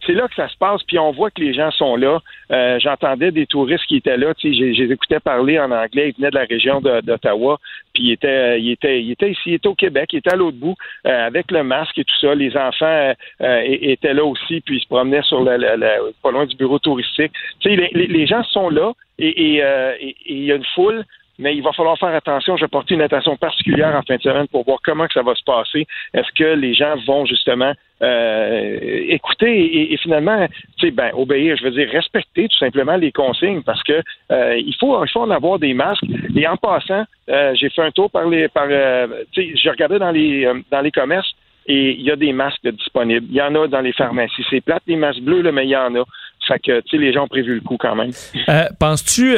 c'est 0.06 0.12
là 0.12 0.28
que 0.28 0.34
ça 0.34 0.48
se 0.48 0.56
passe, 0.56 0.82
puis 0.84 0.98
on 0.98 1.10
voit 1.10 1.30
que 1.30 1.40
les 1.40 1.52
gens 1.52 1.70
sont 1.72 1.96
là. 1.96 2.20
Euh, 2.52 2.78
j'entendais 2.78 3.32
des 3.32 3.46
touristes 3.46 3.84
qui 3.86 3.96
étaient 3.96 4.16
là, 4.16 4.34
tu 4.34 4.54
sais, 4.54 4.74
j'ai 4.74 4.90
écoutais 4.90 5.20
parler 5.20 5.58
en 5.58 5.70
anglais, 5.70 6.10
ils 6.10 6.16
venaient 6.16 6.30
de 6.30 6.38
la 6.38 6.44
région 6.44 6.80
d'Ottawa, 6.80 7.58
puis 7.92 8.04
ils 8.04 8.12
étaient, 8.12 8.60
ils 8.60 8.70
étaient, 8.72 9.02
ici, 9.02 9.40
ils 9.46 9.54
étaient 9.54 9.68
au 9.68 9.74
Québec, 9.74 10.10
ils 10.12 10.18
étaient 10.18 10.32
à 10.32 10.36
l'autre 10.36 10.58
bout, 10.58 10.76
euh, 11.06 11.26
avec 11.26 11.50
le 11.50 11.62
masque 11.64 11.98
et 11.98 12.04
tout 12.04 12.16
ça. 12.20 12.34
Les 12.34 12.56
enfants 12.56 13.12
euh, 13.40 13.62
étaient 13.64 14.14
là 14.14 14.24
aussi, 14.24 14.60
puis 14.60 14.76
ils 14.76 14.80
se 14.80 14.86
promenaient 14.86 15.22
sur 15.22 15.42
le, 15.42 16.12
pas 16.22 16.30
loin 16.30 16.46
du 16.46 16.56
bureau 16.56 16.78
touristique. 16.78 17.32
Tu 17.60 17.68
les, 17.68 17.90
les, 17.92 18.26
gens 18.26 18.42
sont 18.44 18.70
là, 18.70 18.92
et 19.18 19.62
il 20.26 20.44
y 20.44 20.52
a 20.52 20.54
une 20.54 20.64
foule 20.74 21.04
mais 21.38 21.54
il 21.54 21.62
va 21.62 21.72
falloir 21.72 21.98
faire 21.98 22.14
attention. 22.14 22.56
Je 22.56 22.64
vais 22.64 22.68
porter 22.68 22.94
une 22.94 23.02
attention 23.02 23.36
particulière 23.36 23.94
en 23.94 24.02
fin 24.02 24.16
de 24.16 24.22
semaine 24.22 24.48
pour 24.48 24.64
voir 24.64 24.78
comment 24.82 25.06
que 25.06 25.12
ça 25.12 25.22
va 25.22 25.34
se 25.34 25.42
passer. 25.44 25.86
Est-ce 26.14 26.32
que 26.34 26.54
les 26.54 26.74
gens 26.74 26.94
vont 27.06 27.26
justement 27.26 27.72
euh, 28.02 28.78
écouter 29.08 29.92
et, 29.92 29.96
finalement, 29.98 30.46
tu 30.78 30.86
sais, 30.86 30.90
ben, 30.90 31.10
obéir, 31.14 31.56
je 31.56 31.64
veux 31.64 31.70
dire, 31.70 31.88
respecter 31.90 32.48
tout 32.48 32.58
simplement 32.58 32.96
les 32.96 33.12
consignes 33.12 33.62
parce 33.62 33.82
que 33.82 34.02
euh, 34.32 34.56
il 34.58 34.74
faut 34.78 35.02
il 35.04 35.10
faut 35.10 35.22
en 35.22 35.30
avoir 35.30 35.58
des 35.58 35.74
masques. 35.74 36.04
Et 36.34 36.46
en 36.46 36.56
passant, 36.56 37.04
euh, 37.28 37.54
j'ai 37.54 37.70
fait 37.70 37.82
un 37.82 37.90
tour 37.90 38.10
par 38.10 38.28
les 38.28 38.48
par 38.48 38.68
tu 39.32 39.42
sais, 39.42 39.52
j'ai 39.54 39.70
regardé 39.70 39.98
dans 39.98 40.10
les 40.10 40.48
dans 40.70 40.80
les 40.80 40.90
commerces 40.90 41.34
et 41.66 41.92
il 41.92 42.02
y 42.02 42.10
a 42.10 42.16
des 42.16 42.32
masques 42.32 42.66
disponibles. 42.68 43.26
Il 43.28 43.36
y 43.36 43.42
en 43.42 43.54
a 43.54 43.66
dans 43.66 43.80
les 43.80 43.92
pharmacies. 43.92 44.44
C'est 44.50 44.60
plate 44.60 44.82
les 44.86 44.96
masques 44.96 45.20
bleus, 45.20 45.42
là, 45.42 45.52
mais 45.52 45.64
il 45.66 45.70
y 45.70 45.76
en 45.76 45.94
a. 45.96 46.04
Fait 46.46 46.60
que, 46.60 46.80
tu 46.82 46.90
sais, 46.90 46.96
les 46.98 47.12
gens 47.12 47.24
ont 47.24 47.28
prévu 47.28 47.56
le 47.56 47.60
coup 47.60 47.76
quand 47.76 47.96
même. 47.96 48.12
Penses-tu 48.78 49.34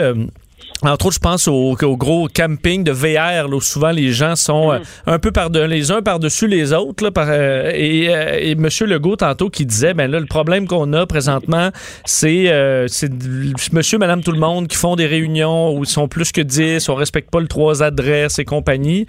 entre 0.82 1.06
autres, 1.06 1.16
je 1.16 1.20
pense 1.20 1.48
au, 1.48 1.76
gros 1.76 2.28
camping 2.28 2.84
de 2.84 2.92
VR, 2.92 3.48
là, 3.48 3.56
où 3.56 3.60
souvent 3.60 3.90
les 3.90 4.12
gens 4.12 4.36
sont 4.36 4.72
euh, 4.72 4.78
un 5.06 5.18
peu 5.18 5.32
par 5.32 5.50
de, 5.50 5.60
les 5.60 5.90
uns 5.90 6.02
par-dessus 6.02 6.46
les 6.46 6.72
autres. 6.72 7.02
Là, 7.02 7.10
par, 7.10 7.26
euh, 7.28 7.72
et, 7.74 8.08
euh, 8.08 8.38
et 8.38 8.52
M. 8.52 8.68
Legault, 8.86 9.16
tantôt, 9.16 9.50
qui 9.50 9.66
disait, 9.66 9.94
ben 9.94 10.08
là, 10.08 10.20
le 10.20 10.26
problème 10.26 10.68
qu'on 10.68 10.92
a 10.92 11.04
présentement, 11.06 11.70
c'est 12.04 12.52
monsieur, 13.72 13.98
madame, 13.98 14.22
tout 14.22 14.30
le 14.30 14.38
monde 14.38 14.68
qui 14.68 14.76
font 14.76 14.94
des 14.94 15.06
réunions 15.06 15.76
où 15.76 15.82
ils 15.82 15.88
sont 15.88 16.06
plus 16.06 16.30
que 16.30 16.40
10, 16.40 16.88
on 16.88 16.94
respecte 16.94 17.30
pas 17.30 17.40
le 17.40 17.48
trois 17.48 17.82
adresses 17.82 18.38
et 18.38 18.44
compagnie. 18.44 19.06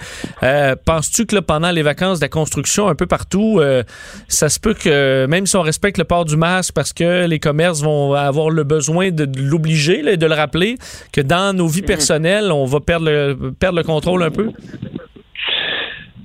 Penses-tu 0.86 1.26
que 1.28 1.36
là, 1.36 1.42
pendant 1.42 1.72
les 1.72 1.84
vacances 1.84 2.20
de 2.20 2.26
la 2.26 2.30
construction, 2.30 2.88
un 2.88 2.96
peu 2.96 3.06
partout, 3.06 3.62
ça 4.28 4.50
se 4.50 4.60
peut 4.60 4.74
que, 4.74 5.26
même 5.28 5.46
si 5.46 5.56
on 5.56 5.62
respecte 5.62 5.98
le 5.98 6.04
port 6.04 6.26
du 6.26 6.36
masque 6.36 6.74
parce 6.74 6.94
que 6.94 7.28
les 7.28 7.40
commerces 7.40 7.82
vont 7.82 8.14
avoir 8.14 8.50
le 8.50 8.64
besoin 8.64 9.12
de, 9.12 9.26
de 9.26 9.42
l'obliger 9.42 10.00
et 10.08 10.18
de 10.18 10.26
le 10.26 10.34
rappeler, 10.34 10.78
que 11.12 11.22
dans 11.22 11.59
nos 11.60 11.68
vies 11.68 11.84
personnelles, 11.84 12.52
on 12.52 12.66
va 12.66 12.80
perdre 12.80 13.06
le, 13.06 13.52
perdre 13.52 13.78
le 13.78 13.84
contrôle 13.84 14.24
un 14.24 14.32
peu? 14.32 14.52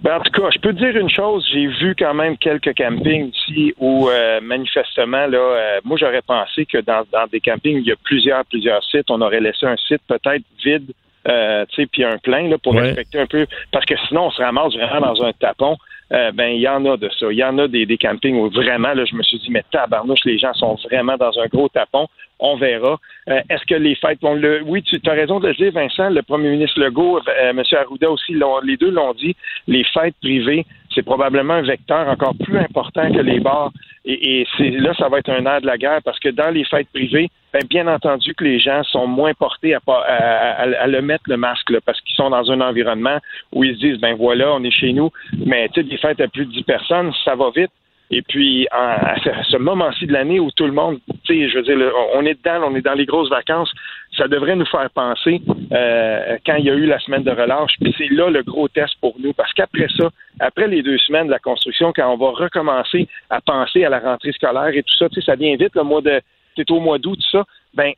Ben, 0.05 0.17
en 0.17 0.21
tout 0.21 0.33
cas, 0.33 0.51
je 0.55 0.59
peux 0.61 0.75
te 0.75 0.79
dire 0.79 1.01
une 1.01 1.09
chose, 1.09 1.49
j'ai 1.51 1.67
vu 1.67 1.95
quand 1.99 2.13
même 2.13 2.37
quelques 2.37 2.75
campings 2.75 3.31
ici 3.31 3.75
où 3.79 4.11
euh, 4.11 4.39
manifestement, 4.43 5.27
là, 5.27 5.39
euh, 5.39 5.81
moi 5.83 5.97
j'aurais 5.99 6.21
pensé 6.21 6.67
que 6.67 6.77
dans, 6.83 7.05
des 7.33 7.41
campings, 7.41 7.79
il 7.79 7.87
y 7.87 7.93
a 7.93 7.97
plusieurs, 8.05 8.45
plusieurs 8.45 8.85
sites. 8.85 9.11
On 9.11 9.23
aurait 9.23 9.41
laissé 9.41 9.65
un 9.65 9.77
site 9.77 10.03
peut-être 10.07 10.45
vide, 10.63 10.93
euh, 11.27 11.65
tu 11.71 11.77
sais, 11.77 11.87
puis 11.87 12.05
un 12.05 12.19
plein 12.19 12.49
là, 12.49 12.59
pour 12.59 12.75
respecter 12.75 13.19
un 13.19 13.27
peu. 13.27 13.47
Parce 13.73 13.87
que 13.87 13.95
sinon, 14.07 14.27
on 14.27 14.31
se 14.31 14.43
ramasse 14.43 14.75
vraiment 14.75 15.01
dans 15.01 15.25
un 15.25 15.33
tapon. 15.33 15.79
Ben, 16.11 16.49
il 16.49 16.61
y 16.61 16.69
en 16.69 16.85
a 16.87 16.97
de 16.97 17.09
ça. 17.19 17.27
Il 17.31 17.39
y 17.39 17.45
en 17.45 17.59
a 17.59 17.67
des, 17.67 17.87
des 17.87 17.97
campings 17.97 18.37
où 18.37 18.49
vraiment, 18.51 18.93
là, 18.95 19.05
je 19.05 19.15
me 19.17 19.23
suis 19.23 19.39
dit, 19.39 19.51
mais 19.51 19.65
tabarnouche, 19.71 20.25
les 20.25 20.39
gens 20.39 20.53
sont 20.55 20.77
vraiment 20.91 21.17
dans 21.17 21.39
un 21.39 21.47
gros 21.47 21.69
tapon 21.69 22.09
on 22.39 22.57
verra. 22.57 22.99
Euh, 23.29 23.41
est-ce 23.49 23.65
que 23.65 23.75
les 23.75 23.95
fêtes 23.95 24.21
vont 24.21 24.35
le. 24.35 24.63
Oui, 24.65 24.83
tu 24.83 25.01
as 25.07 25.13
raison 25.13 25.41
de 25.41 25.49
le 25.49 25.55
dire, 25.55 25.73
Vincent. 25.73 26.11
Le 26.11 26.23
premier 26.23 26.51
ministre 26.51 26.81
Legault, 26.81 27.19
euh, 27.19 27.51
M. 27.51 27.63
Arruda 27.73 28.11
aussi, 28.11 28.35
les 28.65 28.77
deux 28.77 28.91
l'ont 28.91 29.15
dit. 29.15 29.37
Les 29.67 29.85
fêtes 29.85 30.17
privées, 30.21 30.67
c'est 30.95 31.03
probablement 31.03 31.55
un 31.55 31.63
vecteur 31.63 32.09
encore 32.09 32.35
plus 32.43 32.59
important 32.59 33.11
que 33.13 33.21
les 33.21 33.41
bars. 33.41 33.73
Et, 34.05 34.47
c'est 34.59 34.71
là, 34.71 34.93
ça 34.95 35.09
va 35.09 35.19
être 35.19 35.31
un 35.31 35.47
air 35.47 35.63
de 35.63 35.67
la 35.67 35.79
guerre 35.79 36.01
parce 36.05 36.19
que 36.19 36.29
dans 36.29 36.51
les 36.51 36.65
fêtes 36.65 36.89
privées, 36.93 37.31
ben, 37.55 37.63
bien 37.71 37.87
entendu 37.87 38.35
que 38.35 38.43
les 38.43 38.59
gens 38.59 38.83
sont 38.83 39.07
moins 39.07 39.33
portés 39.33 39.75
à, 39.77 40.87
le 40.89 41.01
mettre 41.03 41.23
le 41.29 41.37
masque 41.37 41.73
parce 41.87 42.01
qu'ils 42.01 42.17
sont 42.17 42.31
dans 42.31 42.51
un 42.51 42.61
environnement 42.61 43.19
où 43.53 43.63
ils 43.63 43.77
se 43.77 43.81
disent 43.81 43.99
ben 44.01 44.17
voilà, 44.17 44.53
on 44.53 44.65
est 44.65 44.73
chez 44.73 44.93
nous. 44.93 45.13
Mais 45.47 45.69
tu 45.69 45.81
sais, 45.81 45.89
des 45.89 45.97
fêtes 45.97 46.21
à 46.21 46.27
plus 46.27 46.47
de 46.47 46.51
10 46.51 46.65
personnes, 46.65 47.13
ça 47.25 47.37
va 47.37 47.51
vite. 47.55 47.71
Et 48.11 48.23
puis, 48.23 48.67
à 48.71 49.15
ce 49.51 49.57
moment-ci 49.57 50.07
de 50.07 50.13
l'année 50.13 50.39
où 50.39 50.51
tout 50.51 50.67
le 50.67 50.73
monde, 50.73 50.99
tu 51.25 51.43
sais, 51.43 51.49
je 51.49 51.57
veux 51.57 51.63
dire, 51.63 51.79
on 52.15 52.27
est 52.27 52.35
dedans, 52.35 52.69
on 52.71 52.75
est 52.75 52.83
dans 52.83 52.93
les 52.93 53.07
grosses 53.07 53.31
vacances, 53.31 53.73
ça 54.17 54.29
devrait 54.29 54.57
nous 54.57 54.67
faire 54.67 54.91
penser 54.91 55.41
euh, 55.73 56.37
quand 56.45 56.57
il 56.57 56.67
y 56.67 56.71
a 56.71 56.75
eu 56.75 56.87
la 56.87 56.99
semaine 56.99 57.23
de 57.23 57.31
relâche. 57.31 57.73
Puis 57.81 57.95
c'est 57.97 58.11
là 58.11 58.31
le 58.31 58.43
gros 58.43 58.69
test 58.69 58.95
pour 59.01 59.15
nous, 59.21 59.33
parce 59.33 59.53
qu'après 59.53 59.87
ça, 59.97 60.11
après 60.41 60.67
les 60.69 60.83
deux 60.83 60.99
semaines 60.99 61.29
de 61.29 61.33
la 61.33 61.39
construction, 61.39 61.93
quand 61.95 62.13
on 62.13 62.17
va 62.17 62.31
recommencer 62.31 63.09
à 63.31 63.41
penser 63.41 63.85
à 63.85 63.89
la 63.89 64.01
rentrée 64.01 64.33
scolaire 64.33 64.75
et 64.75 64.83
tout 64.83 64.97
ça, 64.99 65.09
tu 65.09 65.21
sais, 65.21 65.27
ça 65.27 65.37
vient 65.37 65.57
vite, 65.57 65.75
le 65.75 65.83
mois 65.85 66.03
de, 66.03 66.21
c'est 66.57 66.71
au 66.71 66.81
mois 66.81 66.99
d'août, 66.99 67.17
tout 67.17 67.39
ça, 67.39 67.45
ben 67.75 67.93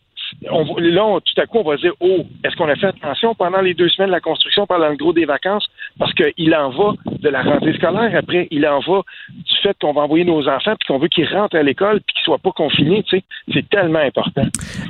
là, 0.78 1.18
tout 1.20 1.40
à 1.40 1.46
coup, 1.46 1.58
on 1.58 1.68
va 1.68 1.76
dire, 1.76 1.92
oh, 2.00 2.26
est-ce 2.44 2.56
qu'on 2.56 2.68
a 2.68 2.76
fait 2.76 2.86
attention 2.86 3.34
pendant 3.34 3.60
les 3.60 3.74
deux 3.74 3.88
semaines 3.88 4.08
de 4.08 4.14
la 4.14 4.20
construction, 4.20 4.66
pendant 4.66 4.88
le 4.88 4.96
gros 4.96 5.12
des 5.12 5.24
vacances? 5.24 5.66
Parce 5.98 6.12
qu'il 6.14 6.54
en 6.54 6.70
va 6.70 6.94
de 7.06 7.28
la 7.28 7.42
rentrée 7.42 7.74
scolaire. 7.74 8.12
Après, 8.16 8.48
il 8.50 8.66
en 8.66 8.80
va 8.80 9.02
du 9.30 9.54
fait 9.62 9.76
qu'on 9.80 9.92
va 9.92 10.02
envoyer 10.02 10.24
nos 10.24 10.48
enfants 10.48 10.74
puis 10.78 10.86
qu'on 10.88 10.98
veut 10.98 11.08
qu'ils 11.08 11.28
rentrent 11.32 11.56
à 11.56 11.62
l'école 11.62 12.00
puis 12.00 12.14
qu'ils 12.14 12.24
soient 12.24 12.38
pas 12.38 12.52
confinés. 12.52 13.02
Tu 13.04 13.18
sais, 13.18 13.24
c'est 13.52 13.68
tellement 13.68 14.00
important. 14.00 14.46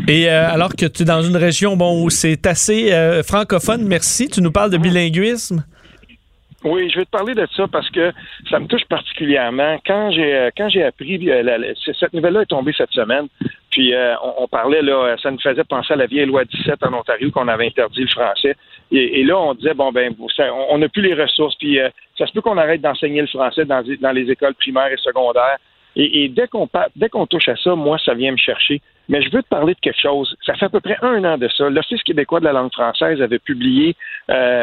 Et 0.09 0.29
euh, 0.29 0.51
alors 0.51 0.71
que 0.71 0.87
tu 0.87 1.03
es 1.03 1.05
dans 1.05 1.23
une 1.23 1.37
région 1.37 1.75
où 1.75 2.11
c'est 2.11 2.47
assez 2.47 2.93
euh, 2.93 3.23
francophone, 3.23 3.85
merci. 3.87 4.29
Tu 4.29 4.41
nous 4.41 4.53
parles 4.53 4.71
de 4.71 4.79
bilinguisme? 4.79 5.65
Oui, 6.65 6.89
je 6.91 6.99
vais 6.99 7.05
te 7.05 7.11
parler 7.11 7.35
de 7.35 7.47
ça 7.55 7.67
parce 7.69 7.89
que 7.91 8.13
ça 8.51 8.59
me 8.59 8.67
touche 8.67 8.85
particulièrement. 8.87 9.79
Quand 9.87 10.11
j'ai 10.11 10.35
euh, 10.35 10.51
quand 10.57 10.69
j'ai 10.69 10.83
appris 10.83 11.31
euh, 11.31 11.43
la- 11.43 11.75
cette 11.99 12.13
nouvelle-là 12.15 12.43
est 12.43 12.47
tombée 12.47 12.73
cette 12.77 12.93
semaine, 12.93 13.29
puis 13.71 13.95
euh, 13.95 14.15
on, 14.39 14.49
parlait 14.49 14.81
là, 14.81 15.17
ça 15.23 15.31
nous 15.31 15.39
faisait 15.39 15.65
penser 15.65 15.93
à 15.93 15.97
la 15.97 16.07
vieille 16.07 16.27
loi 16.27 16.45
17 16.45 16.83
en 16.83 16.95
Ontario 16.95 17.31
qu'on 17.31 17.49
avait 17.49 17.67
interdit 17.67 18.03
le 18.03 18.09
français. 18.09 18.57
Et, 18.91 19.23
là, 19.25 19.39
on 19.39 19.55
disait 19.55 19.75
bon 19.75 19.93
ben 19.93 20.15
ça- 20.35 20.53
on 20.71 20.79
n'a 20.79 20.89
plus 20.89 21.03
les 21.03 21.15
ressources, 21.15 21.57
puis 21.57 21.79
euh, 21.79 21.91
ça 22.17 22.27
se 22.27 22.33
peut 22.33 22.41
qu'on 22.41 22.57
arrête 22.57 22.81
d'enseigner 22.81 23.21
le 23.21 23.27
français 23.27 23.65
dans, 23.67 24.13
les 24.13 24.31
écoles 24.31 24.55
primaires 24.55 24.91
et 24.91 24.97
secondaires. 24.97 25.59
Et, 25.95 26.29
dès 26.29 26.47
qu'on 26.47 26.69
dès 26.95 27.09
qu'on 27.09 27.27
touche 27.27 27.49
à 27.49 27.57
ça, 27.57 27.75
moi, 27.75 27.99
ça 27.99 28.15
vient 28.15 28.33
me 28.33 28.37
chercher. 28.37 28.81
Mais 29.09 29.23
je 29.23 29.31
veux 29.31 29.43
te 29.43 29.49
parler 29.49 29.75
de 29.75 29.81
quelque 29.81 30.01
chose. 30.01 30.37
Ça 30.45 30.55
fait 30.55 30.67
à 30.67 30.69
peu 30.69 30.81
près 30.81 30.99
un 31.01 31.25
an 31.25 31.39
de 31.39 31.49
ça. 31.49 31.71
L'Office 31.71 32.03
québécois 32.03 32.41
de 32.41 32.45
la 32.45 32.53
langue 32.53 32.73
française 32.73 33.23
avait 33.23 33.39
publié 33.39 33.95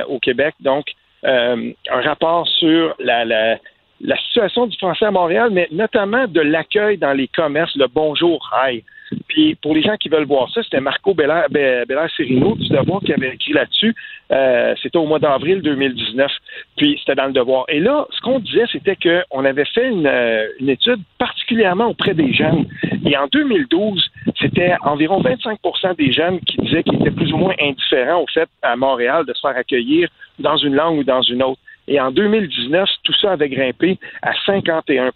au 0.08 0.20
Québec, 0.20 0.54
donc, 0.60 0.86
un 1.26 2.02
rapport 2.02 2.48
sur 2.48 2.96
la, 3.00 3.26
la, 3.26 3.58
la 4.02 4.18
situation 4.18 4.68
du 4.68 4.78
français 4.78 5.06
à 5.06 5.12
Montréal, 5.12 5.50
mais 5.52 5.68
notamment 5.72 6.28
de 6.28 6.42
l'accueil 6.42 6.98
dans 6.98 7.14
les 7.14 7.28
commerces, 7.28 7.76
le 7.76 7.88
bonjour 7.88 8.50
hi. 8.54 8.84
Puis 9.28 9.56
pour 9.56 9.76
les 9.76 9.84
gens 9.84 9.96
qui 9.96 10.10
veulent 10.10 10.26
voir 10.26 10.50
ça, 10.52 10.64
c'était 10.64 10.80
Marco 10.80 11.14
Belair, 11.14 11.46
Be- 11.50 11.86
Belair 11.86 12.10
Serino 12.18 12.56
du 12.56 12.68
Devoir 12.70 13.00
qui 13.02 13.14
avait 13.14 13.34
écrit 13.36 13.54
là-dessus. 13.54 13.96
Euh, 14.32 14.74
c'était 14.82 14.98
au 14.98 15.06
mois 15.06 15.20
d'avril 15.20 15.62
2019. 15.62 16.32
Puis 16.78 16.98
c'était 17.00 17.16
dans 17.16 17.28
le 17.28 17.34
Devoir. 17.34 17.66
Et 17.70 17.80
là, 17.80 18.08
ce 18.10 18.20
qu'on 18.22 18.40
disait, 18.40 18.66
c'était 18.72 18.96
qu'on 18.96 19.46
avait 19.46 19.66
fait 19.66 19.90
une, 19.90 20.08
euh, 20.08 20.48
une 20.60 20.70
étude 20.70 21.00
particulièrement 21.20 21.88
auprès 21.88 22.16
des 22.16 22.34
jeunes. 22.34 22.66
Et 23.06 23.16
en 23.16 23.28
2012, 23.28 24.04
c'était 24.42 24.74
environ 24.82 25.22
25% 25.22 25.96
des 25.96 26.12
jeunes 26.12 26.40
qui 26.40 26.58
disaient 26.58 26.84
qu'ils 26.84 27.00
étaient 27.02 27.12
plus 27.12 27.32
ou 27.34 27.38
moins 27.38 27.54
indifférents 27.62 28.22
au 28.22 28.28
fait 28.34 28.50
à 28.64 28.76
Montréal 28.76 29.26
de 29.28 29.34
se 29.34 29.42
faire 29.42 29.56
accueillir 29.56 30.10
dans 30.40 30.58
une 30.58 30.76
langue 30.76 31.00
ou 31.00 31.04
dans 31.04 31.22
une 31.22 31.44
autre. 31.44 31.60
Et 31.88 32.00
en 32.00 32.12
2019, 32.12 32.90
tout 33.04 33.14
ça 33.14 33.34
avait 33.34 33.50
grimpé 33.50 34.00
à 34.22 34.32
51% 34.46 35.12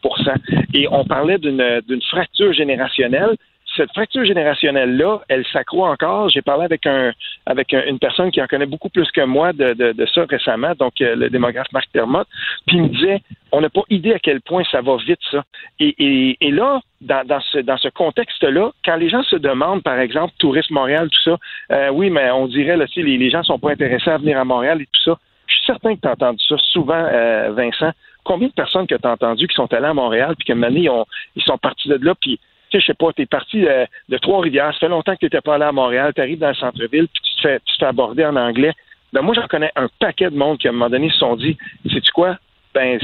Et 0.73 0.87
on 0.91 1.05
parlait 1.05 1.37
d'une 1.37 2.01
fracture 2.09 2.51
générationnelle. 2.53 3.37
Cette 3.77 3.91
fracture 3.93 4.25
générationnelle-là, 4.25 5.21
elle 5.29 5.45
s'accroît 5.53 5.89
encore. 5.91 6.29
J'ai 6.29 6.41
parlé 6.41 6.65
avec 6.65 6.85
un 6.85 7.13
avec 7.45 7.73
un- 7.73 7.85
une 7.85 7.99
personne 7.99 8.31
qui 8.31 8.41
en 8.41 8.47
connaît 8.47 8.65
beaucoup 8.65 8.89
plus 8.89 9.09
que 9.11 9.21
moi 9.21 9.53
de, 9.53 9.95
ça 10.13 10.25
récemment, 10.29 10.73
donc 10.77 10.99
euh, 10.99 11.15
le 11.15 11.29
démographe 11.29 11.71
Marc 11.71 11.89
Termotte, 11.93 12.27
puis 12.65 12.77
il 12.77 12.83
me 12.83 12.89
disait 12.89 13.21
on 13.53 13.61
n'a 13.61 13.69
pas 13.69 13.83
idée 13.89 14.13
à 14.13 14.19
quel 14.19 14.41
point 14.41 14.63
ça 14.69 14.81
va 14.81 14.97
vite, 14.97 15.19
ça. 15.31 15.43
Et, 15.79 16.35
là, 16.51 16.81
dans, 17.01 17.39
ce, 17.39 17.59
dans 17.59 17.77
ce 17.77 17.87
contexte-là, 17.87 18.71
quand 18.83 18.95
les 18.97 19.09
gens 19.09 19.23
se 19.23 19.37
demandent, 19.37 19.83
par 19.83 19.99
exemple, 19.99 20.33
Tourisme 20.39 20.73
Montréal, 20.73 21.07
tout 21.09 21.21
ça, 21.31 21.37
euh, 21.71 21.89
oui, 21.89 22.09
mais 22.09 22.29
on 22.31 22.47
dirait, 22.47 22.75
là, 22.75 22.85
les, 22.95 23.17
les 23.17 23.29
gens 23.29 23.43
sont 23.43 23.59
pas 23.59 23.71
intéressés 23.71 24.09
à 24.09 24.17
venir 24.17 24.37
à 24.37 24.43
Montréal 24.43 24.81
et 24.81 24.85
tout 24.85 25.01
ça. 25.05 25.17
Je 25.47 25.53
suis 25.53 25.65
certain 25.65 25.95
que 25.95 26.01
tu 26.01 26.07
as 26.07 26.11
entendu 26.11 26.43
ça 26.49 26.55
souvent, 26.73 27.05
euh, 27.09 27.51
Vincent. 27.53 27.91
Combien 28.25 28.49
de 28.49 28.53
personnes 28.53 28.87
que 28.87 28.95
tu 28.95 29.07
as 29.07 29.11
entendu 29.11 29.47
qui 29.47 29.55
sont 29.55 29.71
allées 29.73 29.85
à 29.85 29.93
Montréal, 29.93 30.35
puis 30.37 30.45
que 30.45 30.53
maintenant, 30.53 30.81
ils, 30.81 30.89
ont- 30.89 31.05
ils 31.37 31.43
sont 31.43 31.57
partis 31.57 31.87
de 31.87 31.95
là, 32.03 32.13
puis 32.19 32.37
tu 32.69 32.77
sais, 32.77 32.81
je 32.81 32.85
sais 32.87 32.93
pas, 32.93 33.11
tu 33.13 33.21
es 33.21 33.25
parti 33.25 33.61
de, 33.61 33.85
de 34.09 34.17
Trois-Rivières, 34.17 34.73
ça 34.73 34.79
fait 34.79 34.89
longtemps 34.89 35.13
que 35.13 35.19
tu 35.19 35.25
n'étais 35.25 35.41
pas 35.41 35.55
allé 35.55 35.65
à 35.65 35.71
Montréal, 35.71 36.11
tu 36.15 36.21
arrives 36.21 36.39
dans 36.39 36.49
le 36.49 36.55
centre-ville, 36.55 37.07
puis 37.07 37.23
tu 37.23 37.35
te 37.35 37.41
fais, 37.41 37.59
tu 37.65 37.73
te 37.73 37.79
fais 37.79 37.85
aborder 37.85 38.25
en 38.25 38.35
anglais. 38.35 38.73
Ben, 39.13 39.21
moi, 39.21 39.33
j'en 39.33 39.47
connais 39.47 39.71
un 39.75 39.87
paquet 39.99 40.29
de 40.29 40.37
monde 40.37 40.57
qui, 40.57 40.67
à 40.67 40.71
un 40.71 40.73
moment 40.73 40.89
donné, 40.89 41.09
se 41.09 41.17
sont 41.17 41.35
dit, 41.35 41.57
sais-tu 41.91 42.11
quoi? 42.11 42.37
Ben, 42.73 42.99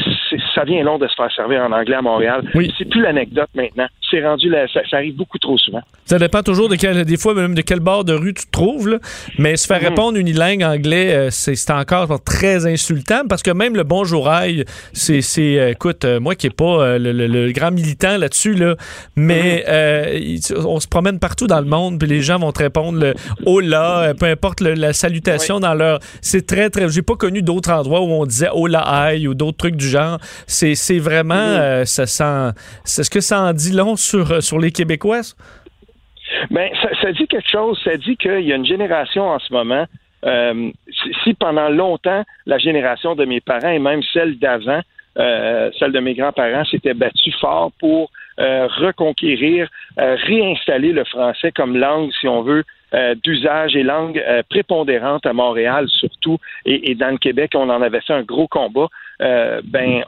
ça 0.53 0.64
vient 0.65 0.84
long 0.84 0.98
de 0.99 1.07
se 1.07 1.15
faire 1.15 1.31
servir 1.31 1.64
en 1.64 1.72
anglais 1.72 1.95
à 1.95 2.02
Montréal. 2.02 2.44
C'est 2.77 2.90
plus 2.90 3.02
l'anecdote 3.02 3.49
maintenant. 3.56 3.88
C'est 4.12 4.24
rendu, 4.24 4.52
ça, 4.72 4.82
ça 4.90 4.98
arrive 4.98 5.16
beaucoup 5.16 5.40
trop 5.40 5.58
souvent. 5.58 5.82
Ça 6.06 6.20
dépend 6.20 6.44
toujours 6.44 6.70
de 6.70 6.76
quel, 6.76 7.04
des 7.06 7.18
fois 7.18 7.34
même 7.34 7.56
de 7.56 7.62
quel 7.62 7.80
bord 7.80 8.04
de 8.04 8.14
rue 8.14 8.34
tu 8.34 8.46
te 8.46 8.52
trouves, 8.52 8.88
là. 8.90 8.98
mais 9.40 9.58
se 9.58 9.66
faire 9.66 9.82
Mhm. 9.82 9.88
répondre 9.88 10.18
unilingue 10.20 10.62
anglais, 10.64 11.14
euh, 11.16 11.28
c'est 11.32 11.72
encore 11.72 12.22
très 12.24 12.68
insultant 12.68 13.22
parce 13.28 13.42
que 13.42 13.50
même 13.52 13.76
le 13.76 13.84
bonjour 13.84 14.30
aïe, 14.30 14.66
c'est, 14.94 15.22
euh, 15.60 15.72
écoute, 15.72 16.06
euh, 16.06 16.20
moi 16.20 16.36
qui 16.36 16.46
n'ai 16.48 16.52
pas 16.54 16.64
euh, 16.84 17.00
le, 17.00 17.12
le- 17.12 17.26
le 17.28 17.52
grand 17.52 17.72
militant 17.72 18.18
là-dessus, 18.18 18.54
là, 18.54 18.76
mais 19.16 19.64
il- 20.22 20.42
on 20.66 20.80
se 20.80 20.88
promène 20.88 21.20
partout 21.20 21.48
dans 21.48 21.60
le 21.62 21.66
monde, 21.68 21.98
puis 22.00 22.08
les 22.08 22.22
gens 22.22 22.38
vont 22.38 22.52
te 22.52 22.60
répondre 22.62 23.00
le 23.00 23.14
hola, 23.46 24.00
euh, 24.10 24.14
peu 24.14 24.26
importe 24.28 24.62
le- 24.62 24.74
la 24.74 24.94
salutation 24.94 25.60
dans 25.60 25.74
leur. 25.74 26.00
C'est 26.22 26.46
très, 26.46 26.70
très. 26.70 26.88
J'ai 26.90 27.02
pas 27.02 27.16
connu 27.16 27.42
d'autres 27.42 27.72
endroits 27.72 28.02
où 28.02 28.12
on 28.12 28.26
disait 28.26 28.50
hola 28.54 28.82
aïe 28.82 29.28
ou 29.28 29.34
d'autres 29.34 29.58
trucs 29.58 29.76
du 29.76 29.88
genre. 29.88 30.20
C'est, 30.48 30.76
vraiment. 31.00 31.34
euh, 31.36 31.86
ça 31.86 32.06
sent. 32.06 32.52
C'est 32.84 33.04
ce 33.04 33.10
que 33.10 33.22
ça 33.22 33.42
en 33.42 33.54
dit 33.54 33.72
long 33.72 33.96
sur, 34.04 34.32
euh, 34.32 34.42
sur 34.42 34.60
les 34.60 34.72
Québécois? 34.72 35.22
Ben, 36.52 36.70
ça, 36.82 36.90
ça 37.02 37.12
dit 37.12 37.28
quelque 37.28 37.50
chose. 37.50 37.80
Ça 37.84 37.98
dit 37.98 38.18
qu'il 38.18 38.42
y 38.42 38.54
a 38.54 38.56
une 38.56 38.66
génération 38.66 39.30
en 39.30 39.40
ce 39.40 39.52
moment. 39.54 39.86
euh, 40.26 40.72
si, 41.24 41.34
pendant 41.34 41.70
longtemps, 41.70 42.24
la 42.46 42.58
génération 42.58 43.16
de 43.16 43.26
mes 43.26 43.42
parents 43.42 43.70
et 43.70 43.80
même 43.80 44.02
celle 44.14 44.40
d'avant, 44.40 44.82
euh, 45.18 45.70
celle 45.78 45.92
de 45.92 46.00
mes 46.00 46.14
grands-parents, 46.14 46.66
s'était 46.66 46.94
battue 46.94 47.34
fort 47.40 47.72
pour 47.80 48.10
reconquérir, 48.38 49.70
réinstaller 49.96 50.92
le 50.92 51.04
français 51.04 51.52
comme 51.52 51.78
langue, 51.78 52.10
si 52.20 52.28
on 52.28 52.42
veut, 52.42 52.64
d'usage 53.24 53.76
et 53.76 53.84
langue 53.84 54.20
prépondérante 54.50 55.28
à 55.28 55.34
Montréal 55.34 55.86
surtout, 55.88 56.40
et, 56.66 56.90
et 56.90 56.96
dans 56.96 57.12
le 57.12 57.20
Québec, 57.20 57.52
on 57.54 57.70
en 57.70 57.82
avait 57.84 58.02
fait 58.02 58.14
un 58.14 58.24
gros 58.24 58.48
combat. 58.48 58.88
Ben, 59.20 60.04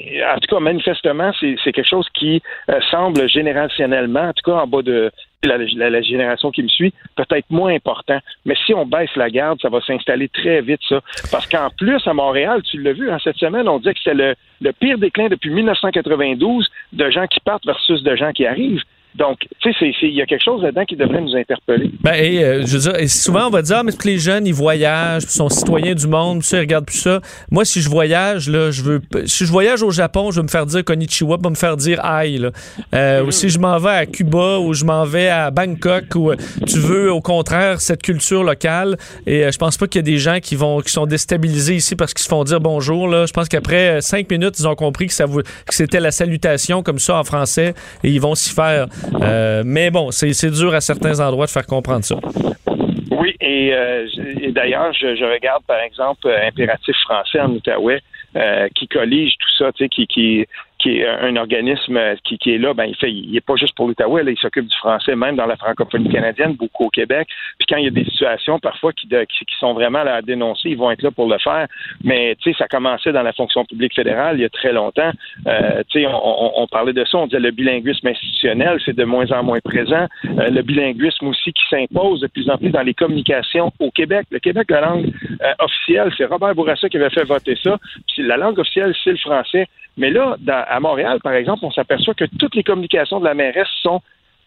en 0.00 0.38
tout 0.40 0.54
cas, 0.54 0.60
manifestement, 0.60 1.30
c'est 1.38 1.56
c'est 1.62 1.72
quelque 1.72 1.88
chose 1.88 2.08
qui 2.14 2.42
euh, 2.70 2.80
semble 2.90 3.28
générationnellement, 3.28 4.28
en 4.28 4.32
tout 4.32 4.50
cas 4.50 4.58
en 4.58 4.66
bas 4.66 4.82
de 4.82 5.10
la, 5.44 5.58
la- 5.58 5.90
la 5.90 6.00
génération 6.02 6.50
qui 6.50 6.62
me 6.62 6.68
suit, 6.68 6.92
peut-être 7.16 7.44
moins 7.50 7.74
important. 7.74 8.18
Mais 8.46 8.54
si 8.64 8.72
on 8.74 8.86
baisse 8.86 9.14
la 9.14 9.28
garde, 9.30 9.60
ça 9.60 9.68
va 9.68 9.80
s'installer 9.82 10.28
très 10.28 10.62
vite, 10.62 10.80
ça. 10.88 11.00
Parce 11.30 11.46
qu'en 11.46 11.68
plus, 11.76 12.00
à 12.06 12.14
Montréal, 12.14 12.62
tu 12.62 12.80
l'as 12.80 12.94
vu, 12.94 13.10
en 13.10 13.18
cette 13.18 13.36
semaine, 13.36 13.68
on 13.68 13.78
disait 13.78 13.92
que 13.92 14.00
c'était 14.02 14.14
le, 14.16 14.34
le 14.62 14.72
pire 14.72 14.96
déclin 14.98 15.28
depuis 15.28 15.50
1992 15.50 16.66
de 16.94 17.10
gens 17.10 17.26
qui 17.26 17.40
partent 17.40 17.66
versus 17.66 18.02
de 18.02 18.16
gens 18.16 18.32
qui 18.32 18.46
arrivent. 18.46 18.82
Donc, 19.16 19.38
tu 19.60 19.72
sais, 19.72 19.92
il 20.02 20.14
y 20.14 20.22
a 20.22 20.26
quelque 20.26 20.42
chose 20.44 20.60
là-dedans 20.62 20.84
qui 20.84 20.96
devrait 20.96 21.20
nous 21.20 21.36
interpeller. 21.36 21.90
Ben, 22.02 22.14
et, 22.14 22.42
euh, 22.42 22.66
je 22.66 22.76
veux 22.78 22.92
dire, 22.92 23.08
souvent, 23.10 23.46
on 23.46 23.50
va 23.50 23.62
dire, 23.62 23.76
ah, 23.78 23.82
mais 23.84 23.92
que 23.92 24.08
les 24.08 24.18
jeunes, 24.18 24.44
ils 24.46 24.54
voyagent, 24.54 25.22
puis 25.22 25.30
ils 25.32 25.36
sont 25.36 25.48
citoyens 25.48 25.94
du 25.94 26.08
monde, 26.08 26.42
ça, 26.42 26.56
ils 26.56 26.60
regardent 26.60 26.86
plus 26.86 26.98
ça. 26.98 27.20
Moi, 27.50 27.64
si 27.64 27.80
je 27.80 27.88
voyage, 27.88 28.48
là, 28.48 28.72
je 28.72 28.82
veux, 28.82 29.00
si 29.26 29.46
je 29.46 29.52
voyage 29.52 29.82
au 29.82 29.90
Japon, 29.92 30.32
je 30.32 30.38
veux 30.38 30.42
me 30.42 30.48
faire 30.48 30.66
dire 30.66 30.84
konnichiwa, 30.84 31.38
pas 31.38 31.50
me 31.50 31.54
faire 31.54 31.76
dire 31.76 32.04
aïe, 32.04 32.38
là. 32.38 32.50
Euh, 32.94 33.24
Ou 33.24 33.30
si 33.30 33.50
je 33.50 33.58
m'en 33.60 33.78
vais 33.78 33.90
à 33.90 34.06
Cuba, 34.06 34.58
ou 34.58 34.74
je 34.74 34.84
m'en 34.84 35.04
vais 35.04 35.28
à 35.28 35.50
Bangkok, 35.52 36.04
ou 36.16 36.30
euh, 36.32 36.36
tu 36.66 36.80
veux, 36.80 37.12
au 37.12 37.20
contraire, 37.20 37.80
cette 37.80 38.02
culture 38.02 38.42
locale. 38.42 38.96
Et 39.26 39.44
euh, 39.44 39.52
je 39.52 39.58
pense 39.58 39.76
pas 39.76 39.86
qu'il 39.86 40.00
y 40.00 40.04
a 40.04 40.10
des 40.10 40.18
gens 40.18 40.40
qui 40.40 40.56
vont, 40.56 40.80
qui 40.80 40.90
sont 40.90 41.06
déstabilisés 41.06 41.76
ici 41.76 41.94
parce 41.94 42.14
qu'ils 42.14 42.24
se 42.24 42.28
font 42.28 42.42
dire 42.42 42.60
bonjour, 42.60 43.06
là. 43.06 43.26
Je 43.26 43.32
pense 43.32 43.48
qu'après 43.48 44.00
cinq 44.00 44.28
minutes, 44.30 44.58
ils 44.58 44.66
ont 44.66 44.74
compris 44.74 45.06
que 45.06 45.12
ça 45.14 45.26
vou- 45.26 45.42
que 45.42 45.74
c'était 45.74 46.00
la 46.00 46.10
salutation 46.10 46.82
comme 46.82 46.98
ça 46.98 47.16
en 47.16 47.22
français, 47.24 47.74
et 48.02 48.10
ils 48.10 48.20
vont 48.20 48.34
s'y 48.34 48.52
faire. 48.52 48.86
Euh, 49.22 49.62
mais 49.64 49.90
bon, 49.90 50.10
c'est 50.10 50.50
dur 50.50 50.74
à 50.74 50.80
certains 50.80 51.20
endroits 51.20 51.46
de 51.46 51.50
faire 51.50 51.66
comprendre 51.66 52.04
ça. 52.04 52.16
Oui, 53.10 53.34
et, 53.40 53.72
euh, 53.72 54.06
d'ailleurs, 54.50 54.92
je, 54.92 55.24
regarde 55.24 55.62
par 55.66 55.80
exemple 55.80 56.26
euh, 56.26 56.48
Impératif 56.48 56.96
français 57.04 57.40
en 57.40 57.50
Outaouais 57.50 58.00
qui 58.74 58.88
collige 58.88 59.34
tout 59.38 59.64
ça, 59.64 59.70
tu 59.72 59.84
sais, 59.84 59.88
qui, 59.88 60.44
qui 60.84 60.98
est 60.98 61.06
un 61.06 61.34
organisme 61.36 61.96
euh, 61.96 62.14
qui, 62.24 62.36
est 62.52 62.58
là, 62.58 62.74
ben 62.74 62.84
il 62.84 62.94
fait, 62.94 63.10
il 63.10 63.34
est 63.34 63.40
pas 63.40 63.56
juste 63.56 63.74
pour 63.74 63.86
l'Outaouais, 63.88 64.22
il 64.26 64.36
s'occupe 64.36 64.66
du 64.66 64.76
français 64.76 65.16
même 65.16 65.34
dans 65.34 65.46
la 65.46 65.56
francophonie 65.56 66.10
canadienne, 66.10 66.52
beaucoup 66.52 66.84
au 66.84 66.90
Québec. 66.90 67.26
Puis 67.58 67.66
quand 67.66 67.78
il 67.78 67.84
y 67.84 67.88
a 67.88 67.90
des 67.90 68.04
situations 68.04 68.58
parfois 68.58 68.92
qui, 68.92 69.08
sont 69.58 69.72
vraiment 69.72 70.00
à 70.00 70.20
dénoncer, 70.20 70.70
ils 70.70 70.76
vont 70.76 70.90
être 70.90 71.00
là 71.00 71.10
pour 71.10 71.26
le 71.26 71.38
faire. 71.38 71.68
Mais 72.02 72.36
tu 72.38 72.50
sais, 72.50 72.58
ça 72.58 72.68
commençait 72.68 73.12
dans 73.12 73.22
la 73.22 73.32
fonction 73.32 73.64
publique 73.64 73.94
fédérale 73.94 74.36
il 74.36 74.42
y 74.42 74.44
a 74.44 74.50
très 74.50 74.72
longtemps. 74.72 75.10
Euh, 75.46 75.82
tu 75.88 76.02
sais, 76.02 76.06
on, 76.06 76.66
parlait 76.70 76.92
de 76.92 77.04
ça, 77.06 77.16
on 77.16 77.26
disait 77.26 77.40
le 77.40 77.50
bilinguisme 77.50 78.06
institutionnel, 78.08 78.78
c'est 78.84 78.94
de 78.94 79.04
moins 79.04 79.30
en 79.32 79.42
moins 79.42 79.60
présent. 79.64 80.06
Euh, 80.26 80.50
le 80.50 80.60
bilinguisme 80.60 81.28
aussi 81.28 81.52
qui 81.54 81.62
s'impose 81.70 82.20
de 82.20 82.26
plus 82.26 82.50
en 82.50 82.58
plus 82.58 82.70
dans 82.70 82.82
les 82.82 82.94
communications 82.94 83.72
au 83.78 83.90
Québec. 83.90 84.26
Le 84.30 84.38
Québec, 84.38 84.66
la 84.70 84.82
langue 84.82 85.10
officielle, 85.60 86.12
c'est 86.18 86.26
Robert 86.26 86.54
Bourassa 86.54 86.90
qui 86.90 86.98
avait 86.98 87.10
fait 87.10 87.24
voter 87.24 87.56
ça. 87.62 87.78
Puis 88.12 88.22
la 88.22 88.36
langue 88.36 88.58
officielle, 88.58 88.94
c'est 89.02 89.12
le 89.12 89.18
français. 89.18 89.66
Mais 89.96 90.10
là, 90.10 90.36
dans- 90.40 90.64
à 90.74 90.80
Montréal, 90.80 91.20
par 91.22 91.34
exemple, 91.34 91.64
on 91.64 91.70
s'aperçoit 91.70 92.14
que 92.14 92.24
toutes 92.38 92.56
les 92.56 92.64
communications 92.64 93.20
de 93.20 93.24
la 93.24 93.34
mairesse 93.34 93.68
sont 93.80 94.00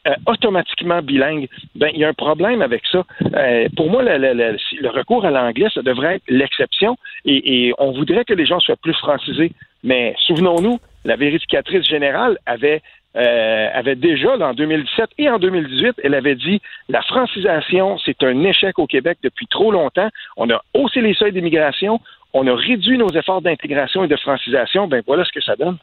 euh, 0.08 0.14
automatiquement 0.26 1.02
bilingues. 1.02 1.48
Ben, 1.76 1.90
il 1.94 2.02
y 2.02 2.04
a 2.04 2.10
un 2.10 2.14
problème 2.14 2.62
avec 2.62 2.84
ça. 2.92 3.06
Euh, 3.34 3.70
pour 3.78 3.90
moi, 3.90 4.04
le, 4.04 4.90
recours 4.90 5.24
à 5.24 5.32
l'anglais, 5.32 5.68
ça 5.74 5.82
devrait 5.82 6.16
être 6.16 6.24
l'exception. 6.28 6.98
Et, 7.24 7.74
on 7.78 7.92
voudrait 7.92 8.26
que 8.26 8.34
les 8.34 8.46
gens 8.46 8.60
soient 8.60 8.76
plus 8.76 8.94
francisés. 8.94 9.54
Mais 9.86 10.16
souvenons-nous, 10.28 10.80
la 11.06 11.16
vérificatrice 11.16 11.86
générale 11.86 12.38
avait 12.46 12.82
euh, 13.16 13.96
déjà, 13.96 14.38
en 14.38 14.54
2017 14.54 15.10
et 15.18 15.30
en 15.30 15.40
2018, 15.40 16.02
elle 16.04 16.14
avait 16.14 16.36
dit 16.36 16.62
la 16.90 17.02
francisation, 17.04 17.98
c'est 18.06 18.22
un 18.22 18.44
échec 18.44 18.78
au 18.80 18.86
Québec 18.86 19.18
depuis 19.24 19.48
trop 19.48 19.72
longtemps. 19.72 20.10
On 20.36 20.50
a 20.50 20.62
haussé 20.74 21.00
les 21.00 21.14
seuils 21.14 21.32
d'immigration, 21.32 22.02
on 22.34 22.46
a 22.48 22.54
réduit 22.54 22.98
nos 22.98 23.10
efforts 23.10 23.42
d'intégration 23.42 24.04
et 24.04 24.08
de 24.08 24.18
francisation. 24.18 24.88
Ben 24.88 25.02
voilà 25.08 25.24
ce 25.24 25.32
que 25.32 25.42
ça 25.42 25.56
donne. 25.56 25.78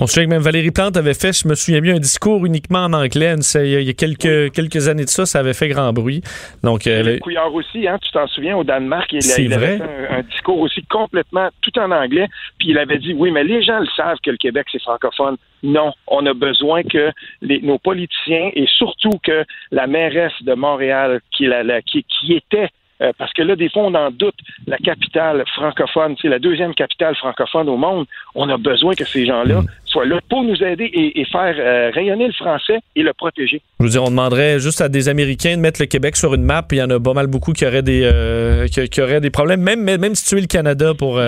On 0.00 0.06
se 0.06 0.14
souvient 0.14 0.26
que 0.26 0.30
même 0.30 0.42
Valérie 0.42 0.70
Plante 0.70 0.96
avait 0.96 1.14
fait, 1.14 1.32
je 1.32 1.48
me 1.48 1.56
souviens 1.56 1.80
bien, 1.80 1.96
un 1.96 1.98
discours 1.98 2.46
uniquement 2.46 2.84
en 2.84 2.92
anglais. 2.92 3.34
Il 3.56 3.82
y 3.82 3.90
a 3.90 3.92
quelques, 3.94 4.52
quelques 4.52 4.88
années 4.88 5.04
de 5.04 5.10
ça, 5.10 5.26
ça 5.26 5.40
avait 5.40 5.54
fait 5.54 5.68
grand 5.68 5.92
bruit. 5.92 6.22
Donc, 6.62 6.86
euh, 6.86 7.18
Couillard 7.18 7.52
aussi, 7.52 7.88
hein, 7.88 7.98
tu 8.00 8.10
t'en 8.12 8.28
souviens, 8.28 8.56
au 8.56 8.62
Danemark, 8.62 9.12
il, 9.12 9.20
il 9.38 9.52
avait 9.52 9.78
fait 9.78 9.82
un, 10.10 10.22
discours 10.22 10.60
aussi 10.60 10.82
complètement 10.84 11.48
tout 11.62 11.76
en 11.80 11.90
anglais, 11.90 12.28
puis 12.58 12.68
il 12.70 12.78
avait 12.78 12.98
dit, 12.98 13.12
oui, 13.12 13.32
mais 13.32 13.42
les 13.42 13.62
gens 13.62 13.80
le 13.80 13.88
savent 13.96 14.18
que 14.22 14.30
le 14.30 14.36
Québec, 14.36 14.66
c'est 14.70 14.80
francophone. 14.80 15.36
Non, 15.64 15.92
on 16.06 16.24
a 16.26 16.34
besoin 16.34 16.84
que 16.84 17.10
les, 17.42 17.60
nos 17.62 17.78
politiciens 17.78 18.50
et 18.54 18.66
surtout 18.66 19.18
que 19.24 19.44
la 19.72 19.88
mairesse 19.88 20.40
de 20.42 20.54
Montréal, 20.54 21.20
qui, 21.36 21.46
la, 21.46 21.82
qui, 21.82 22.04
qui 22.04 22.34
était 22.34 22.68
euh, 23.00 23.12
parce 23.16 23.32
que 23.32 23.42
là, 23.42 23.56
des 23.56 23.70
fois, 23.70 23.82
on 23.84 23.94
en 23.94 24.10
doute. 24.10 24.34
La 24.66 24.78
capitale 24.78 25.44
francophone, 25.54 26.16
c'est 26.20 26.28
la 26.28 26.38
deuxième 26.38 26.74
capitale 26.74 27.14
francophone 27.16 27.68
au 27.68 27.76
monde. 27.76 28.06
On 28.34 28.48
a 28.48 28.56
besoin 28.56 28.94
que 28.94 29.04
ces 29.04 29.26
gens-là 29.26 29.62
soient 29.84 30.04
là 30.04 30.20
pour 30.28 30.42
nous 30.42 30.62
aider 30.62 30.90
et, 30.92 31.24
faire 31.24 31.54
euh, 31.58 31.90
rayonner 31.94 32.26
le 32.26 32.32
français 32.32 32.78
et 32.96 33.02
le 33.02 33.12
protéger. 33.12 33.62
Je 33.80 33.84
veux 33.84 33.90
dire, 33.90 34.02
on 34.02 34.10
demanderait 34.10 34.58
juste 34.58 34.80
à 34.80 34.88
des 34.88 35.08
Américains 35.08 35.56
de 35.56 35.60
mettre 35.60 35.80
le 35.80 35.86
Québec 35.86 36.16
sur 36.16 36.34
une 36.34 36.42
map. 36.42 36.66
Il 36.72 36.78
y 36.78 36.82
en 36.82 36.90
a 36.90 37.00
pas 37.00 37.14
mal 37.14 37.26
beaucoup 37.26 37.52
qui 37.52 37.66
auraient 37.66 37.82
des, 37.82 38.02
euh, 38.04 38.66
qui, 38.66 39.00
auraient 39.00 39.20
des 39.20 39.30
problèmes, 39.30 39.60
même, 39.60 39.82
même 39.82 40.14
si 40.14 40.26
tu 40.28 40.38
es 40.38 40.40
le 40.40 40.46
Canada 40.46 40.92
pour, 40.94 41.20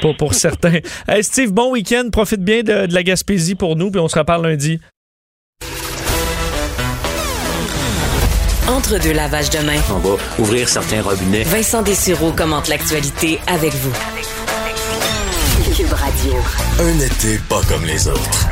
pour, 0.00 0.16
pour 0.16 0.34
certains. 0.34 0.78
hey 1.08 1.22
Steve, 1.22 1.52
bon 1.52 1.72
week-end. 1.72 2.08
Profite 2.10 2.42
bien 2.42 2.62
de, 2.62 2.86
de 2.86 2.94
la 2.94 3.02
Gaspésie 3.02 3.54
pour 3.54 3.76
nous, 3.76 3.90
puis 3.90 4.00
on 4.00 4.08
se 4.08 4.18
reparle 4.18 4.46
lundi. 4.46 4.80
Entre 8.68 9.02
deux 9.02 9.14
lavages 9.14 9.48
de 9.48 9.58
main. 9.64 9.80
On 9.90 9.98
va 9.98 10.16
ouvrir 10.38 10.68
certains 10.68 11.00
robinets. 11.00 11.42
Vincent 11.44 11.82
Dessureau 11.82 12.32
commente 12.32 12.68
l'actualité 12.68 13.38
avec 13.46 13.72
vous. 13.72 13.92
Cube 15.74 15.92
Radio. 15.92 16.34
Un 16.78 16.98
été 17.00 17.38
pas 17.48 17.60
comme 17.66 17.86
les 17.86 18.06
autres. 18.06 18.48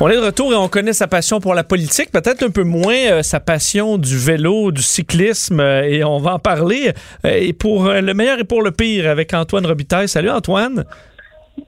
On 0.00 0.08
est 0.08 0.16
de 0.16 0.20
retour 0.20 0.52
et 0.52 0.56
on 0.56 0.68
connaît 0.68 0.94
sa 0.94 1.08
passion 1.08 1.40
pour 1.40 1.54
la 1.54 1.64
politique, 1.64 2.10
peut-être 2.10 2.42
un 2.42 2.50
peu 2.50 2.62
moins 2.62 2.94
euh, 2.94 3.22
sa 3.22 3.40
passion 3.40 3.98
du 3.98 4.16
vélo, 4.16 4.70
du 4.70 4.82
cyclisme, 4.82 5.60
euh, 5.60 5.82
et 5.82 6.02
on 6.04 6.18
va 6.18 6.34
en 6.34 6.38
parler. 6.38 6.92
Euh, 7.26 7.36
et 7.36 7.52
pour 7.52 7.88
le 7.88 8.14
meilleur 8.14 8.38
et 8.38 8.44
pour 8.44 8.62
le 8.62 8.70
pire 8.70 9.10
avec 9.10 9.34
Antoine 9.34 9.66
Robitaille. 9.66 10.08
Salut 10.08 10.30
Antoine. 10.30 10.84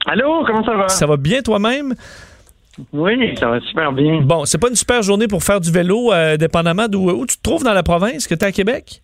Allô, 0.06 0.44
comment 0.46 0.64
ça 0.64 0.74
va? 0.74 0.88
Ça 0.88 1.06
va 1.06 1.16
bien 1.16 1.42
toi-même? 1.42 1.94
Oui, 2.92 3.36
ça 3.36 3.48
va 3.48 3.60
super 3.60 3.92
bien. 3.92 4.20
Bon, 4.20 4.44
c'est 4.44 4.58
pas 4.58 4.68
une 4.68 4.76
super 4.76 5.02
journée 5.02 5.28
pour 5.28 5.42
faire 5.42 5.60
du 5.60 5.70
vélo, 5.70 6.12
euh, 6.12 6.36
dépendamment 6.36 6.88
d'où 6.88 7.10
où 7.10 7.26
tu 7.26 7.36
te 7.36 7.42
trouves 7.42 7.64
dans 7.64 7.74
la 7.74 7.82
province, 7.82 8.26
que 8.26 8.34
tu 8.34 8.44
es 8.44 8.48
à 8.48 8.52
Québec? 8.52 9.02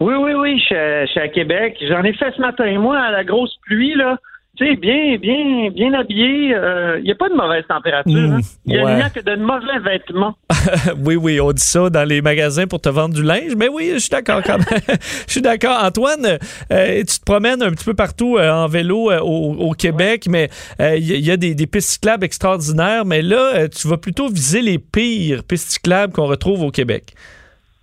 Oui, 0.00 0.14
oui, 0.14 0.32
oui, 0.32 0.58
je 0.58 1.06
suis 1.06 1.20
à 1.20 1.28
Québec. 1.28 1.76
J'en 1.86 2.02
ai 2.02 2.14
fait 2.14 2.32
ce 2.34 2.40
matin. 2.40 2.78
Moi, 2.78 2.98
à 2.98 3.10
la 3.10 3.22
grosse 3.22 3.54
pluie, 3.66 3.94
là, 3.94 4.16
tu 4.60 4.66
sais, 4.66 4.76
bien, 4.76 5.16
bien, 5.16 5.70
bien 5.70 5.94
habillé. 5.94 6.48
Il 6.48 6.54
euh, 6.54 7.00
n'y 7.00 7.10
a 7.10 7.14
pas 7.14 7.30
de 7.30 7.34
mauvaise 7.34 7.64
température. 7.66 8.12
Hein. 8.14 8.40
Il 8.66 8.74
n'y 8.74 9.02
a, 9.02 9.08
que 9.08 9.20
de 9.20 9.36
mauvais 9.36 9.78
vêtements. 9.82 10.36
oui, 11.04 11.16
oui, 11.16 11.40
on 11.40 11.52
dit 11.52 11.62
ça 11.62 11.88
dans 11.88 12.06
les 12.06 12.20
magasins 12.20 12.66
pour 12.66 12.80
te 12.80 12.90
vendre 12.90 13.14
du 13.14 13.22
linge. 13.22 13.54
Mais 13.56 13.68
oui, 13.68 13.90
je 13.94 13.98
suis 13.98 14.10
d'accord 14.10 14.42
quand 14.44 14.58
même. 14.58 14.66
Je 15.26 15.32
suis 15.32 15.40
d'accord. 15.40 15.82
Antoine, 15.82 16.38
euh, 16.72 16.98
tu 16.98 17.18
te 17.18 17.24
promènes 17.24 17.62
un 17.62 17.70
petit 17.70 17.84
peu 17.84 17.94
partout 17.94 18.36
euh, 18.36 18.50
en 18.50 18.66
vélo 18.66 19.10
au, 19.22 19.72
Québec, 19.72 20.26
mais 20.28 20.50
il 20.78 21.04
y, 21.04 21.30
a 21.30 21.36
des, 21.36 21.54
des, 21.54 21.66
pistes 21.66 21.90
cyclables 21.90 22.24
extraordinaires. 22.24 23.04
Mais 23.06 23.22
là, 23.22 23.68
tu 23.68 23.88
vas 23.88 23.96
plutôt 23.96 24.28
viser 24.28 24.60
les 24.60 24.78
pires 24.78 25.42
pistes 25.44 25.70
cyclables 25.70 26.12
qu'on 26.12 26.26
retrouve 26.26 26.62
au 26.62 26.70
Québec. 26.70 27.14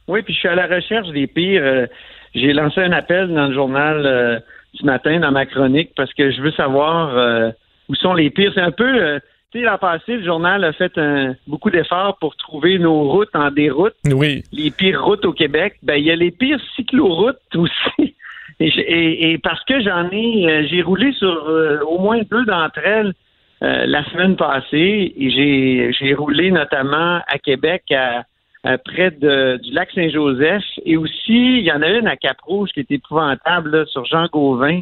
Oui, 0.08 0.22
puis 0.22 0.34
je 0.34 0.40
suis 0.40 0.48
à 0.48 0.56
la 0.56 0.68
recherche 0.68 1.10
des 1.10 1.28
pires. 1.28 1.88
J'ai 2.36 2.54
lancé 2.54 2.82
un 2.82 2.92
appel 2.92 3.34
dans 3.34 3.48
le 3.48 3.54
journal 3.54 4.44
ce 4.74 4.86
matin 4.86 5.20
dans 5.20 5.32
ma 5.32 5.46
chronique 5.46 5.92
parce 5.96 6.14
que 6.14 6.32
je 6.32 6.42
veux 6.42 6.52
savoir 6.52 7.18
euh, 7.18 7.52
où 7.90 7.96
sont 7.96 8.14
les 8.14 8.30
pires. 8.30 8.52
C'est 8.54 8.62
un 8.62 8.72
peu, 8.72 8.84
euh, 8.84 9.20
tu 9.52 9.60
sais, 9.60 9.66
l'an 9.66 9.78
passé, 9.78 10.18
le 10.18 10.26
journal 10.26 10.64
a 10.64 10.74
fait 10.74 10.98
un, 10.98 11.36
beaucoup 11.48 11.70
d'efforts 11.70 12.18
pour 12.20 12.36
trouver 12.36 12.80
nos 12.80 13.10
routes 13.10 13.36
en 13.36 13.52
déroute. 13.52 13.96
Oui. 14.06 14.44
Les 14.52 14.72
pires 14.72 15.04
routes 15.04 15.26
au 15.26 15.34
Québec. 15.34 15.76
Ben, 15.84 15.96
il 15.96 16.06
y 16.06 16.12
a 16.12 16.16
les 16.16 16.32
pires 16.32 16.62
cycloroutes 16.76 17.38
aussi. 17.56 18.16
Et, 18.60 19.38
parce 19.44 19.64
que 19.66 19.80
j'en 19.82 20.10
ai, 20.10 20.48
euh, 20.48 20.68
j'ai 20.68 20.82
roulé 20.82 21.12
sur 21.14 21.48
au 21.88 22.00
moins 22.00 22.22
deux 22.30 22.46
d'entre 22.46 22.80
elles 22.80 23.14
la 23.62 24.04
semaine 24.12 24.36
passée. 24.36 25.14
Et 25.18 25.30
j'ai, 25.32 25.92
j'ai 25.94 26.14
roulé 26.14 26.52
notamment 26.52 27.22
à 27.28 27.38
Québec 27.40 27.84
à 27.92 28.24
euh, 28.66 28.78
près 28.84 29.12
de, 29.12 29.58
du 29.58 29.72
lac 29.72 29.90
Saint-Joseph. 29.94 30.64
Et 30.86 30.98
aussi, 30.98 31.60
il 31.60 31.64
y 31.64 31.72
en 31.72 31.82
a 31.82 31.90
une 31.90 32.08
à 32.08 32.16
Cap-Rouge 32.16 32.72
qui 32.74 32.80
est 32.80 32.92
épouvantable 32.92 33.86
sur 33.88 34.04
Jean 34.06 34.26
Gauvin. 34.28 34.82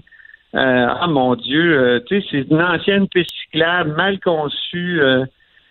Euh, 0.56 0.88
ah 0.90 1.08
mon 1.08 1.36
Dieu, 1.36 1.78
euh, 1.78 2.00
tu 2.08 2.22
sais, 2.22 2.28
c'est 2.32 2.50
une 2.50 2.62
ancienne 2.62 3.10
piste 3.10 3.32
cyclable 3.44 3.94
mal 3.96 4.20
conçue 4.22 5.02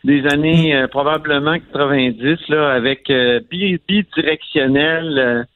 des 0.05 0.26
années 0.26 0.85
probablement 0.90 1.56
90 1.72 2.48
là, 2.51 2.72
avec 2.72 3.10
bidirectionnel. 3.51 5.47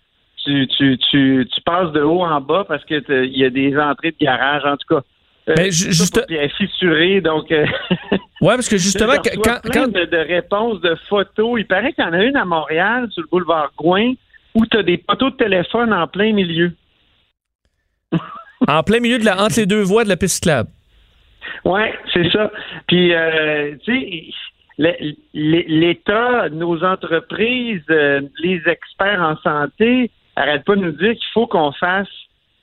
Tu, 0.45 0.67
tu, 0.69 0.97
tu, 1.11 1.47
tu 1.53 1.61
passes 1.63 1.93
de 1.93 2.01
haut 2.01 2.25
en 2.25 2.41
bas 2.41 2.65
parce 2.67 2.83
que 2.87 3.25
il 3.25 3.37
y 3.37 3.45
a 3.45 3.51
des 3.51 3.77
entrées 3.77 4.13
de 4.13 4.25
garage. 4.25 4.65
En 4.65 4.79
tout 4.79 4.95
cas, 4.95 5.03
euh, 5.49 5.55
mais 5.57 5.71
juste... 5.71 6.21
fissuré, 6.57 7.21
donc. 7.21 7.51
Euh, 7.51 7.65
ouais, 8.41 8.55
parce 8.55 8.69
que 8.69 8.77
justement, 8.77 9.15
quand, 9.43 9.61
plein 9.63 9.89
De, 9.89 10.17
réponses, 10.17 10.81
de 10.81 10.95
photos. 11.09 11.59
Il 11.59 11.67
paraît 11.67 11.93
qu'il 11.93 12.05
y 12.05 12.07
en 12.07 12.13
a 12.13 12.23
une 12.23 12.37
à 12.37 12.45
Montréal, 12.45 13.09
sur 13.13 13.23
le 13.23 13.29
boulevard 13.29 13.73
Gouin, 13.77 14.15
où 14.55 14.67
tu 14.67 14.77
as 14.77 14.83
des 14.83 14.99
poteaux 14.99 15.31
de 15.31 15.37
téléphone 15.37 15.93
en 15.93 16.07
plein 16.07 16.33
milieu. 16.33 16.73
en 18.67 18.83
plein 18.83 19.01
milieu 19.01 19.19
de 19.19 19.25
la, 19.25 19.43
entre 19.43 19.59
les 19.59 19.67
deux 19.67 19.83
voies 19.83 20.05
de 20.05 20.09
la 20.09 20.17
piste 20.17 20.43
club. 20.43 20.67
Oui, 21.65 21.81
c'est 22.13 22.31
ça. 22.31 22.51
Puis, 22.87 23.15
euh, 23.15 23.75
tu 23.85 24.33
sais, 24.79 25.15
l'État, 25.35 26.49
nos 26.51 26.85
entreprises, 26.85 27.83
les 27.89 28.63
experts 28.67 29.21
en 29.21 29.37
santé 29.39 30.11
n'arrêtent 30.37 30.65
pas 30.65 30.77
de 30.77 30.83
nous 30.83 30.93
dire 30.93 31.15
qu'il 31.15 31.29
faut 31.33 31.47
qu'on 31.47 31.73
fasse 31.73 32.09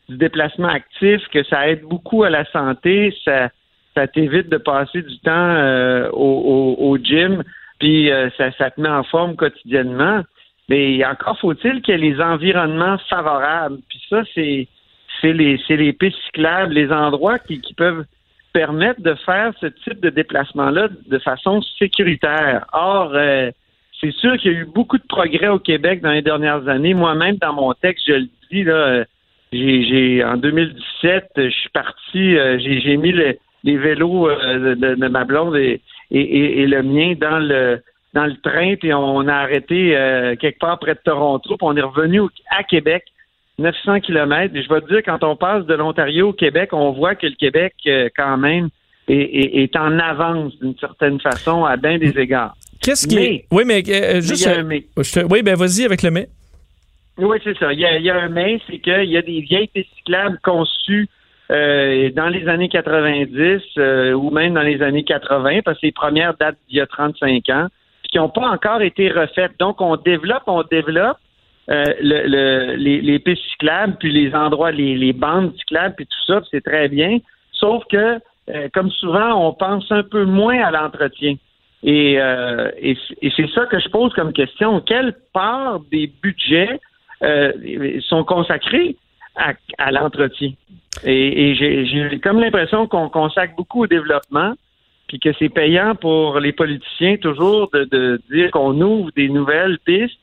du 0.10 0.18
déplacement 0.18 0.68
actif, 0.68 1.22
que 1.32 1.44
ça 1.44 1.68
aide 1.68 1.84
beaucoup 1.84 2.24
à 2.24 2.30
la 2.30 2.46
santé, 2.52 3.16
ça, 3.24 3.50
ça 3.96 4.08
t'évite 4.08 4.50
de 4.50 4.58
passer 4.58 5.02
du 5.02 5.20
temps 5.20 5.32
euh, 5.32 6.10
au, 6.12 6.76
au, 6.78 6.98
gym, 6.98 7.44
puis 7.80 8.12
euh, 8.12 8.30
ça, 8.38 8.52
ça 8.58 8.72
te 8.72 8.80
met 8.80 8.90
en 8.90 9.04
forme 9.04 9.36
quotidiennement. 9.36 10.22
Mais 10.70 11.06
encore 11.06 11.40
faut-il 11.40 11.82
qu'il 11.82 11.94
y 11.94 11.98
ait 11.98 12.12
les 12.12 12.22
environnements 12.22 12.98
favorables. 13.10 13.78
Puis 13.88 14.02
ça, 14.10 14.24
c'est 14.34 14.68
c'est 15.22 15.34
les 15.34 15.60
les 15.70 15.94
pistes 15.94 16.18
cyclables, 16.26 16.74
les 16.74 16.92
endroits 16.92 17.40
qui, 17.40 17.62
qui 17.62 17.74
peuvent 17.74 18.06
permettre 18.52 19.02
de 19.02 19.14
faire 19.26 19.54
ce 19.60 19.68
type 19.68 20.00
de 20.00 20.10
déplacement-là 20.10 20.88
de 21.08 21.20
façon 21.20 21.62
sécuritaire. 21.78 22.66
Or, 22.74 23.12
euh, 23.14 23.52
c'est 24.00 24.14
sûr 24.14 24.38
qu'il 24.38 24.52
y 24.52 24.56
a 24.56 24.60
eu 24.60 24.66
beaucoup 24.66 24.98
de 24.98 25.04
progrès 25.08 25.50
au 25.50 25.60
Québec 25.60 26.02
dans 26.02 26.12
les 26.12 26.22
dernières 26.22 26.68
années. 26.68 26.94
Moi-même, 26.94 27.36
dans 27.36 27.54
mon 27.54 27.74
texte, 27.74 28.06
je 28.08 28.14
le 28.14 28.28
dis, 28.50 28.64
là, 28.64 29.04
j'ai, 29.56 30.24
en 30.24 30.38
2017, 30.38 31.26
je 31.38 31.50
suis 31.50 31.70
parti, 31.70 32.38
euh, 32.38 32.58
j'ai, 32.60 32.98
mis 32.98 33.12
les 33.12 33.78
vélos 33.78 34.30
euh, 34.30 34.76
de, 34.76 35.08
ma 35.08 35.24
blonde 35.24 35.56
et, 35.56 35.82
et, 36.12 36.66
le 36.68 36.84
mien 36.84 37.14
dans 37.20 37.40
le 37.40 37.82
dans 38.14 38.26
le 38.26 38.38
train, 38.38 38.76
puis 38.78 38.94
on 38.94 39.28
a 39.28 39.34
arrêté 39.34 39.98
euh, 39.98 40.38
quelque 40.38 40.60
part 40.60 40.80
près 40.80 40.94
de 40.94 41.00
Toronto, 41.04 41.58
puis 41.58 41.68
on 41.68 41.76
est 41.76 41.82
revenu 41.82 42.22
à 42.50 42.64
Québec, 42.64 43.04
900 43.60 44.00
kilomètres. 44.00 44.56
Et 44.56 44.64
je 44.64 44.70
vais 44.70 44.80
te 44.80 44.88
dire, 44.88 45.02
quand 45.04 45.22
on 45.26 45.36
passe 45.36 45.66
de 45.66 45.74
l'Ontario 45.74 46.30
au 46.30 46.34
Québec, 46.34 46.70
on 46.72 46.94
voit 46.94 47.16
que 47.16 47.28
le 47.28 47.36
Québec, 47.36 47.74
quand 48.16 48.38
même, 48.38 48.70
est, 49.10 49.76
en 49.76 50.00
avance 50.00 50.58
d'une 50.60 50.78
certaine 50.78 51.20
façon 51.20 51.66
à 51.66 51.76
bien 51.76 51.98
des 51.98 52.18
égards. 52.18 52.56
Qu'est-ce 52.82 53.06
qui 53.06 53.44
Oui, 53.52 53.64
mais 53.66 53.84
juste. 54.22 54.50
Oui, 55.30 55.42
ben 55.42 55.56
vas-y 55.56 55.84
avec 55.84 56.02
le 56.02 56.12
mais. 56.12 56.30
Oui, 57.18 57.38
c'est 57.44 57.58
ça. 57.58 57.72
Il 57.72 57.80
y, 57.80 58.10
a, 58.10 58.16
un 58.22 58.30
mais, 58.30 58.60
c'est 58.68 58.80
qu'il 58.80 59.10
y 59.10 59.18
a 59.18 59.22
des 59.22 59.40
vieilles 59.40 59.68
pistes 59.68 59.90
cyclables 59.98 60.38
conçues 60.44 61.08
euh, 61.50 62.10
dans 62.12 62.28
les 62.28 62.48
années 62.50 62.68
90 62.68 63.62
euh, 63.78 64.14
ou 64.14 64.32
même 64.32 64.54
dans 64.54 64.62
les 64.62 64.82
années 64.82 65.04
80, 65.04 65.62
parce 65.64 65.80
que 65.80 65.86
les 65.86 65.92
premières 65.94 66.34
datent 66.38 66.58
d'il 66.68 66.78
y 66.78 66.82
a 66.82 66.88
35 66.88 67.50
ans, 67.50 67.68
qui 68.04 68.18
n'ont 68.18 68.30
pas 68.30 68.50
encore 68.50 68.82
été 68.82 69.10
refaites. 69.10 69.54
Donc, 69.60 69.80
on 69.80 69.96
développe, 69.96 70.44
on 70.48 70.64
développe 70.64 71.18
euh, 71.70 71.84
le, 72.02 72.76
les, 72.76 73.00
les, 73.00 73.20
pistes 73.20 73.44
cyclables, 73.52 73.96
puis 73.98 74.12
les 74.12 74.36
endroits, 74.36 74.72
les, 74.72 74.98
les 74.98 75.14
bandes 75.14 75.56
cyclables, 75.58 75.96
puis 75.96 76.08
tout 76.08 76.34
ça, 76.34 76.42
c'est 76.52 76.64
très 76.64 76.90
bien. 76.90 77.20
Sauf 77.54 77.84
que, 77.90 78.20
comme 78.74 78.92
souvent, 78.92 79.48
on 79.48 79.54
pense 79.54 79.90
un 79.92 80.04
peu 80.04 80.26
moins 80.26 80.62
à 80.62 80.70
l'entretien. 80.70 81.36
Et, 81.84 82.14
et 82.14 83.32
c'est 83.36 83.50
ça 83.52 83.66
que 83.66 83.80
je 83.80 83.90
pose 83.90 84.14
comme 84.14 84.34
question. 84.34 84.82
Quelle 84.82 85.16
part 85.34 85.80
des 85.92 86.12
budgets 86.22 86.80
euh, 87.24 88.00
sont 88.02 88.24
consacrés 88.24 88.96
à, 89.36 89.92
l'entretien. 89.92 90.52
Et, 91.04 91.56
j'ai 91.56 92.20
comme 92.20 92.40
l'impression 92.40 92.88
qu'on 92.88 93.10
consacre 93.10 93.56
beaucoup 93.56 93.84
au 93.84 93.88
développement, 93.88 94.54
puis 95.08 95.20
que 95.20 95.32
c'est 95.38 95.50
payant 95.50 95.96
pour 95.96 96.40
les 96.40 96.52
politiciens 96.52 97.18
toujours 97.18 97.70
de, 97.72 98.22
dire 98.32 98.52
qu'on 98.52 98.80
ouvre 98.82 99.12
des 99.16 99.30
nouvelles 99.30 99.78
pistes, 99.86 100.20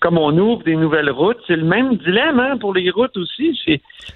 comme 0.00 0.18
on 0.18 0.36
ouvre 0.36 0.62
des 0.64 0.76
nouvelles 0.76 1.10
routes. 1.10 1.38
C'est 1.46 1.56
le 1.56 1.64
même 1.64 1.96
dilemme 1.96 2.40
hein, 2.40 2.56
pour 2.58 2.74
les 2.74 2.90
routes 2.90 3.16
aussi. 3.16 3.58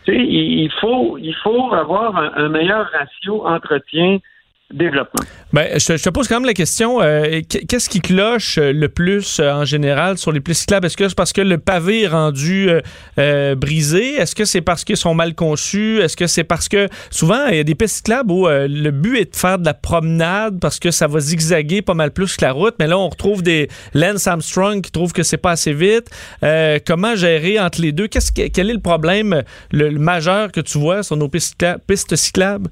il 0.07 0.71
faut, 0.81 1.19
il 1.19 1.35
faut 1.35 1.73
avoir 1.73 2.17
un, 2.37 2.49
meilleur 2.49 2.91
ratio 2.91 3.47
entretien 3.47 4.19
Ben, 5.55 5.79
je, 5.79 5.95
te 5.95 6.11
pose 6.11 6.29
quand 6.29 6.37
même 6.37 6.45
la 6.45 6.53
question, 6.53 7.01
euh, 7.01 7.41
qu'est-ce 7.49 7.89
qui 7.89 8.01
cloche 8.01 8.59
euh, 8.59 8.71
le 8.71 8.91
plus 8.91 9.41
euh, 9.41 9.51
en 9.51 9.65
général 9.65 10.19
sur 10.19 10.31
les 10.31 10.41
pistes 10.41 10.61
cyclables? 10.61 10.85
Est-ce 10.85 10.97
que 10.99 11.09
c'est 11.09 11.15
parce 11.15 11.33
que 11.33 11.41
le 11.41 11.57
pavé 11.57 12.03
est 12.03 12.09
rendu 12.09 12.69
brisé? 13.17 14.17
Est-ce 14.17 14.35
que 14.35 14.45
c'est 14.45 14.61
parce 14.61 14.85
qu'ils 14.85 14.99
sont 14.99 15.15
mal 15.15 15.35
conçus? 15.35 16.01
Est-ce 16.03 16.19
que 16.19 16.27
c'est 16.27 16.45
parce 16.45 16.69
que 16.69 16.89
souvent, 17.11 17.47
il 17.47 17.57
y 17.57 17.61
a 17.61 17.65
des 17.65 17.75
pistes 17.75 17.97
cyclables 17.97 18.31
où 18.31 18.47
le 18.47 18.91
but 18.91 19.17
est 19.17 19.33
de 19.33 19.37
faire 19.37 19.59
de 19.59 19.65
la 19.65 19.73
promenade 19.73 20.61
parce 20.61 20.79
que 20.79 20.91
ça 20.91 21.07
va 21.07 21.19
zigzaguer 21.19 21.81
pas 21.81 21.95
mal 21.95 22.11
plus 22.11 22.37
que 22.37 22.45
la 22.45 22.53
route, 22.53 22.75
mais 22.79 22.87
là, 22.87 22.99
on 22.99 23.09
retrouve 23.09 23.43
des 23.43 23.69
Lance 23.95 24.27
Armstrong 24.27 24.83
qui 24.83 24.91
trouvent 24.91 25.13
que 25.13 25.23
c'est 25.23 25.39
pas 25.39 25.53
assez 25.53 25.73
vite. 25.73 26.11
comment 26.87 27.17
gérer 27.17 27.59
entre 27.59 27.81
les 27.81 27.93
deux? 27.93 28.07
Qu'est-ce 28.07 28.33
quel 28.33 28.69
est 28.69 28.75
le 28.75 28.81
problème 28.81 29.43
le, 29.73 29.91
majeur 29.93 30.53
que 30.53 30.61
tu 30.61 30.79
vois 30.79 31.03
sur 31.03 31.17
nos 31.17 31.29
pistes 31.29 32.17
cyclables? 32.17 32.69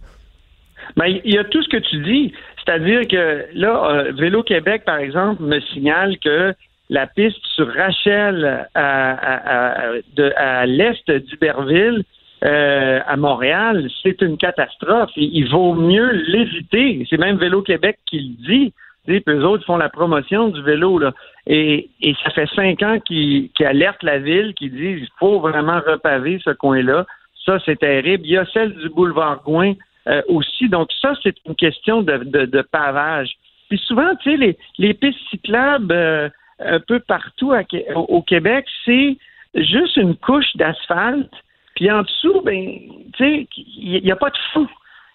Ben, 0.97 1.07
il 1.07 1.35
y 1.35 1.39
a 1.39 1.45
tout 1.45 1.63
ce 1.63 1.69
que 1.69 1.77
tu 1.77 1.99
dis. 1.99 2.33
C'est-à-dire 2.65 3.07
que 3.09 3.47
là, 3.55 3.91
euh, 3.91 4.13
Vélo 4.13 4.43
Québec, 4.43 4.83
par 4.85 4.99
exemple, 4.99 5.43
me 5.43 5.61
signale 5.61 6.19
que 6.19 6.55
la 6.91 7.07
piste 7.07 7.45
sur 7.55 7.73
Rachel 7.73 8.67
à, 8.75 9.91
à, 10.37 10.67
l'est 10.67 11.11
d'Iberville, 11.11 12.05
euh, 12.45 13.01
à 13.07 13.17
Montréal, 13.17 13.89
c'est 14.03 14.21
une 14.23 14.37
catastrophe. 14.37 15.11
Il, 15.17 15.49
vaut 15.49 15.75
mieux 15.75 16.11
l'éviter. 16.13 17.07
C'est 17.09 17.19
même 17.19 17.39
Vélo 17.39 17.63
Québec 17.63 17.99
qui 18.07 18.21
le 18.21 18.47
dit. 18.47 18.73
Puis 19.07 19.23
eux 19.29 19.45
autres 19.45 19.65
font 19.65 19.77
la 19.77 19.89
promotion 19.89 20.49
du 20.49 20.61
vélo. 20.63 20.99
Là. 20.99 21.13
Et, 21.47 21.89
et 22.03 22.15
ça 22.25 22.31
fait 22.31 22.49
cinq 22.55 22.83
ans 22.83 22.99
qu'ils 23.01 23.51
alertent 23.61 24.03
la 24.03 24.19
ville, 24.19 24.53
qui 24.55 24.69
disent 24.69 25.03
il 25.03 25.09
faut 25.19 25.41
vraiment 25.41 25.81
repaver 25.87 26.41
ce 26.45 26.51
coin-là. 26.51 27.07
Ça, 27.45 27.59
c'est 27.65 27.79
terrible. 27.79 28.25
Il 28.27 28.33
y 28.33 28.37
a 28.37 28.45
celle 28.53 28.75
du 28.75 28.89
boulevard 28.91 29.43
Gouin 29.45 29.75
euh, 30.09 30.23
aussi. 30.29 30.69
Donc 30.69 30.89
ça, 31.01 31.15
c'est 31.23 31.35
une 31.47 31.55
question 31.55 32.03
de, 32.03 32.19
de, 32.19 32.63
pavage. 32.63 33.31
Puis 33.69 33.79
souvent, 33.87 34.15
tu 34.23 34.31
sais, 34.31 34.37
les, 34.37 34.59
les 34.79 34.95
pistes 34.95 35.19
cyclables 35.31 35.93
euh, 35.93 36.29
un 36.61 36.81
peu 36.81 37.01
partout 37.01 37.53
au, 37.95 38.23
Québec, 38.23 38.67
c'est 38.85 39.17
juste 39.55 39.97
une 39.97 40.17
couche 40.17 40.57
d'asphalte. 40.57 41.33
Puis 41.75 41.91
en 41.91 42.03
dessous, 42.03 42.41
ben, 42.43 42.79
tu 43.15 43.19
sais, 43.19 43.49
il 43.57 44.03
n'y 44.03 44.13
a, 44.13 44.17
pas 44.17 44.31
de 44.31 44.39
fou. 44.53 44.69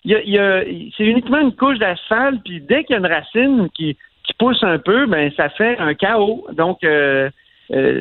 Y 0.04 0.30
y 0.30 0.38
a, 0.38 0.64
c'est 0.98 1.06
uniquement 1.06 1.40
une 1.40 1.56
couche 1.56 1.80
d'asphalte. 1.80 2.42
Puis 2.44 2.62
dès 2.62 2.84
qu'il 2.84 2.94
y 2.94 2.98
a 2.98 3.00
une 3.00 3.12
racine 3.12 3.70
qui, 3.74 3.98
qui 4.24 4.34
pousse 4.34 4.62
un 4.64 4.78
peu, 4.78 5.08
ben 5.08 5.32
ça 5.36 5.50
fait 5.50 5.78
un 5.80 5.94
chaos. 5.94 6.46
Donc 6.52 6.84
euh, 6.84 7.30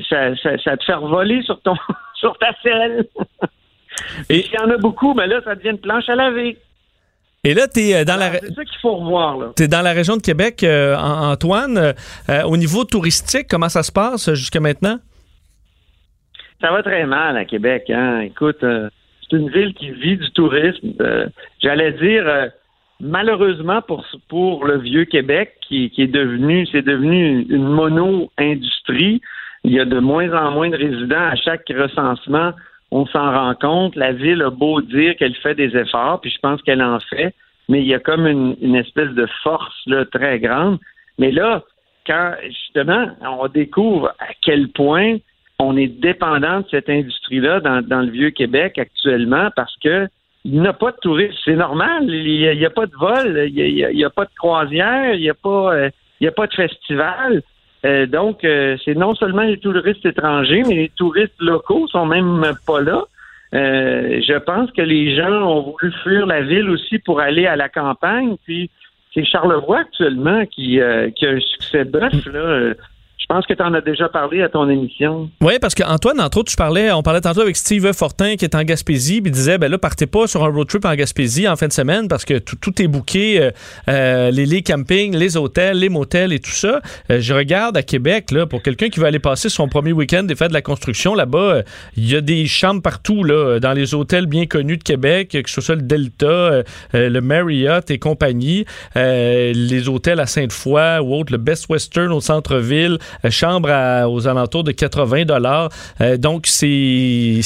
ça, 0.09 0.37
ça, 0.37 0.59
ça, 0.59 0.77
te 0.77 0.85
fait 0.85 0.97
voler 0.97 1.43
sur 1.43 1.61
ton 1.63 1.75
sur 2.15 2.37
ta 2.39 2.53
selle. 2.63 3.07
Et 4.29 4.43
s'il 4.43 4.55
y 4.55 4.59
en 4.59 4.71
a 4.71 4.77
beaucoup, 4.77 5.15
ben 5.15 5.27
là, 5.27 5.41
ça 5.45 5.55
devient 5.55 5.71
une 5.71 5.79
planche 5.79 6.09
à 6.09 6.17
laver. 6.17 6.59
Et 7.43 7.55
là, 7.55 7.69
tu 7.69 7.81
es 7.81 7.95
euh, 7.95 8.05
dans 8.05 8.17
la. 8.17 8.33
C'est 8.33 8.55
ça 8.55 8.65
qu'il 8.65 8.79
faut 8.83 8.97
revoir, 8.97 9.39
là. 9.39 9.53
Tu 9.57 9.63
es 9.63 9.69
dans 9.69 9.81
la 9.81 9.93
région 9.93 10.19
de 10.19 10.23
Québec, 10.23 10.63
euh, 10.63 10.95
Antoine. 10.97 11.95
Euh, 12.29 12.43
au 12.45 12.59
niveau 12.59 12.85
touristique, 12.85 13.47
comment 13.49 13.71
ça 13.71 13.83
se 13.83 13.91
passe 13.91 14.35
jusqu'à 14.35 14.61
maintenant? 14.61 14.99
Ça 16.61 16.71
va 16.71 16.83
très 16.83 17.07
mal 17.07 17.39
à 17.39 17.47
Québec. 17.47 17.89
Hein? 17.89 18.21
Écoute, 18.21 18.59
c'est 18.61 19.37
une 19.37 19.49
ville 19.49 19.73
qui 19.73 19.91
vit 19.91 20.19
du 20.19 20.31
tourisme. 20.33 20.93
J'allais 21.63 21.93
dire, 21.93 22.51
malheureusement 23.01 23.81
pour, 23.81 24.05
pour 24.29 24.67
le 24.67 24.79
vieux 24.79 25.07
Québec, 25.07 25.55
qui, 25.67 25.89
qui 25.89 26.03
est 26.03 26.13
devenu, 26.13 26.67
c'est 26.71 26.83
devenu 26.83 27.47
une 27.49 27.65
mono-industrie. 27.67 29.23
Il 29.65 29.73
y 29.73 29.81
a 29.81 29.87
de 29.87 29.99
moins 29.99 30.31
en 30.35 30.51
moins 30.51 30.69
de 30.69 30.77
résidents 30.77 31.31
à 31.31 31.37
chaque 31.37 31.67
recensement 31.71 32.53
on 32.91 33.07
s'en 33.07 33.33
rend 33.33 33.55
compte. 33.55 33.97
La 33.97 34.13
ville 34.13 34.43
a 34.43 34.51
beau 34.51 34.81
dire 34.81 35.17
qu'elle 35.17 35.35
fait 35.37 35.55
des 35.55 35.77
efforts, 35.77 36.21
puis 36.21 36.31
je 36.31 36.39
pense 36.41 36.61
qu'elle 36.63 36.83
en 36.83 36.99
fait, 37.01 37.35
mais 37.69 37.81
il 37.81 37.87
y 37.87 37.95
a 37.95 38.01
comme 38.01 38.27
une, 38.27 38.75
espèce 38.75 39.11
de 39.11 39.27
force 39.43 39.81
là, 39.87 40.05
très 40.05 40.41
grande. 40.41 40.79
Mais 41.19 41.31
là, 41.31 41.63
quand 42.07 42.35
justement 42.45 43.11
on 43.23 43.47
découvre 43.49 44.09
à 44.19 44.33
quel 44.41 44.69
point 44.69 45.19
on 45.59 45.77
est 45.77 45.89
dépendant 45.89 46.61
de 46.61 46.67
cette 46.71 46.89
industrie-là 46.89 47.61
dans, 47.61 48.01
le 48.01 48.11
vieux 48.11 48.31
Québec 48.31 48.79
actuellement 48.79 49.51
parce 49.55 49.77
que 49.77 50.09
il 50.47 50.59
n'y 50.59 50.67
a 50.67 50.73
pas 50.73 50.91
de 50.91 50.97
touristes. 51.03 51.39
C'est 51.45 51.55
normal. 51.55 52.05
Il 52.09 52.59
n'y 52.59 52.65
a, 52.65 52.71
pas 52.71 52.87
de 52.87 52.97
vol, 52.99 53.51
il 53.55 53.75
n'y 53.95 54.05
a, 54.05 54.11
pas 54.11 54.25
de 54.25 54.31
croisière, 54.39 55.13
il 55.13 55.21
n'y 55.21 55.29
a 55.29 55.35
euh, 55.45 55.91
il 56.19 56.25
y 56.25 56.29
a 56.29 56.33
pas 56.33 56.47
de 56.47 56.55
festival. 56.55 57.43
Euh, 57.85 58.07
donc, 58.07 58.45
euh, 58.45 58.77
c'est 58.85 58.95
non 58.95 59.15
seulement 59.15 59.43
les 59.43 59.59
touristes 59.59 60.05
étrangers, 60.05 60.63
mais 60.69 60.75
les 60.75 60.89
touristes 60.91 61.41
locaux 61.41 61.87
sont 61.89 62.07
même 62.07 62.43
pas 62.67 62.81
là. 62.81 63.05
Euh, 63.53 64.21
je 64.27 64.39
pense 64.39 64.71
que 64.73 64.83
les 64.83 65.17
gens 65.17 65.43
ont 65.43 65.63
voulu 65.63 65.93
fuir 66.03 66.27
la 66.27 66.43
ville 66.43 66.71
aussi 66.71 66.99
pour 66.99 67.21
aller 67.21 67.47
à 67.47 67.57
la 67.57 67.69
campagne. 67.69 68.37
Puis 68.45 68.71
c'est 69.13 69.25
Charlevoix 69.25 69.81
actuellement 69.81 70.45
qui, 70.47 70.79
qui 71.17 71.27
a 71.27 71.31
un 71.31 71.41
succès. 71.41 71.85
Je 71.85 72.75
pense 73.31 73.47
que 73.47 73.55
tu 73.55 73.63
en 73.63 73.73
as 73.75 73.81
déjà 73.81 74.09
parlé 74.09 74.43
à 74.43 74.49
ton 74.49 74.69
émission. 74.69 75.31
Oui, 75.41 75.55
parce 75.61 75.77
qu'Antoine, 75.77 76.21
entre 76.21 76.39
autres, 76.39 76.51
tu 76.51 76.57
parlais, 76.57 76.91
on 76.91 77.05
parlait 77.05 77.21
tantôt 77.21 77.43
avec 77.43 77.57
Steve 77.57 77.93
Fortin 77.93 78.35
qui 78.35 78.45
est 78.45 78.57
en 78.57 78.65
Gaspésie, 78.65 79.21
puis 79.21 79.31
il 79.31 79.33
disait, 79.33 79.57
ben 79.57 79.71
là, 79.71 79.79
partez 79.79 80.09
pas 80.09 80.27
sur 80.27 80.45
un 80.45 80.49
road 80.49 80.67
trip 80.67 80.85
en 80.85 80.97
Gaspésie 80.97 81.47
en 81.47 81.55
fin 81.55 81.69
de 81.69 81.73
semaine 81.73 82.09
parce 82.09 82.25
que 82.25 82.39
tout, 82.39 82.83
est 82.83 82.89
booké, 82.89 83.41
euh, 83.41 83.51
euh, 83.89 84.33
les 84.33 84.47
lits 84.47 84.65
camping, 84.65 85.17
les 85.17 85.37
hôtels, 85.37 85.79
les 85.79 85.89
motels 85.89 86.33
et 86.33 86.41
tout 86.41 86.51
ça. 86.51 86.81
Euh, 87.09 87.21
je 87.21 87.33
regarde 87.33 87.77
à 87.77 87.85
Québec, 87.85 88.33
là, 88.33 88.47
pour 88.47 88.65
quelqu'un 88.65 88.89
qui 88.89 88.99
veut 88.99 89.07
aller 89.07 89.21
passer 89.21 89.49
son 89.49 89.69
premier 89.69 89.93
week-end 89.93 90.25
des 90.25 90.35
fêtes 90.35 90.49
de 90.49 90.55
la 90.55 90.63
construction, 90.63 91.15
là-bas, 91.15 91.63
il 91.97 92.11
y 92.11 92.17
a 92.17 92.21
des 92.21 92.47
chambres 92.47 92.83
partout, 92.83 93.23
là, 93.23 93.61
dans 93.61 93.75
les 93.75 93.95
hôtels 93.95 94.27
bien 94.27 94.47
connus 94.47 94.79
de 94.79 94.83
Québec, 94.83 95.39
que 95.45 95.49
ce 95.49 95.61
soit 95.61 95.77
le 95.77 95.83
Delta, 95.83 96.65
le 96.95 97.21
Marriott 97.21 97.93
et 97.93 98.01
compagnie, 98.01 98.65
les 98.97 99.89
hôtels 99.89 100.19
à 100.19 100.27
Sainte-Foy 100.27 100.99
ou 100.99 101.15
autres, 101.15 101.31
le 101.31 101.39
Best 101.39 101.69
Western 101.69 102.11
au 102.11 102.21
centre-ville, 102.21 102.99
euh, 103.25 103.31
chambre 103.31 103.69
aux 104.09 104.29
alentours 104.29 104.65
de 104.65 104.73
80 104.73 105.25
dollars. 105.25 105.71
Euh, 106.01 106.17
donc, 106.17 106.47
c'est 106.47 107.43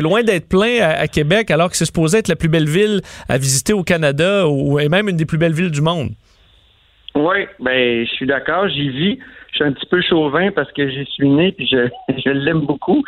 loin 0.00 0.22
d'être 0.22 0.48
plein 0.48 0.80
à, 0.80 1.06
Québec, 1.08 1.50
alors 1.50 1.70
que 1.70 1.76
c'est 1.76 1.84
supposé 1.84 2.18
être 2.18 2.28
la 2.28 2.36
plus 2.36 2.48
belle 2.48 2.68
ville 2.68 3.00
à 3.28 3.38
visiter 3.38 3.72
au 3.72 3.82
Canada 3.82 4.46
ou, 4.48 4.78
et 4.78 4.88
même 4.88 5.08
une 5.08 5.16
des 5.16 5.26
plus 5.26 5.38
belles 5.38 5.52
villes 5.52 5.70
du 5.70 5.80
monde. 5.80 6.10
Oui, 7.14 7.46
ben, 7.60 8.04
je 8.04 8.10
suis 8.10 8.26
d'accord, 8.26 8.68
j'y 8.68 8.88
vis. 8.90 9.18
Je 9.50 9.56
suis 9.56 9.64
un 9.64 9.72
petit 9.72 9.86
peu 9.86 10.00
chauvin 10.02 10.50
parce 10.52 10.70
que 10.72 10.88
j'y 10.88 11.04
suis 11.06 11.28
né 11.28 11.52
puis 11.52 11.66
je, 11.66 11.88
je 12.24 12.30
l'aime 12.30 12.60
beaucoup. 12.60 13.02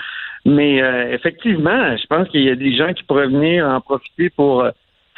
Mais 0.45 0.83
euh, 0.83 1.13
effectivement, 1.13 1.97
je 1.97 2.07
pense 2.07 2.29
qu'il 2.29 2.43
y 2.43 2.51
a 2.51 2.57
des 2.57 2.75
gens 2.75 2.93
qui 2.95 3.03
pourraient 3.05 3.29
venir 3.29 3.67
en 3.67 3.81
profiter 3.81 4.31
pour 4.31 4.67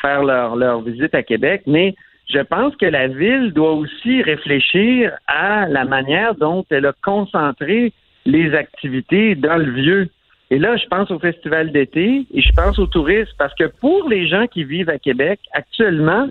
faire 0.01 0.24
leur, 0.24 0.57
leur 0.57 0.82
visite 0.82 1.15
à 1.15 1.23
Québec. 1.23 1.62
Mais 1.66 1.94
je 2.32 2.40
pense 2.40 2.74
que 2.76 2.86
la 2.86 3.09
ville 3.09 3.52
doit 3.52 3.72
aussi 3.72 4.22
réfléchir 4.22 5.12
à 5.26 5.66
la 5.68 5.84
manière 5.84 6.34
dont 6.34 6.64
elle 6.70 6.86
a 6.86 6.94
concentré 7.04 7.92
les 8.24 8.54
activités 8.54 9.34
dans 9.34 9.56
le 9.56 9.70
vieux. 9.70 10.09
Et 10.50 10.59
là, 10.59 10.76
je 10.76 10.86
pense 10.86 11.10
au 11.10 11.18
festival 11.18 11.72
d'été 11.72 12.26
et 12.32 12.42
je 12.42 12.52
pense 12.52 12.78
au 12.78 12.86
tourisme 12.86 13.32
parce 13.38 13.54
que 13.54 13.64
pour 13.80 14.09
les 14.09 14.28
gens 14.28 14.46
qui 14.46 14.64
vivent 14.64 14.90
à 14.90 14.98
Québec, 14.98 15.40
actuellement, 15.52 16.28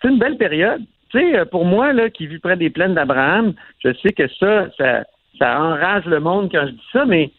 c'est 0.00 0.08
une 0.08 0.18
belle 0.18 0.36
période. 0.36 0.82
Tu 1.10 1.18
sais, 1.18 1.44
pour 1.46 1.64
moi, 1.64 1.92
là, 1.92 2.10
qui 2.10 2.26
vis 2.26 2.38
près 2.38 2.56
des 2.56 2.70
plaines 2.70 2.94
d'Abraham, 2.94 3.54
je 3.84 3.92
sais 3.94 4.12
que 4.12 4.28
ça, 4.38 4.68
ça, 4.76 5.04
ça 5.38 5.60
enrage 5.60 6.04
le 6.06 6.20
monde 6.20 6.50
quand 6.52 6.66
je 6.66 6.72
dis 6.72 6.88
ça, 6.92 7.04
mais 7.04 7.30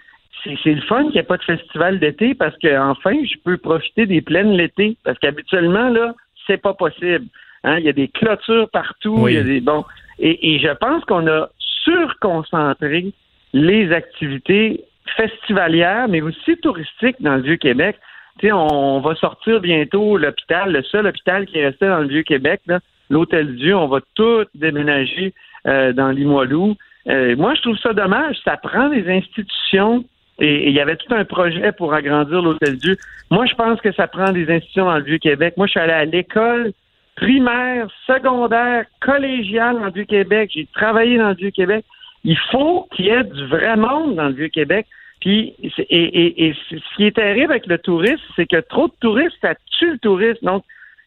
c'est 0.44 0.74
le 0.74 0.82
fun 0.82 1.04
qu'il 1.04 1.14
n'y 1.14 1.18
ait 1.20 1.24
pas 1.24 1.38
de 1.38 1.44
festival 1.44 2.00
d'été 2.00 2.34
parce 2.34 2.58
que 2.58 2.78
enfin, 2.78 3.14
je 3.24 3.36
peux 3.44 3.58
profiter 3.58 4.06
des 4.06 4.22
plaines 4.22 4.52
l'été. 4.52 4.98
Parce 5.04 5.20
qu'habituellement, 5.20 5.90
là, 5.90 6.16
c'est 6.48 6.62
pas 6.62 6.74
possible. 6.74 7.26
Hein, 7.64 7.78
il 7.80 7.86
y 7.86 7.90
a 7.90 7.94
des 7.94 8.08
clôtures 8.08 8.70
partout. 8.70 9.28
Il 9.28 9.36
y 9.36 9.38
a 9.38 9.44
des, 9.44 9.62
bon, 9.62 9.86
et, 10.20 10.60
je 10.60 10.72
pense 10.74 11.04
qu'on 11.06 11.28
a 11.28 11.50
surconcentré 11.84 13.12
les 13.54 13.92
activités 13.92 14.84
festivalières, 15.18 16.08
mais 16.08 16.22
aussi 16.22 16.58
touristiques 16.58 17.22
dans 17.22 17.36
le 17.36 17.42
Vieux-Québec. 17.42 17.98
Tu 18.40 18.52
on, 18.52 19.02
va 19.02 19.16
sortir 19.16 19.60
bientôt 19.60 20.18
l'hôpital, 20.18 20.72
le 20.72 20.84
seul 20.84 21.08
hôpital 21.08 21.46
qui 21.46 21.58
est 21.58 21.68
resté 21.68 21.88
dans 21.88 22.00
le 22.00 22.08
Vieux-Québec, 22.08 22.62
l'Hôtel 23.10 23.56
Dieu. 23.56 23.76
On 23.76 23.88
va 23.88 24.00
tout 24.16 24.46
déménager 24.56 25.34
euh, 25.68 25.92
dans 25.92 26.10
Limoilou. 26.10 26.76
Euh, 27.08 27.36
moi, 27.36 27.56
je 27.56 27.62
trouve 27.62 27.78
ça 27.78 27.94
dommage. 27.94 28.38
Ça 28.46 28.58
prend 28.58 28.90
des 28.90 29.10
institutions 29.10 30.06
et 30.40 30.70
il 30.70 30.74
y 30.74 30.80
avait 30.80 30.96
tout 30.96 31.14
un 31.14 31.26
projet 31.26 31.72
pour 31.72 31.94
agrandir 31.94 32.42
l'Hôtel 32.42 32.78
Dieu. 32.78 32.98
Moi, 33.30 33.46
je 33.46 33.56
pense 33.56 33.82
que 33.82 33.92
ça 33.92 34.08
prend 34.08 34.32
des 34.32 34.50
institutions 34.50 34.86
dans 34.86 34.98
le 34.98 35.04
Vieux-Québec. 35.04 35.56
Moi, 35.58 35.68
je 35.68 35.72
suis 35.72 35.80
allé 35.80 35.94
à 35.94 36.06
l'école 36.06 36.72
primaire, 37.22 37.88
secondaire, 38.08 38.86
collégial 39.00 39.76
dans 39.76 39.86
le 39.86 39.92
Vieux-Québec. 39.92 40.52
J'ai 40.54 40.68
travaillé 40.74 41.18
dans 41.18 41.30
le 41.30 41.36
Vieux-Québec. 41.36 41.86
Il 42.24 42.38
faut 42.52 42.88
qu'il 42.92 43.06
y 43.06 43.10
ait 43.10 43.24
du 43.24 43.46
vrai 43.46 43.78
monde 43.78 44.16
dans 44.16 44.28
le 44.28 44.34
Vieux-Québec. 44.34 44.88
Puis, 45.22 45.54
et, 45.62 46.54
ce 46.70 46.96
qui 46.96 47.06
est 47.06 47.16
terrible 47.16 47.52
avec 47.52 47.68
le 47.68 47.78
tourisme, 47.78 48.24
c'est 48.36 48.48
que 48.48 48.60
trop 48.60 48.88
de 48.88 48.94
touristes, 49.00 49.38
ça 49.40 49.54
tue 49.78 49.92
le 49.92 50.00
tourisme. 50.00 50.44
Donc, 50.44 50.64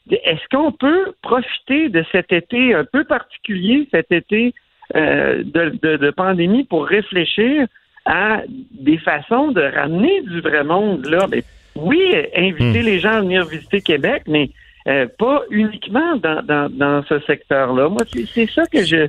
est-ce 0.08 0.56
qu'on 0.56 0.70
peut 0.70 1.14
profiter 1.20 1.88
de 1.88 2.04
cet 2.12 2.32
été 2.32 2.74
un 2.74 2.84
peu 2.84 3.02
particulier, 3.04 3.88
cet 3.90 4.12
été 4.12 4.54
euh, 4.94 5.42
de, 5.44 6.10
pandémie, 6.10 6.62
pour 6.62 6.86
réfléchir 6.86 7.66
à 8.04 8.42
des 8.48 8.98
façons 8.98 9.50
de 9.50 9.62
ramener 9.62 10.20
du 10.22 10.40
vrai 10.40 10.62
monde 10.62 11.06
là? 11.06 11.26
Ben, 11.26 11.42
oui, 11.74 12.14
inviter 12.36 12.82
hmm. 12.82 12.86
les 12.86 13.00
gens 13.00 13.14
à 13.14 13.20
venir 13.20 13.44
visiter 13.46 13.80
Québec, 13.80 14.22
mais 14.28 14.50
euh, 14.88 15.06
pas 15.18 15.42
uniquement 15.50 16.16
dans, 16.16 16.42
dans, 16.42 16.68
dans 16.70 17.02
ce 17.08 17.18
secteur-là. 17.26 17.88
Moi, 17.88 18.02
c'est 18.34 18.48
ça 18.54 18.66
que 18.66 18.84
je, 18.84 19.08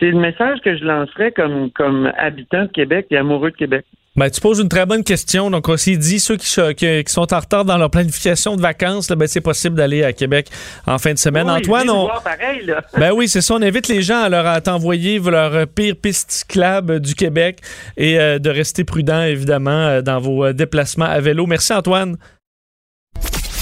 c'est 0.00 0.10
le 0.10 0.18
message 0.18 0.58
que 0.64 0.76
je 0.76 0.84
lancerais 0.84 1.32
comme 1.32 1.70
comme 1.70 2.10
habitant 2.18 2.62
de 2.62 2.68
Québec 2.72 3.06
et 3.10 3.16
amoureux 3.16 3.50
de 3.52 3.56
Québec. 3.56 3.84
Ben, 4.14 4.28
tu 4.28 4.42
poses 4.42 4.60
une 4.60 4.68
très 4.68 4.84
bonne 4.84 5.04
question. 5.04 5.50
Donc, 5.50 5.70
on 5.70 5.76
s'est 5.78 5.96
dit, 5.96 6.20
ceux 6.20 6.36
qui, 6.36 6.46
ch- 6.46 6.74
qui- 6.74 7.02
qui 7.02 7.10
sont 7.10 7.32
en 7.32 7.38
retard 7.38 7.64
dans 7.64 7.78
leur 7.78 7.88
planification 7.90 8.56
de 8.56 8.60
vacances, 8.60 9.08
là, 9.08 9.16
ben, 9.16 9.26
c'est 9.26 9.40
possible 9.40 9.74
d'aller 9.74 10.04
à 10.04 10.12
Québec 10.12 10.48
en 10.86 10.98
fin 10.98 11.14
de 11.14 11.18
semaine. 11.18 11.46
Oui, 11.46 11.52
Antoine, 11.56 11.88
on, 11.88 12.02
voir 12.04 12.22
pareil, 12.22 12.66
là. 12.66 12.82
Ben 12.98 13.12
oui, 13.14 13.26
c'est 13.26 13.40
ça. 13.40 13.54
On 13.54 13.62
invite 13.62 13.88
les 13.88 14.02
gens 14.02 14.20
à 14.24 14.28
leur 14.28 14.46
à 14.46 14.60
t'envoyer 14.60 15.18
leur 15.18 15.66
pire 15.66 15.94
piste 15.96 16.30
cyclable 16.30 17.00
du 17.00 17.14
Québec 17.14 17.60
et 17.96 18.20
euh, 18.20 18.38
de 18.38 18.50
rester 18.50 18.84
prudents, 18.84 19.22
évidemment, 19.22 19.70
euh, 19.70 20.02
dans 20.02 20.18
vos 20.20 20.52
déplacements 20.52 21.06
à 21.06 21.20
vélo. 21.20 21.46
Merci, 21.46 21.72
Antoine. 21.72 22.16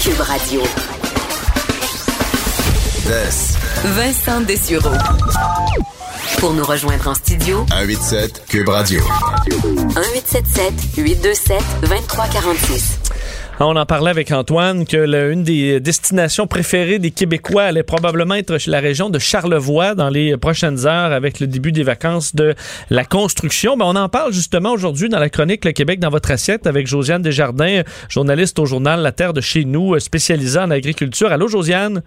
Cube 0.03 0.19
Radio. 0.19 0.61
Vincent 3.05 4.41
Dessureau. 4.41 4.91
Pour 6.39 6.53
nous 6.53 6.63
rejoindre 6.63 7.07
en 7.07 7.15
studio, 7.15 7.65
187 7.69 8.43
Cube 8.47 8.69
Radio. 8.69 9.01
1877 9.47 10.73
827 10.97 11.57
2346. 11.81 12.99
Ah, 13.59 13.65
On 13.65 13.75
en 13.75 13.85
parlait 13.87 14.11
avec 14.11 14.31
Antoine 14.31 14.85
que 14.85 14.97
le- 14.97 15.31
une 15.31 15.43
des 15.43 15.79
destinations 15.79 16.45
préférées 16.45 16.99
des 16.99 17.09
Québécois 17.09 17.63
allait 17.63 17.81
probablement 17.83 18.35
être 18.35 18.55
la 18.67 18.79
région 18.79 19.09
de 19.09 19.17
Charlevoix 19.17 19.95
dans 19.95 20.09
les 20.09 20.37
prochaines 20.37 20.85
heures 20.85 21.11
avec 21.11 21.39
le 21.39 21.47
début 21.47 21.71
des 21.71 21.83
vacances 21.83 22.35
de 22.35 22.53
la 22.91 23.03
construction. 23.03 23.77
Ben, 23.77 23.85
on 23.85 23.95
en 23.95 24.09
parle 24.09 24.31
justement 24.31 24.71
aujourd'hui 24.73 25.09
dans 25.09 25.19
la 25.19 25.29
chronique 25.29 25.65
Le 25.65 25.71
Québec 25.71 25.99
dans 25.99 26.09
votre 26.09 26.29
assiette 26.29 26.67
avec 26.67 26.85
Josiane 26.85 27.23
Desjardins, 27.23 27.81
journaliste 28.09 28.59
au 28.59 28.65
journal 28.67 29.01
La 29.01 29.11
Terre 29.11 29.33
de 29.33 29.41
chez 29.41 29.65
nous, 29.65 29.97
spécialisée 29.99 30.59
en 30.59 30.69
agriculture. 30.69 31.31
Allô, 31.31 31.47
Josiane? 31.47 32.03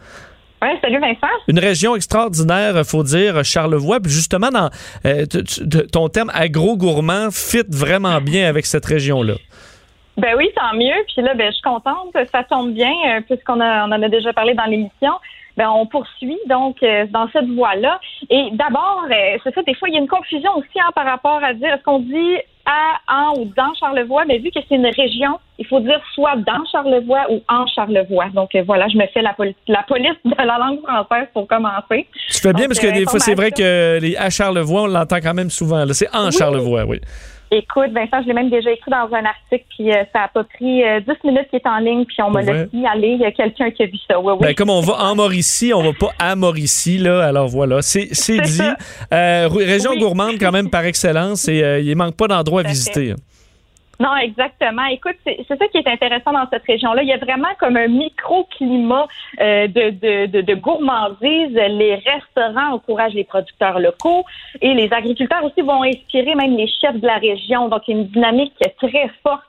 Oui, 0.62 0.68
salut 0.80 0.98
Vincent. 0.98 1.34
Une 1.48 1.58
région 1.58 1.94
extraordinaire, 1.94 2.74
faut 2.86 3.02
dire, 3.02 3.44
Charlevoix. 3.44 4.00
Puis 4.00 4.12
justement, 4.12 4.48
dans 4.48 4.70
euh, 5.04 5.26
ton 5.92 6.08
terme 6.08 6.30
agro-gourmand 6.32 7.30
fit 7.30 7.64
vraiment 7.68 8.20
bien 8.20 8.48
avec 8.48 8.64
cette 8.66 8.86
région-là. 8.86 9.34
Ben 10.16 10.34
oui, 10.36 10.48
tant 10.54 10.76
mieux. 10.76 11.04
Puis 11.12 11.22
là, 11.22 11.34
ben, 11.34 11.48
je 11.48 11.54
suis 11.54 11.62
contente. 11.62 12.16
Ça 12.32 12.44
tombe 12.44 12.72
bien, 12.72 12.92
euh, 13.08 13.20
puisqu'on 13.28 13.60
a, 13.60 13.86
on 13.86 13.92
en 13.92 14.02
a 14.02 14.08
déjà 14.08 14.32
parlé 14.32 14.54
dans 14.54 14.64
l'émission. 14.64 15.12
Ben, 15.56 15.68
on 15.70 15.86
poursuit 15.86 16.38
donc 16.46 16.82
euh, 16.82 17.06
dans 17.10 17.28
cette 17.32 17.48
voie-là. 17.48 18.00
Et 18.30 18.50
d'abord, 18.52 19.04
euh, 19.10 19.38
c'est 19.42 19.54
ça, 19.54 19.62
des 19.62 19.74
fois, 19.74 19.88
il 19.88 19.94
y 19.94 19.96
a 19.96 20.00
une 20.00 20.08
confusion 20.08 20.50
aussi 20.56 20.80
hein, 20.80 20.90
par 20.94 21.04
rapport 21.04 21.42
à 21.42 21.54
dire 21.54 21.74
est-ce 21.74 21.82
qu'on 21.82 22.00
dit 22.00 22.36
à, 22.66 22.96
en 23.08 23.38
ou 23.38 23.44
dans 23.56 23.74
Charlevoix, 23.78 24.24
mais 24.26 24.38
vu 24.38 24.50
que 24.50 24.60
c'est 24.68 24.74
une 24.76 24.86
région, 24.86 25.38
il 25.58 25.66
faut 25.66 25.80
dire 25.80 26.00
soit 26.14 26.36
dans 26.36 26.64
Charlevoix 26.72 27.26
ou 27.30 27.42
en 27.48 27.66
Charlevoix. 27.66 28.26
Donc 28.34 28.54
euh, 28.54 28.62
voilà, 28.66 28.88
je 28.88 28.96
me 28.96 29.06
fais 29.08 29.22
la, 29.22 29.34
poli- 29.34 29.54
la 29.68 29.82
police 29.82 30.16
de 30.24 30.34
la 30.36 30.58
langue 30.58 30.80
française 30.82 31.28
pour 31.34 31.46
commencer. 31.46 32.06
Tu 32.30 32.40
fais 32.40 32.52
bien 32.52 32.64
Donc, 32.64 32.68
parce 32.68 32.80
que 32.80 32.86
euh, 32.86 32.92
des 32.92 33.04
fois, 33.04 33.20
c'est 33.20 33.34
vrai 33.34 33.50
que 33.50 33.98
les 34.00 34.16
à 34.16 34.30
Charlevoix, 34.30 34.82
on 34.82 34.86
l'entend 34.86 35.16
quand 35.16 35.34
même 35.34 35.50
souvent. 35.50 35.84
C'est 35.92 36.08
en 36.14 36.30
Charlevoix, 36.30 36.84
oui. 36.86 37.00
Écoute, 37.50 37.90
Vincent, 37.92 38.22
je 38.22 38.26
l'ai 38.26 38.32
même 38.32 38.50
déjà 38.50 38.70
écrit 38.70 38.90
dans 38.90 39.08
un 39.14 39.24
article, 39.24 39.64
puis 39.76 39.90
euh, 39.92 40.02
ça 40.12 40.22
a 40.24 40.28
pas 40.28 40.42
pris 40.44 40.82
euh, 40.82 41.00
10 41.00 41.06
minutes 41.28 41.48
qu'il 41.50 41.60
est 41.60 41.66
en 41.68 41.78
ligne, 41.78 42.04
puis 42.04 42.16
on 42.22 42.30
m'a 42.30 42.42
vrai? 42.42 42.68
laissé 42.72 42.86
aller. 42.86 43.08
Il 43.10 43.20
y 43.20 43.24
a 43.24 43.30
quelqu'un 43.32 43.70
qui 43.70 43.82
a 43.82 43.86
vu 43.86 43.98
ça. 44.08 44.18
Oui, 44.18 44.32
oui. 44.32 44.38
Ben, 44.40 44.54
comme 44.54 44.70
on 44.70 44.80
va 44.80 44.94
en 45.04 45.14
Mauricie, 45.14 45.72
on 45.74 45.82
va 45.82 45.92
pas 45.92 46.10
à 46.18 46.34
Mauricie, 46.34 46.98
là. 46.98 47.24
Alors 47.24 47.48
voilà, 47.48 47.80
c'est 47.82 48.06
dit. 48.08 48.60
Euh, 49.12 49.48
ré- 49.50 49.64
région 49.64 49.90
Oui. 49.92 50.00
gourmande 50.00 50.34
quand 50.40 50.52
même 50.52 50.70
par 50.70 50.84
excellence 50.84 51.46
et 51.48 51.62
euh, 51.62 51.80
il 51.80 51.94
manque 51.96 52.16
pas 52.16 52.26
d'endroits 52.28 52.60
à 52.62 52.64
visiter. 52.68 53.12
hein. 53.12 53.16
Non, 54.00 54.16
exactement. 54.16 54.84
Écoute, 54.86 55.16
c'est 55.24 55.46
ça 55.46 55.68
qui 55.68 55.78
est 55.78 55.86
intéressant 55.86 56.32
dans 56.32 56.48
cette 56.50 56.64
région-là. 56.64 57.02
Il 57.02 57.08
y 57.08 57.12
a 57.12 57.18
vraiment 57.18 57.54
comme 57.60 57.76
un 57.76 57.88
microclimat 57.88 59.06
euh, 59.40 59.68
de, 59.68 59.90
de, 59.90 60.26
de, 60.26 60.40
de 60.40 60.54
gourmandise. 60.54 61.54
Les 61.54 61.94
restaurants 61.96 62.74
encouragent 62.74 63.14
les 63.14 63.24
producteurs 63.24 63.78
locaux 63.78 64.24
et 64.60 64.74
les 64.74 64.92
agriculteurs 64.92 65.44
aussi 65.44 65.62
vont 65.62 65.82
inspirer 65.82 66.34
même 66.34 66.56
les 66.56 66.68
chefs 66.68 66.96
de 66.96 67.06
la 67.06 67.18
région. 67.18 67.68
Donc, 67.68 67.86
une 67.88 68.06
dynamique 68.06 68.52
très 68.78 69.10
forte 69.22 69.44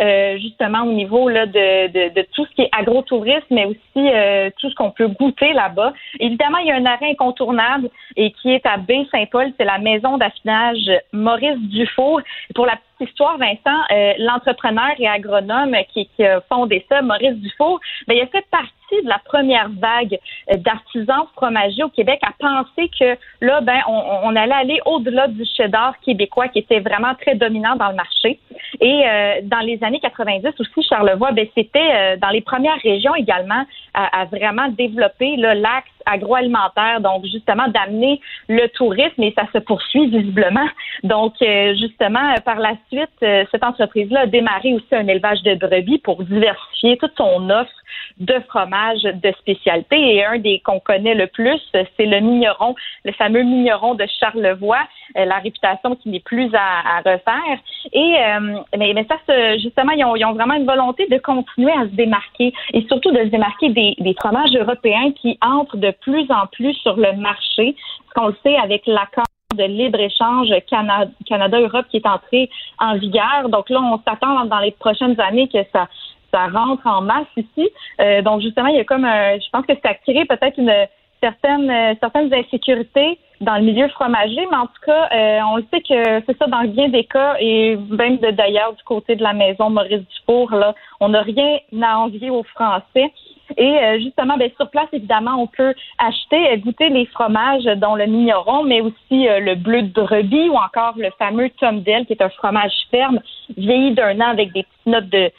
euh, 0.00 0.38
justement 0.38 0.82
au 0.82 0.92
niveau 0.92 1.28
là, 1.28 1.46
de, 1.46 1.88
de, 1.88 2.14
de 2.14 2.26
tout 2.34 2.46
ce 2.46 2.54
qui 2.54 2.62
est 2.62 2.70
agrotourisme, 2.72 3.44
mais 3.50 3.66
aussi 3.66 3.80
euh, 3.96 4.50
tout 4.58 4.70
ce 4.70 4.74
qu'on 4.74 4.90
peut 4.90 5.08
goûter 5.08 5.52
là-bas. 5.52 5.92
Évidemment, 6.18 6.58
il 6.58 6.68
y 6.68 6.72
a 6.72 6.76
un 6.76 6.86
arrêt 6.86 7.10
incontournable 7.10 7.90
et 8.16 8.32
qui 8.32 8.50
est 8.52 8.64
à 8.66 8.76
Baie-Saint-Paul, 8.76 9.52
c'est 9.58 9.64
la 9.64 9.78
maison 9.78 10.16
d'affinage 10.16 10.90
Maurice 11.12 11.58
Dufour. 11.58 12.20
Pour 12.54 12.66
la 12.66 12.78
histoire, 13.00 13.38
Vincent, 13.38 13.80
euh, 13.92 14.14
l'entrepreneur 14.18 14.92
et 14.98 15.08
agronome 15.08 15.76
qui, 15.92 16.08
qui 16.16 16.24
a 16.24 16.40
fondé 16.42 16.84
ça, 16.88 17.02
Maurice 17.02 17.36
Dufour, 17.36 17.80
ben, 18.06 18.16
il 18.16 18.22
a 18.22 18.26
fait 18.26 18.46
partie 18.50 18.72
de 19.02 19.08
la 19.08 19.20
première 19.24 19.68
vague 19.70 20.18
euh, 20.50 20.56
d'artisans 20.56 21.26
fromagers 21.34 21.82
au 21.82 21.88
Québec 21.88 22.20
à 22.22 22.32
penser 22.38 22.90
que 22.98 23.16
là, 23.40 23.60
ben, 23.60 23.80
on, 23.88 24.34
allait 24.36 24.54
aller 24.54 24.80
au-delà 24.86 25.28
du 25.28 25.44
cheddar 25.56 25.98
québécois 26.00 26.48
qui 26.48 26.60
était 26.60 26.80
vraiment 26.80 27.14
très 27.14 27.34
dominant 27.34 27.76
dans 27.76 27.88
le 27.88 27.96
marché. 27.96 28.38
Et 28.80 29.02
euh, 29.06 29.40
dans 29.44 29.60
les 29.60 29.82
années 29.82 30.00
90 30.00 30.48
aussi, 30.58 30.88
Charlevoix, 30.88 31.32
ben, 31.32 31.46
c'était 31.54 31.78
euh, 31.78 32.16
dans 32.16 32.30
les 32.30 32.40
premières 32.40 32.80
régions 32.82 33.14
également 33.14 33.64
à, 33.94 34.20
à 34.20 34.24
vraiment 34.26 34.68
développer 34.68 35.36
l'axe 35.36 35.90
agroalimentaire, 36.06 37.00
donc 37.00 37.24
justement 37.26 37.68
d'amener 37.68 38.20
le 38.48 38.66
tourisme 38.68 39.22
et 39.22 39.34
ça 39.36 39.46
se 39.52 39.58
poursuit 39.58 40.08
visiblement. 40.08 40.66
Donc 41.02 41.34
euh, 41.42 41.74
justement, 41.74 42.34
par 42.44 42.58
la 42.58 42.74
suite, 42.90 43.10
euh, 43.22 43.44
cette 43.50 43.64
entreprise-là 43.64 44.20
a 44.20 44.26
démarré 44.26 44.74
aussi 44.74 44.92
un 44.92 45.06
élevage 45.06 45.42
de 45.42 45.54
brebis 45.54 45.98
pour 45.98 46.22
diversifier 46.22 46.69
toute 46.98 47.16
son 47.16 47.50
offre 47.50 47.70
de 48.18 48.34
fromage 48.48 49.02
de 49.02 49.32
spécialité. 49.38 49.96
Et 49.96 50.24
un 50.24 50.38
des 50.38 50.60
qu'on 50.60 50.80
connaît 50.80 51.14
le 51.14 51.26
plus, 51.26 51.60
c'est 51.72 52.06
le 52.06 52.20
migneron, 52.20 52.74
le 53.04 53.12
fameux 53.12 53.42
migneron 53.42 53.94
de 53.94 54.06
Charlevoix, 54.18 54.86
euh, 55.16 55.24
la 55.24 55.38
réputation 55.38 55.96
qui 55.96 56.10
n'est 56.10 56.20
plus 56.20 56.50
à, 56.54 56.98
refaire. 56.98 57.58
Et 57.92 58.16
euh, 58.18 58.60
mais, 58.76 59.06
ça, 59.08 59.16
justement, 59.58 59.92
ils 59.92 60.04
ont, 60.04 60.32
vraiment 60.32 60.54
une 60.54 60.66
volonté 60.66 61.06
de 61.06 61.18
continuer 61.18 61.72
à 61.72 61.82
se 61.82 61.94
démarquer 61.94 62.52
et 62.72 62.86
surtout 62.86 63.10
de 63.10 63.18
se 63.18 63.28
démarquer 63.28 63.70
des, 63.70 63.94
des 63.98 64.14
fromages 64.14 64.54
européens 64.54 65.12
qui 65.12 65.38
entrent 65.40 65.76
de 65.76 65.90
plus 66.02 66.30
en 66.30 66.46
plus 66.52 66.74
sur 66.74 66.96
le 66.96 67.12
marché. 67.16 67.74
Ce 68.08 68.14
qu'on 68.14 68.28
le 68.28 68.36
sait 68.42 68.56
avec 68.56 68.86
l'accord 68.86 69.24
de 69.56 69.64
libre-échange 69.64 70.48
Cana- 70.68 71.10
Canada-Europe 71.26 71.86
qui 71.90 71.96
est 71.98 72.06
entré 72.06 72.50
en 72.78 72.96
vigueur. 72.96 73.48
Donc 73.48 73.68
là, 73.70 73.80
on 73.80 73.98
s'attend 74.08 74.44
dans 74.44 74.58
les 74.58 74.70
prochaines 74.72 75.18
années 75.20 75.48
que 75.48 75.58
ça 75.72 75.88
ça 76.32 76.46
rentre 76.48 76.86
en 76.86 77.02
masse 77.02 77.26
ici. 77.36 77.68
Euh, 78.00 78.22
donc 78.22 78.40
justement, 78.40 78.68
il 78.68 78.76
y 78.76 78.80
a 78.80 78.84
comme 78.84 79.04
un, 79.04 79.38
je 79.38 79.50
pense 79.52 79.66
que 79.66 79.72
c'est 79.74 79.88
attiré 79.88 80.24
peut-être 80.24 80.58
une 80.58 80.74
certaine 81.22 81.70
euh, 81.70 81.94
certaines 82.00 82.32
insécurités 82.32 83.18
dans 83.40 83.56
le 83.56 83.62
milieu 83.62 83.88
fromager, 83.88 84.46
mais 84.50 84.56
en 84.56 84.66
tout 84.66 84.82
cas, 84.84 85.08
euh, 85.12 85.40
on 85.50 85.56
le 85.56 85.64
sait 85.72 85.80
que 85.80 86.22
c'est 86.26 86.36
ça 86.36 86.46
dans 86.46 86.62
bien 86.64 86.88
des 86.88 87.04
cas 87.04 87.36
et 87.40 87.76
même 87.88 88.18
de 88.18 88.30
d'ailleurs 88.30 88.74
du 88.74 88.82
côté 88.84 89.16
de 89.16 89.22
la 89.22 89.32
maison 89.32 89.70
Maurice 89.70 90.02
Dufour, 90.08 90.50
là, 90.52 90.74
on 91.00 91.08
n'a 91.08 91.22
rien 91.22 91.58
à 91.82 91.98
envier 91.98 92.28
aux 92.30 92.42
Français. 92.42 93.10
Et 93.56 93.78
euh, 93.78 93.98
justement, 93.98 94.36
ben, 94.36 94.50
sur 94.56 94.70
place, 94.70 94.88
évidemment, 94.92 95.42
on 95.42 95.46
peut 95.46 95.74
acheter, 95.98 96.52
euh, 96.52 96.56
goûter 96.56 96.88
les 96.88 97.06
fromages, 97.06 97.64
dont 97.78 97.94
le 97.94 98.06
mignon, 98.06 98.62
mais 98.64 98.80
aussi 98.80 99.28
euh, 99.28 99.40
le 99.40 99.54
bleu 99.54 99.82
de 99.82 99.92
brebis 99.92 100.48
ou 100.48 100.54
encore 100.54 100.94
le 100.96 101.10
fameux 101.18 101.50
Tom 101.58 101.80
Dell, 101.82 102.06
qui 102.06 102.12
est 102.12 102.22
un 102.22 102.28
fromage 102.30 102.72
ferme, 102.90 103.20
vieilli 103.56 103.92
d'un 103.94 104.20
an 104.20 104.30
avec 104.30 104.52
des 104.52 104.62
petites 104.62 104.86
notes 104.86 105.08
de 105.08 105.30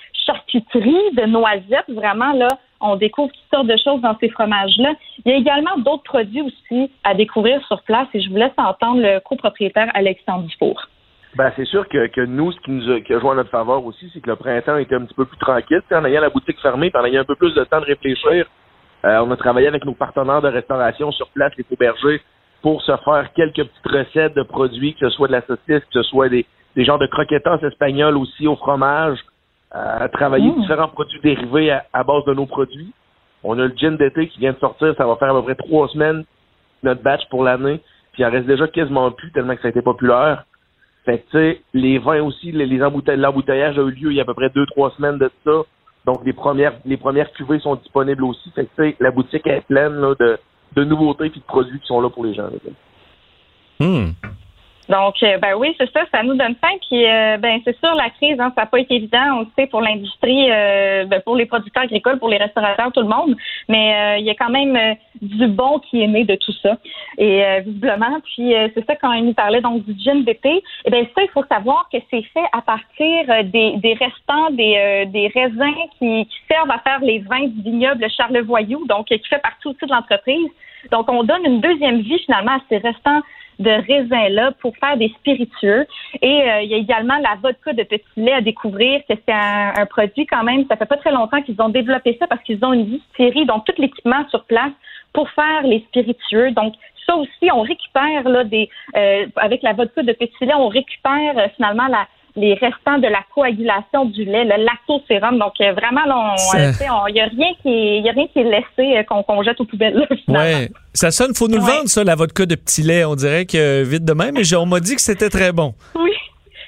de 0.54 1.26
noisettes. 1.26 1.90
Vraiment, 1.90 2.34
là, 2.34 2.48
on 2.80 2.96
découvre 2.96 3.32
toutes 3.32 3.50
sortes 3.54 3.68
de 3.68 3.78
choses 3.78 4.02
dans 4.02 4.18
ces 4.20 4.30
fromages-là. 4.30 4.94
Il 5.26 5.32
y 5.32 5.36
a 5.36 5.38
également 5.38 5.78
d'autres 5.78 6.04
produits 6.04 6.42
aussi 6.42 6.92
à 7.04 7.14
découvrir 7.14 7.66
sur 7.68 7.82
place 7.84 8.08
et 8.14 8.22
je 8.22 8.30
vous 8.30 8.38
laisse 8.38 8.54
entendre 8.58 9.02
le 9.02 9.20
copropriétaire 9.20 9.90
Alexandre 9.94 10.46
Dufour. 10.46 10.88
Ben, 11.36 11.52
c'est 11.56 11.66
sûr 11.66 11.88
que, 11.88 12.08
que 12.08 12.22
nous, 12.22 12.52
ce 12.52 12.60
qui 12.60 12.72
nous 12.72 12.92
a, 12.92 13.00
joué 13.00 13.30
en 13.30 13.36
notre 13.36 13.50
faveur 13.50 13.86
aussi, 13.86 14.10
c'est 14.14 14.20
que 14.20 14.30
le 14.30 14.36
printemps 14.36 14.78
était 14.78 14.96
un 14.96 15.06
petit 15.06 15.14
peu 15.14 15.26
plus 15.26 15.38
tranquille. 15.38 15.82
En 15.92 16.04
ayant 16.04 16.22
la 16.22 16.30
boutique 16.30 16.60
fermée, 16.60 16.92
en 16.94 17.06
ayant 17.06 17.22
un 17.22 17.26
peu 17.26 17.36
plus 17.36 17.54
de 17.54 17.64
temps 17.64 17.80
de 17.80 17.86
réfléchir, 17.86 18.46
euh, 19.06 19.24
on 19.26 19.32
a 19.32 19.38
travaillé 19.38 19.68
avec 19.68 19.86
nos 19.86 19.94
partenaires 19.94 20.42
de 20.42 20.50
restauration 20.50 21.12
sur 21.12 21.30
place, 21.30 21.54
les 21.58 21.66
bergers, 21.78 22.22
pour 22.62 22.82
se 22.82 22.96
faire 22.98 23.30
quelques 23.34 23.64
petites 23.64 23.88
recettes 23.88 24.36
de 24.36 24.44
produits, 24.44 24.94
que 24.94 25.10
ce 25.10 25.16
soit 25.16 25.28
de 25.28 25.32
la 25.32 25.42
saucisse, 25.42 25.84
que 25.86 25.94
ce 25.94 26.04
soit 26.04 26.30
des, 26.30 26.46
des 26.76 26.84
genres 26.84 27.00
de 27.00 27.08
croquetas 27.08 27.60
espagnols 27.64 28.18
aussi 28.18 28.48
au 28.48 28.58
fromage, 28.58 29.18
euh, 29.76 30.08
travailler 30.10 30.52
différents 30.62 30.88
produits 30.90 31.20
dérivés 31.22 31.72
à, 31.72 31.86
à 31.94 32.04
base 32.04 32.26
de 32.26 32.34
nos 32.34 32.46
produits. 32.46 32.92
On 33.44 33.58
a 33.58 33.66
le 33.66 33.74
gin 33.76 33.98
d'été 33.98 34.28
qui 34.28 34.40
vient 34.40 34.54
de 34.54 34.60
sortir, 34.60 34.94
ça 34.98 35.08
va 35.08 35.16
faire 35.16 35.30
à 35.30 35.34
peu 35.34 35.44
près 35.44 35.56
trois 35.56 35.88
semaines 35.90 36.24
notre 36.84 37.02
batch 37.02 37.22
pour 37.30 37.44
l'année, 37.44 37.80
puis 38.12 38.24
il 38.24 38.26
en 38.26 38.32
reste 38.32 38.48
déjà 38.48 38.68
quasiment 38.68 39.12
plus 39.12 39.32
tellement 39.32 39.56
que 39.56 39.62
ça 39.62 39.68
a 39.68 39.72
été 39.72 39.82
populaire. 39.82 40.46
Fait 41.06 41.20
que, 41.20 41.24
tu 41.32 41.38
sais, 41.38 41.62
les 41.74 41.98
vins 41.98 42.22
aussi, 42.22 42.52
les, 42.52 42.66
les 42.68 42.84
embouteil- 42.84 43.18
l'embouteillage 43.18 43.78
a 43.80 43.82
eu 43.82 43.92
lieu 43.92 44.12
il 44.12 44.18
y 44.18 44.20
a 44.20 44.24
à 44.24 44.26
peu 44.26 44.34
près 44.36 44.50
deux, 44.50 44.66
trois 44.68 44.92
semaines 44.92 45.18
de 45.18 45.32
ça. 45.44 45.52
Donc, 46.06 46.22
les 46.26 46.34
premières, 46.34 46.74
les 46.86 46.98
premières 46.98 47.32
cuvées 47.32 47.60
sont 47.60 47.76
disponibles 47.76 48.24
aussi. 48.24 48.52
Fait 48.52 48.66
que, 48.66 48.70
tu 48.76 48.90
sais, 48.90 48.96
la 49.00 49.12
boutique 49.12 49.46
est 49.48 49.62
pleine, 49.68 49.94
là, 49.96 50.14
de, 50.20 50.38
de 50.76 50.84
nouveautés 50.84 51.30
puis 51.30 51.40
de 51.40 51.46
produits 51.46 51.80
qui 51.80 51.88
sont 51.88 52.02
là 52.02 52.10
pour 52.10 52.26
les 52.26 52.34
gens. 52.34 52.44
là. 52.44 52.50
Donc, 54.90 55.22
euh, 55.24 55.38
ben 55.38 55.54
oui, 55.56 55.76
c'est 55.78 55.92
ça, 55.92 56.02
ça 56.12 56.24
nous 56.24 56.36
donne 56.36 56.56
faim. 56.56 56.76
Puis, 56.88 57.06
euh, 57.06 57.38
ben 57.38 57.60
c'est 57.64 57.78
sûr, 57.80 57.94
la 57.96 58.10
crise, 58.10 58.40
hein, 58.40 58.52
ça 58.56 58.64
n'a 58.64 58.68
pas 58.68 58.80
été 58.80 58.96
évident, 58.96 59.38
on 59.38 59.40
le 59.42 59.48
sait, 59.58 59.68
pour 59.68 59.82
l'industrie, 59.82 60.52
euh, 60.52 61.06
ben, 61.06 61.22
pour 61.22 61.36
les 61.36 61.46
producteurs 61.46 61.84
agricoles, 61.84 62.20
pour 62.20 62.30
les 62.30 62.38
restaurateurs, 62.38 62.92
tout 62.92 63.02
le 63.02 63.08
monde. 63.08 63.36
Mais 63.70 64.20
il 64.20 64.26
y 64.26 64.30
a 64.30 64.36
quand 64.36 64.50
même 64.50 64.78
du 65.22 65.48
bon 65.48 65.80
qui 65.80 66.02
est 66.02 66.08
né 66.08 66.24
de 66.24 66.36
tout 66.36 66.54
ça. 66.62 66.78
Et 67.18 67.44
visiblement, 67.66 68.20
puis 68.24 68.54
c'est 68.74 68.86
ça 68.86 68.96
quand 68.96 69.14
il 69.14 69.26
nous 69.26 69.34
parlait 69.34 69.62
donc 69.62 69.86
du 69.86 69.96
gin 69.98 70.24
d'été. 70.24 70.50
Et 70.50 70.64
eh 70.86 70.90
ben 70.90 71.06
ça, 71.16 71.24
il 71.24 71.30
faut 71.30 71.46
savoir 71.46 71.88
que 71.92 71.98
c'est 72.10 72.24
fait 72.34 72.46
à 72.52 72.62
partir 72.62 73.44
des, 73.46 73.78
des 73.78 73.94
restants 73.94 74.50
des, 74.52 75.06
des 75.08 75.28
raisins 75.28 75.76
qui, 76.00 76.26
qui, 76.26 76.38
servent 76.50 76.72
à 76.72 76.80
faire 76.80 77.00
les 77.02 77.20
vins 77.20 77.48
du 77.48 77.62
vignoble 77.62 78.10
Charlevoyou, 78.10 78.86
donc 78.88 79.08
qui 79.08 79.20
fait 79.30 79.42
partie 79.42 79.68
aussi 79.68 79.86
de 79.86 79.92
l'entreprise. 79.92 80.50
Donc, 80.92 81.10
on 81.10 81.24
donne 81.24 81.46
une 81.46 81.62
deuxième 81.62 82.02
vie 82.02 82.20
finalement 82.20 82.54
à 82.54 82.62
ces 82.70 82.78
restants 82.78 83.22
de 83.62 83.70
raisins-là 83.70 84.52
pour 84.60 84.76
faire 84.78 84.98
des 84.98 85.10
spiritueux. 85.20 85.86
Et 86.22 86.50
euh, 86.50 86.62
il 86.62 86.70
y 86.70 86.74
a 86.74 86.78
également 86.78 87.18
la 87.18 87.36
vodka 87.42 87.74
de 87.74 87.84
petit 87.84 88.04
lait 88.18 88.34
à 88.34 88.42
découvrir, 88.42 89.02
c'est 89.08 89.24
un, 89.28 89.86
produit 89.86 90.26
quand 90.26 90.44
même, 90.44 90.66
ça 90.68 90.78
fait 90.78 90.86
pas 90.86 90.98
très 90.98 91.12
longtemps 91.12 91.42
qu'ils 91.42 91.62
ont 91.62 91.70
développé 91.70 92.18
ça 92.20 92.28
parce 92.28 92.42
qu'ils 92.44 92.64
ont 92.64 92.74
une 92.74 92.86
distillerie, 92.86 93.46
donc 93.46 93.66
tout 93.66 93.74
l'équipement 93.78 94.28
sur 94.30 94.44
place 94.46 94.72
pour 95.14 95.30
faire 95.32 95.64
les 95.64 95.80
spiritueux. 95.90 96.52
Donc, 96.52 96.74
ça 97.06 97.16
aussi, 97.16 97.52
on 97.54 97.62
récupère 97.62 98.28
là 98.28 98.44
des 98.44 98.70
euh, 98.96 99.26
avec 99.36 99.64
la 99.64 99.74
vodka 99.74 100.04
de 100.04 100.14
petit 100.14 100.46
lait, 100.46 100.54
on 100.54 100.68
récupère 100.68 101.38
euh, 101.38 101.48
finalement 101.56 101.88
la, 101.88 102.08
les 102.36 102.54
restants 102.54 102.98
de 102.98 103.08
la 103.08 103.24
coagulation 103.34 104.06
du 104.06 104.26
lait, 104.26 104.46
le 104.46 104.64
lactosérum. 104.64 105.38
Donc 105.38 105.54
euh, 105.62 105.74
vraiment, 105.74 106.02
il 107.08 107.14
n'y 107.14 107.22
a 107.22 107.26
rien 107.26 107.54
qui 107.62 107.70
est, 107.70 108.10
a 108.10 108.12
rien 108.12 108.28
qui 108.28 108.40
est 108.40 108.44
laissé 108.44 108.98
euh, 108.98 109.04
qu'on 109.04 109.44
jette 109.44 109.60
aux 109.60 109.66
poubelles. 109.66 110.08
ouais, 110.28 110.70
ça 110.94 111.12
sonne. 111.12 111.34
Faut 111.36 111.48
nous 111.48 111.58
le 111.58 111.64
vendre 111.64 111.88
ça, 111.88 112.04
la 112.04 112.16
vodka 112.16 112.46
de 112.46 112.56
petit 112.56 112.82
lait. 112.82 113.06
On 113.06 113.16
dirait 113.16 113.46
que 113.46 113.84
vite 113.84 114.06
de 114.06 114.14
même. 114.14 114.36
Mais 114.36 114.56
on 114.56 114.66
m'a 114.66 114.80
dit 114.80 114.96
que 114.96 115.02
c'était 115.02 115.30
très 115.30 115.52
bon. 115.52 115.74
Oui. 115.96 116.12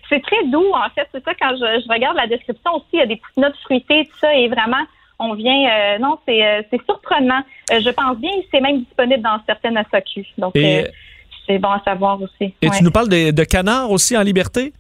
C'est 0.10 0.22
très 0.22 0.45
doux, 0.48 0.72
en 0.73 0.90
fait. 0.94 1.07
C'est 1.11 1.23
ça, 1.23 1.31
quand 1.40 1.56
je, 1.56 1.91
regarde 1.91 2.18
la 2.18 2.27
description 2.27 2.76
aussi, 2.76 2.85
il 2.94 2.99
y 2.99 3.02
a 3.02 3.06
des 3.07 3.15
petites 3.15 3.38
notes 3.38 3.56
fruitées, 3.64 4.06
tout 4.06 4.19
ça, 4.19 4.35
et 4.35 4.48
vraiment, 4.48 4.84
on 5.18 5.34
vient. 5.34 5.65
Euh, 5.72 5.98
non, 5.98 6.19
c'est 6.27 6.68
surprenant. 6.85 7.41
je 7.72 7.90
pense 7.90 8.18
bien, 8.18 8.31
c'est 8.52 8.61
même 8.61 8.80
disponible 8.80 9.23
dans 9.23 9.40
certaines 9.48 9.81
SAQ. 9.91 10.26
Donc, 10.38 10.53
c'est 11.48 11.57
bon 11.57 11.69
à 11.69 11.81
savoir 11.84 12.22
aussi. 12.22 12.53
Et 12.61 12.69
tu 12.69 12.84
nous 12.84 12.91
parles 12.91 13.10
de, 13.10 13.31
de 13.31 13.44
canards 13.44 13.91
aussi 13.91 14.15
en 14.15 14.22
liberté? 14.22 14.72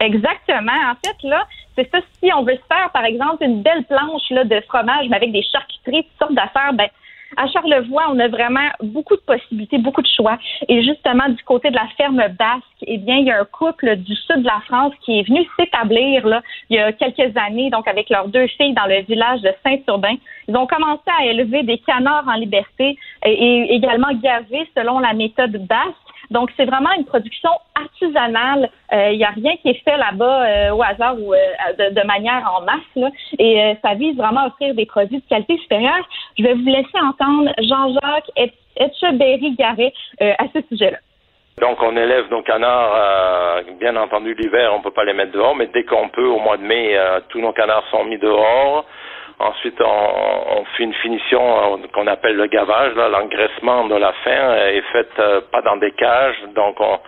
Exactement. 0.00 0.72
En 0.90 0.94
fait, 1.04 1.16
là, 1.22 1.46
c'est 1.76 1.90
ça. 1.90 1.98
Si 2.22 2.30
on 2.32 2.42
veut 2.42 2.56
se 2.56 2.74
faire, 2.74 2.90
par 2.92 3.04
exemple, 3.04 3.44
une 3.44 3.62
belle 3.62 3.84
planche 3.84 4.28
là, 4.30 4.44
de 4.44 4.60
fromage, 4.68 5.06
mais 5.08 5.16
avec 5.16 5.32
des 5.32 5.42
charcuteries, 5.42 6.04
toutes 6.04 6.18
sortes 6.18 6.34
d'affaires, 6.34 6.72
ben, 6.74 6.88
à 7.36 7.48
Charlevoix, 7.48 8.04
on 8.10 8.18
a 8.18 8.28
vraiment 8.28 8.68
beaucoup 8.82 9.16
de 9.16 9.20
possibilités, 9.20 9.78
beaucoup 9.78 10.02
de 10.02 10.08
choix. 10.08 10.38
Et 10.68 10.82
justement, 10.82 11.28
du 11.28 11.42
côté 11.42 11.70
de 11.70 11.74
la 11.74 11.86
ferme 11.96 12.22
basque, 12.38 12.64
eh 12.82 12.98
bien, 12.98 13.16
il 13.16 13.26
y 13.26 13.30
a 13.30 13.40
un 13.40 13.44
couple 13.44 13.96
du 13.96 14.14
sud 14.14 14.42
de 14.42 14.46
la 14.46 14.60
France 14.66 14.92
qui 15.04 15.18
est 15.18 15.28
venu 15.28 15.46
s'établir 15.58 16.26
là 16.26 16.42
il 16.70 16.76
y 16.76 16.78
a 16.78 16.92
quelques 16.92 17.36
années, 17.36 17.70
donc 17.70 17.88
avec 17.88 18.10
leurs 18.10 18.28
deux 18.28 18.46
filles 18.46 18.74
dans 18.74 18.86
le 18.86 19.02
village 19.02 19.40
de 19.42 19.50
Saint-Urbain. 19.64 20.14
Ils 20.48 20.56
ont 20.56 20.66
commencé 20.66 21.02
à 21.20 21.24
élever 21.24 21.62
des 21.62 21.78
canards 21.78 22.26
en 22.28 22.34
liberté 22.34 22.96
et, 23.24 23.30
et 23.32 23.74
également 23.74 24.12
gaver 24.14 24.68
selon 24.76 24.98
la 25.00 25.12
méthode 25.12 25.56
basque. 25.66 25.96
Donc, 26.30 26.50
c'est 26.56 26.64
vraiment 26.64 26.90
une 26.96 27.04
production 27.04 27.50
artisanale. 27.74 28.70
Il 28.92 28.98
euh, 28.98 29.16
n'y 29.16 29.24
a 29.24 29.30
rien 29.30 29.56
qui 29.56 29.68
est 29.70 29.84
fait 29.84 29.96
là-bas 29.96 30.46
euh, 30.46 30.70
au 30.74 30.82
hasard 30.82 31.16
ou 31.18 31.34
euh, 31.34 31.90
de, 31.90 32.06
manière 32.06 32.50
en 32.56 32.62
masse. 32.62 33.12
Et 33.38 33.74
ça 33.82 33.94
vise 33.94 34.16
vraiment 34.16 34.42
à 34.42 34.46
offrir 34.48 34.74
des 34.74 34.86
produits 34.86 35.18
de 35.18 35.28
qualité 35.28 35.56
supérieure. 35.58 36.08
Je 36.38 36.44
vais 36.44 36.54
vous 36.54 36.66
laisser 36.66 36.98
entendre 37.02 37.50
Jean-Jacques 37.58 38.30
Etcheberry-Garret 38.76 39.92
à 40.20 40.44
ce 40.54 40.60
sujet-là. 40.68 40.98
Donc 41.60 41.78
on 41.82 41.96
élève 41.96 42.30
nos 42.30 42.42
canards, 42.42 43.62
bien 43.80 43.96
entendu 43.96 44.34
l'hiver 44.34 44.72
on 44.74 44.82
peut 44.82 44.90
pas 44.90 45.04
les 45.04 45.14
mettre 45.14 45.32
dehors, 45.32 45.56
mais 45.56 45.68
dès 45.72 45.84
qu'on 45.84 46.10
peut 46.10 46.26
au 46.26 46.38
mois 46.38 46.58
de 46.58 46.62
mai, 46.62 46.94
tous 47.30 47.40
nos 47.40 47.52
canards 47.52 47.86
sont 47.90 48.04
mis 48.04 48.18
dehors. 48.18 48.84
Ensuite, 49.38 49.78
on, 49.82 50.64
fait 50.76 50.84
une 50.84 50.94
finition 50.94 51.74
euh, 51.74 51.76
qu'on 51.92 52.06
appelle 52.06 52.36
le 52.36 52.46
gavage. 52.46 52.94
L'engraissement 52.94 53.84
de 53.86 53.94
la 53.94 54.12
fin 54.24 54.54
est 54.54 54.80
fait 54.92 55.08
euh, 55.18 55.40
pas 55.52 55.60
dans 55.60 55.76
des 55.76 55.90
cages, 55.92 56.42
donc 56.54 56.76
on, 56.80 56.98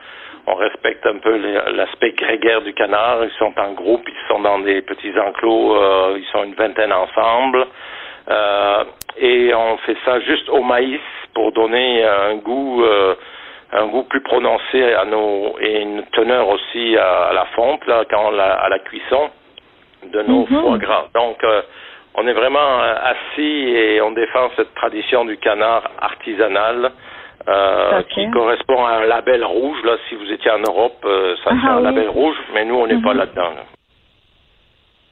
respecte 0.55 1.05
un 1.07 1.19
peu 1.19 1.37
l'aspect 1.73 2.13
grégaire 2.13 2.63
du 2.63 2.73
canard. 2.73 3.23
Ils 3.23 3.31
sont 3.39 3.53
en 3.59 3.73
groupe, 3.73 4.09
ils 4.09 4.29
sont 4.29 4.41
dans 4.41 4.59
des 4.61 4.81
petits 4.81 5.13
enclos, 5.19 5.77
euh, 5.77 6.17
ils 6.19 6.25
sont 6.33 6.43
une 6.43 6.55
vingtaine 6.55 6.93
ensemble. 6.93 7.67
et 9.19 9.55
on 9.55 9.77
fait 9.79 9.97
ça 10.07 10.21
juste 10.21 10.49
au 10.49 10.63
maïs 10.63 11.01
pour 11.35 11.53
donner 11.53 12.05
un 12.05 12.37
goût 12.37 12.83
un 13.73 13.87
goût 13.89 14.05
plus 14.05 14.23
prononcé 14.23 14.95
à 14.95 15.05
nos 15.05 15.59
et 15.61 15.83
une 15.83 16.03
teneur 16.13 16.49
aussi 16.49 16.97
à, 16.97 17.31
la 17.35 17.45
fonte 17.55 17.87
là 17.87 18.05
quand 18.11 18.29
à 18.39 18.69
la 18.71 18.79
cuisson 18.79 19.29
de 20.13 20.23
nos 20.23 20.47
mm-hmm. 20.47 20.61
foie 20.61 20.79
gras. 20.79 21.07
Donc 21.15 21.45
on 22.19 22.27
est 22.27 22.33
vraiment 22.33 22.83
euh, 22.83 22.95
assis 23.03 23.43
et 23.43 24.01
on 24.01 24.11
défend 24.11 24.51
cette 24.57 24.75
tradition 24.75 25.25
du 25.25 25.37
canard 25.39 25.89
artisanal. 26.01 26.93
Euh, 27.47 28.03
qui 28.11 28.31
correspond 28.31 28.85
à 28.85 28.97
un 28.97 29.07
label 29.07 29.43
rouge. 29.43 29.79
Là, 29.83 29.97
si 30.09 30.17
vous 30.17 30.31
étiez 30.31 30.51
en 30.51 30.59
Europe, 30.59 30.99
euh, 31.07 31.35
ça 31.43 31.51
c'est 31.51 31.67
ah 31.67 31.77
un 31.77 31.81
label 31.81 32.09
rouge, 32.11 32.37
mais 32.53 32.67
nous, 32.67 32.75
on 32.75 32.87
n'est 32.87 33.01
pas 33.01 33.15
mhm. 33.15 33.21
là-dedans. 33.21 33.51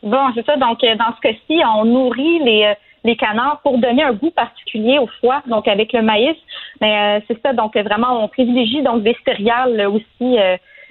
Bon, 0.03 0.33
c'est 0.35 0.45
ça. 0.45 0.57
Donc, 0.57 0.81
dans 0.83 1.15
ce 1.17 1.21
cas-ci, 1.23 1.63
on 1.79 1.87
nourrit 1.87 2.41
les, 2.41 2.75
les 3.05 3.17
canards 3.17 3.61
pour 3.63 3.79
donner 3.79 4.03
un 4.03 4.13
goût 4.13 4.33
particulier 4.33 4.99
au 4.99 5.07
foie, 5.21 5.43
donc 5.47 5.67
avec 5.67 5.95
le 5.95 6.03
maïs. 6.03 6.37
Mais 6.83 7.23
c'est 7.27 7.41
ça. 7.41 7.55
Donc, 7.55 7.75
vraiment, 7.75 8.23
on 8.23 8.29
privilégie 8.29 8.83
donc 8.83 9.03
des 9.03 9.17
céréales 9.25 9.87
aussi 9.87 10.37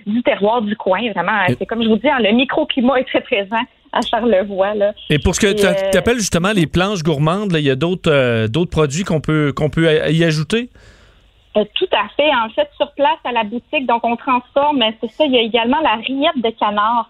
du 0.07 0.23
terroir 0.23 0.63
du 0.63 0.75
coin. 0.75 1.11
Vraiment, 1.11 1.45
c'est 1.47 1.65
comme 1.67 1.83
je 1.83 1.89
vous 1.89 1.97
dis, 1.97 2.09
hein, 2.09 2.19
le 2.21 2.31
microclimat 2.31 3.01
est 3.01 3.07
très 3.07 3.21
présent 3.21 3.61
à 3.95 4.01
Charlevoix. 4.01 4.75
Là. 4.75 4.93
Et 5.09 5.17
pour 5.17 5.33
ce 5.33 5.39
que 5.39 5.53
tu 5.53 5.65
euh, 5.65 5.97
appelles 5.97 6.19
justement 6.19 6.51
les 6.53 6.67
planches 6.67 7.01
gourmandes, 7.01 7.53
il 7.53 7.65
y 7.65 7.71
a 7.71 7.75
d'autres 7.75 8.11
euh, 8.11 8.47
d'autres 8.47 8.69
produits 8.69 9.03
qu'on 9.03 9.21
peut 9.21 9.53
qu'on 9.55 9.69
peut 9.69 9.89
y 10.11 10.23
ajouter? 10.23 10.69
Euh, 11.57 11.63
tout 11.75 11.87
à 11.93 12.09
fait. 12.17 12.29
En 12.35 12.49
fait, 12.49 12.69
sur 12.75 12.91
place 12.91 13.17
à 13.23 13.31
la 13.31 13.45
boutique, 13.45 13.87
donc 13.87 14.03
on 14.03 14.17
transforme, 14.17 14.83
c'est 15.01 15.09
ça, 15.11 15.25
il 15.25 15.31
y 15.31 15.37
a 15.37 15.41
également 15.41 15.79
la 15.79 15.95
rillette 15.95 16.37
de 16.43 16.49
canard, 16.49 17.09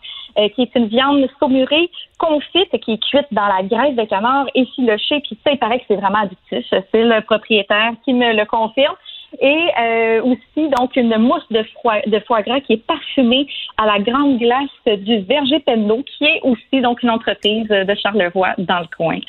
qui 0.53 0.61
est 0.61 0.75
une 0.75 0.87
viande 0.87 1.25
saumurée, 1.39 1.89
confite, 2.19 2.69
qui 2.81 2.91
est 2.91 3.03
cuite 3.09 3.25
dans 3.31 3.47
la 3.47 3.63
graisse 3.63 3.95
de 3.95 4.03
canard, 4.03 4.45
effilochée, 4.53 5.21
puis 5.21 5.35
ça, 5.43 5.51
il 5.53 5.57
paraît 5.57 5.79
que 5.79 5.85
c'est 5.87 5.95
vraiment 5.95 6.19
addictif. 6.19 6.63
C'est 6.69 7.03
le 7.03 7.21
propriétaire 7.21 7.93
qui 8.03 8.13
me 8.13 8.35
le 8.35 8.45
confirme 8.45 8.95
et 9.39 9.69
euh, 9.79 10.21
aussi 10.23 10.69
donc 10.77 10.95
une 10.95 11.17
mousse 11.17 11.47
de 11.51 11.63
foie, 11.81 12.01
de 12.05 12.19
foie 12.19 12.41
gras 12.41 12.59
qui 12.61 12.73
est 12.73 12.85
parfumée 12.85 13.47
à 13.77 13.85
la 13.85 13.99
grande 13.99 14.37
glace 14.37 14.97
du 14.99 15.19
Verger 15.19 15.59
Penneau, 15.59 16.03
qui 16.03 16.25
est 16.25 16.41
aussi 16.43 16.81
donc 16.81 17.03
une 17.03 17.09
entreprise 17.09 17.67
de 17.67 17.95
Charlevoix 17.95 18.53
dans 18.57 18.79
le 18.79 18.87
coin. 18.95 19.19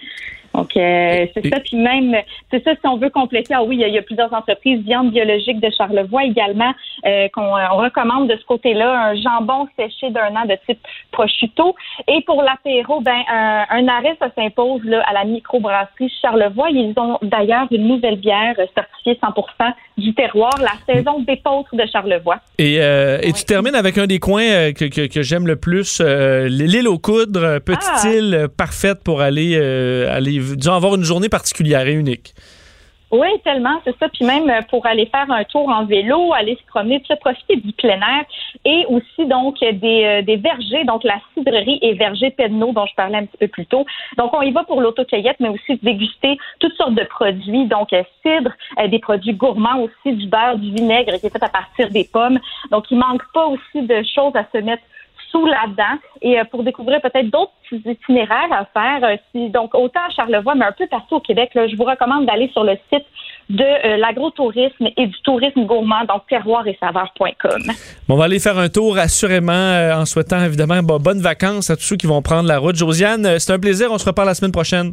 Donc, 0.56 0.74
euh, 0.74 1.26
c'est 1.34 1.46
ça. 1.48 1.60
Puis 1.60 1.76
même, 1.76 2.16
c'est 2.50 2.64
ça, 2.64 2.74
si 2.74 2.86
on 2.86 2.96
veut 2.96 3.10
compléter, 3.10 3.52
ah 3.54 3.62
oui, 3.62 3.76
il 3.78 3.94
y, 3.94 3.98
a, 3.98 4.02
plusieurs 4.02 4.32
entreprises, 4.32 4.80
viande 4.84 5.10
biologique 5.10 5.60
de 5.60 5.68
Charlevoix 5.70 6.24
également, 6.24 6.72
euh, 7.04 7.28
qu'on 7.34 7.42
on 7.42 7.76
recommande 7.76 8.28
de 8.28 8.36
ce 8.36 8.44
côté-là, 8.46 9.10
un 9.10 9.14
jambon 9.16 9.68
séché 9.78 10.08
d'un 10.10 10.34
an 10.34 10.46
de 10.46 10.56
type 10.66 10.80
prosciutto. 11.12 11.74
Et 12.08 12.22
pour 12.22 12.42
l'apéro, 12.42 13.02
ben, 13.02 13.20
un, 13.28 13.86
arrêt, 13.88 14.16
ça 14.18 14.30
s'impose 14.34 14.82
là, 14.84 15.02
à 15.06 15.12
la 15.12 15.24
microbrasserie 15.24 16.10
Charlevoix. 16.22 16.70
Ils 16.70 16.94
ont 16.96 17.18
d'ailleurs 17.20 17.66
une 17.70 17.86
nouvelle 17.86 18.16
bière 18.16 18.56
certifiée 18.74 19.18
100 19.22 19.32
du 19.96 20.14
terroir, 20.14 20.54
la 20.60 20.94
saison 20.94 21.20
d'épeautre 21.20 21.74
de 21.74 21.84
Charlevoix. 21.90 22.40
Et, 22.58 22.78
euh, 22.80 23.18
et 23.22 23.32
tu 23.32 23.44
termines 23.44 23.74
avec 23.74 23.98
un 23.98 24.06
des 24.06 24.18
coins 24.18 24.72
que, 24.72 24.84
que, 24.84 25.06
que 25.06 25.22
j'aime 25.22 25.46
le 25.46 25.56
plus, 25.56 26.00
l'île 26.00 26.88
aux 26.88 26.98
coudres, 26.98 27.60
petite 27.60 27.90
ah. 28.04 28.08
île 28.08 28.48
parfaite 28.56 29.02
pour 29.02 29.20
aller, 29.20 29.56
aller 29.56 30.38
disons, 30.38 30.74
avoir 30.74 30.94
une 30.94 31.04
journée 31.04 31.28
particulière 31.28 31.86
et 31.86 31.94
unique. 31.94 32.34
Oui, 33.12 33.28
tellement, 33.44 33.80
c'est 33.84 33.96
ça. 33.98 34.08
Puis 34.08 34.24
même 34.24 34.50
euh, 34.50 34.62
pour 34.68 34.84
aller 34.84 35.06
faire 35.06 35.30
un 35.30 35.44
tour 35.44 35.68
en 35.68 35.84
vélo, 35.84 36.32
aller 36.32 36.56
se 36.56 36.66
promener, 36.66 37.00
tu 37.02 37.14
profiter 37.16 37.54
du 37.56 37.72
plein 37.72 38.00
air 38.00 38.24
et 38.64 38.84
aussi 38.88 39.26
donc 39.26 39.60
des, 39.60 40.04
euh, 40.04 40.22
des 40.22 40.36
vergers, 40.36 40.84
donc 40.84 41.04
la 41.04 41.20
cidrerie 41.32 41.78
et 41.82 41.94
verger 41.94 42.30
Pedneau 42.30 42.72
dont 42.72 42.84
je 42.86 42.94
parlais 42.96 43.18
un 43.18 43.26
petit 43.26 43.36
peu 43.38 43.46
plus 43.46 43.66
tôt. 43.66 43.86
Donc 44.18 44.34
on 44.34 44.42
y 44.42 44.50
va 44.50 44.64
pour 44.64 44.80
l'autocueillette, 44.80 45.36
mais 45.38 45.48
aussi 45.48 45.78
déguster 45.82 46.36
toutes 46.58 46.74
sortes 46.74 46.94
de 46.94 47.04
produits, 47.04 47.66
donc 47.66 47.92
euh, 47.92 48.02
cidre, 48.22 48.50
des 48.88 48.98
produits 48.98 49.34
gourmands 49.34 49.82
aussi, 49.82 50.16
du 50.16 50.26
beurre, 50.26 50.58
du 50.58 50.72
vinaigre 50.72 51.12
qui 51.20 51.26
est 51.26 51.30
fait 51.30 51.44
à 51.44 51.48
partir 51.48 51.90
des 51.90 52.08
pommes. 52.12 52.40
Donc 52.72 52.90
il 52.90 52.98
manque 52.98 53.22
pas 53.32 53.46
aussi 53.46 53.86
de 53.86 54.02
choses 54.02 54.34
à 54.34 54.46
se 54.52 54.58
mettre 54.58 54.82
sous 55.30 55.46
là-dedans 55.46 55.98
et 56.22 56.38
euh, 56.38 56.44
pour 56.44 56.62
découvrir 56.62 57.00
peut-être 57.00 57.30
d'autres 57.30 57.52
itinéraires 57.72 58.52
à 58.52 58.64
faire. 58.66 59.08
Euh, 59.34 59.48
donc, 59.48 59.74
autant 59.74 60.00
à 60.08 60.10
Charlevoix, 60.10 60.54
mais 60.54 60.64
un 60.64 60.72
peu 60.72 60.86
partout 60.86 61.16
au 61.16 61.20
Québec, 61.20 61.50
je 61.54 61.76
vous 61.76 61.84
recommande 61.84 62.26
d'aller 62.26 62.48
sur 62.52 62.64
le 62.64 62.76
site 62.92 63.04
de 63.48 63.62
euh, 63.62 63.96
l'agrotourisme 63.96 64.88
et 64.96 65.06
du 65.06 65.22
tourisme 65.22 65.64
gourmand, 65.64 66.04
donc 66.08 66.22
terroir 66.28 66.66
et 66.66 66.76
saveur.com. 66.80 67.62
on 68.08 68.16
va 68.16 68.24
aller 68.24 68.40
faire 68.40 68.58
un 68.58 68.68
tour 68.68 68.98
assurément 68.98 69.92
en 69.94 70.04
souhaitant 70.04 70.42
évidemment 70.44 70.82
bonnes 70.82 71.20
vacances 71.20 71.70
à 71.70 71.76
tous 71.76 71.82
ceux 71.82 71.96
qui 71.96 72.06
vont 72.06 72.22
prendre 72.22 72.48
la 72.48 72.58
route. 72.58 72.76
Josiane, 72.76 73.38
c'est 73.38 73.52
un 73.52 73.58
plaisir. 73.58 73.90
On 73.92 73.98
se 73.98 74.06
reparle 74.06 74.28
la 74.28 74.34
semaine 74.34 74.52
prochaine. 74.52 74.92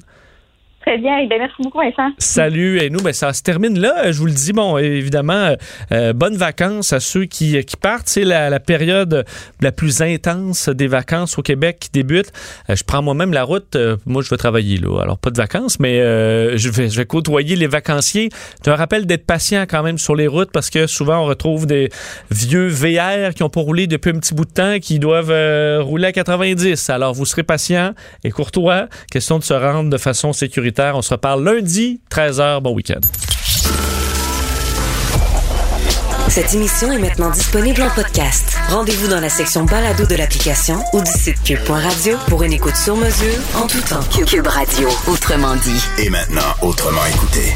Très 0.86 0.98
bien. 0.98 1.20
Eh 1.24 1.28
bien, 1.28 1.38
merci 1.40 1.62
beaucoup, 1.62 1.80
Vincent. 1.80 2.12
Salut. 2.18 2.80
Et 2.80 2.90
nous, 2.90 3.00
ben, 3.00 3.14
ça 3.14 3.32
se 3.34 3.42
termine 3.42 3.80
là. 3.80 4.12
Je 4.12 4.20
vous 4.20 4.26
le 4.26 4.34
dis, 4.34 4.52
bon, 4.52 4.78
évidemment, 4.78 5.56
euh, 5.92 6.14
bonnes 6.14 6.36
vacances 6.36 6.92
à 6.92 7.00
ceux 7.00 7.26
qui, 7.26 7.64
qui 7.64 7.78
partent. 7.78 8.08
C'est 8.08 8.26
la, 8.26 8.60
période 8.60 9.26
la 9.62 9.72
plus 9.72 10.02
intense 10.02 10.70
des 10.70 10.88
vacances 10.88 11.38
au 11.38 11.42
Québec 11.42 11.78
qui 11.80 11.90
débute. 11.92 12.32
Euh, 12.70 12.76
je 12.76 12.84
prends 12.84 13.02
moi-même 13.02 13.32
la 13.32 13.44
route. 13.44 13.76
Euh, 13.76 13.98
moi, 14.06 14.22
je 14.22 14.30
vais 14.30 14.38
travailler 14.38 14.78
là. 14.78 15.02
Alors, 15.02 15.18
pas 15.18 15.30
de 15.30 15.38
vacances, 15.38 15.80
mais 15.80 16.00
euh, 16.02 16.58
je, 16.58 16.70
vais, 16.70 17.06
côtoyer 17.06 17.56
les 17.56 17.68
vacanciers. 17.68 18.30
Je 18.66 18.72
un 18.72 18.76
rappel 18.76 19.06
d'être 19.06 19.26
patient 19.26 19.66
quand 19.68 19.84
même 19.84 19.98
sur 19.98 20.16
les 20.16 20.28
routes 20.28 20.52
parce 20.52 20.70
que 20.70 20.88
souvent, 20.88 21.20
on 21.20 21.26
retrouve 21.26 21.66
des 21.66 21.90
vieux 22.32 22.68
VR 22.68 23.34
qui 23.34 23.44
ont 23.44 23.50
pas 23.50 23.62
roulé 23.62 23.88
depuis 23.88 24.12
un 24.12 24.20
petit 24.20 24.34
bout 24.34 24.46
de 24.46 24.52
temps 24.52 24.80
qui 24.80 25.00
doivent 25.00 25.32
euh, 25.32 25.82
rouler 25.82 26.08
à 26.08 26.12
90. 26.12 26.90
Alors, 26.90 27.14
vous 27.14 27.26
serez 27.26 27.44
patient 27.44 27.94
et 28.24 28.32
courtois. 28.32 28.88
Question 29.12 29.40
de 29.40 29.44
se 29.44 29.54
rendre 29.54 29.90
de 29.90 29.98
façon 29.98 30.34
sécuritaire 30.74 30.96
on 30.96 31.02
se 31.02 31.14
reparle 31.14 31.44
lundi, 31.44 32.02
13h. 32.10 32.62
Bon 32.62 32.74
week-end. 32.74 33.02
Cette 36.30 36.54
émission 36.54 36.92
est 36.92 36.98
maintenant 36.98 37.30
disponible 37.30 37.82
en 37.84 37.90
podcast. 37.90 38.58
Rendez-vous 38.70 39.08
dans 39.08 39.20
la 39.20 39.30
section 39.30 39.66
balado 39.66 40.06
de 40.06 40.16
l'application 40.16 40.80
ou 40.94 41.02
du 41.02 41.12
site 41.12 41.44
cube.radio 41.44 42.18
pour 42.28 42.42
une 42.44 42.54
écoute 42.54 42.76
sur 42.76 42.96
mesure 42.96 43.38
en 43.56 43.68
tout 43.68 43.82
temps. 43.82 44.04
Cube 44.26 44.48
Radio, 44.48 44.90
autrement 45.08 45.56
dit. 45.58 45.84
Et 46.00 46.10
maintenant, 46.10 46.42
autrement 46.62 47.06
écouté. 47.06 47.54